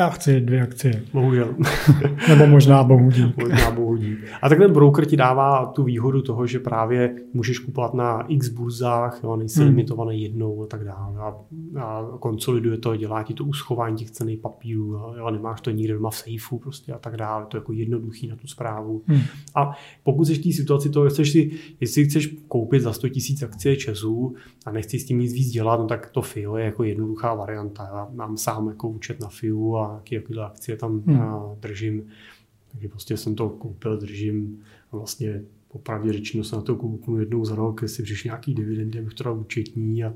já 0.01 0.10
chci 0.10 0.40
dvě 0.40 0.62
akcie. 0.62 1.02
Bohužel. 1.12 1.55
Nebo 2.28 2.47
možná 2.47 2.85
bohu 2.85 3.10
dík. 3.10 3.36
možná 3.36 3.70
bohu 3.70 3.97
dík. 3.97 4.18
A 4.43 4.48
tak 4.48 4.59
ten 4.59 4.72
broker 4.72 5.06
ti 5.06 5.16
dává 5.16 5.66
tu 5.66 5.82
výhodu 5.82 6.22
toho, 6.22 6.47
že 6.47 6.59
právě 6.59 7.14
můžeš 7.35 7.59
kupovat 7.59 7.94
na 7.94 8.22
x 8.28 8.48
burzách, 8.48 9.20
jo, 9.24 9.36
nejsi 9.36 9.60
hmm. 9.60 9.68
limitovaný 9.68 10.22
jednou 10.22 10.62
a 10.62 10.66
tak 10.66 10.85
dále. 10.85 11.18
A, 11.18 11.35
a 11.81 12.05
konsoliduje 12.20 12.78
to, 12.78 12.97
dělá 12.97 13.22
ti 13.22 13.35
to 13.35 13.44
uschování 13.44 13.97
těch 13.97 14.10
cených 14.10 14.39
papírů, 14.39 14.93
jo, 15.18 15.31
nemáš 15.31 15.60
to 15.60 15.70
nikde 15.70 15.94
doma 15.94 16.10
v 16.10 16.16
sejfu 16.16 16.59
prostě 16.59 16.93
a 16.93 16.98
tak 16.98 17.16
dále. 17.16 17.47
To 17.48 17.56
je 17.56 17.59
jako 17.59 17.72
jednoduchý 17.72 18.27
na 18.28 18.36
tu 18.36 18.47
zprávu. 18.47 19.02
Hmm. 19.06 19.20
A 19.55 19.70
pokud 20.02 20.24
jsi 20.24 20.35
v 20.35 20.43
té 20.43 20.52
situaci 20.52 20.90
toho, 20.90 21.09
chceš 21.09 21.31
si, 21.31 21.51
jestli 21.81 22.05
chceš 22.05 22.27
koupit 22.48 22.82
za 22.82 22.93
100 22.93 23.06
000 23.06 23.16
akcie 23.44 23.77
Česu 23.77 24.35
a 24.66 24.72
nechci 24.72 24.98
s 24.98 25.05
tím 25.05 25.18
nic 25.18 25.32
víc 25.32 25.51
dělat, 25.51 25.81
no 25.81 25.86
tak 25.86 26.10
to 26.10 26.22
FIO 26.22 26.56
je 26.56 26.64
jako 26.64 26.85
jednoduchá 26.85 27.35
varianta. 27.35 27.85
Já 27.85 28.09
mám 28.14 28.36
sám 28.36 28.68
jako 28.68 28.89
účet 28.89 29.20
na 29.20 29.28
FIU 29.28 29.77
a 29.77 29.90
jaký, 29.95 30.15
jakýhle 30.15 30.45
akcie 30.45 30.77
tam 30.77 31.03
hmm. 31.07 31.21
držím. 31.61 32.07
Takže 32.73 32.89
prostě 32.89 33.17
jsem 33.17 33.35
to 33.35 33.49
koupil, 33.49 33.99
držím 33.99 34.61
a 34.93 34.97
vlastně 34.97 35.43
popravdě 35.73 36.12
řečeno 36.12 36.45
se 36.45 36.57
na 36.57 36.62
to 36.62 36.77
koupnu 36.77 37.19
jednou 37.19 37.45
za 37.45 37.55
rok, 37.55 37.83
jestli 37.83 38.03
přišli 38.03 38.29
nějaký 38.29 38.55
dividendy, 38.55 38.99
abych 38.99 39.15
to 39.15 39.25
dal 39.25 39.39
účetní. 39.39 40.05
A... 40.05 40.15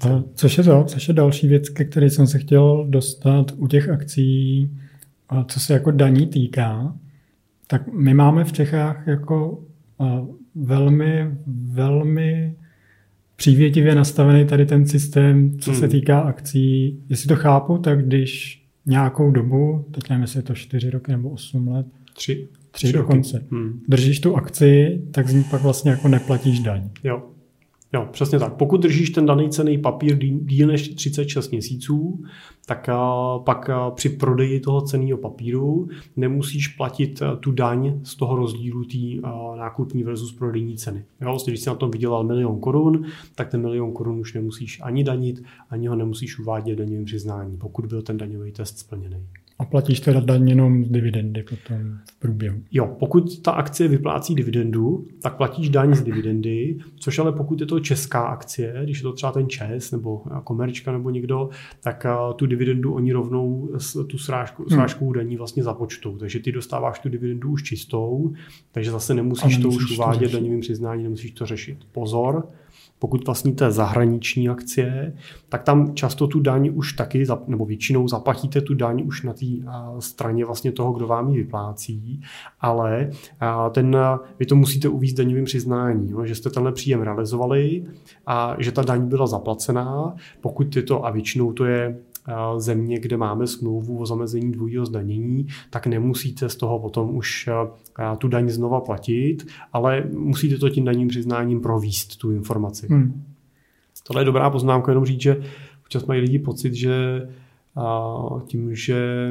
A 0.00 0.22
což 0.34 0.58
je 0.58 0.64
to, 0.64 0.84
což 0.84 1.08
je 1.08 1.14
další 1.14 1.48
věc, 1.48 1.68
ke 1.68 1.84
které 1.84 2.10
jsem 2.10 2.26
se 2.26 2.38
chtěl 2.38 2.86
dostat 2.88 3.52
u 3.56 3.66
těch 3.66 3.88
akcí, 3.88 4.70
a 5.28 5.44
co 5.44 5.60
se 5.60 5.72
jako 5.72 5.90
daní 5.90 6.26
týká, 6.26 6.96
tak 7.66 7.92
my 7.92 8.14
máme 8.14 8.44
v 8.44 8.52
Čechách 8.52 9.06
jako 9.06 9.64
velmi, 10.54 11.30
velmi 11.46 12.56
přívětivě 13.36 13.94
nastavený 13.94 14.46
tady 14.46 14.66
ten 14.66 14.86
systém, 14.86 15.58
co 15.58 15.70
hmm. 15.70 15.80
se 15.80 15.88
týká 15.88 16.20
akcí. 16.20 16.98
Jestli 17.08 17.28
to 17.28 17.36
chápu, 17.36 17.78
tak 17.78 18.06
když 18.06 18.62
nějakou 18.86 19.30
dobu, 19.30 19.84
teď 19.90 20.10
nevím, 20.10 20.22
jestli 20.22 20.38
je 20.38 20.42
to 20.42 20.54
4 20.54 20.90
roky 20.90 21.12
nebo 21.12 21.30
8 21.30 21.68
let, 21.68 21.86
tři, 22.16 22.48
tři, 22.70 22.86
tři 22.86 22.92
dokonce, 22.92 23.44
hmm. 23.50 23.80
držíš 23.88 24.20
tu 24.20 24.36
akci, 24.36 25.02
tak 25.10 25.28
z 25.28 25.34
ní 25.34 25.44
pak 25.50 25.62
vlastně 25.62 25.90
jako 25.90 26.08
neplatíš 26.08 26.60
daň. 26.60 26.90
Jo. 27.04 27.22
Jo, 27.94 28.08
přesně 28.10 28.38
tak. 28.38 28.54
Pokud 28.54 28.80
držíš 28.80 29.10
ten 29.10 29.26
daný 29.26 29.50
cený 29.50 29.78
papír 29.78 30.18
díl 30.18 30.68
než 30.68 30.88
36 30.88 31.50
měsíců, 31.50 32.24
tak 32.66 32.88
pak 33.44 33.70
při 33.94 34.08
prodeji 34.08 34.60
toho 34.60 34.80
ceného 34.80 35.18
papíru 35.18 35.88
nemusíš 36.16 36.68
platit 36.68 37.22
tu 37.40 37.52
daň 37.52 38.00
z 38.02 38.16
toho 38.16 38.36
rozdílu 38.36 38.84
té 38.84 39.28
nákupní 39.56 40.02
versus 40.02 40.32
prodejní 40.32 40.76
ceny. 40.76 41.04
Jo, 41.20 41.28
vlastně, 41.28 41.50
když 41.50 41.60
jsi 41.60 41.68
na 41.68 41.74
tom 41.74 41.90
vydělal 41.90 42.24
milion 42.24 42.60
korun, 42.60 43.04
tak 43.34 43.50
ten 43.50 43.62
milion 43.62 43.92
korun 43.92 44.20
už 44.20 44.34
nemusíš 44.34 44.80
ani 44.82 45.04
danit, 45.04 45.42
ani 45.70 45.86
ho 45.86 45.96
nemusíš 45.96 46.38
uvádět 46.38 46.78
daňovým 46.78 47.04
přiznání, 47.04 47.56
pokud 47.56 47.86
byl 47.86 48.02
ten 48.02 48.16
daňový 48.16 48.52
test 48.52 48.78
splněný. 48.78 49.26
A 49.64 49.66
platíš 49.66 50.00
teda 50.00 50.20
daň 50.20 50.48
jenom 50.48 50.84
z 50.84 50.90
dividendy 50.90 51.42
potom 51.42 51.98
v 52.10 52.20
průběhu? 52.20 52.60
Jo, 52.72 52.96
pokud 52.98 53.42
ta 53.42 53.50
akcie 53.50 53.88
vyplácí 53.88 54.34
dividendu, 54.34 55.06
tak 55.22 55.36
platíš 55.36 55.68
daň 55.68 55.94
z 55.94 56.02
dividendy, 56.02 56.78
což 56.96 57.18
ale 57.18 57.32
pokud 57.32 57.60
je 57.60 57.66
to 57.66 57.80
česká 57.80 58.22
akcie, 58.22 58.80
když 58.84 58.98
je 58.98 59.02
to 59.02 59.12
třeba 59.12 59.32
ten 59.32 59.48
ČES 59.48 59.92
nebo 59.92 60.22
Komerčka 60.44 60.92
nebo 60.92 61.10
někdo, 61.10 61.48
tak 61.82 62.06
tu 62.36 62.46
dividendu 62.46 62.94
oni 62.94 63.12
rovnou 63.12 63.68
tu 64.06 64.18
srážku, 64.18 64.62
hmm. 64.62 64.70
srážkovou 64.70 65.12
daní 65.12 65.36
vlastně 65.36 65.62
započtou. 65.62 66.16
Takže 66.16 66.38
ty 66.38 66.52
dostáváš 66.52 66.98
tu 66.98 67.08
dividendu 67.08 67.50
už 67.50 67.62
čistou, 67.62 68.32
takže 68.72 68.90
zase 68.90 69.14
nemusíš, 69.14 69.58
nemusíš 69.58 69.62
to 69.62 69.68
už 69.84 69.98
uvádět 69.98 70.32
daňovým 70.32 70.60
přiznání, 70.60 71.02
nemusíš 71.02 71.30
to 71.30 71.46
řešit. 71.46 71.78
Pozor, 71.92 72.48
pokud 72.98 73.26
vlastníte 73.26 73.70
zahraniční 73.70 74.48
akcie, 74.48 75.16
tak 75.48 75.62
tam 75.62 75.94
často 75.94 76.26
tu 76.26 76.40
daň 76.40 76.70
už 76.74 76.92
taky, 76.92 77.24
nebo 77.46 77.64
většinou 77.64 78.08
zaplatíte 78.08 78.60
tu 78.60 78.74
daň 78.74 79.02
už 79.06 79.22
na 79.22 79.32
té 79.32 79.46
straně 79.98 80.44
vlastně 80.44 80.72
toho, 80.72 80.92
kdo 80.92 81.06
vám 81.06 81.30
ji 81.30 81.36
vyplácí, 81.36 82.20
ale 82.60 83.10
ten, 83.70 83.96
vy 84.38 84.46
to 84.46 84.56
musíte 84.56 84.88
uvíct 84.88 85.16
daňovým 85.16 85.44
přiznání, 85.44 86.10
no, 86.10 86.26
že 86.26 86.34
jste 86.34 86.50
tenhle 86.50 86.72
příjem 86.72 87.02
realizovali 87.02 87.84
a 88.26 88.56
že 88.58 88.72
ta 88.72 88.82
daň 88.82 89.08
byla 89.08 89.26
zaplacená, 89.26 90.14
pokud 90.40 90.76
je 90.76 90.82
to, 90.82 91.06
a 91.06 91.10
většinou 91.10 91.52
to 91.52 91.64
je 91.64 91.98
země, 92.56 93.00
kde 93.00 93.16
máme 93.16 93.46
smlouvu 93.46 93.98
o 93.98 94.06
zamezení 94.06 94.52
dvojího 94.52 94.86
zdanění, 94.86 95.46
tak 95.70 95.86
nemusíte 95.86 96.48
z 96.48 96.56
toho 96.56 96.78
potom 96.78 97.16
už 97.16 97.48
tu 98.18 98.28
daň 98.28 98.48
znova 98.48 98.80
platit, 98.80 99.46
ale 99.72 100.04
musíte 100.12 100.58
to 100.58 100.68
tím 100.68 100.84
daním 100.84 101.08
přiznáním 101.08 101.60
províst, 101.60 102.16
tu 102.16 102.32
informaci. 102.32 102.86
Hmm. 102.90 103.24
Tohle 104.06 104.22
je 104.22 104.26
dobrá 104.26 104.50
poznámka, 104.50 104.92
jenom 104.92 105.04
říct, 105.04 105.20
že 105.20 105.42
občas 105.82 106.06
mají 106.06 106.20
lidi 106.20 106.38
pocit, 106.38 106.74
že 106.74 107.28
a 107.76 108.18
tím, 108.46 108.74
že 108.74 109.28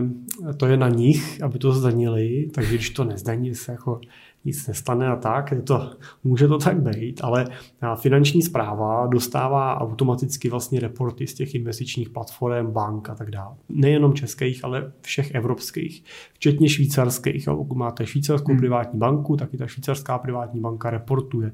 to 0.57 0.65
je 0.65 0.77
na 0.77 0.89
nich, 0.89 1.43
aby 1.43 1.59
to 1.59 1.71
zdanili, 1.71 2.49
takže 2.53 2.75
když 2.75 2.89
to 2.89 3.03
nezdaní, 3.03 3.55
se 3.55 3.71
jako 3.71 4.01
nic 4.45 4.67
nestane 4.67 5.07
a 5.07 5.15
tak, 5.15 5.51
je 5.51 5.61
to, 5.61 5.91
může 6.23 6.47
to 6.47 6.57
tak 6.57 6.81
být, 6.81 7.21
ale 7.23 7.47
finanční 7.95 8.41
zpráva 8.41 9.07
dostává 9.07 9.81
automaticky 9.81 10.49
vlastně 10.49 10.79
reporty 10.79 11.27
z 11.27 11.33
těch 11.33 11.55
investičních 11.55 12.09
platform, 12.09 12.71
bank 12.71 13.09
a 13.09 13.15
tak 13.15 13.31
dále. 13.31 13.55
Nejenom 13.69 14.13
českých, 14.13 14.65
ale 14.65 14.91
všech 15.01 15.31
evropských, 15.31 16.03
včetně 16.33 16.69
švýcarských. 16.69 17.45
Pokud 17.45 17.75
máte 17.75 18.05
švýcarskou 18.05 18.51
hmm. 18.51 18.59
privátní 18.59 18.99
banku, 18.99 19.37
tak 19.37 19.53
i 19.53 19.57
ta 19.57 19.67
švýcarská 19.67 20.17
privátní 20.17 20.61
banka 20.61 20.89
reportuje 20.89 21.51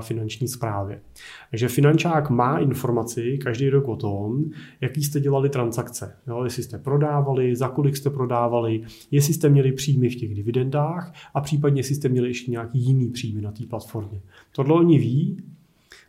finanční 0.00 0.48
zprávě. 0.48 1.00
Takže 1.50 1.68
finančák 1.68 2.30
má 2.30 2.58
informaci 2.58 3.38
každý 3.38 3.70
rok 3.70 3.88
o 3.88 3.96
tom, 3.96 4.44
jaký 4.80 5.02
jste 5.02 5.20
dělali 5.20 5.48
transakce. 5.48 6.16
Jo, 6.26 6.44
jestli 6.44 6.62
jste 6.62 6.78
prodávali, 6.78 7.56
za 7.56 7.68
kolik 7.68 7.96
jste 7.96 8.10
prodávali, 8.10 8.82
jestli 9.10 9.34
jste 9.34 9.48
měli 9.48 9.72
příjmy 9.72 10.08
v 10.08 10.16
těch 10.16 10.34
dividendách 10.34 11.12
a 11.34 11.40
případně 11.40 11.78
jestli 11.78 11.94
jste 11.94 12.08
měli 12.08 12.28
ještě 12.28 12.50
nějaký 12.50 12.78
jiný 12.78 13.10
příjmy 13.10 13.42
na 13.42 13.52
té 13.52 13.66
platformě. 13.66 14.20
Tohle 14.52 14.74
oni 14.74 14.98
ví, 14.98 15.36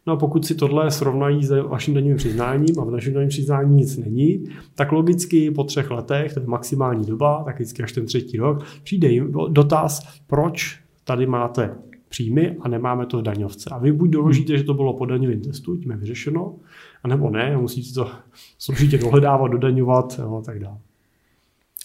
No 0.08 0.14
a 0.14 0.16
pokud 0.16 0.46
si 0.46 0.56
tohle 0.56 0.92
srovnají 0.92 1.44
s 1.44 1.62
vaším 1.62 1.94
daňovým 1.94 2.18
přiznáním 2.18 2.80
a 2.80 2.84
v 2.84 2.92
našem 2.92 3.14
daňovém 3.14 3.30
přiznání 3.30 3.76
nic 3.76 3.98
není, 3.98 4.44
tak 4.76 4.92
logicky 4.92 5.52
po 5.52 5.64
třech 5.64 5.92
letech, 5.92 6.34
to 6.34 6.40
je 6.40 6.46
maximální 6.46 7.06
doba, 7.06 7.44
tak 7.44 7.56
vždycky 7.56 7.84
až 7.84 7.92
ten 7.92 8.06
třetí 8.06 8.38
rok, 8.38 8.64
přijde 8.84 9.08
jim 9.08 9.32
dotaz, 9.50 10.08
proč 10.28 10.80
tady 11.04 11.26
máte 11.26 11.76
příjmy 12.10 12.58
a 12.62 12.68
nemáme 12.68 13.06
to 13.06 13.18
v 13.18 13.22
daňovce. 13.22 13.70
A 13.70 13.78
vy 13.78 13.92
buď 13.92 14.10
doložíte, 14.10 14.58
že 14.58 14.64
to 14.64 14.74
bylo 14.74 14.94
po 14.94 15.06
daňovém 15.06 15.42
testu, 15.42 15.78
tím 15.78 15.92
je 15.92 15.98
vyřešeno, 15.98 16.56
anebo 17.04 17.30
ne, 17.30 17.58
musíte 17.58 17.94
to 17.94 18.12
složitě 18.58 18.98
dohledávat, 18.98 19.52
dodaňovat 19.52 20.20
a 20.20 20.42
tak 20.42 20.60
dále. 20.60 20.78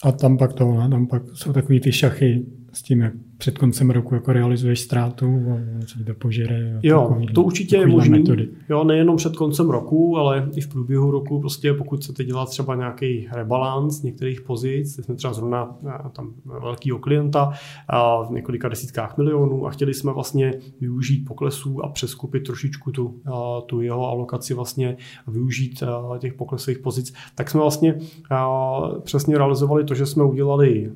A 0.03 0.13
tam 0.13 0.39
pak 0.39 0.53
to, 0.53 0.77
tam 0.91 1.07
pak 1.07 1.23
jsou 1.35 1.53
takový 1.53 1.81
ty 1.81 1.93
šachy 1.93 2.47
s 2.73 2.83
tím, 2.83 3.01
jak 3.01 3.13
před 3.39 3.59
koncem 3.59 3.91
roku 3.91 4.15
jako 4.15 4.33
realizuješ 4.33 4.81
ztrátu 4.81 5.27
a 5.53 5.87
se 5.87 6.05
to 6.05 6.15
požere. 6.15 6.81
Jo, 6.83 7.01
takový, 7.01 7.27
to 7.27 7.43
určitě 7.43 7.77
je 7.77 7.87
možný. 7.87 8.19
Metody. 8.19 8.49
Jo, 8.69 8.85
nejenom 8.85 9.17
před 9.17 9.37
koncem 9.37 9.71
roku, 9.71 10.17
ale 10.17 10.49
i 10.57 10.61
v 10.61 10.69
průběhu 10.69 11.11
roku, 11.11 11.41
prostě 11.41 11.75
pokud 11.75 12.01
chcete 12.01 12.25
dělat 12.25 12.49
třeba 12.49 12.75
nějaký 12.75 13.29
rebalans 13.33 14.03
některých 14.03 14.41
pozic, 14.41 15.05
jsme 15.05 15.15
třeba 15.15 15.33
zrovna 15.33 15.77
tam 16.13 16.33
velkýho 16.63 16.99
klienta 16.99 17.53
a 17.89 18.23
v 18.23 18.31
několika 18.31 18.69
desítkách 18.69 19.19
milionů 19.19 19.67
a 19.67 19.71
chtěli 19.71 19.95
jsme 19.95 20.13
vlastně 20.13 20.55
využít 20.81 21.25
poklesů 21.25 21.85
a 21.85 21.89
přeskupit 21.89 22.47
trošičku 22.47 22.93
tu, 22.93 23.21
tu 23.67 23.81
jeho 23.81 24.09
alokaci 24.09 24.55
vlastně 24.55 24.97
a 25.27 25.31
využít 25.31 25.83
těch 26.19 26.35
poklesových 26.35 26.79
pozic, 26.79 27.13
tak 27.35 27.51
jsme 27.51 27.61
vlastně 27.61 27.99
přesně 29.03 29.39
realizovali 29.39 29.85
to, 29.85 29.95
že 29.95 30.07
jsme 30.07 30.25
udělali 30.25 30.93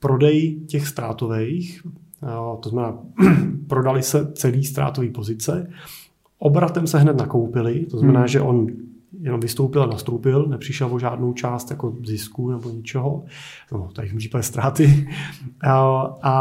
prodej 0.00 0.60
těch 0.66 0.88
ztrátových, 0.88 1.82
to 2.62 2.68
znamená, 2.68 2.98
prodali 3.66 4.02
se 4.02 4.32
celý 4.32 4.64
ztrátový 4.64 5.10
pozice, 5.10 5.70
obratem 6.38 6.86
se 6.86 6.98
hned 6.98 7.16
nakoupili, 7.16 7.86
to 7.86 7.98
znamená, 7.98 8.20
hmm. 8.20 8.28
že 8.28 8.40
on 8.40 8.66
jenom 9.20 9.40
vystoupil 9.40 9.82
a 9.82 9.86
nastoupil, 9.86 10.46
nepřišel 10.46 10.94
o 10.94 10.98
žádnou 10.98 11.32
část 11.32 11.70
jako 11.70 11.96
zisku 12.06 12.50
nebo 12.50 12.70
ničeho, 12.70 13.24
no, 13.72 13.90
tady 13.92 14.08
v 14.08 14.16
případě 14.16 14.42
ztráty, 14.42 15.08
a, 15.60 15.80
a, 16.22 16.32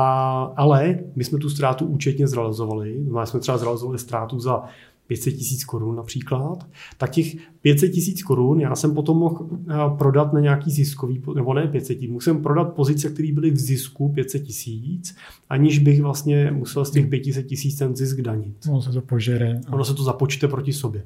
ale 0.56 1.00
my 1.16 1.24
jsme 1.24 1.38
tu 1.38 1.50
ztrátu 1.50 1.86
účetně 1.86 2.28
zrealizovali, 2.28 3.04
znamená, 3.10 3.26
jsme 3.26 3.40
třeba 3.40 3.58
zrealizovali 3.58 4.00
ztrátu 4.00 4.40
za 4.40 4.64
500 5.08 5.34
tisíc 5.34 5.66
korun 5.66 5.96
například, 5.96 6.68
tak 6.98 7.10
těch 7.10 7.36
500 7.68 7.92
tisíc 7.92 8.24
korun 8.24 8.62
já 8.62 8.76
jsem 8.76 8.94
potom 8.94 9.18
mohl 9.18 9.48
eh, 9.70 9.76
prodat 9.98 10.34
na 10.34 10.40
nějaký 10.40 10.72
ziskový, 10.72 11.22
nebo 11.36 11.54
ne 11.54 11.68
500, 11.68 12.02
musím 12.02 12.42
prodat 12.42 12.74
pozice, 12.74 13.10
které 13.10 13.32
byly 13.32 13.52
v 13.52 13.58
zisku 13.58 14.10
500 14.10 14.44
tisíc, 14.44 15.16
aniž 15.50 15.80
bych 15.80 16.02
vlastně 16.02 16.52
musel 16.52 16.86
z 16.86 16.92
těch 16.92 17.08
500 17.08 17.48
tisíc 17.48 17.78
ten 17.78 17.96
zisk 17.96 18.22
danit. 18.22 18.56
Ono 18.70 18.82
se 18.82 18.92
to 18.92 19.02
požere. 19.02 19.62
Ono 19.72 19.86
se 19.86 19.94
to 19.94 20.04
započte 20.04 20.48
proti 20.48 20.74
sobě. 20.74 21.04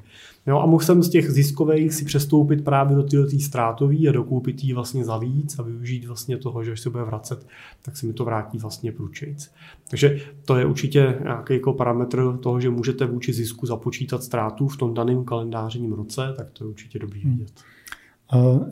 Jo, 0.48 0.60
a 0.60 0.66
mohl 0.66 0.84
jsem 0.84 1.04
z 1.04 1.10
těch 1.10 1.32
ziskových 1.32 1.94
si 1.94 2.06
přestoupit 2.06 2.64
právě 2.64 2.96
do 2.96 3.04
této 3.04 3.40
ztrátový 3.40 4.10
a 4.10 4.12
dokoupit 4.12 4.64
ji 4.64 4.74
vlastně 4.74 5.06
za 5.06 5.18
víc 5.18 5.60
a 5.60 5.64
využít 5.64 6.06
vlastně 6.06 6.38
toho, 6.38 6.64
že 6.64 6.72
až 6.72 6.80
se 6.80 6.90
bude 6.90 7.04
vracet, 7.04 7.48
tak 7.82 7.98
se 7.98 8.06
mi 8.06 8.14
to 8.14 8.26
vrátí 8.26 8.58
vlastně 8.58 8.92
průčejc. 8.92 9.52
Takže 9.90 10.20
to 10.46 10.56
je 10.56 10.66
určitě 10.66 11.18
nějaký 11.24 11.54
jako 11.54 11.74
parametr 11.74 12.38
toho, 12.38 12.60
že 12.60 12.70
můžete 12.70 13.06
vůči 13.06 13.34
zisku 13.34 13.66
započítat 13.66 14.24
ztrátu 14.24 14.68
v 14.68 14.78
tom 14.78 14.94
daném 14.94 15.24
kalendářním 15.24 15.94
roce, 15.94 16.34
tak 16.38 16.51
to 16.54 16.64
je 16.64 16.70
určitě 16.70 17.00
dobrý 17.00 17.22
hmm. 17.22 17.32
vidět. 17.32 17.52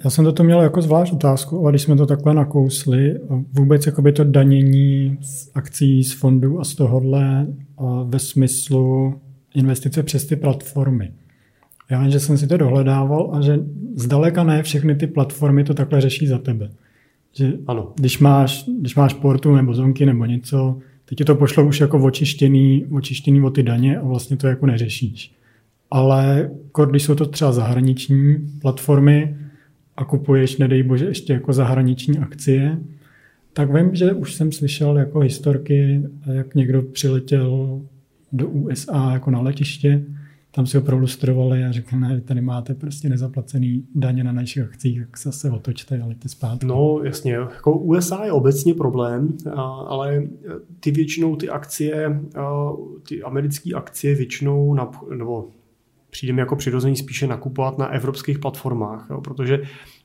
Já 0.04 0.10
jsem 0.10 0.26
toto 0.26 0.44
měl 0.44 0.62
jako 0.62 0.82
zvlášť 0.82 1.14
otázku, 1.14 1.60
ale 1.60 1.72
když 1.72 1.82
jsme 1.82 1.96
to 1.96 2.06
takhle 2.06 2.34
nakousli, 2.34 3.20
vůbec 3.54 3.86
jakoby 3.86 4.12
to 4.12 4.24
danění 4.24 5.18
z 5.22 5.52
akcí, 5.56 6.04
z 6.04 6.14
fondů 6.14 6.60
a 6.60 6.64
z 6.64 6.76
tohohle 6.76 7.48
ve 8.06 8.20
smyslu 8.20 9.14
investice 9.56 10.04
přes 10.04 10.26
ty 10.26 10.36
platformy. 10.36 11.12
Já 11.90 12.02
vím, 12.02 12.12
že 12.12 12.20
jsem 12.20 12.38
si 12.38 12.48
to 12.48 12.58
dohledával 12.58 13.30
a 13.34 13.42
že 13.42 13.60
zdaleka 13.96 14.44
ne 14.44 14.64
všechny 14.64 14.96
ty 14.96 15.08
platformy 15.08 15.64
to 15.64 15.74
takhle 15.74 16.02
řeší 16.02 16.28
za 16.28 16.38
tebe. 16.38 16.70
Že 17.34 17.54
ano. 17.68 17.94
Když, 17.96 18.20
máš, 18.20 18.66
když 18.80 18.96
máš 18.96 19.14
portu 19.14 19.56
nebo 19.56 19.74
zonky 19.74 20.06
nebo 20.06 20.26
něco, 20.26 20.78
teď 21.06 21.18
ti 21.18 21.26
to 21.26 21.36
pošlo 21.36 21.68
už 21.68 21.80
jako 21.80 22.04
očištěný, 22.04 22.86
očištěný 22.92 23.42
o 23.42 23.50
ty 23.50 23.64
daně 23.64 24.00
a 24.00 24.08
vlastně 24.08 24.38
to 24.38 24.48
jako 24.48 24.66
neřešíš. 24.66 25.39
Ale 25.92 26.52
když 26.90 27.04
jsou 27.04 27.16
to 27.16 27.26
třeba 27.26 27.52
zahraniční 27.52 28.36
platformy 28.62 29.38
a 29.98 30.06
kupuješ, 30.06 30.58
nedej 30.58 30.84
bože, 30.84 31.06
ještě 31.06 31.34
jako 31.34 31.54
zahraniční 31.54 32.18
akcie, 32.18 32.80
tak 33.54 33.74
vím, 33.74 33.96
že 33.96 34.14
už 34.14 34.36
jsem 34.36 34.52
slyšel 34.52 34.98
jako 34.98 35.20
historky, 35.20 36.02
jak 36.34 36.56
někdo 36.56 36.82
přiletěl 36.82 37.82
do 38.32 38.48
USA 38.48 39.12
jako 39.14 39.32
na 39.32 39.42
letiště 39.42 40.06
tam 40.52 40.66
si 40.66 40.78
ho 40.78 40.84
prolustrovali 40.84 41.64
a 41.64 41.72
řekli, 41.72 42.00
ne, 42.00 42.22
tady 42.22 42.42
máte 42.42 42.74
prostě 42.74 43.10
nezaplacený 43.10 43.84
daně 43.96 44.24
na 44.24 44.32
našich 44.32 44.64
akcích, 44.64 45.00
tak 45.00 45.18
zase 45.18 45.52
otočte 45.52 46.02
a 46.02 46.06
leďte 46.06 46.30
zpátky. 46.30 46.66
No 46.66 47.00
jasně, 47.04 47.34
jako 47.34 47.78
USA 47.78 48.26
je 48.26 48.32
obecně 48.32 48.74
problém, 48.74 49.38
ale 49.88 50.24
ty 50.80 50.92
většinou 50.92 51.36
ty 51.36 51.50
akcie, 51.50 52.22
ty 53.08 53.24
americké 53.24 53.74
akcie 53.74 54.16
většinou, 54.16 54.78
nebo 55.18 55.48
přijde 56.10 56.34
mi 56.34 56.40
jako 56.40 56.56
přirozený 56.56 56.96
spíše 56.96 57.28
nakupovat 57.28 57.78
na 57.78 57.88
evropských 57.88 58.40
platformách, 58.40 59.08
jo, 59.10 59.22
protože 59.22 59.62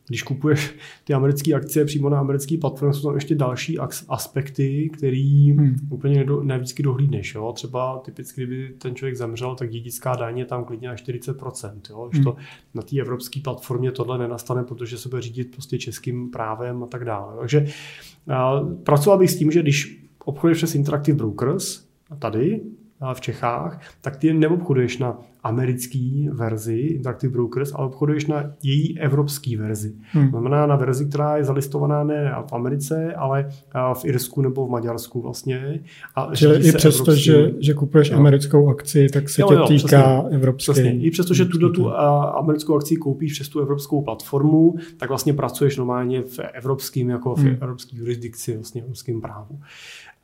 když 0.08 0.22
kupuješ 0.22 0.74
ty 1.04 1.14
americké 1.14 1.54
akcie 1.54 1.84
přímo 1.84 2.08
na 2.08 2.20
americké 2.20 2.58
platformě, 2.58 2.94
jsou 2.94 3.08
tam 3.08 3.14
ještě 3.14 3.34
další 3.34 3.78
aspekty, 4.08 4.90
který 4.92 5.52
hmm. 5.52 5.76
úplně 5.90 6.26
ne 6.42 6.58
vždycky 6.58 6.82
dohlídneš. 6.82 7.34
Jo? 7.34 7.52
Třeba 7.52 7.98
typicky, 7.98 8.40
kdyby 8.40 8.74
ten 8.78 8.94
člověk 8.94 9.16
zemřel, 9.16 9.54
tak 9.54 9.70
dědická 9.70 10.16
daň 10.16 10.38
je 10.38 10.44
tam 10.44 10.64
klidně 10.64 10.88
na 10.88 10.94
40%. 10.94 11.72
Jo? 11.90 12.10
Hmm. 12.12 12.24
to 12.24 12.36
na 12.74 12.82
té 12.82 13.00
evropské 13.00 13.40
platformě 13.40 13.92
tohle 13.92 14.18
nenastane, 14.18 14.64
protože 14.64 14.98
se 14.98 15.08
bude 15.08 15.22
řídit 15.22 15.50
prostě 15.50 15.78
českým 15.78 16.30
právem 16.30 16.82
a 16.82 16.86
tak 16.86 17.04
dále. 17.04 17.36
Takže 17.38 17.66
a, 18.28 18.60
pracoval 18.82 19.18
bych 19.18 19.30
s 19.30 19.38
tím, 19.38 19.50
že 19.50 19.62
když 19.62 20.04
obchoduješ 20.24 20.58
přes 20.58 20.74
Interactive 20.74 21.18
Brokers, 21.18 21.84
tady, 22.18 22.60
v 23.12 23.20
Čechách, 23.20 23.80
tak 24.00 24.16
ty 24.16 24.32
neobchoduješ 24.32 24.98
na 24.98 25.18
americký 25.44 26.28
verzi 26.32 26.76
Interactive 26.76 27.32
Brokers, 27.32 27.72
ale 27.74 27.86
obchoduješ 27.86 28.26
na 28.26 28.50
její 28.62 29.00
evropský 29.00 29.56
verzi. 29.56 29.92
Hmm. 30.12 30.28
Znamená 30.28 30.66
na 30.66 30.76
verzi, 30.76 31.06
která 31.06 31.36
je 31.36 31.44
zalistovaná 31.44 32.04
ne 32.04 32.34
v 32.48 32.52
Americe, 32.52 33.14
ale 33.14 33.48
v 33.94 34.04
Irsku 34.04 34.42
nebo 34.42 34.66
v 34.66 34.70
Maďarsku 34.70 35.22
vlastně. 35.22 35.80
A 36.16 36.30
Čili 36.34 36.68
i 36.68 36.72
přesto, 36.72 37.02
evropský... 37.02 37.24
že, 37.24 37.50
že 37.60 37.74
kupuješ 37.74 38.10
jo. 38.10 38.16
americkou 38.16 38.68
akci, 38.68 39.06
tak 39.12 39.28
se 39.28 39.42
jo, 39.42 39.48
tě 39.48 39.54
jo, 39.54 39.66
týká 39.66 40.20
přesně, 40.20 40.36
evropské. 40.36 40.72
Přesně. 40.72 41.00
I 41.00 41.10
přesto, 41.10 41.34
že 41.34 41.44
tuto 41.44 41.70
tu 41.70 41.94
americkou 41.94 42.76
akci 42.76 42.96
koupíš 42.96 43.32
přes 43.32 43.48
tu 43.48 43.60
evropskou 43.60 44.02
platformu, 44.02 44.74
tak 44.96 45.08
vlastně 45.08 45.32
pracuješ 45.32 45.76
normálně 45.76 46.22
v 46.22 46.38
evropským, 46.38 47.10
jako 47.10 47.34
v 47.34 47.38
hmm. 47.38 47.56
evropské 47.60 47.96
jurisdikci, 47.96 48.54
vlastně 48.54 48.80
v 48.80 48.84
evropském 48.84 49.20
právu. 49.20 49.58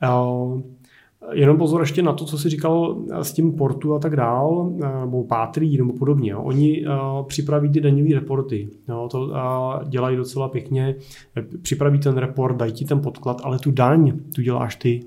Uh, 0.03 0.61
Jenom 1.31 1.57
pozor 1.57 1.81
ještě 1.81 2.01
na 2.01 2.13
to, 2.13 2.25
co 2.25 2.37
si 2.37 2.49
říkal 2.49 2.97
s 3.21 3.33
tím 3.33 3.51
portu 3.51 3.95
a 3.95 3.99
tak 3.99 4.15
dál, 4.15 4.71
nebo 5.01 5.23
pátrí 5.23 5.77
nebo 5.77 5.93
podobně. 5.93 6.35
Oni 6.35 6.85
připraví 7.27 7.69
ty 7.69 7.81
daňové 7.81 8.15
reporty. 8.15 8.69
Jo, 8.89 9.07
to 9.11 9.31
dělají 9.87 10.17
docela 10.17 10.49
pěkně. 10.49 10.95
Připraví 11.61 11.99
ten 11.99 12.17
report, 12.17 12.57
dají 12.57 12.71
ti 12.71 12.85
ten 12.85 12.99
podklad, 13.01 13.41
ale 13.43 13.59
tu 13.59 13.71
daň, 13.71 14.13
tu 14.35 14.41
děláš 14.41 14.75
ty. 14.75 15.03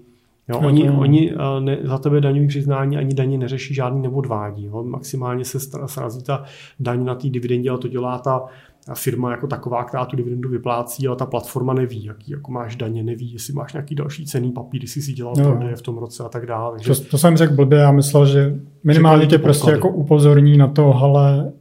Jo, 0.48 0.60
oni 0.64 0.90
oni 0.90 1.32
ne, 1.60 1.78
za 1.82 1.98
tebe 1.98 2.20
daňový 2.20 2.46
přiznání 2.46 2.96
ani 2.96 3.14
daně 3.14 3.38
neřeší 3.38 3.74
žádný 3.74 4.02
neodvádí. 4.02 4.64
Jo. 4.64 4.82
Maximálně 4.82 5.44
se 5.44 5.60
srazí 5.86 6.22
ta 6.22 6.44
daň 6.80 7.04
na 7.04 7.14
té 7.14 7.28
dividendě, 7.28 7.70
ale 7.70 7.78
to 7.78 7.88
dělá 7.88 8.18
ta 8.18 8.44
firma 8.94 9.30
jako 9.30 9.46
taková, 9.46 9.84
která 9.84 10.04
tu 10.04 10.16
dividendu 10.16 10.48
vyplácí, 10.48 11.08
ale 11.08 11.16
ta 11.16 11.26
platforma 11.26 11.74
neví, 11.74 12.04
jaký 12.04 12.30
jako 12.30 12.52
máš 12.52 12.76
daně, 12.76 13.02
neví, 13.02 13.32
jestli 13.32 13.52
máš 13.52 13.72
nějaký 13.72 13.94
další 13.94 14.26
cený 14.26 14.52
papír, 14.52 14.82
jestli 14.82 15.02
si 15.02 15.12
dělal 15.12 15.34
no. 15.38 15.44
prodeje 15.44 15.76
v 15.76 15.82
tom 15.82 15.98
roce 15.98 16.24
a 16.24 16.28
tak 16.28 16.46
dále. 16.46 16.78
Takže... 16.78 17.02
To, 17.02 17.08
to 17.10 17.18
jsem 17.18 17.36
řekl 17.36 17.54
blbě, 17.54 17.78
já 17.78 17.92
myslel, 17.92 18.26
že 18.26 18.54
minimálně 18.84 19.26
tě 19.26 19.38
prostě 19.38 19.70
jako 19.70 19.88
upozorní 19.88 20.56
na 20.56 20.68
to, 20.68 20.94
ale 20.94 21.52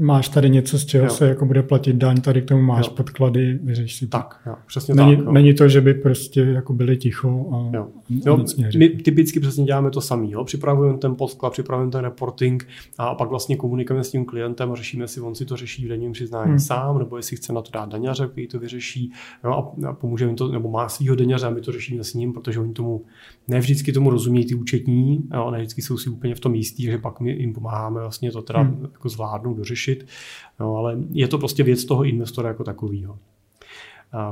máš 0.00 0.28
tady 0.28 0.50
něco, 0.50 0.78
z 0.78 0.86
čeho 0.86 1.04
jo. 1.04 1.10
se 1.10 1.28
jako 1.28 1.46
bude 1.46 1.62
platit 1.62 1.96
daň, 1.96 2.20
tady 2.20 2.42
k 2.42 2.44
tomu 2.44 2.62
máš 2.62 2.86
jo. 2.86 2.92
podklady, 2.92 3.58
vyřeš 3.62 3.96
si 3.96 4.06
to. 4.06 4.18
Tak, 4.18 4.40
jo, 4.46 4.54
přesně 4.66 4.94
není, 4.94 5.16
tak. 5.16 5.26
Jo. 5.26 5.32
Není 5.32 5.54
to, 5.54 5.68
že 5.68 5.80
by 5.80 5.94
prostě 5.94 6.40
jako 6.40 6.72
byli 6.72 6.96
ticho 6.96 7.48
a 7.52 7.76
jo. 7.76 7.88
Jo, 8.26 8.36
nic 8.36 8.76
my 8.76 8.88
typicky 8.88 9.40
přesně 9.40 9.64
děláme 9.64 9.90
to 9.90 10.00
samý. 10.00 10.30
Jo. 10.30 10.44
Připravujeme 10.44 10.98
ten 10.98 11.16
podklad, 11.16 11.52
připravujeme 11.52 11.92
ten 11.92 12.00
reporting 12.00 12.68
a 12.98 13.14
pak 13.14 13.28
vlastně 13.28 13.56
komunikujeme 13.56 14.04
s 14.04 14.10
tím 14.10 14.24
klientem 14.24 14.72
a 14.72 14.74
řešíme 14.74 15.08
si, 15.08 15.20
on 15.20 15.34
si 15.34 15.44
to 15.44 15.56
řeší 15.56 15.86
v 15.86 15.88
daním 15.88 16.12
přiznání 16.12 16.50
hmm. 16.50 16.58
sám, 16.58 16.98
nebo 16.98 17.16
jestli 17.16 17.36
chce 17.36 17.52
na 17.52 17.62
to 17.62 17.70
dát 17.70 17.88
daňaře, 17.88 18.26
který 18.26 18.46
to 18.46 18.58
vyřeší 18.58 19.12
jo, 19.44 19.72
a 19.88 19.92
pomůžeme 19.92 20.34
to, 20.34 20.48
nebo 20.48 20.70
má 20.70 20.88
svého 20.88 21.16
daňaře 21.16 21.46
a 21.46 21.50
my 21.50 21.60
to 21.60 21.72
řešíme 21.72 22.04
s 22.04 22.14
ním, 22.14 22.32
protože 22.32 22.60
oni 22.60 22.72
tomu 22.72 23.04
ne 23.48 23.60
vždycky 23.60 23.92
tomu 23.92 24.10
rozumí 24.10 24.44
ty 24.44 24.54
účetní, 24.54 25.28
jo, 25.34 25.50
ne 25.50 25.58
vždycky 25.58 25.82
jsou 25.82 25.98
si 25.98 26.10
úplně 26.10 26.34
v 26.34 26.40
tom 26.40 26.54
jistí, 26.54 26.82
že 26.82 26.98
pak 26.98 27.20
my 27.20 27.30
jim 27.30 27.52
pomáháme 27.52 28.00
vlastně 28.00 28.32
to 28.32 28.42
teda 28.42 28.60
hmm. 28.60 28.88
jako 28.92 29.08
zvládnout, 29.08 29.54
dořešit. 29.54 29.89
No, 30.60 30.76
ale 30.76 30.98
je 31.12 31.28
to 31.28 31.38
prostě 31.38 31.62
věc 31.62 31.84
toho 31.84 32.04
investora 32.04 32.48
jako 32.48 32.64
takového. 32.64 33.18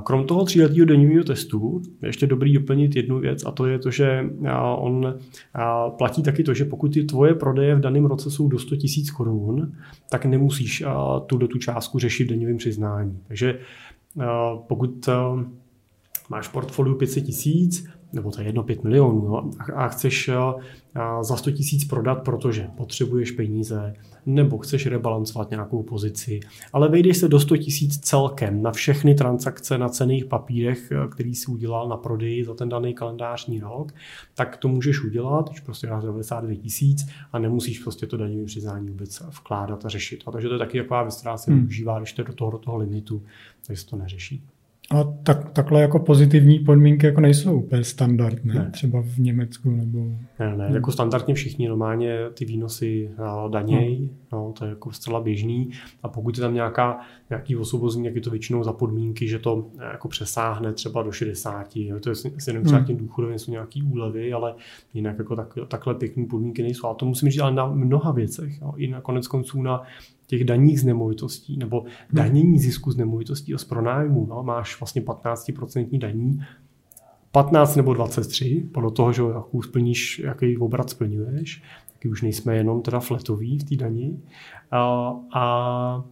Krom 0.04 0.26
toho 0.26 0.44
tříletého 0.44 0.86
daňového 0.86 1.24
testu 1.24 1.82
je 2.02 2.08
ještě 2.08 2.26
dobrý 2.26 2.52
doplnit 2.52 2.96
jednu 2.96 3.18
věc 3.18 3.44
a 3.46 3.50
to 3.50 3.66
je 3.66 3.78
to, 3.78 3.90
že 3.90 4.30
on 4.76 5.14
platí 5.98 6.22
taky 6.22 6.44
to, 6.44 6.54
že 6.54 6.64
pokud 6.64 6.92
ty 6.92 7.04
tvoje 7.04 7.34
prodeje 7.34 7.74
v 7.74 7.80
daném 7.80 8.04
roce 8.04 8.30
jsou 8.30 8.48
do 8.48 8.58
100 8.58 8.74
000 8.74 8.82
korun, 9.16 9.72
tak 10.10 10.24
nemusíš 10.24 10.84
tu 11.26 11.38
do 11.38 11.48
tu 11.48 11.58
částku 11.58 11.98
řešit 11.98 12.30
v 12.30 12.56
přiznání. 12.56 13.18
Takže 13.28 13.58
pokud 14.66 15.08
máš 16.28 16.48
portfolio 16.48 16.94
500 16.94 17.24
tisíc, 17.24 17.88
nebo 18.12 18.30
to 18.30 18.40
je 18.40 18.46
jedno 18.46 18.62
5 18.62 18.84
milionů, 18.84 19.50
a 19.74 19.88
chceš 19.88 20.30
za 21.20 21.36
100 21.36 21.50
tisíc 21.50 21.84
prodat, 21.84 22.14
protože 22.14 22.68
potřebuješ 22.76 23.30
peníze, 23.30 23.94
nebo 24.26 24.58
chceš 24.58 24.86
rebalancovat 24.86 25.50
nějakou 25.50 25.82
pozici, 25.82 26.40
ale 26.72 26.88
vejdeš 26.88 27.16
se 27.16 27.28
do 27.28 27.40
100 27.40 27.56
tisíc 27.56 27.98
celkem 27.98 28.62
na 28.62 28.70
všechny 28.70 29.14
transakce 29.14 29.78
na 29.78 29.88
cených 29.88 30.24
papírech, 30.24 30.92
který 31.10 31.34
si 31.34 31.50
udělal 31.50 31.88
na 31.88 31.96
prodeji 31.96 32.44
za 32.44 32.54
ten 32.54 32.68
daný 32.68 32.94
kalendářní 32.94 33.60
rok, 33.60 33.92
tak 34.34 34.56
to 34.56 34.68
můžeš 34.68 35.04
udělat, 35.04 35.48
když 35.48 35.60
prostě 35.60 35.86
máš 35.86 36.02
92 36.02 36.54
tisíc 36.62 37.06
a 37.32 37.38
nemusíš 37.38 37.78
prostě 37.78 38.06
to 38.06 38.16
daňové 38.16 38.44
přiznání 38.44 38.88
vůbec 38.88 39.20
vkládat 39.20 39.84
a 39.84 39.88
řešit. 39.88 40.22
A 40.26 40.30
takže 40.30 40.48
to 40.48 40.54
je 40.54 40.58
taky 40.58 40.78
taková 40.78 41.02
věc, 41.02 41.20
která 41.20 41.36
se 41.36 41.50
hmm. 41.50 41.60
využívá, 41.60 41.98
když 41.98 42.18
je 42.18 42.24
do 42.24 42.32
toho, 42.32 42.50
do 42.50 42.58
toho 42.58 42.76
limitu, 42.76 43.22
takže 43.66 43.82
se 43.82 43.88
to 43.88 43.96
neřeší. 43.96 44.42
A 44.90 45.04
tak, 45.04 45.50
takhle 45.50 45.82
jako 45.82 45.98
pozitivní 45.98 46.58
podmínky 46.58 47.06
jako 47.06 47.20
nejsou 47.20 47.60
úplně 47.60 47.84
standardné, 47.84 48.54
ne. 48.54 48.70
třeba 48.70 49.02
v 49.02 49.18
Německu 49.18 49.70
nebo... 49.70 49.98
Ne, 50.38 50.56
ne, 50.56 50.70
jako 50.72 50.92
standardně 50.92 51.34
všichni 51.34 51.68
normálně 51.68 52.18
ty 52.34 52.44
výnosy 52.44 53.10
daněj, 53.50 53.96
hmm. 53.96 54.16
no, 54.32 54.52
to 54.58 54.64
je 54.64 54.68
jako 54.68 54.92
zcela 54.92 55.20
běžný 55.20 55.70
a 56.02 56.08
pokud 56.08 56.36
je 56.36 56.40
tam 56.40 56.54
nějaká, 56.54 57.00
nějaký 57.30 57.56
osvobození, 57.56 58.06
jak 58.06 58.14
je 58.14 58.20
to 58.20 58.30
většinou 58.30 58.64
za 58.64 58.72
podmínky, 58.72 59.28
že 59.28 59.38
to 59.38 59.66
eh, 59.78 59.84
jako 59.92 60.08
přesáhne 60.08 60.72
třeba 60.72 61.02
do 61.02 61.12
60, 61.12 61.76
jo, 61.76 62.00
to 62.00 62.08
je 62.08 62.14
s 62.14 62.46
jedním 62.46 62.64
třeba 62.64 62.84
tím 62.84 62.96
důchodovým 62.96 63.38
jsou 63.38 63.50
nějaký 63.50 63.82
úlevy, 63.82 64.32
ale 64.32 64.54
jinak 64.94 65.18
jako 65.18 65.36
tak, 65.36 65.54
takhle 65.68 65.94
pěkné 65.94 66.26
podmínky 66.26 66.62
nejsou. 66.62 66.86
A 66.86 66.94
to 66.94 67.06
musím 67.06 67.30
říct 67.30 67.40
ale 67.40 67.52
na 67.52 67.66
mnoha 67.66 68.12
věcech, 68.12 68.60
jo, 68.62 68.72
i 68.76 68.88
na 68.88 69.00
konec 69.00 69.28
konců 69.28 69.62
na 69.62 69.82
těch 70.28 70.44
daních 70.44 70.80
z 70.80 70.84
nemovitostí 70.84 71.56
nebo 71.56 71.80
hmm. 71.80 71.90
danění 72.12 72.58
zisku 72.58 72.90
z 72.90 72.96
nemovitostí 72.96 73.54
a 73.54 73.58
z 73.58 73.64
pronájmu. 73.64 74.26
No, 74.30 74.42
máš 74.42 74.80
vlastně 74.80 75.02
15% 75.02 75.98
daní, 75.98 76.40
15 77.32 77.76
nebo 77.76 77.94
23, 77.94 78.68
podle 78.72 78.90
toho, 78.90 79.12
že 79.12 79.22
jakou 79.22 79.62
splníš, 79.62 80.18
jaký 80.18 80.58
obrat 80.58 80.90
splňuješ, 80.90 81.62
taky 81.92 82.08
už 82.08 82.22
nejsme 82.22 82.56
jenom 82.56 82.82
teda 82.82 83.00
fletový 83.00 83.58
v 83.58 83.64
té 83.64 83.76
dani. 83.76 84.18
A, 84.70 85.12
a, 85.32 86.04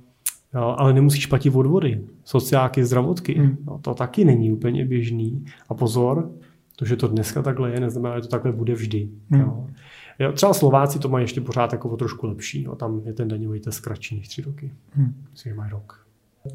ale 0.52 0.92
nemusíš 0.92 1.26
platit 1.26 1.50
odvody, 1.50 2.04
sociáky, 2.24 2.84
zdravotky. 2.84 3.34
Hmm. 3.34 3.56
No, 3.66 3.78
to 3.78 3.94
taky 3.94 4.24
není 4.24 4.52
úplně 4.52 4.84
běžný. 4.84 5.44
A 5.68 5.74
pozor, 5.74 6.30
to, 6.76 6.84
že 6.84 6.96
to 6.96 7.08
dneska 7.08 7.42
takhle 7.42 7.70
je, 7.70 7.80
neznamená, 7.80 8.16
že 8.16 8.22
to 8.22 8.28
takhle 8.28 8.52
bude 8.52 8.74
vždy. 8.74 9.08
Hmm. 9.30 9.40
Jo. 9.40 9.66
Jo, 10.18 10.32
třeba 10.32 10.54
Slováci 10.54 10.98
to 10.98 11.08
mají 11.08 11.24
ještě 11.24 11.40
pořád 11.40 11.72
jako 11.72 11.88
o 11.90 11.96
trošku 11.96 12.26
lepší. 12.26 12.62
Jo. 12.62 12.74
Tam 12.74 13.02
je 13.04 13.12
ten 13.12 13.28
daňový 13.28 13.60
test 13.60 13.80
kratší 13.80 14.16
než 14.16 14.28
tři 14.28 14.42
roky. 14.42 14.72
Hmm. 14.90 15.14
Myslím, 15.32 15.50
že 15.50 15.56
mají 15.56 15.70
rok. 15.70 16.06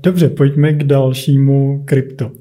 Dobře, 0.03 0.29
pojďme 0.29 0.73
k 0.73 0.83
dalšímu 0.83 1.83
krypto. 1.85 2.31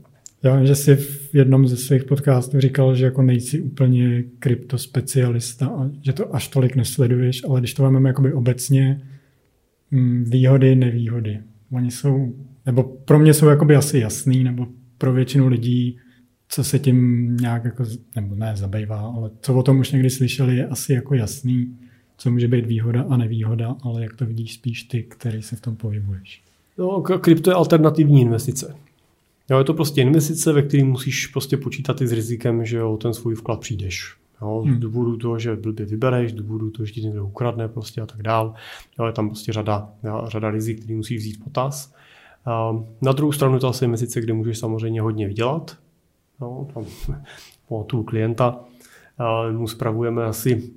Já 0.42 0.56
vím, 0.56 0.66
že 0.66 0.74
jsi 0.74 0.96
v 0.96 1.34
jednom 1.34 1.66
ze 1.66 1.76
svých 1.76 2.04
podcastů 2.04 2.60
říkal, 2.60 2.94
že 2.94 3.04
jako 3.04 3.22
nejsi 3.22 3.60
úplně 3.60 4.24
kryptospecialista 4.38 5.66
a 5.66 5.90
že 6.02 6.12
to 6.12 6.34
až 6.34 6.48
tolik 6.48 6.76
nesleduješ, 6.76 7.44
ale 7.48 7.60
když 7.60 7.74
to 7.74 7.82
máme 7.82 8.08
jakoby 8.08 8.32
obecně, 8.32 9.02
mm, 9.90 10.24
výhody, 10.24 10.76
nevýhody. 10.76 11.40
Oni 11.72 11.90
jsou, 11.90 12.34
nebo 12.66 12.82
pro 12.82 13.18
mě 13.18 13.34
jsou 13.34 13.48
jakoby 13.48 13.76
asi 13.76 13.98
jasný, 13.98 14.44
nebo 14.44 14.66
pro 14.98 15.12
většinu 15.12 15.48
lidí 15.48 15.98
co 16.52 16.64
se 16.64 16.78
tím 16.78 17.36
nějak 17.36 17.64
jako, 17.64 17.84
nebo 18.16 18.34
ne 18.34 18.52
zabývá, 18.56 19.00
ale 19.00 19.30
co 19.40 19.54
o 19.54 19.62
tom 19.62 19.78
už 19.78 19.90
někdy 19.90 20.10
slyšeli, 20.10 20.56
je 20.56 20.66
asi 20.66 20.92
jako 20.92 21.14
jasný, 21.14 21.78
co 22.16 22.30
může 22.30 22.48
být 22.48 22.66
výhoda 22.66 23.04
a 23.08 23.16
nevýhoda, 23.16 23.76
ale 23.82 24.02
jak 24.02 24.16
to 24.16 24.26
vidíš 24.26 24.54
spíš 24.54 24.82
ty, 24.82 25.02
který 25.02 25.42
se 25.42 25.56
v 25.56 25.60
tom 25.60 25.76
pohybuješ. 25.76 26.42
No, 26.78 27.00
krypto 27.00 27.50
je 27.50 27.54
alternativní 27.54 28.20
investice. 28.20 28.74
Jo, 29.50 29.58
je 29.58 29.64
to 29.64 29.74
prostě 29.74 30.02
investice, 30.02 30.52
ve 30.52 30.62
které 30.62 30.84
musíš 30.84 31.26
prostě 31.26 31.56
počítat 31.56 32.00
i 32.00 32.06
s 32.06 32.12
rizikem, 32.12 32.64
že 32.64 32.82
o 32.82 32.96
ten 32.96 33.14
svůj 33.14 33.34
vklad 33.34 33.60
přijdeš. 33.60 34.14
Jo, 34.42 34.62
hmm. 34.66 34.76
Z 34.76 34.78
důvodu 34.78 35.16
toho, 35.16 35.38
že 35.38 35.56
blbě 35.56 35.86
vybereš, 35.86 36.30
z 36.30 36.34
důvodu 36.34 36.70
toho, 36.70 36.86
že 36.86 36.92
ti 36.92 37.00
někdo 37.00 37.26
ukradne 37.26 37.68
prostě 37.68 38.00
a 38.00 38.06
tak 38.06 38.22
dál. 38.22 38.54
Jo, 38.98 39.06
je 39.06 39.12
tam 39.12 39.28
prostě 39.28 39.52
řada, 39.52 39.90
řada 40.26 40.50
rizik, 40.50 40.80
který 40.80 40.94
musíš 40.94 41.18
vzít 41.18 41.44
potaz. 41.44 41.94
Na 43.02 43.12
druhou 43.12 43.32
stranu 43.32 43.58
to 43.58 43.68
asi 43.68 43.84
investice, 43.84 44.20
kde 44.20 44.32
můžeš 44.32 44.58
samozřejmě 44.58 45.00
hodně 45.00 45.28
vydělat, 45.28 45.76
No, 46.40 46.68
tam 46.74 46.84
po 47.68 47.84
tu 47.84 48.02
klienta 48.02 48.60
mu 49.52 49.68
spravujeme 49.68 50.24
asi 50.24 50.72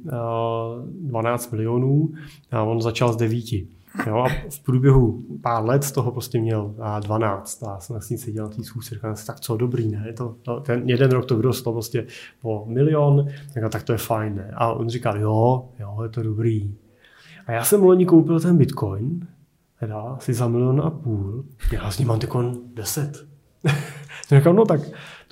12 1.02 1.52
milionů 1.52 2.14
a 2.52 2.64
on 2.64 2.82
začal 2.82 3.14
z 3.14 3.18
devíti. 3.18 3.68
Jo, 4.08 4.18
a 4.18 4.30
v 4.50 4.60
průběhu 4.60 5.24
pár 5.42 5.66
let 5.66 5.84
z 5.84 5.92
toho 5.92 6.12
prostě 6.12 6.40
měl 6.40 6.76
12 7.00 7.64
a 7.64 7.80
jsem 7.80 8.02
s 8.02 8.10
ním 8.10 8.20
seděl 8.20 8.44
na 8.44 8.50
té 8.50 8.64
schůzce, 8.64 8.96
říkal 8.96 9.16
tak 9.28 9.40
co, 9.40 9.58
dobrý, 9.58 9.88
ne? 9.88 10.14
To, 10.18 10.36
to, 10.42 10.60
ten 10.60 10.90
jeden 10.90 11.12
rok 11.12 11.26
to 11.26 11.36
vyrostlo 11.36 11.74
prostě 11.74 12.08
po 12.42 12.66
milion, 12.68 13.28
tak, 13.54 13.72
tak 13.72 13.84
to 13.84 13.92
je 13.92 13.98
fajn, 13.98 14.36
ne? 14.36 14.52
A 14.56 14.74
on 14.74 14.90
říkal, 14.90 15.20
jo, 15.20 15.70
jo, 15.80 16.00
je 16.04 16.10
to 16.10 16.24
dobrý. 16.24 16.76
A 17.48 17.52
já 17.52 17.64
jsem 17.64 17.84
loni 17.84 18.06
koupil 18.06 18.40
ten 18.40 18.58
bitcoin, 18.58 19.28
teda 19.80 20.02
asi 20.02 20.34
za 20.34 20.48
milion 20.48 20.82
a 20.82 20.90
půl, 20.90 21.46
já 21.72 21.92
s 21.92 22.00
ním 22.00 22.08
mám 22.08 22.20
tykon 22.20 22.58
10. 22.74 23.26
říkal, 24.38 24.54
no 24.54 24.66
tak 24.66 24.82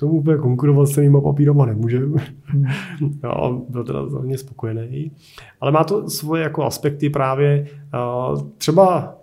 tomu 0.02 0.12
úplně 0.12 0.38
konkurovat 0.38 0.88
s 0.88 0.90
cenýma 0.90 1.20
papírama 1.20 1.66
nemůže. 1.66 1.98
Hmm. 2.44 2.64
jo, 3.24 3.62
byl 3.68 3.84
teda 3.84 4.00
hodně 4.00 4.38
spokojený. 4.38 5.12
Ale 5.60 5.72
má 5.72 5.84
to 5.84 6.10
svoje 6.10 6.42
jako 6.42 6.64
aspekty 6.64 7.10
právě 7.10 7.66
uh, 7.94 8.42
třeba 8.58 9.16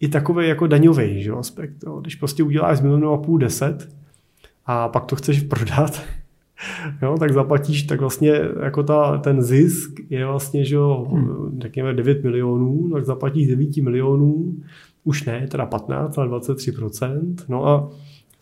i 0.00 0.08
takový 0.08 0.48
jako 0.48 0.66
daňový 0.66 1.22
že, 1.22 1.32
aspekt. 1.32 1.74
Jo. 1.86 2.00
Když 2.00 2.14
prostě 2.14 2.42
uděláš 2.42 2.78
z 2.78 2.80
milionu 2.80 3.12
a 3.12 3.18
půl 3.18 3.38
deset 3.38 3.88
a 4.66 4.88
pak 4.88 5.04
to 5.04 5.16
chceš 5.16 5.40
prodat, 5.42 6.02
jo, 7.02 7.16
tak 7.18 7.32
zaplatíš, 7.32 7.82
tak 7.82 8.00
vlastně 8.00 8.40
jako 8.62 8.82
ta, 8.82 9.18
ten 9.18 9.42
zisk 9.42 9.90
je 10.10 10.26
vlastně, 10.26 10.64
že 10.64 10.74
jo, 10.74 11.06
hmm. 11.10 11.60
řekněme 11.60 11.94
9 11.94 12.24
milionů, 12.24 12.90
tak 12.92 13.04
zaplatíš 13.04 13.48
9 13.48 13.76
milionů, 13.76 14.54
už 15.04 15.24
ne, 15.24 15.46
teda 15.50 15.66
15, 15.66 16.18
ale 16.18 16.28
23%, 16.28 17.34
no 17.48 17.66
a 17.66 17.90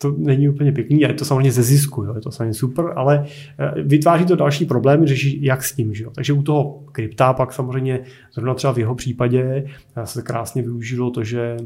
to 0.01 0.15
není 0.17 0.49
úplně 0.49 0.71
pěkný, 0.71 0.99
je 0.99 1.13
to 1.13 1.25
samozřejmě 1.25 1.51
ze 1.51 1.63
zisku, 1.63 2.03
jo, 2.03 2.15
je 2.15 2.21
to 2.21 2.31
samozřejmě 2.31 2.53
super, 2.53 2.93
ale 2.95 3.25
eh, 3.59 3.81
vytváří 3.83 4.25
to 4.25 4.35
další 4.35 4.65
problémy, 4.65 5.07
řeší 5.07 5.43
jak 5.43 5.63
s 5.63 5.75
tím. 5.75 5.93
Že 5.93 6.03
jo. 6.03 6.11
Takže 6.15 6.33
u 6.33 6.43
toho 6.43 6.83
krypta 6.91 7.33
pak 7.33 7.53
samozřejmě, 7.53 7.99
zrovna 8.33 8.53
třeba 8.53 8.73
v 8.73 8.77
jeho 8.77 8.95
případě, 8.95 9.65
eh, 9.95 10.05
se 10.05 10.21
krásně 10.21 10.61
využilo 10.61 11.11
to, 11.11 11.23
že 11.23 11.57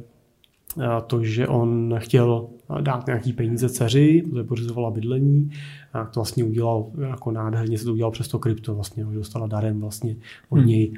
eh, 0.81 0.88
to, 1.07 1.23
že 1.23 1.47
on 1.47 1.95
chtěl 1.97 2.47
dát 2.81 3.07
nějaký 3.07 3.34
peníze 3.34 3.69
dceři, 3.69 4.23
protože 4.30 4.43
pořizovala 4.43 4.91
bydlení, 4.91 5.51
a 5.93 6.05
to 6.05 6.19
vlastně 6.19 6.43
udělal 6.43 6.85
jako 7.10 7.31
nádherně 7.31 7.77
se 7.77 7.85
to 7.85 7.93
udělal 7.93 8.11
přes 8.11 8.27
to 8.27 8.39
krypto 8.39 8.76
vlastně, 8.76 9.05
že 9.11 9.18
dostala 9.18 9.47
darem 9.47 9.80
vlastně 9.81 10.15
od 10.49 10.60
hmm. 10.60 10.68
něj 10.68 10.93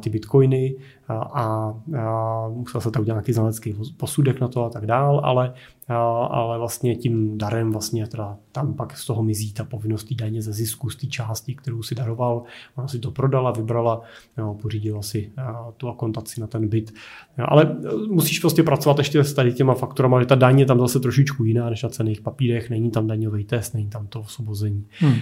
ty 0.00 0.10
bitcoiny 0.10 0.74
a, 1.08 1.14
a, 1.14 1.74
a 1.98 2.48
musel 2.48 2.80
se 2.80 2.90
tak 2.90 3.02
udělat 3.02 3.16
nějaký 3.16 3.32
znalecký 3.32 3.74
posudek 3.96 4.40
na 4.40 4.48
to 4.48 4.64
a 4.64 4.70
tak 4.70 4.86
dál, 4.86 5.20
ale 5.24 5.52
ale 5.96 6.58
vlastně 6.58 6.96
tím 6.96 7.38
darem 7.38 7.72
vlastně 7.72 8.06
teda 8.06 8.36
tam 8.52 8.74
pak 8.74 8.96
z 8.96 9.06
toho 9.06 9.22
mizí 9.22 9.52
ta 9.52 9.64
povinnost 9.64 10.04
té 10.04 10.14
daně 10.14 10.42
ze 10.42 10.52
zisku 10.52 10.90
z 10.90 10.96
té 10.96 11.06
části, 11.06 11.54
kterou 11.54 11.82
si 11.82 11.94
daroval. 11.94 12.42
Ona 12.76 12.88
si 12.88 12.98
to 12.98 13.10
prodala, 13.10 13.50
vybrala, 13.50 14.02
jo, 14.38 14.56
pořídila 14.62 15.02
si 15.02 15.32
tu 15.76 15.88
akontaci 15.88 16.40
na 16.40 16.46
ten 16.46 16.68
byt. 16.68 16.92
Jo, 17.38 17.44
ale 17.48 17.62
e, 17.64 17.96
musíš 18.08 18.38
prostě 18.38 18.62
pracovat 18.62 18.98
ještě 18.98 19.24
s 19.24 19.34
tady 19.34 19.52
těma 19.52 19.74
faktorama, 19.74 20.20
že 20.20 20.26
ta 20.26 20.34
daň 20.34 20.58
je 20.58 20.66
tam 20.66 20.80
zase 20.80 21.00
trošičku 21.00 21.44
jiná 21.44 21.70
než 21.70 21.82
na 21.82 21.88
cených 21.88 22.20
papírech, 22.20 22.70
není 22.70 22.90
tam 22.90 23.06
daňový 23.06 23.44
test, 23.44 23.74
není 23.74 23.88
tam 23.88 24.06
to 24.06 24.20
osvobození. 24.20 24.86
Hmm. 24.98 25.14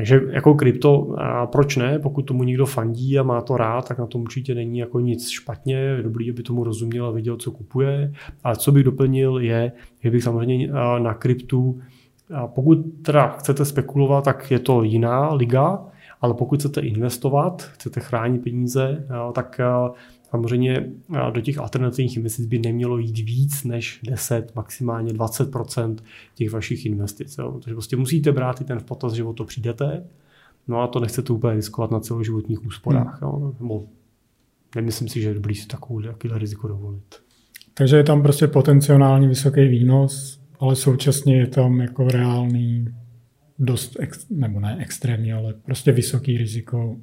Takže 0.00 0.20
jako 0.30 0.54
krypto, 0.54 1.14
a 1.18 1.46
proč 1.46 1.76
ne, 1.76 1.98
pokud 1.98 2.22
tomu 2.22 2.44
někdo 2.44 2.66
fandí 2.66 3.18
a 3.18 3.22
má 3.22 3.40
to 3.40 3.56
rád, 3.56 3.88
tak 3.88 3.98
na 3.98 4.06
tom 4.06 4.22
určitě 4.22 4.54
není 4.54 4.78
jako 4.78 5.00
nic 5.00 5.28
špatně, 5.28 5.74
je 5.76 6.02
dobrý, 6.02 6.30
aby 6.30 6.42
tomu 6.42 6.64
rozuměl 6.64 7.06
a 7.06 7.10
viděl, 7.10 7.36
co 7.36 7.50
kupuje. 7.50 8.12
Ale 8.44 8.56
co 8.56 8.72
bych 8.72 8.84
doplnil 8.84 9.38
je, 9.38 9.72
že 10.02 10.10
bych 10.10 10.22
samozřejmě 10.22 10.68
na 10.98 11.14
kryptu, 11.14 11.80
pokud 12.46 12.78
teda 13.02 13.28
chcete 13.28 13.64
spekulovat, 13.64 14.24
tak 14.24 14.50
je 14.50 14.58
to 14.58 14.82
jiná 14.82 15.34
liga, 15.34 15.84
ale 16.20 16.34
pokud 16.34 16.58
chcete 16.58 16.80
investovat, 16.80 17.62
chcete 17.62 18.00
chránit 18.00 18.44
peníze, 18.44 19.06
tak 19.32 19.60
Samozřejmě 20.30 20.90
do 21.32 21.40
těch 21.40 21.58
alternativních 21.58 22.16
investic 22.16 22.46
by 22.46 22.58
nemělo 22.58 22.98
jít 22.98 23.18
víc 23.18 23.64
než 23.64 24.00
10, 24.02 24.54
maximálně 24.54 25.12
20% 25.12 25.96
těch 26.34 26.50
vašich 26.50 26.86
investic. 26.86 27.38
Jo. 27.38 27.52
Takže 27.52 27.74
prostě 27.74 27.96
musíte 27.96 28.32
brát 28.32 28.60
i 28.60 28.64
ten 28.64 28.78
v 28.78 28.84
potaz, 28.84 29.12
že 29.12 29.24
o 29.24 29.32
to 29.32 29.44
přijdete, 29.44 30.04
no 30.68 30.80
a 30.80 30.86
to 30.86 31.00
nechcete 31.00 31.32
úplně 31.32 31.54
riskovat 31.54 31.90
na 31.90 32.00
celoživotních 32.00 32.66
úsporách. 32.66 33.22
Hmm. 33.22 33.30
Jo. 33.30 33.54
Nebo 33.60 33.84
nemyslím 34.76 35.08
si, 35.08 35.20
že 35.20 35.28
je 35.28 35.34
dobrý 35.34 35.54
si 35.54 35.66
takovou, 35.66 36.00
takovýhle 36.00 36.38
riziko 36.38 36.68
dovolit. 36.68 37.14
Takže 37.74 37.96
je 37.96 38.04
tam 38.04 38.22
prostě 38.22 38.46
potenciálně 38.46 39.28
vysoký 39.28 39.68
výnos, 39.68 40.40
ale 40.60 40.76
současně 40.76 41.36
je 41.36 41.46
tam 41.46 41.80
jako 41.80 42.08
reálný 42.08 42.88
dost, 43.58 43.96
ex, 44.00 44.26
nebo 44.30 44.60
ne 44.60 44.76
extrémní, 44.80 45.32
ale 45.32 45.54
prostě 45.54 45.92
vysoký 45.92 46.38
riziko 46.38 46.96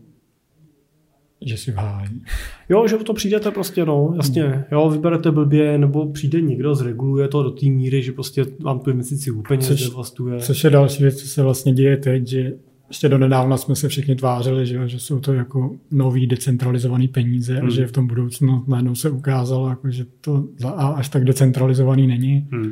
že 1.41 1.57
si 1.57 1.71
v 1.71 1.75
háji. 1.75 2.21
Jo, 2.69 2.87
že 2.87 2.97
to 2.97 3.13
přijdete 3.13 3.51
prostě, 3.51 3.85
no, 3.85 4.13
jasně. 4.17 4.65
Jo, 4.71 4.89
vyberete 4.89 5.31
blbě, 5.31 5.77
nebo 5.77 6.11
přijde 6.11 6.41
někdo, 6.41 6.75
zreguluje 6.75 7.27
to 7.27 7.43
do 7.43 7.51
té 7.51 7.65
míry, 7.65 8.03
že 8.03 8.11
prostě 8.11 8.45
vám 8.59 8.79
tu 8.79 8.91
investici 8.91 9.31
úplně 9.31 9.63
což, 9.63 9.89
devastuje. 9.89 10.39
Což 10.39 10.63
je 10.63 10.69
další 10.69 11.03
věc, 11.03 11.21
co 11.21 11.27
se 11.27 11.43
vlastně 11.43 11.73
děje 11.73 11.97
teď, 11.97 12.27
že 12.27 12.53
ještě 12.87 13.09
do 13.09 13.17
nedávna 13.17 13.57
jsme 13.57 13.75
se 13.75 13.89
všichni 13.89 14.15
tvářili, 14.15 14.65
že, 14.65 14.87
že 14.87 14.99
jsou 14.99 15.19
to 15.19 15.33
jako 15.33 15.75
nový 15.91 16.27
decentralizovaný 16.27 17.07
peníze 17.07 17.55
hmm. 17.55 17.67
a 17.67 17.69
že 17.69 17.87
v 17.87 17.91
tom 17.91 18.07
budoucnu 18.07 18.63
najednou 18.67 18.95
se 18.95 19.09
ukázalo, 19.09 19.69
jako, 19.69 19.91
že 19.91 20.05
to 20.21 20.47
za 20.57 20.69
A 20.69 20.87
až 20.87 21.09
tak 21.09 21.23
decentralizovaný 21.23 22.07
není. 22.07 22.47
Hmm. 22.51 22.71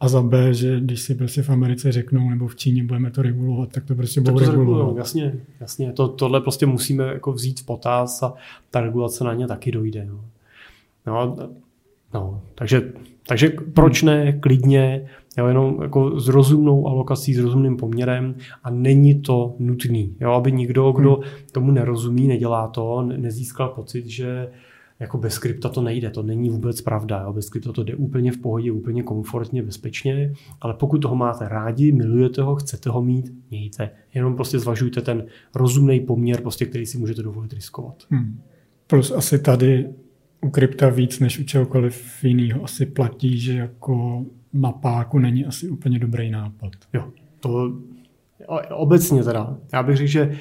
A 0.00 0.08
za 0.08 0.22
B, 0.22 0.54
že 0.54 0.80
když 0.80 1.00
si 1.00 1.14
prostě 1.14 1.42
v 1.42 1.50
Americe 1.50 1.92
řeknou 1.92 2.30
nebo 2.30 2.48
v 2.48 2.56
Číně 2.56 2.84
budeme 2.84 3.10
to 3.10 3.22
regulovat, 3.22 3.72
tak 3.72 3.84
to 3.84 3.94
prostě 3.94 4.20
budou 4.20 4.38
regulovat. 4.38 4.96
Jasně, 4.96 5.34
jasně. 5.60 5.92
To, 5.92 6.08
tohle 6.08 6.40
prostě 6.40 6.66
musíme 6.66 7.04
jako 7.04 7.32
vzít 7.32 7.60
v 7.60 7.66
potaz 7.66 8.22
a 8.22 8.34
ta 8.70 8.80
regulace 8.80 9.24
na 9.24 9.34
ně 9.34 9.46
taky 9.46 9.72
dojde. 9.72 10.04
No, 10.04 10.24
no, 11.06 11.36
no 12.14 12.42
takže, 12.54 12.92
takže 13.28 13.52
proč 13.74 14.02
ne, 14.02 14.32
klidně, 14.32 15.08
jo, 15.38 15.46
jenom 15.46 15.82
jako 15.82 16.20
s 16.20 16.28
rozumnou 16.28 16.88
alokací, 16.88 17.34
s 17.34 17.38
rozumným 17.38 17.76
poměrem 17.76 18.34
a 18.64 18.70
není 18.70 19.20
to 19.20 19.54
nutný, 19.58 20.16
jo, 20.20 20.32
aby 20.32 20.52
nikdo, 20.52 20.92
kdo 20.92 21.14
hmm. 21.14 21.24
tomu 21.52 21.70
nerozumí, 21.70 22.28
nedělá 22.28 22.68
to, 22.68 23.02
nezískal 23.02 23.68
pocit, 23.68 24.06
že 24.06 24.48
jako 25.00 25.18
bez 25.18 25.38
krypta 25.38 25.68
to 25.68 25.82
nejde, 25.82 26.10
to 26.10 26.22
není 26.22 26.50
vůbec 26.50 26.80
pravda. 26.80 27.22
Jo? 27.22 27.32
Bez 27.32 27.50
krypta 27.50 27.72
to 27.72 27.84
jde 27.84 27.94
úplně 27.94 28.32
v 28.32 28.38
pohodě, 28.38 28.72
úplně 28.72 29.02
komfortně, 29.02 29.62
bezpečně, 29.62 30.32
ale 30.60 30.74
pokud 30.74 30.98
toho 30.98 31.16
máte 31.16 31.48
rádi, 31.48 31.92
milujete 31.92 32.42
ho, 32.42 32.56
chcete 32.56 32.90
ho 32.90 33.02
mít, 33.02 33.32
mějte. 33.50 33.90
Jenom 34.14 34.36
prostě 34.36 34.58
zvažujte 34.58 35.00
ten 35.00 35.24
rozumný 35.54 36.00
poměr, 36.00 36.42
prostě, 36.42 36.66
který 36.66 36.86
si 36.86 36.98
můžete 36.98 37.22
dovolit 37.22 37.52
riskovat. 37.52 38.02
Hmm. 38.10 38.40
Plus 38.86 39.10
asi 39.10 39.38
tady 39.38 39.88
u 40.40 40.50
krypta 40.50 40.88
víc 40.88 41.20
než 41.20 41.38
u 41.38 41.44
čehokoliv 41.44 42.24
jiného 42.24 42.64
asi 42.64 42.86
platí, 42.86 43.38
že 43.38 43.52
jako 43.52 44.24
na 44.52 44.72
páku 44.72 45.18
není 45.18 45.46
asi 45.46 45.68
úplně 45.68 45.98
dobrý 45.98 46.30
nápad. 46.30 46.72
Jo, 46.92 47.08
to 47.40 47.72
obecně 48.70 49.24
teda. 49.24 49.58
Já 49.72 49.82
bych 49.82 49.96
řekl, 49.96 50.10
že 50.10 50.36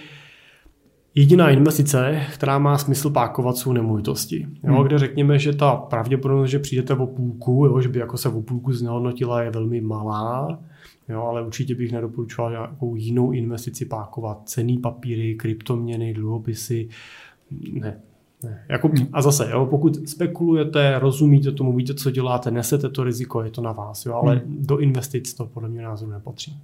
Jediná 1.18 1.50
investice, 1.50 2.22
která 2.34 2.60
má 2.60 2.78
smysl 2.78 3.10
pákovat, 3.10 3.58
jsou 3.58 3.74
nemovitosti. 3.74 4.48
Jo, 4.64 4.74
hmm. 4.74 4.84
Kde 4.84 5.00
řekněme, 5.00 5.40
že 5.40 5.54
ta 5.54 5.76
pravděpodobnost, 5.76 6.50
že 6.50 6.60
přijdete 6.60 6.94
o 6.94 7.08
půlku, 7.08 7.66
jo, 7.66 7.82
že 7.82 7.90
by 7.90 8.00
jako 8.00 8.18
se 8.18 8.30
o 8.30 8.42
půlku 8.42 8.74
znehodnotila, 8.74 9.42
je 9.42 9.52
velmi 9.52 9.82
malá. 9.82 10.60
Jo, 11.10 11.22
ale 11.22 11.46
určitě 11.46 11.76
bych 11.76 11.92
nedoporučoval 11.92 12.52
nějakou 12.52 12.96
jinou 12.96 13.32
investici 13.32 13.86
pákovat. 13.86 14.50
Cený 14.50 14.78
papíry, 14.78 15.36
kryptoměny, 15.36 16.14
dluhopisy. 16.14 16.90
Ne, 17.74 18.00
ne. 18.44 18.66
Jako, 18.70 18.88
hmm. 18.88 19.08
a 19.14 19.22
zase, 19.22 19.50
jo, 19.52 19.66
pokud 19.66 20.10
spekulujete, 20.10 21.00
rozumíte 21.00 21.52
tomu, 21.52 21.74
víte, 21.74 21.94
co 21.94 22.12
děláte, 22.12 22.52
nesete 22.52 22.90
to 22.90 23.04
riziko, 23.04 23.44
je 23.44 23.52
to 23.52 23.62
na 23.62 23.72
vás, 23.72 24.06
jo, 24.06 24.14
ale 24.14 24.36
hmm. 24.36 24.58
do 24.60 24.78
investic 24.78 25.34
to 25.34 25.46
podle 25.46 25.70
mě 25.70 25.82
názoru 25.82 26.12
nepatří. 26.12 26.60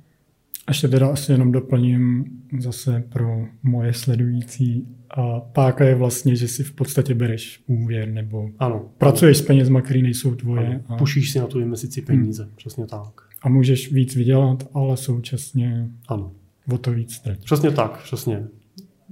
Ještě 0.67 0.87
teda 0.87 1.07
asi 1.07 1.31
jenom 1.31 1.51
doplním 1.51 2.25
zase 2.59 3.03
pro 3.09 3.45
moje 3.63 3.93
sledující. 3.93 4.87
A 5.09 5.39
páka 5.39 5.85
je 5.85 5.95
vlastně, 5.95 6.35
že 6.35 6.47
si 6.47 6.63
v 6.63 6.73
podstatě 6.73 7.13
bereš 7.13 7.63
úvěr 7.67 8.09
nebo 8.09 8.49
ano, 8.59 8.89
pracuješ 8.97 9.37
ano. 9.37 9.43
s 9.43 9.47
penězma, 9.47 9.81
které 9.81 10.01
nejsou 10.01 10.35
tvoje. 10.35 10.67
Ano, 10.67 10.81
a... 10.87 10.97
Pušíš 10.97 11.31
si 11.31 11.39
na 11.39 11.47
tu 11.47 11.59
investici 11.59 12.01
peníze, 12.01 12.43
hmm. 12.43 12.53
přesně 12.55 12.85
tak. 12.85 13.21
A 13.41 13.49
můžeš 13.49 13.91
víc 13.93 14.15
vydělat, 14.15 14.67
ale 14.73 14.97
současně 14.97 15.89
ano. 16.07 16.31
o 16.73 16.77
to 16.77 16.91
víc 16.91 17.13
ztratit. 17.13 17.43
Přesně 17.45 17.71
tak, 17.71 18.03
přesně 18.03 18.47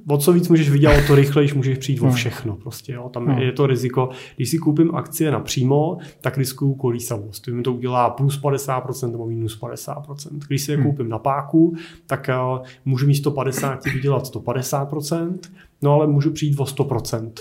o 0.10 0.18
co 0.18 0.34
víc 0.34 0.49
můžeš 0.49 0.69
vydělat, 0.69 1.03
o 1.03 1.07
to 1.07 1.15
rychleji 1.15 1.53
můžeš 1.56 1.77
přijít 1.77 2.02
o 2.02 2.06
no. 2.06 2.11
všechno. 2.11 2.56
Prostě, 2.56 2.94
jo. 2.94 3.10
Tam 3.10 3.27
no. 3.27 3.41
je 3.41 3.52
to 3.52 3.68
riziko. 3.68 4.10
Když 4.36 4.49
si 4.49 4.57
koupím 4.57 4.95
akcie 4.95 5.31
napřímo, 5.31 5.98
tak 6.22 6.38
riskuju 6.38 6.73
kolísavost. 6.73 7.48
Mi 7.48 7.64
to 7.64 7.73
udělá 7.73 8.10
plus 8.10 8.41
50% 8.41 9.11
nebo 9.11 9.26
minus 9.26 9.61
50%. 9.61 10.40
Když 10.48 10.61
si 10.61 10.72
je 10.72 10.77
hmm. 10.77 10.86
koupím 10.86 11.10
na 11.10 11.19
páku, 11.19 11.76
tak 12.07 12.30
uh, 12.57 12.65
můžu 12.86 13.07
místo 13.07 13.31
50 13.31 13.86
vydělat 13.86 14.23
150%, 14.23 15.38
no 15.81 15.94
ale 15.94 16.07
můžu 16.07 16.31
přijít 16.31 16.60
o 16.60 16.64
100%. 16.64 17.31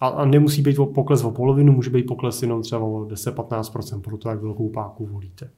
A, 0.00 0.08
a 0.08 0.24
nemusí 0.24 0.62
být 0.62 0.76
pokles 0.94 1.24
o 1.24 1.30
polovinu, 1.30 1.72
může 1.72 1.90
být 1.90 2.06
pokles 2.06 2.42
jenom 2.42 2.62
třeba 2.62 2.80
o 2.80 3.04
10-15%, 3.04 4.00
proto 4.00 4.28
jak 4.28 4.42
velkou 4.42 4.68
páku 4.68 5.06
volíte. 5.06 5.50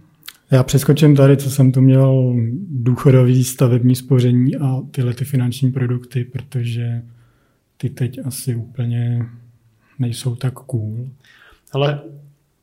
Já 0.52 0.62
přeskočím 0.62 1.16
tady, 1.16 1.36
co 1.36 1.50
jsem 1.50 1.72
tu 1.72 1.80
měl 1.80 2.34
důchodový 2.68 3.44
stavební 3.44 3.96
spoření 3.96 4.56
a 4.56 4.80
tyhle 4.90 5.14
ty 5.14 5.24
finanční 5.24 5.72
produkty, 5.72 6.24
protože 6.24 7.02
ty 7.76 7.90
teď 7.90 8.18
asi 8.24 8.54
úplně 8.54 9.26
nejsou 9.98 10.36
tak 10.36 10.54
cool. 10.54 11.08
Ale 11.72 12.00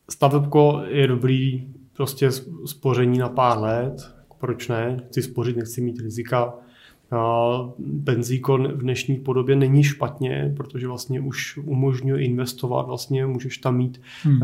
stavebko 0.10 0.84
je 0.88 1.07
dobrý 1.07 1.68
prostě 1.94 2.30
spoření 2.66 3.18
na 3.18 3.30
pár 3.30 3.60
let, 3.60 4.11
proč 4.40 4.68
ne? 4.68 4.98
Chci 5.07 5.22
spořit, 5.22 5.57
nechci 5.57 5.82
mít 5.82 5.99
rizika. 5.99 6.53
Penzíko 8.03 8.57
v 8.57 8.81
dnešní 8.81 9.18
podobě 9.18 9.56
není 9.56 9.84
špatně, 9.84 10.53
protože 10.57 10.88
vlastně 10.88 11.22
už 11.22 11.57
umožňuje 11.57 12.23
investovat, 12.23 12.81
vlastně 12.81 13.26
můžeš 13.26 13.57
tam 13.57 13.77
mít 13.77 14.02
hmm. 14.23 14.41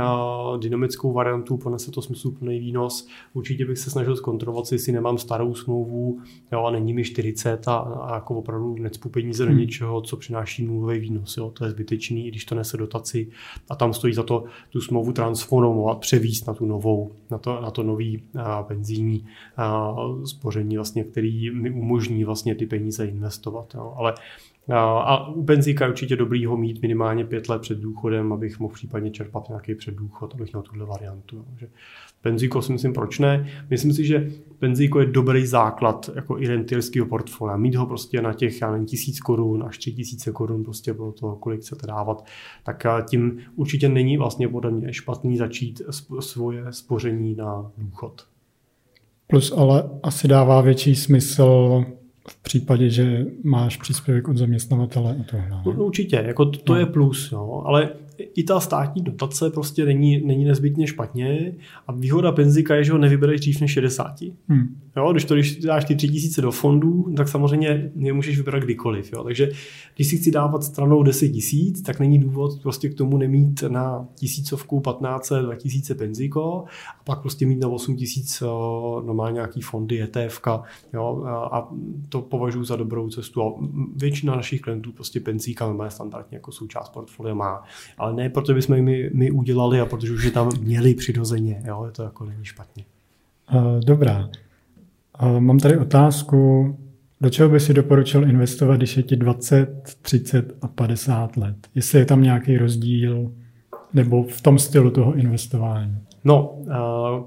dynamickou 0.59 1.13
variantu, 1.13 1.57
ponese 1.57 1.91
to 1.91 2.01
smysluplný 2.01 2.59
výnos. 2.59 3.07
Určitě 3.33 3.65
bych 3.65 3.77
se 3.77 3.89
snažil 3.89 4.15
zkontrolovat, 4.15 4.71
jestli 4.71 4.91
nemám 4.91 5.17
starou 5.17 5.55
smlouvu 5.55 6.19
jo, 6.51 6.63
a 6.63 6.71
není 6.71 6.93
mi 6.93 7.03
40 7.03 7.67
a, 7.67 7.75
a 7.77 8.15
jako 8.15 8.35
opravdu 8.35 8.75
necpu 8.75 9.09
peníze 9.09 9.45
hmm. 9.45 9.53
do 9.53 9.59
něčeho, 9.59 10.01
co 10.01 10.17
přináší 10.17 10.65
nulový 10.65 10.99
výnos. 10.99 11.37
Jo. 11.37 11.51
To 11.53 11.65
je 11.65 11.71
zbytečný, 11.71 12.27
když 12.27 12.45
to 12.45 12.55
nese 12.55 12.77
dotaci 12.77 13.27
a 13.69 13.75
tam 13.75 13.93
stojí 13.93 14.13
za 14.13 14.23
to 14.23 14.43
tu 14.69 14.81
smlouvu 14.81 15.11
transformovat, 15.11 15.99
převíst 15.99 16.47
na 16.47 16.53
tu 16.53 16.65
novou, 16.65 17.11
na 17.31 17.37
to, 17.37 17.61
na 17.61 17.71
to 17.71 17.83
nový 17.83 18.21
a, 18.39 18.63
penzijní 18.63 19.25
a, 19.57 19.95
spoření, 20.25 20.75
vlastně, 20.75 21.03
který 21.03 21.51
mi 21.51 21.71
umožní 21.71 22.23
vlastně 22.23 22.54
ty 22.55 22.65
peníze 22.65 23.05
investovat. 23.05 23.75
Jo. 23.75 23.93
Ale 23.97 24.13
a 24.77 25.27
u 25.27 25.43
penzíka 25.43 25.85
je 25.85 25.91
určitě 25.91 26.15
dobrý 26.15 26.45
ho 26.45 26.57
mít 26.57 26.81
minimálně 26.81 27.25
pět 27.25 27.49
let 27.49 27.61
před 27.61 27.77
důchodem, 27.77 28.33
abych 28.33 28.59
mohl 28.59 28.73
případně 28.73 29.11
čerpat 29.11 29.49
nějaký 29.49 29.75
předdůchod, 29.75 30.33
abych 30.33 30.53
měl 30.53 30.61
tuhle 30.61 30.85
variantu. 30.85 31.45
Takže 31.49 31.67
penzíko 32.21 32.61
si 32.61 32.71
myslím, 32.71 32.93
proč 32.93 33.19
ne. 33.19 33.49
Myslím 33.69 33.93
si, 33.93 34.05
že 34.05 34.31
penzíko 34.59 34.99
je 34.99 35.05
dobrý 35.05 35.45
základ 35.45 36.09
jako 36.15 36.39
i 36.39 36.47
rentierského 36.47 37.05
portfolia. 37.05 37.57
Mít 37.57 37.75
ho 37.75 37.85
prostě 37.85 38.21
na 38.21 38.33
těch, 38.33 38.61
já 38.61 38.71
nevím, 38.71 38.85
tisíc 38.85 39.19
korun 39.19 39.63
až 39.63 39.77
tři 39.77 39.91
tisíce 39.91 40.31
korun 40.31 40.63
prostě 40.63 40.93
pro 40.93 41.11
to, 41.11 41.35
kolik 41.35 41.61
chcete 41.61 41.87
dávat, 41.87 42.25
tak 42.63 42.85
tím 43.09 43.37
určitě 43.55 43.89
není 43.89 44.17
vlastně 44.17 44.47
podle 44.47 44.71
mě 44.71 44.93
špatný 44.93 45.37
začít 45.37 45.81
svoje 46.19 46.73
spoření 46.73 47.35
na 47.35 47.71
důchod. 47.77 48.27
Plus 49.27 49.53
ale 49.57 49.89
asi 50.03 50.27
dává 50.27 50.61
větší 50.61 50.95
smysl 50.95 51.85
v 52.27 52.35
případě, 52.43 52.89
že 52.89 53.25
máš 53.43 53.77
příspěvek 53.77 54.27
od 54.27 54.37
zaměstnavatele 54.37 55.15
a 55.19 55.23
tohle. 55.23 55.49
No, 55.49 55.85
určitě, 55.85 56.23
jako 56.25 56.45
to, 56.45 56.59
to 56.59 56.73
no. 56.73 56.79
je 56.79 56.85
plus, 56.85 57.31
jo, 57.31 57.63
ale 57.65 57.89
i 58.17 58.43
ta 58.43 58.59
státní 58.59 59.01
dotace 59.01 59.49
prostě 59.49 59.85
není, 59.85 60.21
není 60.25 60.45
nezbytně 60.45 60.87
špatně 60.87 61.53
a 61.87 61.91
výhoda 61.91 62.31
penzika 62.31 62.75
je, 62.75 62.83
že 62.83 62.91
ho 62.91 62.97
nevybereš 62.97 63.39
dřív 63.39 63.61
než 63.61 63.71
60. 63.71 64.15
Hmm. 64.47 64.75
Jo, 64.97 65.11
když 65.11 65.25
to 65.25 65.33
když 65.33 65.55
dáš 65.55 65.85
ty 65.85 65.95
3000 65.95 66.41
do 66.41 66.51
fondů, 66.51 67.13
tak 67.17 67.27
samozřejmě 67.27 67.91
je 67.95 68.13
můžeš 68.13 68.37
vybrat 68.37 68.63
kdykoliv. 68.63 69.13
Jo. 69.13 69.23
Takže 69.23 69.51
když 69.95 70.07
si 70.07 70.17
chci 70.17 70.31
dávat 70.31 70.63
stranou 70.63 71.03
10 71.03 71.29
tisíc, 71.29 71.81
tak 71.81 71.99
není 71.99 72.19
důvod 72.19 72.61
prostě 72.61 72.89
k 72.89 72.93
tomu 72.93 73.17
nemít 73.17 73.63
na 73.67 74.07
tisícovku 74.15 74.79
15, 74.79 75.31
2000 75.41 75.95
penziko 75.95 76.63
a 76.99 77.03
pak 77.03 77.21
prostě 77.21 77.45
mít 77.45 77.59
na 77.59 77.67
8 77.67 77.95
tisíc 77.95 78.43
normálně 79.05 79.33
nějaký 79.33 79.61
fondy, 79.61 80.01
ETF. 80.01 80.41
Jo, 80.93 81.23
a 81.51 81.73
to 82.09 82.21
považuji 82.21 82.63
za 82.63 82.75
dobrou 82.75 83.09
cestu. 83.09 83.43
A 83.43 83.53
většina 83.95 84.35
našich 84.35 84.61
klientů 84.61 84.91
prostě 84.91 85.19
penzíka 85.19 85.73
má 85.73 85.89
standardně 85.89 86.37
jako 86.37 86.51
součást 86.51 86.89
portfolia 86.89 87.35
má. 87.35 87.63
Ale 88.05 88.13
ne 88.13 88.29
proto, 88.29 88.53
bychom 88.53 88.81
my, 88.81 89.09
my 89.13 89.31
udělali 89.31 89.79
a 89.79 89.85
protože 89.85 90.13
už 90.13 90.23
je 90.23 90.31
tam 90.31 90.49
měli 90.61 90.95
přirozeně. 90.95 91.63
Jo, 91.67 91.89
to 91.91 92.03
jako 92.03 92.25
není 92.25 92.45
špatně. 92.45 92.85
Uh, 93.53 93.79
dobrá. 93.79 94.29
Mám 95.39 95.59
tady 95.59 95.77
otázku, 95.77 96.77
do 97.21 97.29
čeho 97.29 97.49
by 97.49 97.59
si 97.59 97.73
doporučil 97.73 98.29
investovat, 98.29 98.77
když 98.77 98.97
je 98.97 99.03
ti 99.03 99.15
20, 99.15 99.97
30 100.01 100.57
a 100.61 100.67
50 100.67 101.37
let? 101.37 101.55
Jestli 101.75 101.99
je 101.99 102.05
tam 102.05 102.21
nějaký 102.21 102.57
rozdíl 102.57 103.31
nebo 103.93 104.23
v 104.23 104.41
tom 104.41 104.59
stylu 104.59 104.91
toho 104.91 105.15
investování? 105.15 105.97
No, 106.25 106.57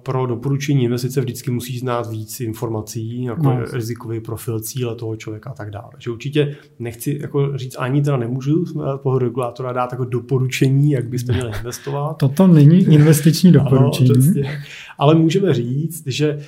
pro 0.02 0.26
doporučení 0.26 0.84
investice 0.84 1.20
vždycky 1.20 1.50
musíš 1.50 1.80
znát 1.80 2.10
víc 2.10 2.40
informací, 2.40 3.22
jako 3.22 3.42
no. 3.42 3.64
rizikový 3.72 4.20
profil 4.20 4.60
cíle 4.60 4.94
toho 4.94 5.16
člověka 5.16 5.50
a 5.50 5.54
tak 5.54 5.70
dále. 5.70 5.88
Takže 5.92 6.10
určitě 6.10 6.56
nechci 6.78 7.18
jako 7.20 7.58
říct, 7.58 7.76
ani 7.78 8.02
teda 8.02 8.16
nemůžu 8.16 8.64
po 8.96 9.18
regulátora 9.18 9.72
dát 9.72 9.92
jako 9.92 10.04
doporučení, 10.04 10.90
jak 10.90 11.08
byste 11.08 11.32
měli 11.32 11.52
investovat. 11.58 12.14
Toto 12.14 12.46
není 12.46 12.84
investiční 12.94 13.52
doporučení. 13.52 14.10
Ano, 14.10 14.50
Ale 14.98 15.14
můžeme 15.14 15.54
říct, 15.54 16.06
že 16.06 16.38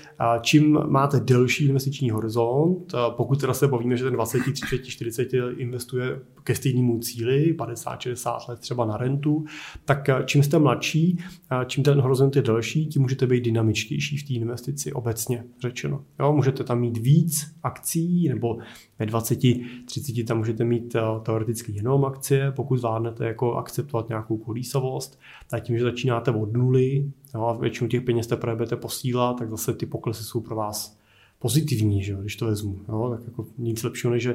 čím 0.41 0.79
máte 0.87 1.21
delší 1.21 1.67
investiční 1.67 2.11
horizont, 2.11 2.95
pokud 3.11 3.41
teda 3.41 3.55
se 3.55 3.69
bavíme, 3.69 3.97
že 3.97 4.05
ten 4.05 4.13
20, 4.13 4.39
30, 4.53 4.79
40 4.85 5.29
investuje 5.57 6.21
ke 6.45 6.55
stejnému 6.55 6.99
cíli, 6.99 7.53
50, 7.53 8.01
60 8.01 8.49
let 8.49 8.61
třeba 8.61 8.85
na 8.85 8.97
rentu, 8.97 9.45
tak 9.85 10.11
čím 10.25 10.43
jste 10.43 10.59
mladší, 10.59 11.19
čím 11.67 11.85
ten 11.85 12.01
horizont 12.01 12.37
je 12.37 12.43
delší, 12.43 12.87
tím 12.87 13.03
můžete 13.03 13.27
být 13.27 13.45
dynamičtější 13.45 14.17
v 14.17 14.29
té 14.29 14.35
investici 14.35 14.93
obecně 14.93 15.45
řečeno. 15.61 16.05
Jo, 16.21 16.33
můžete 16.33 16.65
tam 16.65 16.81
mít 16.81 16.99
víc 16.99 17.55
akcí, 17.63 18.29
nebo 18.29 18.59
ve 18.99 19.07
20, 19.07 19.39
30 19.85 20.27
tam 20.27 20.39
můžete 20.39 20.65
mít 20.65 20.97
teoreticky 21.23 21.73
jenom 21.73 22.05
akcie, 22.05 22.53
pokud 22.53 22.77
zvládnete 22.77 23.27
jako 23.27 23.55
akceptovat 23.55 24.09
nějakou 24.09 24.37
kolísavost, 24.37 25.21
tak 25.51 25.63
tím, 25.63 25.79
že 25.79 25.85
začínáte 25.85 26.31
od 26.31 26.53
nuly, 26.53 27.11
jo, 27.35 27.45
a 27.45 27.53
většinu 27.53 27.89
těch 27.89 28.03
peněz 28.03 28.27
teprve 28.27 28.57
budete 28.57 28.77
posílat, 28.77 29.39
tak 29.39 29.51
zase 29.51 29.75
ty 29.75 29.87
poklesy 29.87 30.25
jsou 30.25 30.41
pro 30.41 30.57
vás 30.57 31.01
pozitivní, 31.41 32.03
že 32.03 32.17
když 32.21 32.37
to 32.37 32.47
vezmu. 32.47 32.79
Jo? 32.89 33.09
Tak 33.11 33.27
jako 33.27 33.47
nic 33.59 33.83
lepšího, 33.83 34.13
než 34.13 34.23
že 34.23 34.35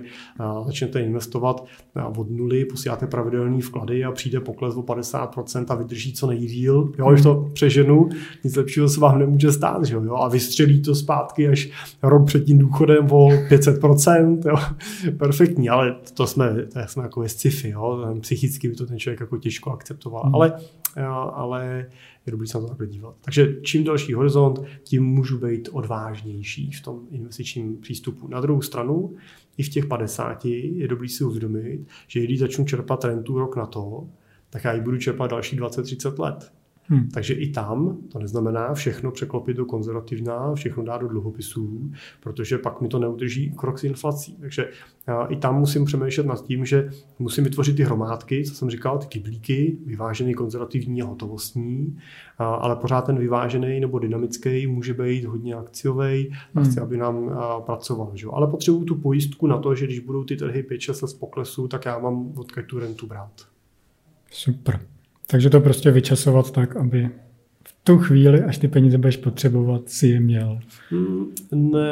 začnete 0.66 1.02
investovat 1.02 1.66
od 2.18 2.30
nuly, 2.30 2.66
posíláte 2.66 3.08
pravidelný 3.08 3.62
vklady 3.62 4.04
a 4.06 4.12
přijde 4.12 4.40
pokles 4.40 4.76
o 4.76 4.82
50% 4.82 5.66
a 5.70 5.76
vydrží 5.76 6.14
co 6.14 6.28
nejdíl. 6.28 6.92
Jo? 7.00 7.12
Když 7.12 7.24
to 7.24 7.50
přeženu, 7.54 8.10
nic 8.44 8.56
lepšího 8.56 8.90
se 8.90 9.00
vám 9.00 9.20
nemůže 9.20 9.52
stát. 9.52 9.86
Že 9.86 9.96
jo? 9.96 10.16
A 10.16 10.28
vystřelí 10.28 10.82
to 10.82 10.96
zpátky 10.96 11.48
až 11.48 11.70
rok 12.04 12.26
před 12.26 12.44
tím 12.44 12.58
důchodem 12.58 13.12
o 13.12 13.28
500%. 13.28 14.42
Jo? 14.50 14.56
Perfektní, 15.18 15.70
ale 15.70 15.96
to 16.14 16.28
jsme, 16.28 16.66
to 16.74 16.80
jsme 16.88 17.04
jako 17.04 17.28
sci-fi. 17.28 17.70
Jo? 17.70 18.16
Psychicky 18.20 18.68
by 18.68 18.76
to 18.76 18.86
ten 18.86 19.00
člověk 19.00 19.20
jako 19.20 19.38
těžko 19.38 19.72
akceptoval. 19.72 20.24
Hmm. 20.24 20.36
Ale, 20.36 20.54
ale 21.34 21.88
je 22.26 22.32
dobrý 22.32 22.48
se 22.48 22.58
na 22.58 22.62
to 22.62 22.68
takhle 22.68 22.88
dívat. 22.88 23.16
Takže 23.22 23.62
čím 23.62 23.84
další 23.84 24.14
horizont, 24.14 24.60
tím 24.84 25.06
můžu 25.06 25.38
být 25.38 25.70
odvážnější 25.72 26.72
v 26.72 26.82
tom 26.82 27.02
investičním 27.12 27.78
přístupu. 27.78 28.28
Na 28.28 28.42
druhou 28.42 28.62
stranu, 28.62 29.16
i 29.58 29.64
v 29.64 29.70
těch 29.70 29.86
50 29.86 30.46
je 30.46 30.88
dobrý 30.88 31.10
si 31.10 31.24
uvědomit, 31.24 31.88
že 32.08 32.24
když 32.24 32.40
začnu 32.40 32.66
čerpat 32.66 33.06
rentu 33.06 33.40
rok 33.40 33.56
na 33.56 33.66
to, 33.66 34.10
tak 34.50 34.64
já 34.64 34.74
ji 34.74 34.82
budu 34.82 34.98
čerpat 34.98 35.32
další 35.32 35.60
20-30 35.60 36.20
let. 36.20 36.54
Hmm. 36.88 37.10
Takže 37.10 37.34
i 37.34 37.50
tam 37.50 37.98
to 38.12 38.20
neznamená 38.20 38.74
všechno 38.74 39.12
překlopit 39.12 39.58
do 39.58 39.66
konzervativna, 39.66 40.56
všechno 40.56 40.84
dát 40.84 40.98
do 40.98 41.08
dluhopisů, 41.08 41.92
protože 42.20 42.58
pak 42.58 42.82
mi 42.82 42.88
to 42.88 43.00
neudrží 43.00 43.54
krok 43.56 43.80
s 43.80 43.84
inflací. 43.84 44.38
Takže 44.40 44.70
i 45.30 45.36
tam 45.36 45.60
musím 45.60 45.86
přemýšlet 45.86 46.28
nad 46.28 46.46
tím, 46.46 46.66
že 46.66 46.90
musím 47.20 47.44
vytvořit 47.44 47.76
ty 47.76 47.84
hromádky, 47.84 48.44
co 48.44 48.56
jsem 48.56 48.70
říkal, 48.70 48.98
ty 48.98 49.08
kyblíky, 49.08 49.78
vyvážený, 49.86 50.34
konzervativní 50.34 51.02
a 51.02 51.06
hotovostní, 51.06 51.98
ale 52.38 52.76
pořád 52.76 53.02
ten 53.02 53.18
vyvážený 53.18 53.80
nebo 53.80 54.00
dynamický 54.00 54.68
může 54.68 54.94
být 54.94 55.26
hodně 55.26 55.56
akciový 55.56 56.34
a 56.56 56.62
chci, 56.62 56.80
hmm. 56.80 56.84
aby 56.84 56.98
nám 56.98 57.40
pracoval. 57.66 58.12
Že? 58.14 58.28
Ale 58.34 58.48
potřebuju 58.48 58.86
tu 58.86 58.96
pojistku 58.96 59.48
na 59.48 59.58
to, 59.58 59.76
že 59.76 59.86
když 59.86 60.00
budou 60.00 60.24
ty 60.24 60.36
trhy 60.36 60.66
5-6 60.70 61.04
let 61.04 61.10
z 61.10 61.14
poklesu, 61.14 61.68
tak 61.68 61.86
já 61.86 62.00
mám 62.00 62.34
odkud 62.38 62.66
tu 62.66 62.80
rentu 62.80 63.08
brát. 63.08 63.32
Super. 64.32 64.95
Takže 65.28 65.50
to 65.50 65.62
prostě 65.62 65.92
vyčasovat 65.92 66.52
tak, 66.52 66.76
aby 66.76 67.10
v 67.64 67.76
tu 67.84 67.98
chvíli, 67.98 68.44
až 68.44 68.58
ty 68.58 68.68
peníze 68.68 68.98
budeš 68.98 69.18
potřebovat, 69.18 69.82
si 69.86 70.08
je 70.08 70.20
měl. 70.20 70.60
Hmm, 70.90 71.26
ne, 71.52 71.90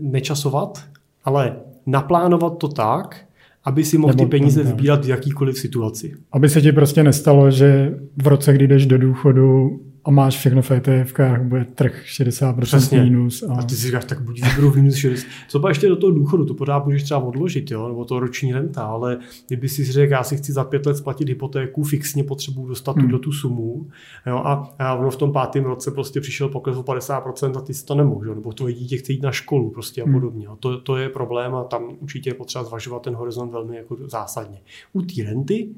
nečasovat, 0.00 0.84
ale 1.24 1.56
naplánovat 1.86 2.58
to 2.58 2.68
tak, 2.68 3.24
aby 3.64 3.84
si 3.84 3.98
mohl 3.98 4.12
Nebo 4.12 4.24
ty 4.24 4.30
peníze 4.30 4.62
vybírat 4.62 5.04
v 5.04 5.08
jakýkoliv 5.08 5.58
situaci. 5.58 6.14
Aby 6.32 6.48
se 6.48 6.60
ti 6.60 6.72
prostě 6.72 7.02
nestalo, 7.02 7.50
že 7.50 7.98
v 8.22 8.26
roce, 8.26 8.52
kdy 8.52 8.68
jdeš 8.68 8.86
do 8.86 8.98
důchodu, 8.98 9.80
a 10.04 10.10
máš 10.10 10.36
všechno 10.36 10.62
v 10.62 10.70
etf 10.70 11.14
bude 11.42 11.64
trh 11.64 12.04
60% 12.06 12.60
Přesně. 12.60 13.02
minus. 13.02 13.42
A... 13.42 13.54
a 13.54 13.62
ty 13.62 13.74
si 13.74 13.86
říkáš, 13.86 14.04
tak 14.04 14.22
buď 14.22 14.42
vyberu 14.42 14.74
minus 14.74 14.94
60. 14.94 15.28
Co 15.48 15.60
pak 15.60 15.70
ještě 15.70 15.88
do 15.88 15.96
toho 15.96 16.12
důchodu, 16.12 16.44
to 16.44 16.54
pořád 16.54 16.84
můžeš 16.84 17.02
třeba 17.02 17.20
odložit, 17.20 17.70
jo? 17.70 17.88
nebo 17.88 18.04
to 18.04 18.20
roční 18.20 18.52
renta, 18.52 18.84
ale 18.86 19.18
kdyby 19.46 19.68
si 19.68 19.84
řekl, 19.84 20.12
já 20.12 20.22
si 20.22 20.36
chci 20.36 20.52
za 20.52 20.64
pět 20.64 20.86
let 20.86 20.96
splatit 20.96 21.28
hypotéku, 21.28 21.82
fixně 21.82 22.24
potřebuju 22.24 22.66
dostat 22.68 22.96
hmm. 22.96 23.18
tu 23.18 23.32
sumu 23.32 23.86
jo? 24.26 24.36
A, 24.36 24.74
a 24.78 24.94
ono 24.94 25.10
v 25.10 25.16
tom 25.16 25.32
pátém 25.32 25.64
roce 25.64 25.90
prostě 25.90 26.20
přišel 26.20 26.48
pokles 26.48 26.76
o 26.76 26.82
50% 26.82 27.58
a 27.58 27.60
ty 27.60 27.74
si 27.74 27.84
to 27.84 27.98
jo? 27.98 28.34
nebo 28.34 28.52
tvoje 28.52 28.74
dítě 28.74 28.96
chce 28.96 29.12
jít 29.12 29.22
na 29.22 29.32
školu 29.32 29.70
prostě 29.70 30.02
a 30.02 30.04
hmm. 30.04 30.14
podobně. 30.14 30.46
A 30.46 30.56
to, 30.56 30.80
to 30.80 30.96
je 30.96 31.08
problém 31.08 31.54
a 31.54 31.64
tam 31.64 31.82
určitě 32.00 32.30
je 32.30 32.34
potřeba 32.34 32.64
zvažovat 32.64 33.02
ten 33.02 33.14
horizont 33.14 33.50
velmi 33.50 33.76
jako 33.76 33.96
zásadně. 34.06 34.60
U 34.92 35.02
té 35.02 35.22
renty 35.22 35.68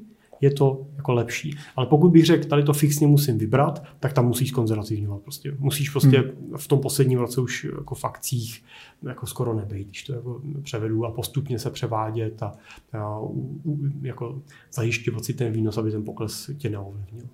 je 0.41 0.51
to 0.51 0.85
jako 0.97 1.13
lepší. 1.13 1.57
Ale 1.75 1.85
pokud 1.85 2.09
bych 2.09 2.25
řekl, 2.25 2.47
tady 2.47 2.63
to 2.63 2.73
fixně 2.73 3.07
musím 3.07 3.37
vybrat, 3.37 3.83
tak 3.99 4.13
tam 4.13 4.27
musíš 4.27 4.51
konzervativňovat. 4.51 5.21
Prostě. 5.21 5.55
Musíš 5.59 5.89
prostě 5.89 6.17
hmm. 6.17 6.57
v 6.57 6.67
tom 6.67 6.79
posledním 6.79 7.19
roce 7.19 7.41
už 7.41 7.63
jako 7.63 7.95
v 7.95 8.05
akcích 8.05 8.63
jako 9.03 9.25
skoro 9.25 9.53
nebejt, 9.53 9.87
když 9.87 10.03
to 10.03 10.13
jako 10.13 10.41
převedu 10.61 11.05
a 11.05 11.11
postupně 11.11 11.59
se 11.59 11.69
převádět 11.69 12.43
a, 12.43 12.53
a 12.93 13.19
u, 13.19 13.59
jako 14.01 14.41
zajišťovat 14.73 15.25
si 15.25 15.33
ten 15.33 15.53
výnos, 15.53 15.77
aby 15.77 15.91
ten 15.91 16.03
pokles 16.03 16.51
tě 16.57 16.69
neovlivnil. 16.69 17.25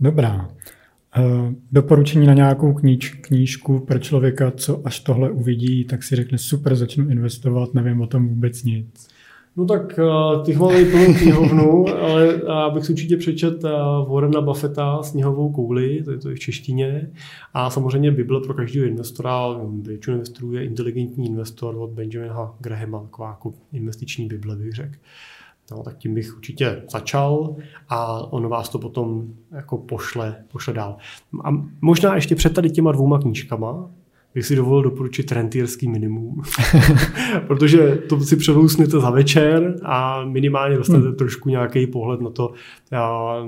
Dobrá. 0.00 0.50
doporučení 1.72 2.26
na 2.26 2.34
nějakou 2.34 2.74
kníž, 2.74 3.10
knížku 3.10 3.80
pro 3.80 3.98
člověka, 3.98 4.50
co 4.50 4.86
až 4.86 5.00
tohle 5.00 5.30
uvidí, 5.30 5.84
tak 5.84 6.02
si 6.02 6.16
řekne 6.16 6.38
super, 6.38 6.76
začnu 6.76 7.08
investovat, 7.08 7.74
nevím 7.74 8.00
o 8.00 8.06
tom 8.06 8.28
vůbec 8.28 8.64
nic. 8.64 9.08
No 9.56 9.64
tak 9.64 9.98
uh, 9.98 10.44
ty 10.44 10.56
máme 10.56 10.84
plnou 10.84 11.14
knihovnu, 11.14 11.88
ale 11.88 12.40
já 12.46 12.70
bych 12.70 12.84
si 12.86 12.92
určitě 12.92 13.16
přečet 13.16 13.64
uh, 13.64 13.70
Warrena 14.12 14.40
Buffetta 14.40 15.02
Sněhovou 15.02 15.52
kouli, 15.52 16.02
to 16.04 16.10
je 16.10 16.18
to 16.18 16.30
i 16.30 16.34
v 16.34 16.38
češtině. 16.38 17.10
A 17.54 17.70
samozřejmě 17.70 18.10
Bible 18.10 18.40
pro 18.40 18.54
každého 18.54 18.86
investora, 18.86 19.40
většinu 19.82 20.16
investorů 20.16 20.52
je 20.52 20.64
inteligentní 20.64 21.26
investor 21.26 21.76
od 21.78 21.90
Benjamina 21.90 22.54
Grahama, 22.60 23.02
taková 23.02 23.28
jako 23.28 23.52
investiční 23.72 24.26
Bible 24.26 24.56
bych 24.56 24.72
řekl. 24.72 24.96
No, 25.70 25.82
tak 25.82 25.98
tím 25.98 26.14
bych 26.14 26.36
určitě 26.36 26.82
začal 26.92 27.56
a 27.88 28.32
ono 28.32 28.48
vás 28.48 28.68
to 28.68 28.78
potom 28.78 29.24
jako 29.50 29.78
pošle, 29.78 30.36
pošle 30.52 30.74
dál. 30.74 30.96
A 31.44 31.50
možná 31.80 32.14
ještě 32.14 32.34
před 32.34 32.54
tady 32.54 32.70
těma 32.70 32.92
dvouma 32.92 33.18
knížkama, 33.18 33.90
bych 34.34 34.46
si 34.46 34.56
dovolil 34.56 34.82
doporučit 34.82 35.32
rentierský 35.32 35.88
minimum. 35.88 36.42
Protože 37.46 37.96
to 38.08 38.20
si 38.20 38.36
přelousnete 38.36 39.00
za 39.00 39.10
večer 39.10 39.76
a 39.82 40.24
minimálně 40.24 40.76
dostanete 40.76 41.08
hmm. 41.08 41.16
trošku 41.16 41.48
nějaký 41.48 41.86
pohled 41.86 42.20
na 42.20 42.30
to, 42.30 42.52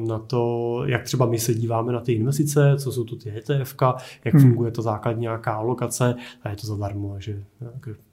na 0.08 0.18
to, 0.18 0.82
jak 0.86 1.02
třeba 1.02 1.26
my 1.26 1.38
se 1.38 1.54
díváme 1.54 1.92
na 1.92 2.00
ty 2.00 2.12
investice, 2.12 2.74
co 2.78 2.92
jsou 2.92 3.04
to 3.04 3.16
ty 3.16 3.30
ETF, 3.30 3.74
jak 4.24 4.34
hmm. 4.34 4.42
funguje 4.42 4.70
ta 4.70 4.82
základní 4.82 5.20
nějaká 5.20 5.52
alokace 5.52 6.14
a 6.42 6.48
je 6.48 6.56
to 6.56 6.66
zadarmo, 6.66 7.16
že 7.18 7.42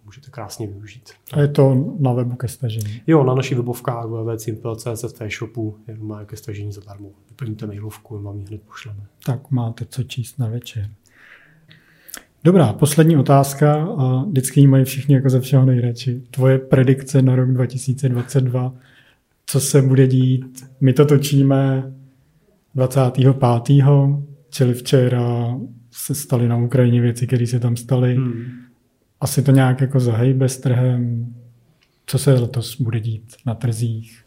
můžete 0.06 0.32
krásně 0.32 0.68
využít. 0.68 1.10
A 1.34 1.40
je 1.40 1.48
to 1.48 1.96
na 2.00 2.14
webu 2.14 2.36
ke 2.36 2.48
stažení? 2.48 3.02
Jo, 3.08 3.24
na 3.24 3.36
našich 3.36 3.58
webovkách 3.58 4.06
www.simple.cz 4.06 5.04
v 5.18 5.22
e-shopu 5.22 5.78
jenom 5.88 6.08
má 6.08 6.26
ke 6.26 6.38
stažení 6.38 6.72
zadarmo. 6.72 7.10
Vyplníte 7.30 7.68
mailovku 7.68 8.18
a 8.18 8.22
vám 8.22 8.40
ji 8.40 8.46
hned 8.46 8.62
pošleme. 8.62 9.08
Tak 9.26 9.52
máte 9.52 9.86
co 9.90 10.04
číst 10.04 10.40
na 10.40 10.48
večer. 10.48 10.90
Dobrá, 12.46 12.74
poslední 12.74 13.18
otázka. 13.18 13.74
A 13.98 14.24
vždycky 14.24 14.60
ji 14.60 14.68
mají 14.68 14.86
všichni 14.86 15.16
jako 15.16 15.30
ze 15.30 15.40
všeho 15.40 15.66
nejradši. 15.66 16.22
Tvoje 16.32 16.60
predikce 16.60 17.22
na 17.22 17.36
rok 17.36 17.52
2022. 17.52 18.74
Co 19.46 19.60
se 19.60 19.82
bude 19.82 20.08
dít? 20.08 20.66
My 20.82 20.94
to 20.94 21.06
točíme 21.06 21.92
25. 22.76 23.38
Čili 24.50 24.74
včera 24.74 25.58
se 25.92 26.16
staly 26.16 26.48
na 26.48 26.58
Ukrajině 26.58 27.02
věci, 27.02 27.28
které 27.28 27.48
se 27.48 27.60
tam 27.60 27.78
staly. 27.78 28.16
Hmm. 28.16 28.44
Asi 29.22 29.42
to 29.42 29.52
nějak 29.52 29.82
jako 29.82 30.00
zahejbe 30.00 30.50
s 30.50 30.58
trhem. 30.58 31.34
Co 32.06 32.18
se 32.18 32.34
letos 32.34 32.82
bude 32.82 33.00
dít 33.00 33.36
na 33.46 33.56
trzích? 33.56 34.26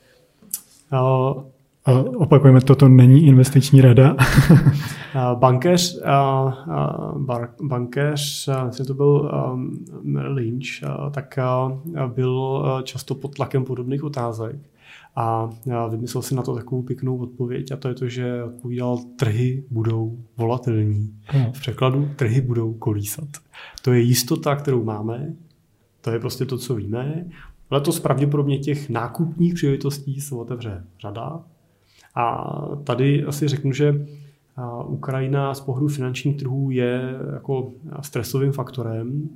Uh, 1.88 2.22
Opakujeme, 2.22 2.60
toto 2.60 2.88
není 2.88 3.26
investiční 3.26 3.80
rada. 3.80 4.16
bankéř, 5.34 6.02
bankéř, 7.62 8.48
myslím, 8.66 8.86
to 8.86 8.94
byl 8.94 9.30
Lynch, 10.04 10.66
tak 11.10 11.38
byl 12.14 12.64
často 12.82 13.14
pod 13.14 13.34
tlakem 13.34 13.64
podobných 13.64 14.04
otázek 14.04 14.56
a 15.16 15.50
vymyslel 15.90 16.22
si 16.22 16.34
na 16.34 16.42
to 16.42 16.54
takovou 16.54 16.82
pěknou 16.82 17.18
odpověď 17.18 17.72
a 17.72 17.76
to 17.76 17.88
je 17.88 17.94
to, 17.94 18.08
že 18.08 18.44
odpovídal, 18.44 18.98
trhy 19.18 19.64
budou 19.70 20.18
volatilní. 20.36 21.14
Hmm. 21.24 21.52
V 21.52 21.60
překladu 21.60 22.08
trhy 22.16 22.40
budou 22.40 22.72
kolísat. 22.72 23.28
To 23.82 23.92
je 23.92 24.00
jistota, 24.00 24.56
kterou 24.56 24.84
máme, 24.84 25.32
to 26.00 26.10
je 26.10 26.18
prostě 26.18 26.44
to, 26.44 26.58
co 26.58 26.74
víme. 26.74 27.26
Letos 27.70 28.00
pravděpodobně 28.00 28.58
těch 28.58 28.90
nákupních 28.90 29.54
příležitostí 29.54 30.20
se 30.20 30.34
otevře 30.34 30.84
řada, 31.00 31.40
a 32.16 32.55
tady 32.84 33.24
asi 33.24 33.48
řeknu, 33.48 33.72
že 33.72 34.06
Ukrajina 34.86 35.55
z 35.55 35.60
pohledu 35.60 35.88
finančních 35.88 36.36
trhů 36.36 36.70
je 36.70 37.01
jako 37.32 37.72
stresovým 38.01 38.52
faktorem, 38.52 39.28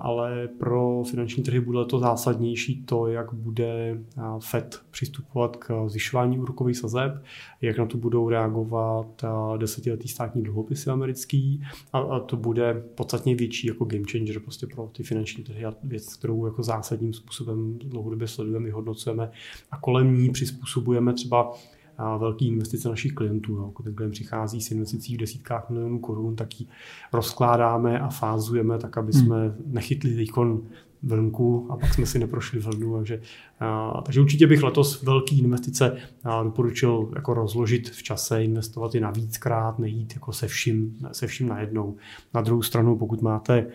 ale 0.00 0.48
pro 0.58 1.02
finanční 1.10 1.42
trhy 1.42 1.60
bude 1.60 1.84
to 1.84 1.98
zásadnější 1.98 2.82
to, 2.82 3.06
jak 3.06 3.34
bude 3.34 4.00
Fed 4.38 4.82
přistupovat 4.90 5.56
k 5.56 5.88
zvyšování 5.88 6.38
úrokových 6.38 6.76
sazeb, 6.76 7.22
jak 7.60 7.78
na 7.78 7.86
to 7.86 7.98
budou 7.98 8.28
reagovat 8.28 9.24
desetiletý 9.56 10.08
státní 10.08 10.42
dluhopisy 10.42 10.90
americký 10.90 11.62
a 11.92 12.20
to 12.20 12.36
bude 12.36 12.82
podstatně 12.94 13.34
větší 13.34 13.66
jako 13.66 13.84
game 13.84 14.04
changer 14.10 14.40
prostě 14.40 14.66
pro 14.66 14.90
ty 14.92 15.02
finanční 15.02 15.44
trhy 15.44 15.64
a 15.64 15.74
věc, 15.84 16.16
kterou 16.16 16.46
jako 16.46 16.62
zásadním 16.62 17.12
způsobem 17.12 17.78
dlouhodobě 17.78 18.28
sledujeme, 18.28 18.64
vyhodnocujeme 18.64 19.30
a 19.70 19.76
kolem 19.76 20.14
ní 20.14 20.30
přizpůsobujeme 20.30 21.12
třeba 21.12 21.52
velký 22.18 22.46
investice 22.48 22.88
našich 22.88 23.12
klientů. 23.12 23.52
Jo. 23.52 23.64
Pokud 23.64 23.82
ten 23.82 23.94
klient 23.94 24.10
přichází 24.10 24.60
s 24.60 24.70
investicí 24.70 25.16
v 25.16 25.20
desítkách 25.20 25.70
milionů 25.70 25.98
korun, 25.98 26.36
tak 26.36 26.60
ji 26.60 26.66
rozkládáme 27.12 28.00
a 28.00 28.08
fázujeme 28.08 28.78
tak, 28.78 28.98
aby 28.98 29.12
jsme 29.12 29.48
hmm. 29.48 29.62
nechytli 29.66 30.10
výkon 30.10 30.62
vlnku 31.02 31.66
a 31.70 31.76
pak 31.76 31.94
jsme 31.94 32.06
si 32.06 32.18
neprošli 32.18 32.60
vlnu. 32.60 32.96
Takže, 32.96 33.20
a, 33.60 34.02
takže 34.04 34.20
určitě 34.20 34.46
bych 34.46 34.62
letos 34.62 35.02
velký 35.02 35.38
investice 35.38 35.96
a, 36.24 36.42
doporučil 36.42 37.10
jako 37.14 37.34
rozložit 37.34 37.90
v 37.90 38.02
čase, 38.02 38.44
investovat 38.44 38.94
i 38.94 39.00
na 39.00 39.10
víckrát, 39.10 39.78
nejít 39.78 40.14
jako 40.14 40.32
se 40.32 40.46
vším, 40.46 40.96
se 41.12 41.26
vším 41.26 41.48
najednou. 41.48 41.96
Na 42.34 42.40
druhou 42.40 42.62
stranu, 42.62 42.98
pokud 42.98 43.22
máte 43.22 43.66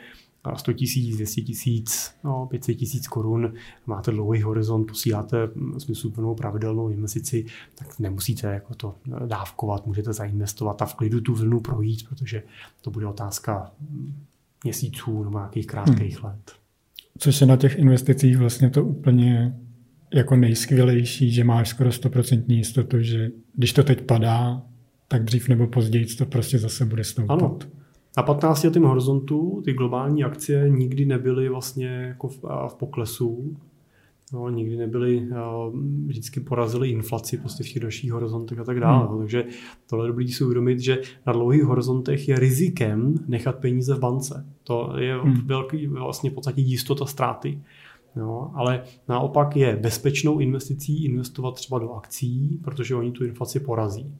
100 0.55 0.73
tisíc, 0.73 1.15
200 1.15 1.41
tisíc, 1.41 2.11
no, 2.23 2.47
500 2.49 2.77
tisíc 2.77 3.07
korun, 3.07 3.53
máte 3.85 4.11
dlouhý 4.11 4.41
horizont, 4.41 4.85
posíláte 4.85 5.37
hm, 5.55 5.79
smysluplnou 5.79 6.35
pravidelnou 6.35 6.89
investici, 6.89 7.45
tak 7.75 7.99
nemusíte 7.99 8.47
jako 8.47 8.75
to 8.75 8.95
dávkovat, 9.25 9.87
můžete 9.87 10.13
zainvestovat 10.13 10.81
a 10.81 10.85
v 10.85 10.95
klidu 10.95 11.21
tu 11.21 11.35
vlnu 11.35 11.59
projít, 11.59 12.09
protože 12.09 12.43
to 12.81 12.91
bude 12.91 13.07
otázka 13.07 13.71
hm, 13.81 14.13
měsíců 14.63 15.23
nebo 15.23 15.37
nějakých 15.37 15.67
krátkých 15.67 16.21
hmm. 16.21 16.29
let. 16.31 16.51
Což 17.17 17.41
je 17.41 17.47
na 17.47 17.57
těch 17.57 17.79
investicích 17.79 18.37
vlastně 18.37 18.69
to 18.69 18.85
úplně 18.85 19.59
jako 20.13 20.35
nejskvělejší, 20.35 21.31
že 21.31 21.43
máš 21.43 21.69
skoro 21.69 21.89
100% 21.89 22.43
jistotu, 22.47 23.01
že 23.01 23.29
když 23.55 23.73
to 23.73 23.83
teď 23.83 24.01
padá, 24.01 24.61
tak 25.07 25.23
dřív 25.23 25.49
nebo 25.49 25.67
později 25.67 26.05
to 26.05 26.25
prostě 26.25 26.59
zase 26.59 26.85
bude 26.85 27.03
stoupat. 27.03 27.41
Ano. 27.41 27.78
Na 28.17 28.23
15 28.23 28.63
letém 28.63 28.83
horizontu 28.83 29.61
ty 29.65 29.73
globální 29.73 30.23
akcie 30.23 30.69
nikdy 30.69 31.05
nebyly 31.05 31.49
vlastně 31.49 31.87
jako 31.87 32.27
v, 32.27 32.43
v 32.67 32.75
poklesu, 32.75 33.55
No, 34.33 34.49
nikdy 34.49 34.77
nebyly, 34.77 35.27
vždycky 36.05 36.39
porazili 36.39 36.89
inflaci 36.89 37.37
prostě 37.37 37.63
v 37.63 37.67
těch 37.67 37.81
dalších 37.81 38.11
horizontech 38.11 38.59
a 38.59 38.63
tak 38.63 38.79
dále. 38.79 39.07
Hmm. 39.07 39.17
Takže 39.17 39.45
tohle 39.89 40.05
je 40.05 40.07
dobrý 40.07 40.27
si 40.27 40.43
uvědomit, 40.43 40.79
že 40.79 41.01
na 41.27 41.33
dlouhých 41.33 41.63
horizontech 41.63 42.27
je 42.27 42.39
rizikem 42.39 43.15
nechat 43.27 43.55
peníze 43.55 43.95
v 43.95 43.99
bance. 43.99 44.45
To 44.63 44.93
je 44.97 45.17
hmm. 45.17 45.33
velký 45.45 45.87
vlastně 45.87 46.29
v 46.29 46.33
podstatě 46.33 46.61
jistota 46.61 47.05
ztráty. 47.05 47.61
No, 48.15 48.51
ale 48.55 48.83
naopak 49.07 49.55
je 49.55 49.75
bezpečnou 49.75 50.39
investicí 50.39 51.05
investovat 51.05 51.55
třeba 51.55 51.79
do 51.79 51.91
akcí, 51.91 52.59
protože 52.63 52.95
oni 52.95 53.11
tu 53.11 53.25
inflaci 53.25 53.59
porazí. 53.59 54.15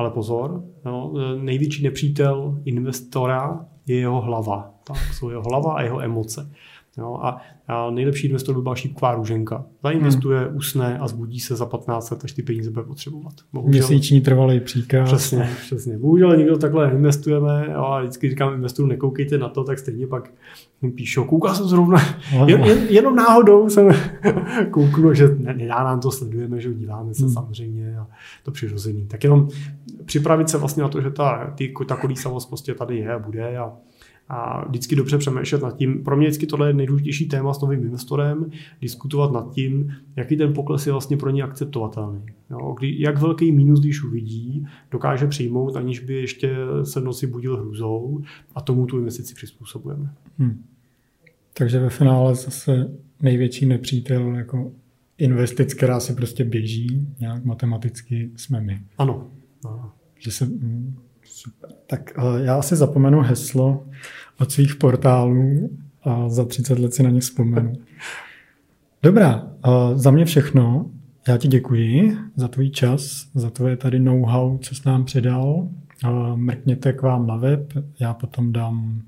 Ale 0.00 0.10
pozor, 0.10 0.64
no, 0.84 1.12
největší 1.42 1.82
nepřítel 1.82 2.60
investora 2.64 3.66
je 3.86 3.96
jeho 3.96 4.20
hlava. 4.20 4.74
Tak 4.84 4.96
jsou 5.14 5.30
jeho 5.30 5.42
hlava 5.42 5.74
a 5.74 5.82
jeho 5.82 6.00
emoce. 6.00 6.50
No, 6.98 7.26
a, 7.26 7.40
a 7.68 7.90
nejlepší 7.90 8.26
investor 8.26 8.54
by 8.54 8.62
byla 8.62 8.74
šípková 8.74 9.14
růženka. 9.14 9.64
Zainvestuje, 9.82 10.40
hmm. 10.40 10.56
usne 10.56 10.98
a 10.98 11.08
zbudí 11.08 11.40
se 11.40 11.56
za 11.56 11.66
15 11.66 12.10
let, 12.10 12.24
až 12.24 12.32
ty 12.32 12.42
peníze 12.42 12.70
bude 12.70 12.84
potřebovat. 12.84 13.32
Bohužel, 13.52 13.70
Měsíční 13.70 14.20
trvalý 14.20 14.60
příkaz. 14.60 15.08
Přesně, 15.08 15.50
přesně. 15.60 15.98
Bohužel 15.98 16.36
nikdo 16.36 16.58
takhle 16.58 16.90
investujeme 16.90 17.66
a 17.74 18.00
vždycky 18.00 18.30
říkám 18.30 18.54
investorům, 18.54 18.88
nekoukejte 18.88 19.38
na 19.38 19.48
to, 19.48 19.64
tak 19.64 19.78
stejně 19.78 20.06
pak 20.06 20.30
píšou, 20.94 21.24
koukal 21.24 21.54
jsem 21.54 21.66
zrovna, 21.66 21.98
jen, 22.46 22.64
jen, 22.64 22.78
jenom 22.88 23.16
náhodou 23.16 23.68
jsem 23.68 23.88
kouknul, 24.70 25.14
že 25.14 25.28
nedá 25.38 25.84
nám 25.84 26.00
to, 26.00 26.10
sledujeme, 26.10 26.60
že 26.60 26.74
díváme 26.74 27.14
se 27.14 27.22
hmm. 27.24 27.32
samozřejmě 27.32 27.98
a 27.98 28.06
to 28.42 28.50
přirozený. 28.50 29.06
Tak 29.06 29.24
jenom 29.24 29.48
připravit 30.04 30.48
se 30.48 30.58
vlastně 30.58 30.82
na 30.82 30.88
to, 30.88 31.00
že 31.00 31.10
ta, 31.10 31.52
ty, 31.54 31.74
ta 31.88 31.96
kolísavost 31.96 32.48
prostě 32.48 32.74
tady 32.74 32.98
je 32.98 33.12
a 33.12 33.18
bude 33.18 33.58
a 33.58 33.72
a 34.32 34.68
vždycky 34.68 34.96
dobře 34.96 35.18
přemýšlet 35.18 35.62
nad 35.62 35.76
tím. 35.76 36.04
Pro 36.04 36.16
mě 36.16 36.26
vždycky 36.26 36.46
tohle 36.46 36.68
je 36.68 36.74
nejdůležitější 36.74 37.28
téma 37.28 37.54
s 37.54 37.60
novým 37.60 37.82
investorem, 37.82 38.50
diskutovat 38.80 39.32
nad 39.32 39.54
tím, 39.54 39.92
jaký 40.16 40.36
ten 40.36 40.54
pokles 40.54 40.86
je 40.86 40.92
vlastně 40.92 41.16
pro 41.16 41.30
ně 41.30 41.42
akceptovatelný. 41.42 42.22
Jo, 42.50 42.74
kdy, 42.78 43.00
jak 43.00 43.18
velký 43.18 43.52
mínus, 43.52 43.80
když 43.80 44.02
uvidí, 44.02 44.66
dokáže 44.90 45.26
přijmout, 45.26 45.76
aniž 45.76 46.00
by 46.00 46.14
ještě 46.14 46.56
se 46.82 47.00
v 47.00 47.04
noci 47.04 47.26
budil 47.26 47.56
hrůzou 47.56 48.22
a 48.54 48.60
tomu 48.60 48.86
tu 48.86 48.98
investici 48.98 49.34
přizpůsobujeme. 49.34 50.10
Hmm. 50.38 50.64
Takže 51.54 51.78
ve 51.78 51.90
finále 51.90 52.34
zase 52.34 52.90
největší 53.22 53.66
nepřítel 53.66 54.34
jako 54.34 54.72
investic, 55.18 55.74
která 55.74 56.00
si 56.00 56.14
prostě 56.14 56.44
běží, 56.44 57.08
nějak 57.20 57.44
matematicky 57.44 58.30
jsme 58.36 58.60
my. 58.60 58.80
Ano. 58.98 59.30
ano. 59.64 59.92
Že 60.18 60.30
se, 60.30 60.44
hm, 60.44 60.94
super. 61.24 61.70
Tak 61.86 62.12
eh, 62.18 62.44
já 62.44 62.58
asi 62.58 62.76
zapomenu 62.76 63.20
heslo 63.20 63.86
od 64.40 64.52
svých 64.52 64.74
portálů 64.74 65.70
a 66.02 66.28
za 66.28 66.44
30 66.44 66.78
let 66.78 66.94
si 66.94 67.02
na 67.02 67.10
ně 67.10 67.20
vzpomenu. 67.20 67.72
Dobrá, 69.02 69.46
eh, 69.66 69.70
za 69.94 70.10
mě 70.10 70.24
všechno. 70.24 70.90
Já 71.28 71.36
ti 71.36 71.48
děkuji 71.48 72.16
za 72.36 72.48
tvůj 72.48 72.70
čas, 72.70 73.26
za 73.34 73.50
tvoje 73.50 73.76
tady 73.76 74.00
know-how, 74.00 74.58
co 74.58 74.74
jsi 74.74 74.82
nám 74.86 75.04
předal. 75.04 75.68
mrkněte 76.34 76.92
k 76.92 77.02
vám 77.02 77.26
na 77.26 77.36
web, 77.36 77.72
já 78.00 78.14
potom 78.14 78.52
dám 78.52 79.02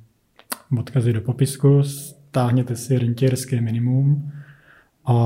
odkazy 0.79 1.13
do 1.13 1.21
popisku, 1.21 1.83
stáhněte 1.83 2.77
si 2.77 2.99
rentierské 2.99 3.61
minimum 3.61 4.33
a 5.07 5.17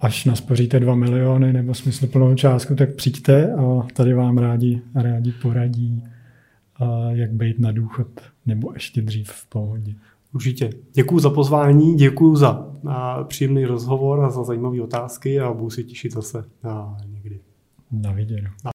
až 0.00 0.24
naspoříte 0.24 0.80
2 0.80 0.94
miliony 0.94 1.52
nebo 1.52 1.74
smysluplnou 1.74 2.34
částku, 2.34 2.74
tak 2.74 2.94
přijďte 2.94 3.52
a 3.52 3.86
tady 3.92 4.14
vám 4.14 4.38
rádi, 4.38 4.82
rádi 4.94 5.32
poradí, 5.32 6.02
jak 7.10 7.32
být 7.32 7.58
na 7.58 7.72
důchod 7.72 8.08
nebo 8.46 8.72
ještě 8.74 9.02
dřív 9.02 9.28
v 9.30 9.46
pohodě. 9.46 9.94
Určitě. 10.32 10.70
Děkuji 10.92 11.18
za 11.18 11.30
pozvání, 11.30 11.94
děkuji 11.94 12.36
za 12.36 12.72
příjemný 13.24 13.64
rozhovor 13.64 14.24
a 14.24 14.30
za 14.30 14.44
zajímavé 14.44 14.82
otázky 14.82 15.40
a 15.40 15.52
budu 15.52 15.70
si 15.70 15.84
těšit 15.84 16.12
zase 16.12 16.44
někdy. 17.06 17.40
Na 17.92 18.12
viděnou. 18.12 18.50